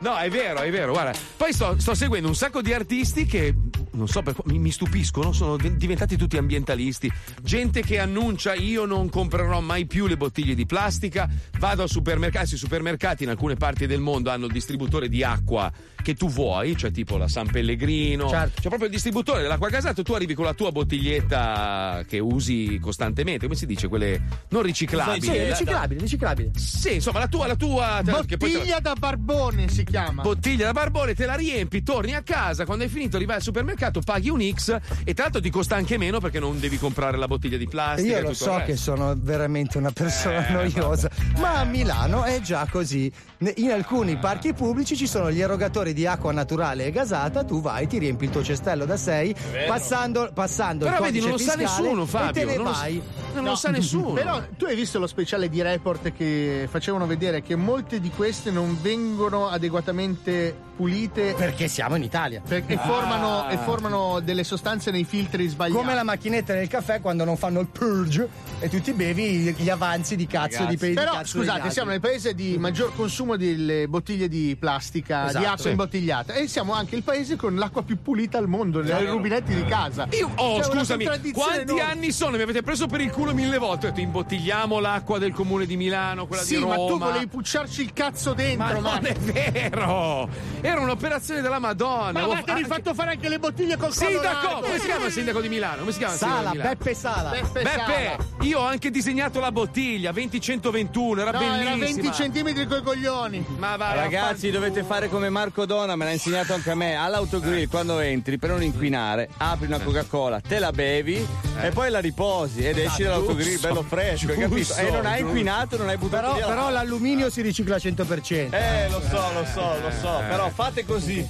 No, 0.00 0.16
è 0.16 0.30
vero, 0.30 0.60
è 0.60 0.70
vero. 0.70 0.92
Guarda, 0.92 1.12
poi 1.36 1.52
sto, 1.52 1.78
sto 1.78 1.94
seguendo 1.94 2.26
un 2.26 2.34
sacco 2.34 2.62
di 2.62 2.72
artisti 2.72 3.26
che 3.26 3.54
non 3.92 4.08
so 4.08 4.22
per 4.22 4.34
mi, 4.44 4.58
mi 4.58 4.70
stupiscono, 4.70 5.32
sono 5.32 5.56
di- 5.56 5.76
diventati 5.76 6.16
tutti 6.16 6.38
ambientalisti. 6.38 7.10
Gente 7.42 7.82
che 7.82 7.98
annuncia 7.98 8.54
io 8.54 8.86
non 8.86 9.10
comprerò 9.10 9.60
mai 9.60 9.86
più 9.86 10.06
le 10.06 10.16
bottiglie 10.16 10.54
di 10.54 10.64
plastica, 10.64 11.28
vado 11.58 11.82
al 11.82 11.90
supermercato, 11.90 12.54
i 12.54 12.58
supermercati 12.58 13.24
in 13.24 13.28
alcune 13.28 13.56
parti 13.56 13.86
del 13.86 14.00
mondo 14.00 14.30
hanno 14.30 14.46
il 14.46 14.52
distributore 14.52 15.08
di 15.08 15.22
acqua 15.22 15.70
che 16.02 16.14
tu 16.14 16.28
vuoi, 16.28 16.76
cioè 16.76 16.90
tipo 16.90 17.16
la 17.16 17.28
San 17.28 17.50
Pellegrino. 17.50 18.28
Certo. 18.28 18.60
C'è 18.60 18.68
proprio 18.68 18.86
il 18.86 18.92
distributore 18.94 19.42
dell'acqua 19.42 19.68
gasata, 19.68 20.02
tu 20.02 20.12
arrivi 20.12 20.34
con 20.34 20.44
la 20.44 20.54
tua 20.54 20.70
bottiglietta 20.72 22.02
che 22.06 22.18
usi 22.18 22.78
costantemente, 22.80 23.46
come 23.46 23.56
si 23.56 23.66
dice, 23.66 23.88
quelle 23.88 24.20
non 24.50 24.62
riciclabili. 24.62 25.20
Sì, 25.20 25.36
La- 25.36 25.48
riciclabile, 25.48 26.00
riciclabile. 26.00 26.50
Sì, 26.56 26.94
insomma, 26.94 27.18
la 27.20 27.28
tua, 27.28 27.46
la 27.46 27.56
tua. 27.56 28.00
te 28.04 28.10
la- 28.10 28.18
Bottiglia 28.22 28.80
da 28.80 28.94
barbone 28.94 29.68
si 29.68 29.84
chiama. 29.84 30.22
bottiglia 30.22 30.66
da 30.66 30.72
barbone, 30.72 31.14
te 31.14 31.26
la 31.26 31.34
riempi, 31.34 31.82
torni 31.82 32.14
a 32.14 32.22
casa, 32.22 32.64
quando 32.64 32.84
hai 32.84 32.90
finito 32.90 33.16
arrivai 33.16 33.36
al 33.36 33.42
supermercato, 33.42 34.00
paghi 34.00 34.28
un 34.30 34.40
X 34.54 34.76
e 35.04 35.14
tra 35.14 35.24
l'altro 35.24 35.40
ti 35.40 35.50
costa 35.50 35.76
anche 35.76 35.96
meno 35.98 36.20
perché 36.20 36.38
non 36.40 36.58
devi 36.60 36.78
comprare 36.78 37.16
la 37.16 37.26
bottiglia 37.26 37.56
di 37.56 37.66
plastica. 37.68 38.08
Io 38.12 38.18
e 38.18 38.22
lo 38.22 38.34
so 38.34 38.62
che 38.64 38.76
sono 38.76 39.14
veramente 39.16 39.78
una 39.78 39.90
persona 39.92 40.46
Eh, 40.46 40.52
noiosa, 40.52 41.10
ma 41.38 41.58
a 41.60 41.64
Milano 41.64 42.24
è 42.24 42.40
già 42.40 42.66
così. 42.70 43.10
In 43.56 43.70
alcuni 43.70 44.16
parchi 44.18 44.52
pubblici 44.52 44.96
ci 44.96 45.06
sono 45.06 45.30
gli 45.30 45.40
erogatori 45.40 45.89
di 45.92 46.06
acqua 46.06 46.32
naturale 46.32 46.86
e 46.86 46.90
gasata, 46.90 47.44
tu 47.44 47.60
vai, 47.60 47.86
ti 47.86 47.98
riempi 47.98 48.24
il 48.24 48.30
tuo 48.30 48.42
cestello 48.42 48.84
da 48.84 48.96
6, 48.96 49.34
passando, 49.66 50.30
passando 50.32 50.84
Però 50.84 50.96
il 50.98 51.02
vedi, 51.04 51.20
codice 51.20 51.28
non 51.28 51.38
lo 51.38 51.50
sa 51.50 51.56
nessuno, 51.56 52.02
e 52.02 52.06
Fabio, 52.06 52.32
te 52.32 52.44
ne 52.44 52.56
non 52.56 52.64
lo 52.64 52.70
vai. 52.70 53.02
non 53.34 53.44
lo 53.44 53.56
sa 53.56 53.70
nessuno. 53.70 54.12
Però 54.12 54.42
tu 54.56 54.64
hai 54.64 54.74
visto 54.74 54.98
lo 54.98 55.06
speciale 55.06 55.48
di 55.48 55.62
report 55.62 56.12
che 56.12 56.66
facevano 56.70 57.06
vedere 57.06 57.42
che 57.42 57.56
molte 57.56 58.00
di 58.00 58.10
queste 58.10 58.50
non 58.50 58.78
vengono 58.80 59.48
adeguatamente 59.48 60.68
pulite. 60.80 61.34
Perché 61.36 61.68
siamo 61.68 61.94
in 61.96 62.02
Italia. 62.02 62.40
Per- 62.46 62.62
e, 62.66 62.74
Ah. 62.74 62.78
formano, 62.78 63.48
e 63.50 63.58
formano 63.58 64.20
delle 64.20 64.44
sostanze 64.44 64.90
nei 64.90 65.04
filtri 65.04 65.46
sbagliati. 65.46 65.78
Come 65.78 65.94
la 65.94 66.02
macchinetta 66.04 66.54
del 66.54 66.68
caffè 66.68 67.02
quando 67.02 67.24
non 67.24 67.36
fanno 67.36 67.60
il 67.60 67.66
purge 67.66 68.26
e 68.60 68.68
tu 68.70 68.80
ti 68.80 68.92
bevi 68.92 69.54
gli 69.56 69.68
avanzi 69.68 70.16
di 70.16 70.26
cazzo 70.26 70.64
di 70.64 70.76
peli 70.78 70.94
di 70.94 70.98
Però 70.98 71.12
cazzo 71.12 71.38
degli 71.38 71.46
scusate, 71.48 71.70
siamo 71.70 71.90
nel 71.90 72.00
paese 72.00 72.34
di 72.34 72.56
maggior 72.58 72.94
consumo 72.94 73.36
delle 73.36 73.88
bottiglie 73.88 74.28
di 74.28 74.56
plastica, 74.58 75.24
Esatto, 75.24 75.38
di 75.38 75.44
acqua 75.44 75.62
sì. 75.64 75.68
imbottigliata 75.70 76.32
e 76.32 76.48
siamo 76.48 76.72
anche 76.72 76.96
il 76.96 77.02
paese 77.02 77.36
con 77.36 77.56
l'acqua 77.56 77.82
più 77.82 78.00
pulita 78.00 78.38
al 78.38 78.48
mondo, 78.48 78.80
nei 78.80 78.90
Esatto. 78.90 79.10
rubinetti 79.10 79.54
di 79.54 79.64
casa. 79.66 80.06
Io, 80.12 80.30
oh, 80.36 80.54
una 80.54 80.64
scusami, 80.64 81.04
quanti 81.04 81.30
enorme. 81.60 81.80
anni 81.82 82.12
sono? 82.12 82.36
Mi 82.36 82.42
avete 82.42 82.62
preso 82.62 82.86
per 82.86 83.00
il 83.02 83.10
culo 83.10 83.34
mille 83.34 83.58
volte. 83.58 83.86
Ho 83.86 83.90
detto, 83.90 84.00
imbottigliamo 84.00 84.78
l'acqua 84.80 85.18
del 85.18 85.32
comune 85.32 85.66
di 85.66 85.76
Milano, 85.76 86.26
quella 86.26 86.42
Sì, 86.42 86.56
di 86.56 86.64
ma 86.64 86.74
Roma. 86.76 86.88
tu 86.92 86.98
volevi 86.98 87.26
pucciarci 87.26 87.82
il 87.82 87.92
cazzo 87.92 88.32
dentro, 88.32 88.64
Ma 88.64 88.72
non 88.72 88.82
Marco. 88.82 89.06
è 89.06 89.14
vero! 89.18 90.28
Era 90.70 90.80
un'operazione 90.80 91.40
della 91.40 91.58
Madonna. 91.58 92.12
Ma 92.26 92.32
avete 92.32 92.54
rifatto 92.54 92.94
fare 92.94 93.10
anche 93.10 93.28
le 93.28 93.38
bottiglie 93.40 93.76
col 93.76 93.92
Sindaco! 93.92 94.60
Come 94.60 94.78
si 94.78 94.86
chiama 94.86 95.06
il 95.06 95.12
sindaco 95.12 95.40
di 95.40 95.48
Milano? 95.48 95.78
Come 95.80 95.90
si 95.90 95.98
chiama 95.98 96.12
il 96.12 96.18
sindaco 96.20 96.38
Sala, 96.40 96.50
di 96.52 96.56
Milano? 96.58 96.76
Beppe 96.76 96.94
Sala. 96.94 97.30
Beppe 97.30 97.62
Beppe, 97.62 98.16
io 98.42 98.58
ho 98.60 98.64
anche 98.64 98.90
disegnato 98.90 99.40
la 99.40 99.50
bottiglia 99.50 100.12
20-121, 100.12 101.18
era 101.18 101.30
No, 101.32 101.38
bellissima. 101.38 101.60
era 101.70 101.76
20 101.76 102.12
centimetri 102.12 102.66
coi 102.68 102.82
coglioni. 102.82 103.44
Ma 103.58 103.76
vai, 103.76 103.96
Ragazzi, 103.96 104.50
dovete 104.50 104.84
fare 104.84 105.08
come 105.08 105.28
Marco 105.28 105.66
Dona, 105.66 105.96
me 105.96 106.04
l'ha 106.04 106.12
insegnato 106.12 106.54
anche 106.54 106.70
a 106.70 106.74
me. 106.76 106.94
All'autogrill, 106.94 107.68
quando 107.68 107.98
entri, 107.98 108.38
per 108.38 108.50
non 108.50 108.62
inquinare, 108.62 109.28
apri 109.38 109.66
una 109.66 109.80
Coca-Cola, 109.80 110.40
te 110.40 110.60
la 110.60 110.70
bevi 110.70 111.26
e 111.62 111.70
poi 111.70 111.90
la 111.90 111.98
riposi 111.98 112.64
ed 112.64 112.78
esci 112.78 113.02
Esatto, 113.02 113.02
dall'autogrill 113.02 113.50
giusto, 113.52 113.68
bello 113.68 113.82
fresco, 113.82 114.30
hai 114.30 114.38
capito? 114.38 114.56
giusto, 114.56 114.80
E 114.80 114.90
non 114.90 115.04
hai 115.06 115.18
giusto. 115.18 115.26
inquinato, 115.26 115.76
non 115.76 115.88
hai 115.88 115.96
buttato 115.96 116.22
Però, 116.22 116.34
via 116.34 116.46
la- 116.46 116.52
però 116.54 116.70
l'alluminio 116.70 117.28
si 117.28 117.42
ricicla 117.42 117.74
al 117.74 117.80
100%. 117.80 118.54
Eh, 118.54 118.88
lo 118.88 119.00
so, 119.00 119.30
lo 119.34 119.44
so, 119.52 119.74
lo 119.80 119.90
so, 120.00 120.20
Eh. 120.20 120.24
però 120.28 120.48
fate 120.60 120.84
così. 120.84 121.26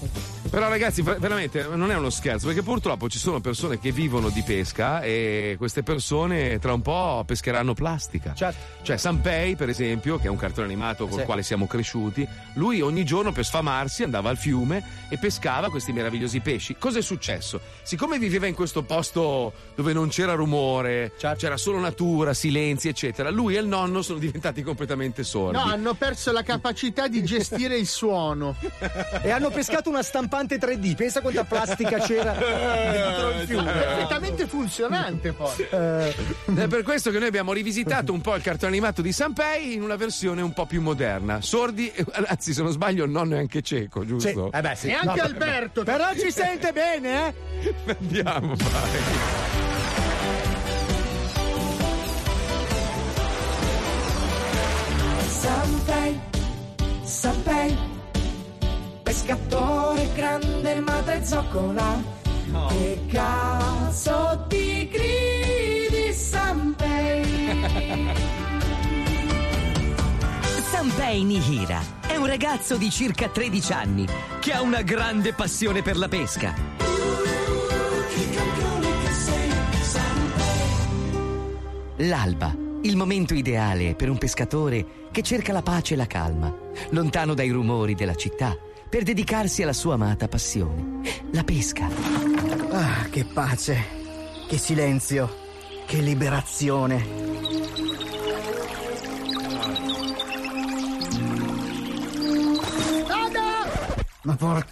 Però 0.51 0.69
ragazzi, 0.69 1.03
ver- 1.03 1.19
veramente 1.21 1.65
non 1.75 1.93
è 1.93 1.97
uno 1.97 2.11
scherzo, 2.11 2.47
perché 2.47 2.63
purtroppo 2.63 3.09
ci 3.09 3.19
sono 3.19 3.41
persone 3.41 3.79
che 3.79 3.93
vivono 3.93 4.31
di 4.31 4.43
pesca 4.43 5.01
e 5.01 5.55
queste 5.59 5.85
persone 5.85 6.59
tra 6.59 6.73
un 6.73 6.83
po' 6.83 7.23
pescheranno 7.25 7.73
plastica. 7.73 8.35
Cioè 8.35 8.97
Sanpei, 8.97 9.55
per 9.55 9.69
esempio, 9.69 10.19
che 10.19 10.27
è 10.27 10.31
un 10.31 10.37
cartone 10.37 10.67
animato 10.67 11.07
col 11.07 11.21
Sì. 11.21 11.25
quale 11.25 11.43
siamo 11.45 11.67
cresciuti, 11.69 12.27
lui 12.55 12.81
ogni 12.81 13.05
giorno 13.05 13.31
per 13.31 13.45
sfamarsi 13.45 14.03
andava 14.03 14.29
al 14.29 14.37
fiume 14.37 14.83
e 15.09 15.19
pescava 15.19 15.71
questi 15.71 15.93
meravigliosi 15.93 16.41
pesci. 16.41 16.75
Cosa 16.77 16.99
è 16.99 17.03
successo? 17.03 17.61
Siccome 17.83 18.19
viveva 18.19 18.47
in 18.47 18.55
questo 18.55 18.83
posto 18.83 19.53
dove 19.77 19.93
non 19.93 20.09
c'era 20.09 20.35
rumore, 20.35 21.13
c'era 21.37 21.57
solo 21.57 21.79
natura, 21.79 22.35
silenzi, 22.35 22.89
eccetera, 22.89 23.31
lui 23.31 23.55
e 23.57 23.61
il 23.61 23.67
nonno 23.69 24.03
sono 24.03 24.19
diventati 24.19 24.63
completamente 24.63 25.23
sordi. 25.23 25.59
No, 25.59 25.63
hanno 25.65 25.95
perso 25.95 26.33
la 26.33 26.43
capacità 26.43 27.07
di 27.07 27.23
gestire 27.23 27.77
il 27.77 27.87
suono. 27.87 28.57
E 29.23 29.31
hanno 29.31 29.51
pescato 29.51 29.91
una 29.91 30.03
stampante 30.41 30.59
3D. 30.59 30.95
Pensa 30.95 31.21
quanta 31.21 31.45
plastica 31.45 31.99
c'era 31.99 32.33
dentro 32.39 33.31
il 33.31 33.47
fiume. 33.47 33.73
Perfettamente 33.73 34.47
funzionante 34.47 35.33
poi. 35.33 35.67
È 35.69 36.67
per 36.67 36.83
questo 36.83 37.11
che 37.11 37.19
noi 37.19 37.29
abbiamo 37.29 37.53
rivisitato 37.53 38.13
un 38.13 38.21
po' 38.21 38.35
il 38.35 38.43
cartone 38.43 38.73
animato 38.73 39.03
di 39.03 39.13
Sanpei 39.13 39.75
in 39.75 39.83
una 39.83 39.97
versione 39.97 40.43
un 40.43 40.53
po' 40.53 40.67
più 40.67 40.81
moderna. 40.81 41.41
Sordi, 41.41 41.91
e- 41.93 42.05
anzi, 42.27 42.53
se 42.53 42.63
non 42.63 42.73
sbaglio, 42.73 43.05
il 43.05 43.11
nonno 43.11 43.37
è 43.37 43.39
anche 43.39 43.63
cieco, 43.63 44.05
giusto? 44.05 44.51
Sì, 44.51 44.57
eh 44.57 44.61
beh, 44.61 44.75
sì. 44.75 44.89
E 44.89 44.93
anche 44.93 45.21
No, 45.21 45.23
Alberto. 45.23 45.83
Però 45.83 46.13
ci 46.15 46.31
sente 46.31 46.73
bene, 46.73 47.29
eh? 47.29 47.75
Andiamo, 47.99 48.55
vai. 48.55 48.99
Sanpei, 55.27 56.21
Sanpei, 57.03 57.77
pescatore 59.11 60.09
grande 60.15 60.79
madre 60.79 61.25
zoccola. 61.25 62.01
Che 62.69 63.01
cazzo 63.09 64.45
ti 64.49 64.89
gridi 64.89 66.13
Sanpei? 66.13 67.59
Sanpei 70.71 71.25
Nihira 71.25 71.81
è 72.07 72.15
un 72.15 72.27
ragazzo 72.27 72.77
di 72.77 72.89
circa 72.89 73.29
13 73.29 73.73
anni 73.73 74.07
che 74.39 74.53
ha 74.53 74.63
una 74.63 74.83
grande 74.83 75.33
passione 75.33 75.83
per 75.83 75.97
la 75.97 76.07
pesca. 76.07 76.55
L'alba, 81.97 82.57
il 82.83 82.97
momento 82.97 83.35
ideale 83.35 83.97
per 83.97 84.09
un 84.09 84.19
pescatore 84.19 85.09
che 85.11 85.23
cerca 85.23 85.53
la 85.53 85.63
pace 85.63 85.95
e 85.95 85.97
la 85.97 86.07
calma, 86.07 86.55
lontano 86.91 87.35
dai 87.35 87.51
rumori 87.51 87.97
della 87.97 88.15
città, 88.15 88.57
per 88.91 89.05
dedicarsi 89.05 89.63
alla 89.63 89.73
sua 89.73 89.95
amata 89.95 90.27
passione, 90.27 91.01
la 91.31 91.45
pesca. 91.45 91.89
Ah, 92.73 93.07
che 93.09 93.25
pace, 93.25 93.77
che 94.49 94.59
silenzio, 94.59 95.33
che 95.87 95.99
liberazione. 95.99 97.07
Ma 104.23 104.35
porca. 104.35 104.69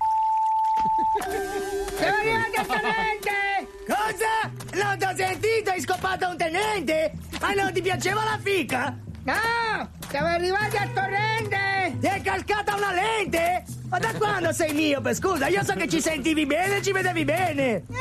Siamo 1.96 2.16
arrivati 2.16 2.56
al 2.56 2.66
tenente! 2.66 3.68
Cosa? 3.86 4.84
Non 4.84 4.98
ti 4.98 5.04
ho 5.04 5.16
sentito? 5.16 5.70
Hai 5.70 5.80
scopato 5.80 6.28
un 6.28 6.36
tenente? 6.36 7.12
Ma 7.40 7.52
non 7.52 7.72
ti 7.72 7.80
piaceva 7.80 8.24
la 8.24 8.38
fica? 8.42 8.98
No! 9.22 9.90
Siamo 10.08 10.26
arrivati 10.26 10.76
al 10.76 10.92
torrente! 10.92 11.96
Ti 12.00 12.06
è 12.06 12.20
calcata 12.20 12.74
una 12.74 12.92
lente? 12.92 13.78
Ma 13.98 14.12
da 14.12 14.16
quando 14.16 14.52
sei 14.52 14.72
miope, 14.74 15.12
scusa? 15.12 15.48
Io 15.48 15.64
so 15.64 15.72
che 15.74 15.88
ci 15.88 16.00
sentivi 16.00 16.46
bene, 16.46 16.80
ci 16.80 16.92
vedevi 16.92 17.24
bene! 17.24 17.82
No! 17.88 17.96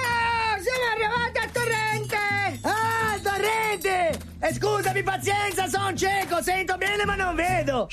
Siamo 0.61 0.85
arrivati 0.93 1.39
al 1.39 1.51
torrente! 1.51 2.59
Ah, 2.61 3.15
il 3.15 3.21
torrente! 3.23 4.19
E 4.39 4.53
scusami, 4.53 5.01
pazienza, 5.01 5.67
sono 5.67 5.91
cieco, 5.95 6.39
sento 6.43 6.77
bene 6.77 7.03
ma 7.03 7.15
non 7.15 7.33
vedo! 7.33 7.87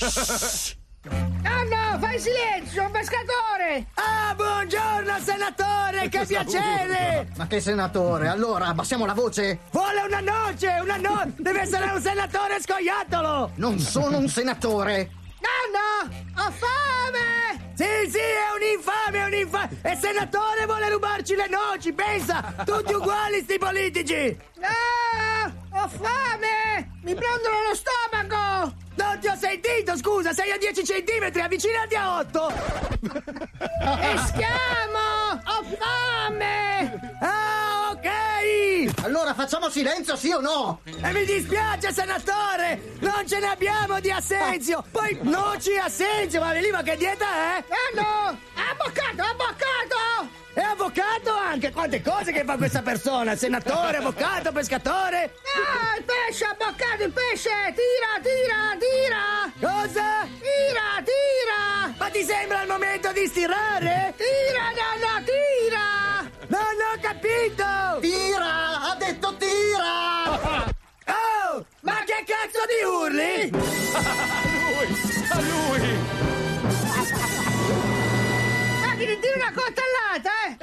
Ah 1.44 1.62
no, 1.62 1.98
fai 1.98 2.18
silenzio, 2.18 2.72
sono 2.72 2.86
un 2.86 2.93
pescatore! 2.93 3.86
Ah, 3.94 4.35
buongiorno 4.35 5.18
senatore, 5.22 6.09
che 6.10 6.26
piacere! 6.26 7.28
Ma 7.36 7.47
che 7.47 7.60
senatore? 7.60 8.28
Allora, 8.28 8.66
abbassiamo 8.66 9.06
la 9.06 9.14
voce? 9.14 9.60
Vuole 9.70 10.02
una 10.06 10.20
noce, 10.20 10.78
una 10.82 10.97
noce! 10.98 11.32
Deve 11.39 11.60
essere 11.62 11.90
un 11.90 12.02
senatore 12.02 12.60
scoiattolo! 12.60 13.52
Non 13.55 13.78
sono 13.78 14.18
un 14.18 14.28
senatore! 14.28 15.22
Nonno, 15.45 15.87
ho 16.37 16.51
fame! 16.51 17.73
Sì, 17.75 18.11
sì, 18.11 18.19
è 18.19 18.49
un 18.55 18.62
infame, 18.77 19.19
è 19.19 19.25
un 19.25 19.35
infame! 19.35 19.79
E 19.83 19.93
il 19.93 19.99
senatore 19.99 20.65
vuole 20.66 20.89
rubarci 20.89 21.35
le 21.35 21.49
noci, 21.49 21.93
pensa! 21.93 22.55
Tutti 22.65 22.95
uguali 22.95 23.41
sti 23.43 23.59
politici! 23.59 24.37
No, 24.57 25.81
ho 25.81 25.89
fame! 25.89 26.93
Mi 27.03 27.15
prendono 27.15 27.57
lo 27.69 27.75
stomaco! 27.75 28.75
Non 28.97 29.19
ti 29.21 29.27
ho 29.27 29.37
sentito, 29.37 29.97
scusa, 29.97 30.33
sei 30.33 30.53
a 30.53 30.57
10 30.57 30.85
centimetri, 30.85 31.41
avvicinati 31.41 31.95
a 31.97 32.19
8! 32.19 32.53
E 33.83 34.19
schiamo! 34.29 35.43
Ho 35.45 35.65
fame! 35.77 37.16
Ah, 37.21 37.64
ok! 38.05 39.05
Allora 39.05 39.35
facciamo 39.35 39.68
silenzio, 39.70 40.16
sì 40.16 40.31
o 40.31 40.40
no? 40.40 40.81
E 40.85 41.12
mi 41.12 41.24
dispiace, 41.24 41.93
senatore! 41.93 42.97
Non 43.01 43.26
ce 43.26 43.39
ne 43.40 43.47
abbiamo 43.47 44.01
di 44.01 44.10
assenzio! 44.10 44.85
Poi 44.90 45.18
noci 45.22 45.76
assenzio, 45.76 46.40
ma 46.40 46.52
ma 46.70 46.82
che 46.82 46.97
dieta 46.97 47.24
è? 47.24 47.64
Ah 47.68 48.01
no! 48.01 48.39
Avvocato, 48.55 49.22
avvocato! 49.22 50.44
E 50.56 50.60
avvocato 50.60 51.35
anche! 51.35 51.72
Quante 51.72 52.01
cose 52.01 52.31
che 52.31 52.44
fa 52.44 52.56
questa 52.56 52.81
persona! 52.81 53.35
Senatore, 53.35 53.97
avvocato, 53.97 54.52
pescatore! 54.52 55.35
Ah, 55.56 55.97
il 55.97 56.05
pesce, 56.05 56.44
avvocato, 56.44 57.02
il 57.02 57.10
pesce! 57.10 57.51
Tira, 57.74 58.20
tira, 58.22 58.76
tira! 58.78 59.51
Cosa? 59.59 60.22
Tira, 60.39 61.02
tira! 61.02 61.93
Ma 61.98 62.09
ti 62.09 62.22
sembra 62.22 62.62
il 62.62 62.68
momento 62.68 63.10
di 63.12 63.26
stirare? 63.26 64.14
Tira, 64.16 64.70
nonno, 64.78 65.24
tira! 65.24 66.31
Non 66.47 66.60
ho 66.60 66.98
capito! 67.01 67.98
Tira! 68.01 68.81
Ha 68.82 68.94
detto 68.97 69.36
tira! 69.36 70.72
Oh! 71.06 71.66
Ma 71.81 71.98
che 72.06 72.24
cazzo 72.24 72.64
di 72.70 72.85
urli? 72.85 73.51
A 75.31 75.40
lui! 75.40 75.98
Ma 76.05 76.14
che 76.20 76.34
una 79.36 79.52
coltellata, 79.52 80.31
eh? 80.48 80.56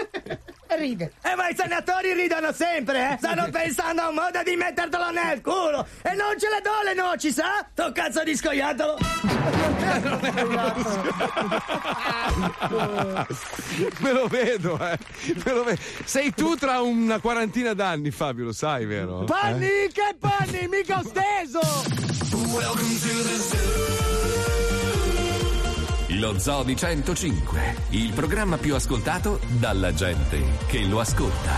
Ride. 0.78 1.12
E 1.22 1.36
ma 1.36 1.50
i 1.50 1.56
senatori 1.56 2.14
ridono 2.14 2.52
sempre, 2.54 3.12
eh? 3.12 3.18
Stanno 3.18 3.50
pensando 3.54 4.02
a 4.04 4.08
un 4.10 4.16
modo 4.16 4.42
di 4.44 4.56
mettertelo 4.56 5.12
nel 5.12 5.42
culo! 5.42 5.86
E 6.02 6.14
non 6.14 6.40
ce 6.40 6.48
le 6.50 6.62
do 6.62 6.72
le 6.84 6.94
noci, 6.94 7.32
sa? 7.32 7.66
To 7.76 7.92
cazzo 7.92 8.24
di 8.24 8.36
scoiattolo! 8.36 8.98
Me 14.00 14.12
lo 14.12 14.28
vedo, 14.28 14.78
eh. 14.80 14.98
Me 15.44 15.54
lo 15.54 15.64
vedo. 15.64 15.82
Sei 16.06 16.32
tu 16.34 16.56
tra 16.56 16.80
una 16.82 17.20
quarantina 17.20 17.74
d'anni, 17.74 18.12
Fabio, 18.12 18.46
lo 18.46 18.54
sai, 18.54 18.86
vero? 18.86 19.24
Panni, 19.26 19.66
Eh? 19.66 19.90
che 19.92 20.16
panni, 20.20 20.68
mica 20.68 21.00
ho 21.00 21.04
steso! 21.04 21.60
Lo 26.22 26.38
Zoo 26.38 26.62
di 26.62 26.78
105, 26.78 27.76
il 27.90 28.12
programma 28.14 28.58
più 28.58 28.76
ascoltato 28.76 29.40
dalla 29.58 29.92
gente 29.92 30.40
che 30.68 30.84
lo 30.84 31.00
ascolta. 31.00 31.52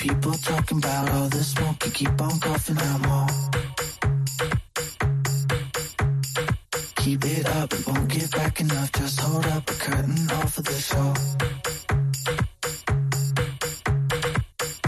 People 0.00 0.32
talking 0.32 0.78
about 0.78 1.10
all 1.10 1.28
the 1.28 1.44
smoke. 1.44 1.84
You 1.84 1.90
keep 1.90 2.22
on 2.22 2.40
coughing 2.40 2.78
out 2.78 3.00
more. 3.06 3.26
Keep 6.96 7.24
it 7.26 7.46
up, 7.46 7.72
it 7.74 7.86
won't 7.86 8.08
get 8.08 8.30
back 8.30 8.60
enough. 8.60 8.92
Just 8.92 9.20
hold 9.20 9.46
up 9.46 9.68
a 9.68 9.74
curtain 9.74 10.30
off 10.38 10.56
of 10.56 10.64
the 10.64 10.78
show. 10.88 11.12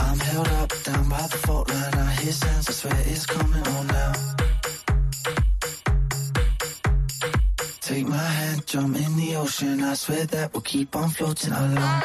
I'm 0.01 0.19
held 0.19 0.49
up 0.49 0.71
down 0.83 1.09
by 1.11 1.27
the 1.33 1.41
fault 1.45 1.69
line. 1.69 1.95
I 1.95 2.13
hear 2.21 2.33
sounds, 2.33 2.69
I 2.71 2.73
swear 2.73 3.03
it's 3.05 3.27
coming 3.27 3.67
on 3.77 3.87
now. 3.89 4.13
Take 7.83 8.07
my 8.07 8.29
hand, 8.39 8.67
jump 8.67 8.97
in 8.97 9.17
the 9.17 9.37
ocean. 9.37 9.83
I 9.83 9.93
swear 9.93 10.25
that 10.25 10.55
we'll 10.55 10.63
keep 10.63 10.97
on 10.97 11.11
floating 11.11 11.53
along. 11.53 12.03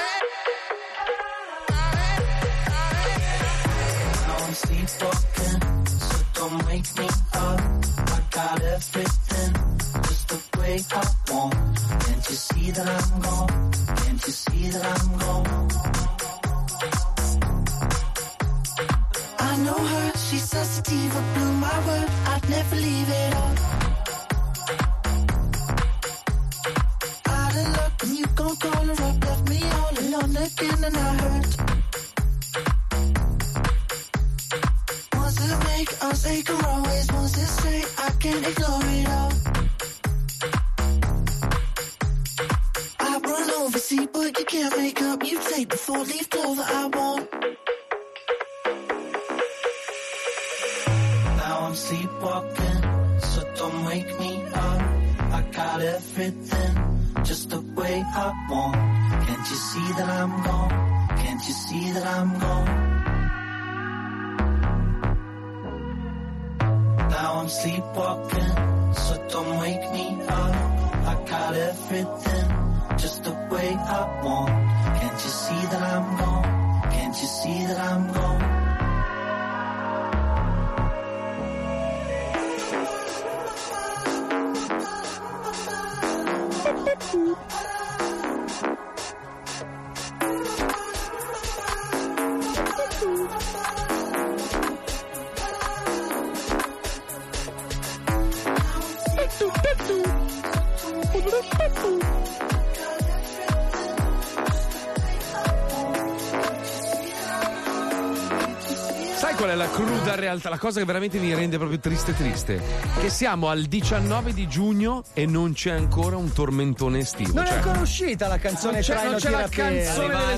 Qual 109.38 109.50
è 109.52 109.56
la 109.56 109.70
cruda 109.70 110.16
realtà? 110.16 110.50
La 110.50 110.58
cosa 110.58 110.80
che 110.80 110.86
veramente 110.86 111.20
mi 111.20 111.34
rende 111.34 111.58
proprio 111.58 111.80
triste 111.80 112.16
triste. 112.16 112.60
Che 113.00 113.10
siamo 113.10 113.50
al 113.50 113.64
19 113.64 114.34
di 114.34 114.48
giugno 114.48 115.04
e 115.14 115.26
non 115.28 115.54
c'è 115.54 115.72
ancora 115.72 116.18
un 116.18 116.34
tormentone 116.34 117.00
estivo. 117.00 117.34
Non 117.34 117.44
è 117.44 117.48
Cioè, 117.48 117.58
ancora 117.58 117.80
uscita 117.80 118.28
la 118.28 118.40
canzone 118.40 118.74
Non 118.74 118.82
c'è- 118.82 118.94
Traino 118.94 119.12
non 119.12 119.20
c'è 119.20 119.30
la 119.30 119.48
canzone 119.48 120.08
dell'estate. 120.16 120.38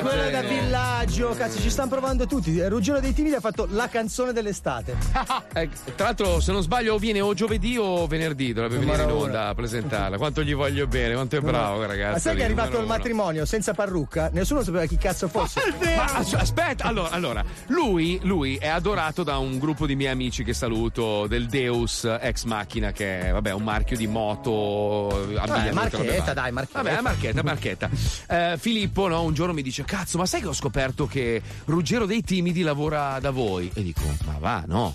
sta 0.00 0.08
Quella 0.08 0.30
da 0.30 0.42
villaggio, 0.42 1.34
cazzo, 1.36 1.60
ci 1.60 1.70
stanno 1.70 1.88
provando 1.88 2.26
tutti. 2.26 2.60
Ruggero 2.68 3.00
dei 3.00 3.14
Timidi 3.14 3.34
ha 3.34 3.40
fatto 3.40 3.66
la 3.70 3.88
canzone 3.88 4.32
dell'estate. 4.32 4.94
eh, 5.54 5.68
tra 5.96 6.06
l'altro, 6.06 6.40
se 6.40 6.52
non 6.52 6.62
sbaglio, 6.62 6.98
viene 6.98 7.20
o 7.22 7.32
giovedì 7.32 7.78
o 7.78 8.06
venerdì. 8.06 8.52
Dovrebbe 8.52 8.76
venire 8.78 9.02
in 9.02 9.08
Numero 9.08 9.24
onda 9.24 9.48
a 9.48 9.54
presentarla. 9.54 10.18
Quanto 10.18 10.42
gli 10.42 10.54
voglio 10.54 10.86
bene, 10.86 11.14
quanto 11.14 11.36
è 11.36 11.40
bravo, 11.40 11.86
ragazzi. 11.86 12.12
Ma 12.12 12.18
sai 12.18 12.36
che 12.36 12.42
è 12.42 12.44
arrivato 12.44 12.68
il 12.68 12.74
numero 12.80 12.92
matrimonio 12.92 13.44
senza 13.46 13.72
parrucca? 13.72 14.28
Nessuno 14.32 14.62
sapeva 14.62 14.84
chi 14.84 14.98
cazzo 14.98 15.28
fosse. 15.28 15.60
Ma 15.96 16.04
as- 16.16 16.34
aspetta, 16.34 16.84
allora, 16.84 17.10
allora, 17.10 17.44
lui, 17.68 18.17
lui 18.22 18.56
è 18.56 18.68
adorato 18.68 19.22
da 19.22 19.38
un 19.38 19.58
gruppo 19.58 19.86
di 19.86 19.96
miei 19.96 20.12
amici 20.12 20.44
che 20.44 20.52
saluto, 20.52 21.26
del 21.26 21.46
Deus 21.46 22.04
ex 22.04 22.44
macchina, 22.44 22.92
che 22.92 23.20
è 23.20 23.32
vabbè, 23.32 23.52
un 23.52 23.62
marchio 23.62 23.96
di 23.96 24.06
moto. 24.06 25.08
abbigliamento, 25.36 25.74
marchetta, 25.74 25.96
robe 25.96 26.18
varie. 26.18 26.34
dai, 26.34 26.52
marchetta. 26.52 26.82
Vabbè, 26.82 27.00
marchetta, 27.00 27.42
marchetta. 27.42 27.90
Eh, 28.28 28.56
Filippo, 28.58 29.08
no, 29.08 29.22
un 29.22 29.34
giorno 29.34 29.52
mi 29.52 29.62
dice: 29.62 29.84
Cazzo, 29.84 30.18
ma 30.18 30.26
sai 30.26 30.40
che 30.40 30.48
ho 30.48 30.52
scoperto 30.52 31.06
che 31.06 31.40
Ruggero 31.64 32.06
dei 32.06 32.22
Timidi 32.22 32.62
lavora 32.62 33.18
da 33.20 33.30
voi? 33.30 33.70
E 33.74 33.82
dico: 33.82 34.02
Ma 34.24 34.36
va, 34.38 34.64
no. 34.66 34.92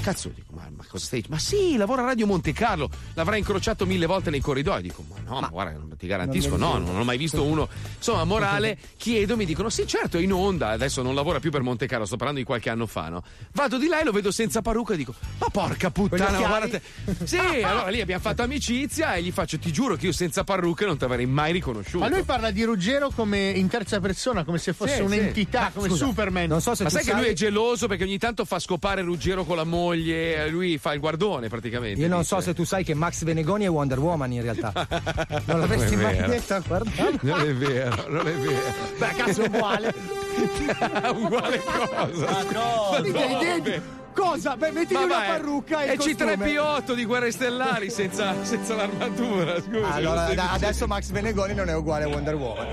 Cazzo, 0.00 0.30
dico, 0.34 0.52
ma, 0.54 0.68
ma 0.76 0.84
cosa 0.88 1.04
stai 1.04 1.24
Ma 1.28 1.38
sì, 1.38 1.76
lavora 1.76 2.02
a 2.02 2.06
Radio 2.06 2.26
Monte 2.26 2.52
Carlo, 2.52 2.90
l'avrà 3.14 3.36
incrociato 3.36 3.86
mille 3.86 4.06
volte 4.06 4.30
nei 4.30 4.40
corridoi. 4.40 4.82
Dico, 4.82 5.04
ma 5.08 5.16
no, 5.24 5.40
ma, 5.40 5.48
guarda, 5.48 5.78
ti 5.96 6.06
garantisco, 6.06 6.56
no, 6.56 6.78
non 6.78 6.96
ho 6.98 7.04
mai 7.04 7.16
visto 7.18 7.44
uno. 7.44 7.68
Insomma, 7.96 8.24
morale, 8.24 8.78
chiedo, 8.96 9.36
mi 9.36 9.44
dicono, 9.44 9.68
sì, 9.68 9.86
certo, 9.86 10.18
è 10.18 10.20
in 10.20 10.32
onda, 10.32 10.70
adesso 10.70 11.02
non 11.02 11.14
lavora 11.14 11.38
più 11.38 11.50
per 11.50 11.62
Monte 11.62 11.86
Carlo, 11.86 12.04
sto 12.04 12.16
parlando 12.16 12.40
di 12.40 12.46
qualche 12.46 12.70
anno 12.70 12.86
fa, 12.86 13.08
no? 13.08 13.22
Vado 13.52 13.78
di 13.78 13.86
là 13.86 14.00
e 14.00 14.04
lo 14.04 14.12
vedo 14.12 14.32
senza 14.32 14.60
parrucca 14.60 14.94
e 14.94 14.96
dico, 14.96 15.14
ma 15.38 15.46
porca 15.50 15.90
puttana, 15.90 16.40
ma 16.40 16.46
guarda 16.48 16.78
te. 16.78 16.82
Sì, 17.24 17.38
allora 17.62 17.88
lì 17.88 18.00
abbiamo 18.00 18.22
fatto 18.22 18.42
amicizia 18.42 19.14
e 19.14 19.22
gli 19.22 19.30
faccio, 19.30 19.58
ti 19.58 19.72
giuro 19.72 19.94
che 19.94 20.06
io 20.06 20.12
senza 20.12 20.42
parrucca 20.42 20.84
non 20.84 20.96
ti 20.98 21.04
avrei 21.04 21.26
mai 21.26 21.52
riconosciuto. 21.52 21.98
Ma 21.98 22.08
lui 22.08 22.24
parla 22.24 22.50
di 22.50 22.64
Ruggero 22.64 23.10
come 23.10 23.50
in 23.50 23.68
terza 23.68 24.00
persona, 24.00 24.42
come 24.44 24.58
se 24.58 24.72
fosse 24.72 24.96
Sì, 24.96 25.02
un'entità, 25.02 25.66
sì. 25.66 25.72
come 25.74 25.88
Scusa, 25.88 26.06
Superman. 26.06 26.48
ma 26.48 26.60
sai 26.60 27.04
che 27.04 27.14
lui 27.14 27.26
è 27.26 27.32
geloso 27.34 27.86
perché 27.86 28.04
ogni 28.04 28.18
tanto 28.18 28.44
fa 28.44 28.58
scopare 28.58 29.02
Ruggero 29.02 29.44
con 29.44 29.56
la 29.56 29.64
moglie, 29.64 29.81
eh, 29.90 30.48
lui 30.48 30.78
fa 30.78 30.92
il 30.92 31.00
guardone 31.00 31.48
praticamente. 31.48 32.00
Io 32.00 32.08
non 32.08 32.20
dice. 32.20 32.34
so 32.34 32.40
se 32.40 32.54
tu 32.54 32.64
sai 32.64 32.84
che 32.84 32.94
Max 32.94 33.24
Venegoni 33.24 33.64
è 33.64 33.68
Wonder 33.70 33.98
Woman 33.98 34.32
in 34.32 34.42
realtà. 34.42 34.72
Non 35.46 35.60
l'avresti 35.60 35.96
Non 35.96 36.04
è 36.04 36.06
mai 36.06 36.16
vero. 36.16 36.28
detto, 36.28 36.62
guarda. 36.66 36.90
Non 37.20 37.40
è 37.40 37.54
vero, 37.54 38.04
non 38.08 38.26
è 38.26 38.32
vero. 38.32 38.60
Beh, 38.98 39.08
cazzo, 39.16 39.42
è 39.42 39.46
uguale. 39.46 39.94
uguale 41.14 41.62
cosa? 41.62 42.30
Ma 42.30 42.42
no, 42.52 42.90
Ma 42.90 42.98
no, 42.98 43.60
beh. 43.62 44.00
Cosa? 44.14 44.56
Beh, 44.56 44.70
mettili 44.70 44.94
Ma 44.98 45.04
una 45.04 45.20
parrucca 45.26 45.82
e 45.82 45.86
è 45.88 45.92
il 45.92 45.98
costume. 45.98 46.34
C3P8 46.36 46.92
di 46.94 47.04
Guerre 47.04 47.30
Stellari 47.30 47.90
senza, 47.90 48.34
senza 48.44 48.74
l'armatura, 48.74 49.60
scusa. 49.60 49.88
Allora, 49.92 50.32
da- 50.34 50.52
adesso 50.52 50.86
Max 50.86 51.10
Venegoni 51.10 51.54
non 51.54 51.68
è 51.68 51.74
uguale 51.74 52.04
a 52.04 52.08
Wonder 52.08 52.34
Woman. 52.34 52.66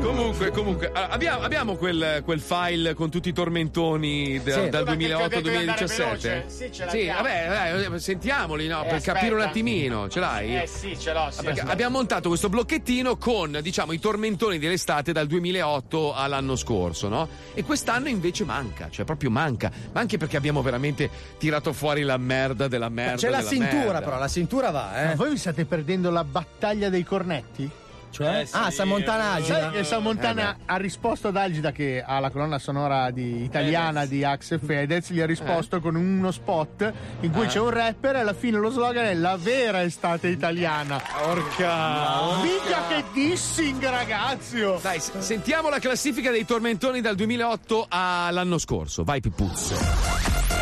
Comunque, 0.00 0.50
comunque, 0.50 0.90
abbiamo, 0.92 1.42
abbiamo 1.42 1.76
quel, 1.76 2.22
quel 2.24 2.40
file 2.40 2.94
con 2.94 3.10
tutti 3.10 3.28
i 3.28 3.32
tormentoni 3.32 4.40
de- 4.42 4.52
Sì. 4.52 4.68
dal 4.68 4.84
Ma 4.84 4.94
perché 4.96 5.14
ho 5.14 5.28
detto 5.28 5.40
di 5.48 5.54
andare 5.56 5.84
2018-2017? 5.84 5.96
veloce? 5.96 6.44
Sì, 6.46 6.72
ce 6.72 6.84
l'abbiamo. 6.84 7.22
vabbè, 7.22 7.48
dai, 7.88 8.00
sentiamoli, 8.00 8.66
no, 8.68 8.80
Eh, 8.82 8.84
per 8.86 8.94
aspetta. 8.94 9.12
capire 9.18 9.34
un 9.34 9.40
attimino. 9.40 10.08
Ce 10.08 10.20
l'hai? 10.20 10.62
Eh 10.62 10.66
sì, 10.66 10.98
ce 10.98 11.12
l'ho, 11.12 11.28
sì, 11.30 11.36
Perché 11.36 11.50
aspetta. 11.60 11.72
abbiamo 11.72 11.96
montato 11.96 12.28
questo 12.28 12.48
blocchettino 12.48 13.16
con, 13.16 13.58
diciamo, 13.62 13.92
i 13.92 13.98
tormentoni 13.98 14.58
dell'estate 14.58 15.12
dal 15.12 15.26
2008 15.26 16.14
all'anno 16.14 16.56
scorso, 16.56 17.08
no? 17.08 17.28
E 17.54 17.62
quest'anno 17.64 18.08
invece 18.08 18.44
manca, 18.44 18.88
cioè 18.90 19.04
proprio 19.04 19.30
manca. 19.30 19.70
Ma 19.92 20.00
anche 20.00 20.18
perché 20.18 20.36
abbiamo 20.36 20.62
veramente 20.62 21.08
tirato 21.38 21.72
fuori 21.72 22.02
la 22.02 22.16
merda 22.16 22.68
della 22.68 22.88
merda. 22.88 23.16
C'è 23.16 23.30
la 23.30 23.44
cintura, 23.44 23.84
merda. 23.84 24.00
però, 24.00 24.18
la 24.18 24.28
cintura 24.28 24.70
va, 24.70 25.02
eh. 25.02 25.06
Ma 25.06 25.14
voi 25.14 25.30
vi 25.30 25.38
state 25.38 25.64
perdendo 25.64 26.10
la 26.10 26.24
battaglia 26.24 26.88
dei 26.88 27.04
cornetti? 27.04 27.70
Cioè? 28.14 28.46
ah, 28.52 28.70
Samontana 28.70 29.32
Agida. 29.32 29.58
Sai 29.60 29.70
che 29.72 29.82
Samontana 29.84 30.54
Eh, 30.54 30.56
ha 30.66 30.76
risposto 30.76 31.28
ad 31.28 31.36
Algida 31.36 31.72
che 31.72 32.00
ha 32.06 32.20
la 32.20 32.30
colonna 32.30 32.60
sonora 32.60 33.10
di- 33.10 33.42
italiana 33.42 34.06
di 34.06 34.22
Axe 34.22 34.60
Fedez, 34.60 35.10
gli 35.10 35.20
ha 35.20 35.26
risposto 35.26 35.80
con 35.80 35.96
uno 35.96 36.30
spot 36.30 36.92
in 37.20 37.32
cui 37.32 37.44
Eh. 37.46 37.48
c'è 37.48 37.58
un 37.58 37.70
rapper 37.70 38.14
e 38.14 38.20
alla 38.20 38.32
fine 38.34 38.58
lo 38.58 38.70
slogan 38.70 39.04
è 39.06 39.14
la 39.14 39.36
vera 39.36 39.82
estate 39.82 40.28
italiana. 40.28 41.02
Porca! 41.22 42.40
Mica 42.42 42.86
che 42.88 43.04
dissing 43.12 43.82
ragazzi! 43.84 44.60
oh. 44.60 44.78
Dai, 44.80 45.00
s- 45.00 45.18
sentiamo 45.18 45.68
la 45.68 45.80
classifica 45.80 46.30
dei 46.30 46.44
tormentoni 46.44 47.00
dal 47.00 47.16
2008 47.16 47.86
all'anno 47.88 48.58
scorso. 48.58 49.02
Vai, 49.02 49.20
Pippuzzo. 49.20 49.74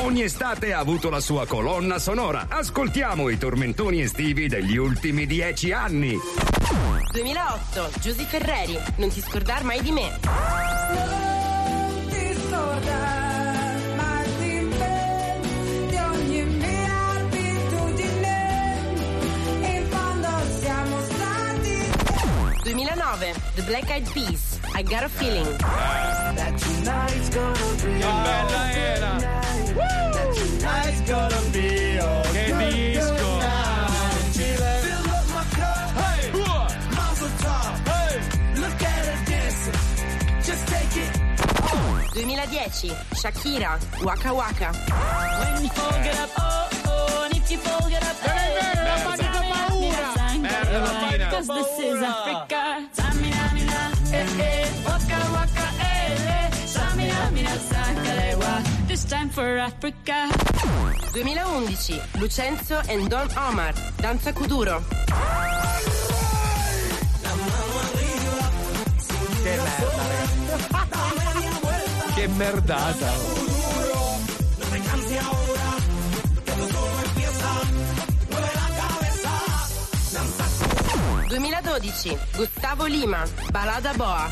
Ogni 0.00 0.22
estate 0.22 0.72
ha 0.72 0.78
avuto 0.78 1.10
la 1.10 1.20
sua 1.20 1.46
colonna 1.46 1.98
sonora. 1.98 2.46
Ascoltiamo 2.48 3.28
i 3.28 3.36
tormentoni 3.36 4.00
estivi 4.00 4.48
degli 4.48 4.76
ultimi 4.76 5.26
dieci 5.26 5.70
anni. 5.70 6.16
Barbarosso, 7.42 7.90
Giuseppe 8.00 8.38
Ferreri, 8.38 8.78
non 8.96 9.08
ti 9.08 9.20
scordar 9.20 9.64
mai 9.64 9.82
di 9.82 9.90
me. 9.90 10.18
Non 10.22 11.08
ti 12.08 12.36
scordar. 12.46 13.10
The 23.54 23.62
Black 23.62 23.90
Eyed 23.90 24.08
Peas, 24.12 24.58
I 24.74 24.82
Got 24.82 25.02
a 25.02 25.08
Feeling. 25.08 25.56
Che 27.76 27.98
bella 27.98 28.72
era! 28.72 29.16
Woo! 29.74 30.02
2010, 42.14 42.90
Shakira, 43.16 43.78
Waka 44.04 44.34
Waka. 44.34 44.72
When 44.72 45.64
you 45.64 45.70
fold 45.70 46.04
it 46.06 46.18
up, 46.20 46.30
oh, 46.36 46.68
oh, 46.86 47.24
and 47.24 47.36
if 47.36 47.50
you 47.50 47.58
fold 47.58 47.90
it 47.92 48.02
up, 48.02 48.16
Non 48.24 48.36
è 48.36 48.52
vero, 48.52 48.82
la 48.84 48.96
fate 48.96 49.28
con 49.32 49.44
paura. 49.48 50.12
Merda, 50.38 50.78
Latina. 50.78 51.28
Cause 51.30 51.48
this 51.48 51.78
is 51.78 52.02
Africa. 52.02 52.88
Samina, 52.92 53.50
mina, 53.54 53.90
eh, 54.12 54.26
eh, 54.38 54.68
waka, 54.84 55.18
waka, 55.32 55.66
eh, 55.80 56.12
eh, 56.12 56.66
samina, 56.66 57.30
mina, 57.32 57.50
sakalewa. 57.58 58.62
This 58.86 59.04
time 59.04 59.30
for 59.30 59.58
Africa. 59.58 60.28
2011, 61.12 62.00
Lucenzo 62.20 62.82
and 62.88 63.08
Don 63.08 63.28
Omar, 63.38 63.72
Danza 63.96 64.32
Kuduro. 64.32 64.82
Che 69.42 69.56
merda, 69.56 70.91
che 72.22 72.28
merdata! 72.28 73.40
...2012, 81.28 82.18
Gustavo 82.36 82.84
Lima, 82.84 83.24
Balada 83.50 83.92
Boa. 83.94 84.30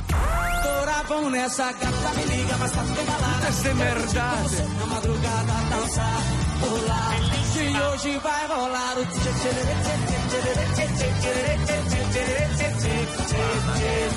Ora 0.83 1.03
con 1.07 1.35
esa 1.35 1.75
carta 1.75 2.11
mi 2.15 2.27
liga, 2.27 2.57
ma 2.57 2.67
state 2.69 3.03
malata. 3.05 3.47
Queste 3.47 3.73
merdate. 3.73 4.69
Una 4.75 4.85
madrugata 4.85 5.53
danza, 5.69 5.77
danzare, 5.77 6.69
volare 6.69 7.40
que 7.61 7.81
hoje 7.81 8.19
vai 8.19 8.47
rolar 8.47 8.97
o 8.97 9.07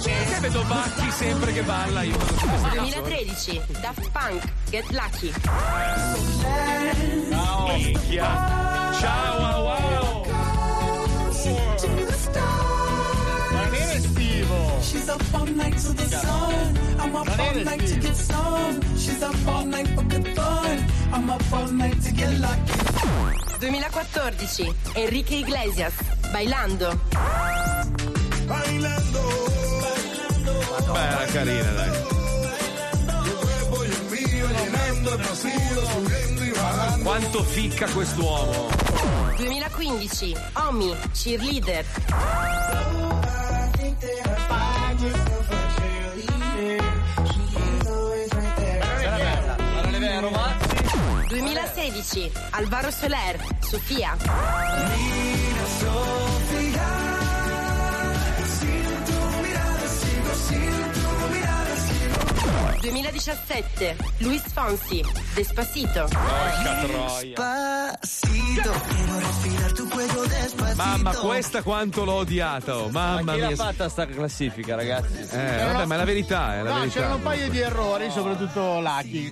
Che 0.03 0.39
vedo 0.39 0.63
Bacchi 0.63 1.11
sempre 1.11 1.51
che 1.51 1.61
balla 1.63 2.03
io 2.03 2.17
2013 2.71 3.61
Daft 3.81 4.09
Punk 4.11 4.43
Get 4.69 4.89
Lucky. 4.91 5.33
Ciao 7.29 7.67
Minchia. 7.77 8.91
Ciao 8.99 9.39
wow, 9.39 9.63
wow. 9.65 9.93
She's 14.83 15.09
up 15.09 15.21
all 15.33 15.45
night 15.45 15.77
to 15.77 15.93
the 15.93 16.05
sun. 16.05 16.77
I'm 16.99 17.15
up 17.15 17.39
all 17.39 17.55
night 17.63 17.87
to 17.87 17.99
get 17.99 18.15
some. 18.15 18.81
She's 18.97 19.23
up 19.23 19.35
all 19.47 19.65
night 19.65 19.87
for 19.95 20.03
good 20.03 20.27
fun. 20.35 20.83
I'm 21.11 21.29
up 21.29 21.53
all 21.53 21.67
night 21.67 22.01
to 22.01 22.11
get 22.11 22.39
lucky. 22.39 22.73
2014, 23.59 24.75
Enrique 24.95 25.39
Iglesias, 25.39 25.93
Bailando. 26.33 26.99
Beh, 30.93 31.07
era 31.07 31.25
carina, 31.31 31.71
dai. 31.71 31.91
Quanto 37.03 37.43
ficca 37.43 37.87
quest'uomo? 37.89 38.69
2015, 39.37 40.35
Omi, 40.53 40.95
Cheerleader. 41.13 41.85
2016 51.33 52.31
Alvaro 52.51 52.91
Soler, 52.91 53.39
Sofia. 53.59 54.15
Nina 54.15 55.65
Sofia, 55.79 56.89
sin 58.59 58.89
tu 59.05 59.17
mirada 59.41 59.87
sigo 59.87 60.33
sin 60.47 60.92
2017, 62.83 63.95
Luis 64.17 64.41
Fonsi, 64.51 65.01
Despacito. 65.33 66.05
Porca 66.11 66.85
troia. 66.85 67.35
Mamma, 70.75 71.15
questa 71.15 71.61
quanto 71.61 72.03
l'ho 72.03 72.13
odiata, 72.15 72.77
oh, 72.77 72.89
Ma 72.89 73.15
mamma 73.15 73.33
chi 73.33 73.39
l'ha 73.39 73.47
mia. 73.47 73.55
fatta 73.55 73.87
sta 73.87 74.05
classifica, 74.05 74.75
ragazzi? 74.75 75.17
Eh, 75.31 75.63
vabbè, 75.71 75.85
ma 75.85 75.95
è 75.95 75.97
la 75.97 76.03
verità, 76.03 76.55
è 76.55 76.61
la 76.61 76.69
No, 76.71 76.75
verità. 76.79 76.93
c'erano 76.95 77.15
un 77.15 77.21
paio 77.21 77.49
di 77.49 77.59
errori, 77.59 78.11
soprattutto 78.11 78.79
Lucky. 78.81 79.31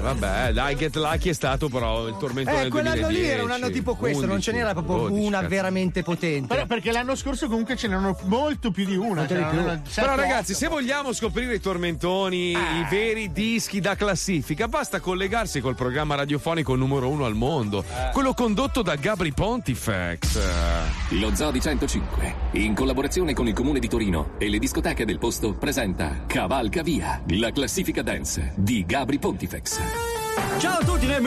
Vabbè, 0.00 0.52
dai, 0.52 0.76
Get 0.76 0.96
Lucky 0.96 1.30
è 1.30 1.32
stato 1.32 1.68
però 1.68 2.06
il 2.08 2.16
tormento 2.18 2.50
Eh, 2.50 2.62
del 2.62 2.70
quell'anno 2.70 3.00
2010. 3.00 3.22
lì 3.22 3.28
era 3.30 3.42
un 3.42 3.50
anno 3.50 3.70
tipo 3.70 3.94
questo, 3.96 4.26
non 4.26 4.40
ce 4.40 4.52
n'era 4.52 4.72
proprio 4.72 5.02
11, 5.10 5.26
una 5.26 5.38
cazzo. 5.38 5.48
veramente 5.50 6.02
potente. 6.02 6.54
Però 6.54 6.66
perché 6.66 6.90
l'anno 6.92 7.14
scorso 7.14 7.48
comunque 7.48 7.76
ce 7.76 7.88
n'erano 7.88 8.18
molto 8.24 8.70
più 8.70 8.84
di 8.86 8.96
una. 8.96 9.24
Più. 9.24 9.36
una- 9.36 9.82
Però 9.94 10.14
ragazzi, 10.14 10.54
se 10.54 10.68
vogliamo 10.68 11.12
scoprire 11.12 11.54
i 11.54 11.60
tormentoni, 11.60 12.50
i 12.52 12.86
veri 12.90 13.30
dischi 13.32 13.80
da 13.80 13.94
classifica, 13.94 14.68
basta 14.68 15.00
collegarsi 15.00 15.60
col 15.60 15.74
programma 15.74 16.14
radiofonico 16.14 16.74
numero 16.76 17.08
uno 17.08 17.24
al 17.24 17.34
mondo, 17.34 17.84
quello 18.12 18.32
condotto 18.34 18.82
da 18.82 18.94
Gabri 18.96 19.32
Pontifex. 19.32 20.38
Lo 21.10 21.34
Zoo 21.34 21.50
di 21.50 21.60
105, 21.60 22.34
in 22.52 22.74
collaborazione 22.74 23.34
con 23.34 23.46
il 23.48 23.54
Comune 23.54 23.78
di 23.80 23.88
Torino 23.88 24.30
e 24.38 24.48
le 24.48 24.58
discoteche 24.58 25.04
del 25.04 25.18
posto, 25.18 25.52
presenta 25.52 26.22
Cavalca 26.26 26.82
Via, 26.82 27.20
la 27.28 27.50
classifica 27.52 28.02
dance 28.02 28.52
di 28.56 28.84
Gabri 28.86 29.18
Pontifex. 29.18 29.79
Ciao 30.58 30.78
a 30.78 30.84
tutti, 30.84 31.06
ne 31.06 31.20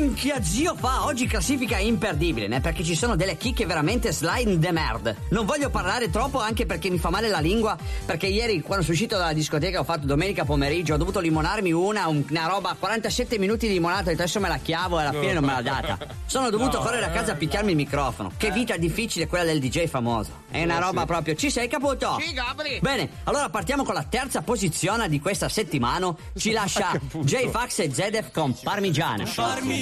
minchia 0.00 0.42
zio 0.42 0.74
fa, 0.74 1.04
oggi 1.04 1.26
classifica 1.26 1.78
imperdibile, 1.78 2.48
né? 2.48 2.60
Perché 2.60 2.82
ci 2.82 2.94
sono 2.94 3.14
delle 3.16 3.36
chicche 3.36 3.66
veramente 3.66 4.10
slide 4.12 4.58
de 4.58 4.70
merde. 4.72 5.16
Non 5.30 5.44
voglio 5.44 5.68
parlare 5.70 6.08
troppo 6.10 6.40
anche 6.40 6.64
perché 6.66 6.88
mi 6.90 6.98
fa 6.98 7.10
male 7.10 7.28
la 7.28 7.38
lingua, 7.40 7.76
perché 8.06 8.26
ieri 8.26 8.60
quando 8.62 8.82
sono 8.82 8.94
uscito 8.94 9.16
dalla 9.18 9.32
discoteca 9.32 9.80
ho 9.80 9.84
fatto 9.84 10.06
domenica 10.06 10.44
pomeriggio, 10.44 10.94
ho 10.94 10.96
dovuto 10.96 11.20
limonarmi 11.20 11.72
una, 11.72 12.06
un- 12.08 12.24
una 12.28 12.46
roba, 12.46 12.74
47 12.78 13.38
minuti 13.38 13.66
di 13.66 13.74
limonata, 13.74 14.10
adesso 14.10 14.40
me 14.40 14.48
la 14.48 14.58
chiavo 14.58 14.98
e 14.98 15.02
alla 15.04 15.18
fine 15.18 15.32
non 15.34 15.44
me 15.44 15.52
l'ha 15.52 15.62
data. 15.62 15.98
Sono 16.26 16.48
dovuto 16.50 16.78
No, 16.78 16.84
correre 16.84 17.04
a 17.04 17.10
casa 17.10 17.32
a 17.32 17.34
picchiarmi 17.34 17.70
il 17.70 17.76
microfono. 17.76 18.32
Che 18.36 18.50
vita 18.50 18.76
difficile 18.76 19.26
quella 19.26 19.44
del 19.44 19.60
DJ 19.60 19.86
famoso. 19.86 20.40
È 20.50 20.62
una 20.62 20.76
Eh, 20.76 20.80
roba 20.80 21.00
sì. 21.00 21.06
proprio. 21.06 21.34
Ci 21.34 21.50
sei 21.50 21.68
caputo? 21.68 22.18
Sì, 22.20 22.32
Gabri. 22.32 22.78
Bene, 22.80 23.08
allora 23.24 23.48
partiamo 23.50 23.84
con 23.84 23.94
la 23.94 24.04
terza 24.08 24.40
posizione 24.42 25.08
di 25.08 25.20
questa 25.20 25.48
settimana. 25.48 26.14
Ci 26.36 26.50
lascia 26.52 26.98
J-Fax 27.12 27.78
e 27.80 27.92
Zedef 27.92 28.30
con 28.30 28.54
Parmigiano. 28.62 29.24
Parmigiana, 29.34 29.81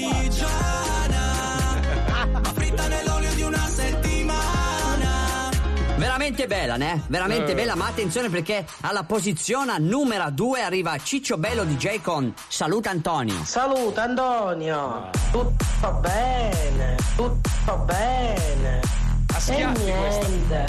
fritta 2.55 2.89
nell'olio 2.89 3.35
di 3.35 3.43
una 3.43 3.67
settimana. 3.67 5.51
Veramente 5.97 6.47
bella, 6.47 6.77
né? 6.77 7.03
Veramente 7.09 7.53
Eh. 7.53 7.55
bella, 7.55 7.75
ma 7.75 7.87
attenzione 7.87 8.29
perché 8.31 8.65
alla 8.83 9.03
posizione 9.03 9.79
numero 9.79 10.31
2 10.31 10.63
arriva 10.63 10.97
Ciccio 10.99 11.37
Bello 11.37 11.65
DJ 11.65 12.01
con 12.01 12.33
Saluta 12.49 12.91
Antonio. 12.91 13.45
Saluta 13.45 14.03
Antonio, 14.05 15.11
tutto 15.31 15.93
bene, 16.01 16.97
tutto 17.17 17.77
bene. 17.85 18.81
E 18.81 19.41
schiaffi 19.41 19.83
niente, 19.83 20.67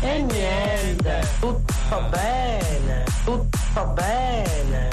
e 0.00 0.22
niente, 0.22 1.28
tutto 1.40 2.08
bene, 2.10 3.04
tutto 3.24 3.84
bene. 3.94 4.88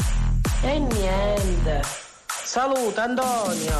E 0.62 0.80
niente. 0.80 2.07
Saluta 2.48 3.04
Antonio. 3.04 3.78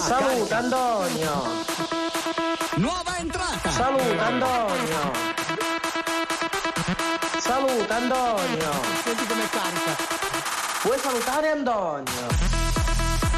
Saluta 0.00 0.56
Antonio. 0.56 1.42
Nuova 2.76 3.18
entrata. 3.18 3.70
Saluta 3.70 4.26
Antonio. 4.28 5.12
Saluta 7.38 7.96
Antonio. 7.96 8.70
Senti 9.04 9.26
come 9.26 9.46
canta. 9.50 9.96
Vuoi 10.84 10.98
salutare 11.00 11.50
Antonio? 11.50 12.26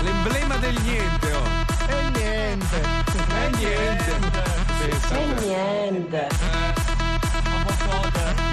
L'emblema 0.02 0.56
del 0.58 0.80
niente, 0.82 1.32
oh. 1.32 1.90
E 1.90 2.10
niente. 2.10 2.80
E 3.28 3.50
niente. 3.56 4.10
E 4.82 4.98
te. 5.08 5.44
niente. 5.44 6.28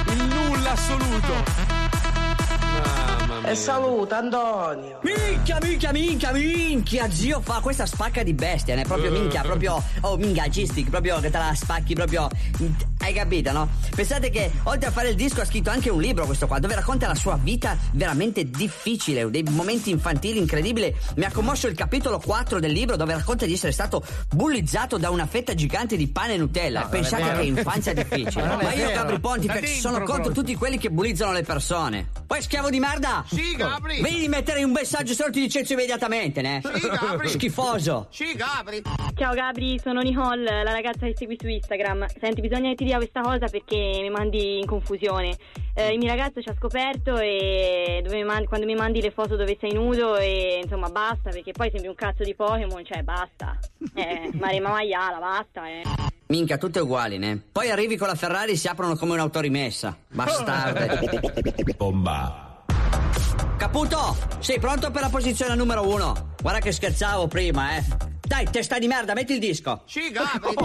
Il 0.07 0.23
nulla 0.23 0.72
assoluto. 0.72 1.34
Mamma 2.73 3.11
mia. 3.41 3.51
E 3.51 3.55
saluta 3.55 4.18
Antonio. 4.18 4.99
Minchia, 5.01 5.57
minchia, 5.61 5.91
minchia, 5.91 6.31
minchia, 6.31 7.11
zio 7.11 7.41
fa 7.41 7.59
questa 7.59 7.85
spacca 7.85 8.23
di 8.23 8.34
bestia, 8.34 8.76
ne? 8.76 8.84
Proprio 8.84 9.11
minchia, 9.11 9.41
proprio, 9.41 9.84
oh 10.01 10.18
minchia, 10.18 10.47
G-stick, 10.47 10.89
proprio 10.89 11.19
che 11.19 11.30
te 11.30 11.38
la 11.38 11.53
spacchi, 11.55 11.93
proprio, 11.93 12.30
hai 12.99 13.13
capito, 13.13 13.51
no? 13.51 13.68
Pensate 13.95 14.30
che 14.30 14.51
oltre 14.63 14.89
a 14.89 14.91
fare 14.91 15.09
il 15.09 15.15
disco 15.15 15.41
ha 15.41 15.45
scritto 15.45 15.69
anche 15.69 15.89
un 15.89 15.99
libro 15.99 16.26
questo 16.26 16.47
qua, 16.47 16.59
dove 16.59 16.76
racconta 16.76 17.07
la 17.07 17.15
sua 17.15 17.38
vita 17.41 17.77
veramente 17.93 18.49
difficile, 18.49 19.30
dei 19.30 19.43
momenti 19.43 19.89
infantili 19.89 20.38
incredibili. 20.38 20.95
Mi 21.15 21.26
ha 21.26 21.31
commosso 21.31 21.68
il 21.68 21.76
capitolo 21.76 22.19
4 22.19 22.59
del 22.59 22.72
libro 22.72 22.95
dove 22.95 23.13
racconta 23.13 23.45
di 23.45 23.53
essere 23.53 23.72
stato 23.72 24.03
bullizzato 24.34 24.97
da 24.97 25.09
una 25.09 25.26
fetta 25.26 25.53
gigante 25.53 25.97
di 25.97 26.07
pane 26.07 26.35
e 26.35 26.38
Nutella. 26.38 26.81
No, 26.81 26.89
Pensate 26.89 27.39
che 27.39 27.45
infanzia 27.45 27.93
difficile. 27.93 28.45
Ma 28.61 28.73
io. 28.73 28.89
Gabri 28.91 29.19
Pontifex, 29.19 29.61
dentro 29.61 29.89
sono 29.89 30.03
contro 30.03 30.31
tutti 30.31 30.55
quelli 30.55 30.77
che 30.77 30.89
bullizzano 30.89 31.31
le 31.31 31.43
persone. 31.43 32.09
Poi 32.27 32.41
schiavo 32.41 32.69
di 32.69 32.80
merda! 32.80 33.26
Sì, 33.32 33.56
Gabri. 33.56 34.02
Vedi 34.02 34.20
di 34.20 34.28
mettere 34.28 34.62
un 34.64 34.72
messaggio 34.72 35.14
se 35.14 35.24
no 35.26 35.32
ti 35.32 35.40
licenzio 35.40 35.76
immediatamente, 35.76 36.41
ne? 36.41 36.62
Sì, 36.62 36.88
Gabri. 36.88 37.30
Schifoso. 37.30 38.08
Sì, 38.12 38.34
Gabri. 38.34 38.82
Ciao 39.16 39.34
Gabri, 39.34 39.80
sono 39.82 40.02
Nicole, 40.02 40.64
la 40.64 40.72
ragazza 40.72 41.06
che 41.06 41.14
segui 41.16 41.38
su 41.40 41.48
Instagram. 41.48 42.08
Senti, 42.20 42.41
bisogna 42.41 42.70
che 42.70 42.76
ti 42.76 42.84
dica 42.84 42.98
questa 42.98 43.22
cosa 43.22 43.48
perché 43.48 43.99
mi 44.02 44.10
mandi 44.10 44.60
in 44.60 44.66
confusione. 44.66 45.38
Eh, 45.74 45.94
il 45.94 45.98
mio 45.98 46.10
ragazzo 46.10 46.41
ci 46.41 46.49
ha 46.49 46.56
scoperto 46.58 47.18
e 47.18 48.02
dove 48.03 48.18
mi 48.18 48.26
mandi- 48.26 48.48
quando 48.48 48.66
mi 48.66 48.76
mandi 48.76 49.02
le 49.02 49.12
foto 49.12 49.38
dove 49.38 49.58
sei 49.60 49.72
nudo 49.72 50.18
e 50.18 50.60
insomma 50.64 50.90
basta 50.90 51.30
perché 51.30 51.53
poi 51.53 51.70
sembri 51.72 51.88
un 51.88 51.95
cazzo 51.95 52.24
di 52.24 52.36
Pokémon, 52.36 52.84
cioè 52.84 53.02
basta. 53.03 53.58
Eh, 53.94 54.30
Marema 54.34 54.72
Maiala, 54.72 55.20
basta, 55.20 55.68
eh. 55.70 55.82
Minchia, 56.28 56.58
tutte 56.58 56.80
uguali, 56.80 57.18
ne? 57.18 57.41
Poi 57.52 57.70
arrivi 57.72 57.95
con 57.95 58.08
la 58.08 58.16
Ferrari 58.16 58.52
e 58.53 58.56
si 58.58 58.68
aprono 58.68 58.95
come 58.95 59.14
un'autorimessa. 59.14 59.98
Bastarde. 60.10 61.22
Bomba. 61.78 62.51
Caputo, 63.62 64.18
sei 64.40 64.60
pronto 64.60 64.90
per 64.90 65.04
la 65.04 65.10
posizione 65.10 65.54
numero 65.54 65.88
uno? 65.88 66.34
Guarda 66.42 66.58
che 66.58 66.72
scherzavo 66.72 67.28
prima, 67.28 67.78
eh. 67.78 67.84
Dai, 68.20 68.50
testa 68.50 68.80
di 68.80 68.88
merda, 68.88 69.14
metti 69.14 69.34
il 69.34 69.40
disco. 69.40 69.84
Sì. 69.86 70.12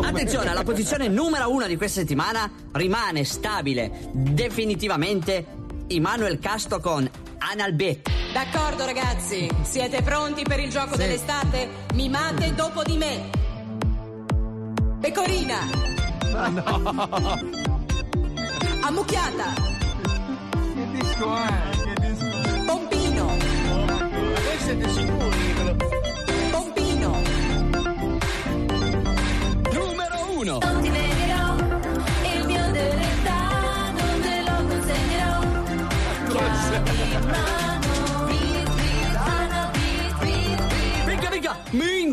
Attenzione, 0.02 0.54
la 0.54 0.62
posizione 0.62 1.06
numero 1.06 1.50
uno 1.50 1.66
di 1.66 1.76
questa 1.76 2.00
settimana 2.00 2.50
rimane 2.72 3.24
stabile, 3.24 4.08
definitivamente, 4.12 5.44
Immanuel 5.88 6.38
Casto 6.38 6.80
con 6.80 7.06
Analbet. 7.36 8.32
D'accordo 8.32 8.86
ragazzi, 8.86 9.46
siete 9.60 10.00
pronti 10.00 10.44
per 10.44 10.60
il 10.60 10.70
gioco 10.70 10.96
dell'estate? 10.96 11.68
Mimate 11.92 12.54
dopo 12.54 12.82
di 12.82 12.96
me. 12.96 13.28
Pecorina. 15.02 15.58
Ammucchiata. 18.80 19.52
Che 20.74 20.90
disco 20.92 21.36
è? 21.36 21.75
Siete 24.66 24.88
sicuri? 24.88 25.54
Pompino. 26.50 27.22
Numero 29.72 30.16
uno. 30.36 30.58
Non 30.58 30.82
ti 30.82 30.88
negherò 30.88 31.54
il 32.34 32.46
mio 32.46 32.70
non 33.94 34.20
te 34.22 34.42
lo 34.44 34.66
consegnerò. 34.66 35.40
Chiami 36.30 36.98
in 36.98 37.65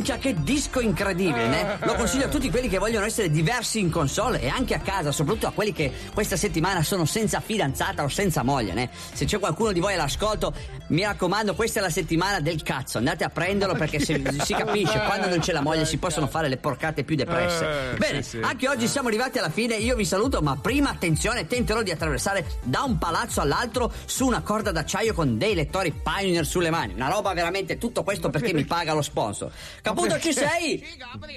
minchia, 0.04 0.18
che 0.18 0.36
disco 0.44 0.82
incredibile, 0.82 1.48
ne? 1.48 1.78
Lo 1.84 1.94
consiglio 1.94 2.26
a 2.26 2.28
tutti 2.28 2.50
quelli 2.50 2.68
che 2.68 2.78
vogliono 2.78 3.06
essere 3.06 3.30
diversi 3.30 3.80
in 3.80 3.90
console 3.90 4.42
e 4.42 4.50
anche 4.50 4.74
a 4.74 4.80
casa, 4.80 5.12
soprattutto 5.14 5.48
a 5.48 5.52
quelli 5.52 5.72
che 5.72 5.92
questa 6.14 6.36
settimana 6.36 6.84
sono 6.84 7.06
senza 7.06 7.40
fidanzata 7.40 8.04
o 8.04 8.10
senza 8.10 8.44
moglie, 8.44 8.74
ne? 8.74 8.90
Se 9.14 9.24
c'è 9.24 9.40
qualcuno 9.40 9.72
di 9.72 9.80
voi 9.80 9.94
all'ascolto, 9.94 10.54
mi 10.88 11.04
raccomando, 11.04 11.56
questa 11.56 11.80
è 11.80 11.82
la 11.82 11.90
settimana 11.90 12.42
del 12.42 12.62
cazzo, 12.64 12.98
andate 12.98 13.24
a 13.24 13.30
prenderlo 13.30 13.76
perché 13.76 14.00
se- 14.00 14.22
si 14.44 14.54
capisce, 14.54 15.00
quando 15.06 15.30
non 15.30 15.40
c'è 15.40 15.54
la 15.54 15.62
moglie 15.62 15.86
si 15.86 15.98
possono 15.98 16.28
fare 16.28 16.50
le 16.50 16.58
porcate 16.58 17.04
più 17.06 17.16
depresse. 17.16 17.66
Eh, 17.94 17.98
Bene, 17.98 18.22
sì, 18.22 18.30
sì. 18.32 18.40
anche 18.42 18.68
oggi 18.68 18.88
siamo 18.88 19.08
arrivati 19.08 19.38
alla 19.38 19.50
fine, 19.50 19.76
io 19.76 19.96
vi 19.96 20.06
saluto, 20.06 20.42
ma 20.42 20.58
prima 20.58 20.90
attenzione, 20.90 21.48
tenterò 21.48 21.82
di 21.82 21.92
attraversare 21.92 22.46
da 22.64 22.84
un 22.84 22.98
palazzo 22.98 23.40
all'altro 23.40 23.92
su 24.06 24.26
una 24.26 24.42
corda 24.42 24.72
d'acciaio 24.72 25.14
con 25.14 25.38
dei 25.38 25.56
lettori 25.56 25.94
Pioneer 25.94 26.46
sulle 26.46 26.70
mani. 26.70 26.94
Una 26.94 27.10
roba 27.10 27.34
veramente 27.34 27.78
tutto 27.78 28.04
questo 28.04 28.30
perché 28.30 28.54
mi 28.54 28.66
paga 28.66 28.94
lo 28.94 29.02
sponsor. 29.02 29.52
Caputo, 29.94 30.20
ci 30.20 30.34
sei? 30.34 30.84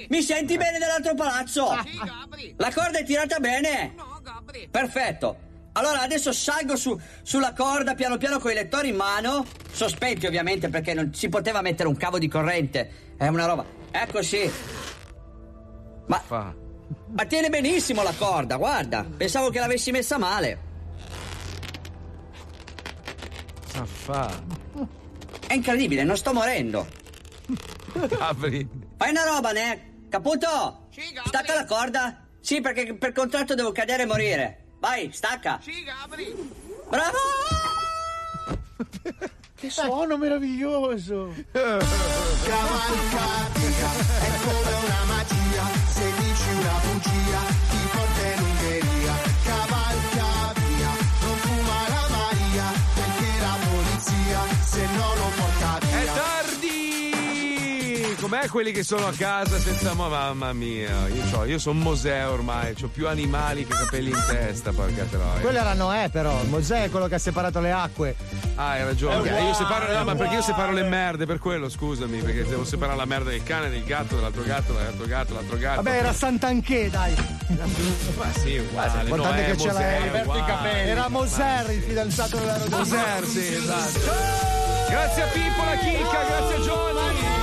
Mi 0.09 0.21
senti 0.23 0.57
bene 0.57 0.79
dall'altro 0.79 1.13
palazzo? 1.13 1.67
La 2.55 2.71
corda 2.73 2.97
è 2.97 3.03
tirata 3.03 3.39
bene? 3.39 3.93
Perfetto. 4.71 5.45
Allora 5.73 6.01
adesso 6.01 6.31
salgo 6.31 6.75
su, 6.75 6.99
sulla 7.21 7.53
corda 7.53 7.93
piano 7.93 8.17
piano 8.17 8.39
con 8.39 8.49
i 8.49 8.55
lettori 8.55 8.89
in 8.89 8.95
mano, 8.95 9.45
sospetti 9.71 10.25
ovviamente 10.25 10.69
perché 10.69 10.95
non 10.95 11.13
si 11.13 11.29
poteva 11.29 11.61
mettere 11.61 11.87
un 11.87 11.95
cavo 11.95 12.17
di 12.17 12.27
corrente. 12.27 13.13
È 13.15 13.27
una 13.27 13.45
roba. 13.45 13.63
Ecco 13.91 14.23
sì. 14.23 14.51
Ma, 16.07 16.23
ma 16.27 17.25
tiene 17.25 17.49
benissimo 17.49 18.01
la 18.01 18.13
corda, 18.17 18.55
guarda. 18.55 19.05
Pensavo 19.05 19.49
che 19.49 19.59
l'avessi 19.59 19.91
messa 19.91 20.17
male. 20.17 20.65
È 25.45 25.53
incredibile, 25.53 26.03
non 26.03 26.17
sto 26.17 26.33
morendo. 26.33 26.87
Gabri. 28.07 28.67
Fai 28.97 29.09
una 29.09 29.23
roba, 29.23 29.51
ne? 29.51 30.05
Caputo? 30.09 30.87
Stacca 31.25 31.53
la 31.53 31.65
corda? 31.65 32.25
Sì, 32.39 32.61
perché 32.61 32.95
per 32.95 33.11
contratto 33.11 33.55
devo 33.55 33.71
cadere 33.71 34.03
e 34.03 34.05
morire. 34.05 34.63
Vai, 34.79 35.11
stacca. 35.11 35.59
Sì, 35.61 35.83
Gabri. 35.83 36.33
Bravo! 36.89 37.17
Che 39.57 39.71
suono 39.71 40.17
meraviglioso! 40.17 41.33
Cavalcati 41.51 41.87
è 44.21 44.31
come 44.43 44.73
una 44.85 45.03
magia, 45.07 45.65
se 45.89 46.11
dici 46.19 46.49
una 46.51 46.79
bugia 46.83 47.56
Quelli 58.49 58.71
che 58.71 58.81
sono 58.83 59.05
a 59.07 59.11
casa 59.15 59.59
senza 59.59 59.93
ma- 59.93 60.07
mamma 60.07 60.51
mia? 60.53 61.07
Io, 61.09 61.23
c'ho- 61.31 61.45
io 61.45 61.59
sono 61.59 61.79
Mosè 61.79 62.27
ormai, 62.27 62.73
ho 62.81 62.87
più 62.87 63.07
animali 63.07 63.65
che 63.67 63.73
capelli 63.73 64.09
in 64.09 64.23
testa, 64.27 64.71
porca 64.71 65.03
troia. 65.03 65.39
Quello 65.41 65.59
era 65.59 65.73
Noè, 65.73 66.09
però. 66.09 66.41
Mosè 66.45 66.83
è 66.85 66.89
quello 66.89 67.07
che 67.07 67.15
ha 67.15 67.19
separato 67.19 67.59
le 67.59 67.71
acque. 67.71 68.15
Ah, 68.55 68.69
hai 68.71 68.83
ragione. 68.83 69.15
È 69.29 69.41
io 69.41 69.53
separo, 69.53 69.83
uguale, 69.83 69.97
no, 69.97 70.03
ma 70.05 70.11
è 70.13 70.15
perché 70.15 70.33
io 70.33 70.39
uguale. 70.39 70.41
separo 70.41 70.71
le 70.71 70.83
merde 70.83 71.25
per 71.27 71.37
quello, 71.39 71.69
scusami, 71.69 72.17
perché 72.21 72.45
devo 72.45 72.63
separare 72.65 72.97
la 72.97 73.05
merda 73.05 73.29
del 73.29 73.43
cane, 73.43 73.69
del 73.69 73.83
gatto, 73.83 74.15
dell'altro 74.15 74.41
gatto, 74.43 74.73
dell'altro 74.73 75.05
gatto, 75.05 75.27
dell'altro 75.33 75.57
gatto. 75.57 75.81
Vabbè, 75.83 75.97
era 75.97 76.13
Sant'Anché, 76.13 76.89
dai. 76.89 77.13
Ma 78.17 78.31
sì, 78.39 78.57
uguale. 78.57 79.03
L'importante 79.03 79.45
che 79.45 79.57
ce 79.57 79.67
Mosè, 79.67 79.99
l'hai. 80.11 80.21
uguale. 80.21 80.83
Era 80.85 81.09
Moser, 81.09 81.69
il 81.71 81.81
fidanzato 81.83 82.37
della. 82.37 82.57
Moser, 82.69 83.25
sì, 83.25 83.53
esatto. 83.53 83.99
Grazie 84.89 85.21
a 85.21 85.25
Pippo 85.27 85.63
la 85.63 85.75
chicca, 85.77 86.23
grazie 86.25 86.55
a 86.55 86.59
Johnny. 86.59 87.36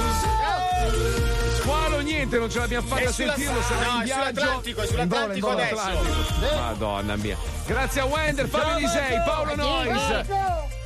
Niente, 2.24 2.38
non 2.38 2.50
ce 2.50 2.58
l'abbiamo 2.58 2.86
fatta 2.86 3.08
a 3.10 3.12
sentirlo, 3.12 3.60
sarà 3.60 3.90
no, 3.90 3.96
in 3.98 4.04
viaggio. 4.04 4.40
sull'Atlantico, 4.40 4.80
è 4.80 4.84
In 5.02 5.08
volo, 5.08 5.34
in 5.34 5.42
sull'Atlantico 5.42 5.46
volo 5.46 5.60
adesso. 5.60 5.80
Atlantico. 5.80 6.54
Madonna 6.54 7.16
mia. 7.16 7.36
Grazie 7.66 8.00
a 8.00 8.04
Wender, 8.06 8.48
Fabio 8.48 8.78
Lisei, 8.78 9.22
Paolo 9.26 9.54
Nois. 9.54 10.26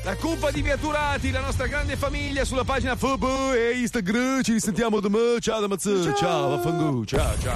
La 0.02 0.16
cuppa 0.16 0.51
di 0.51 0.62
Viaturati, 0.62 1.31
la 1.31 1.40
nostra 1.40 1.66
grande 1.66 1.97
famiglia 1.97 2.44
sulla 2.44 2.65
pagina 2.65 2.97
Facebook 2.97 3.55
e 3.55 3.78
Instagram. 3.78 4.43
Ci 4.43 4.52
risentiamo 4.55 4.98
domani. 4.98 5.40
Ciao 5.40 5.60
da 5.60 5.69
Mazzè. 5.69 6.12
Ciao, 6.15 6.48
vaffanculo. 6.51 7.05
Ciao, 7.05 7.39
ciao. 7.40 7.55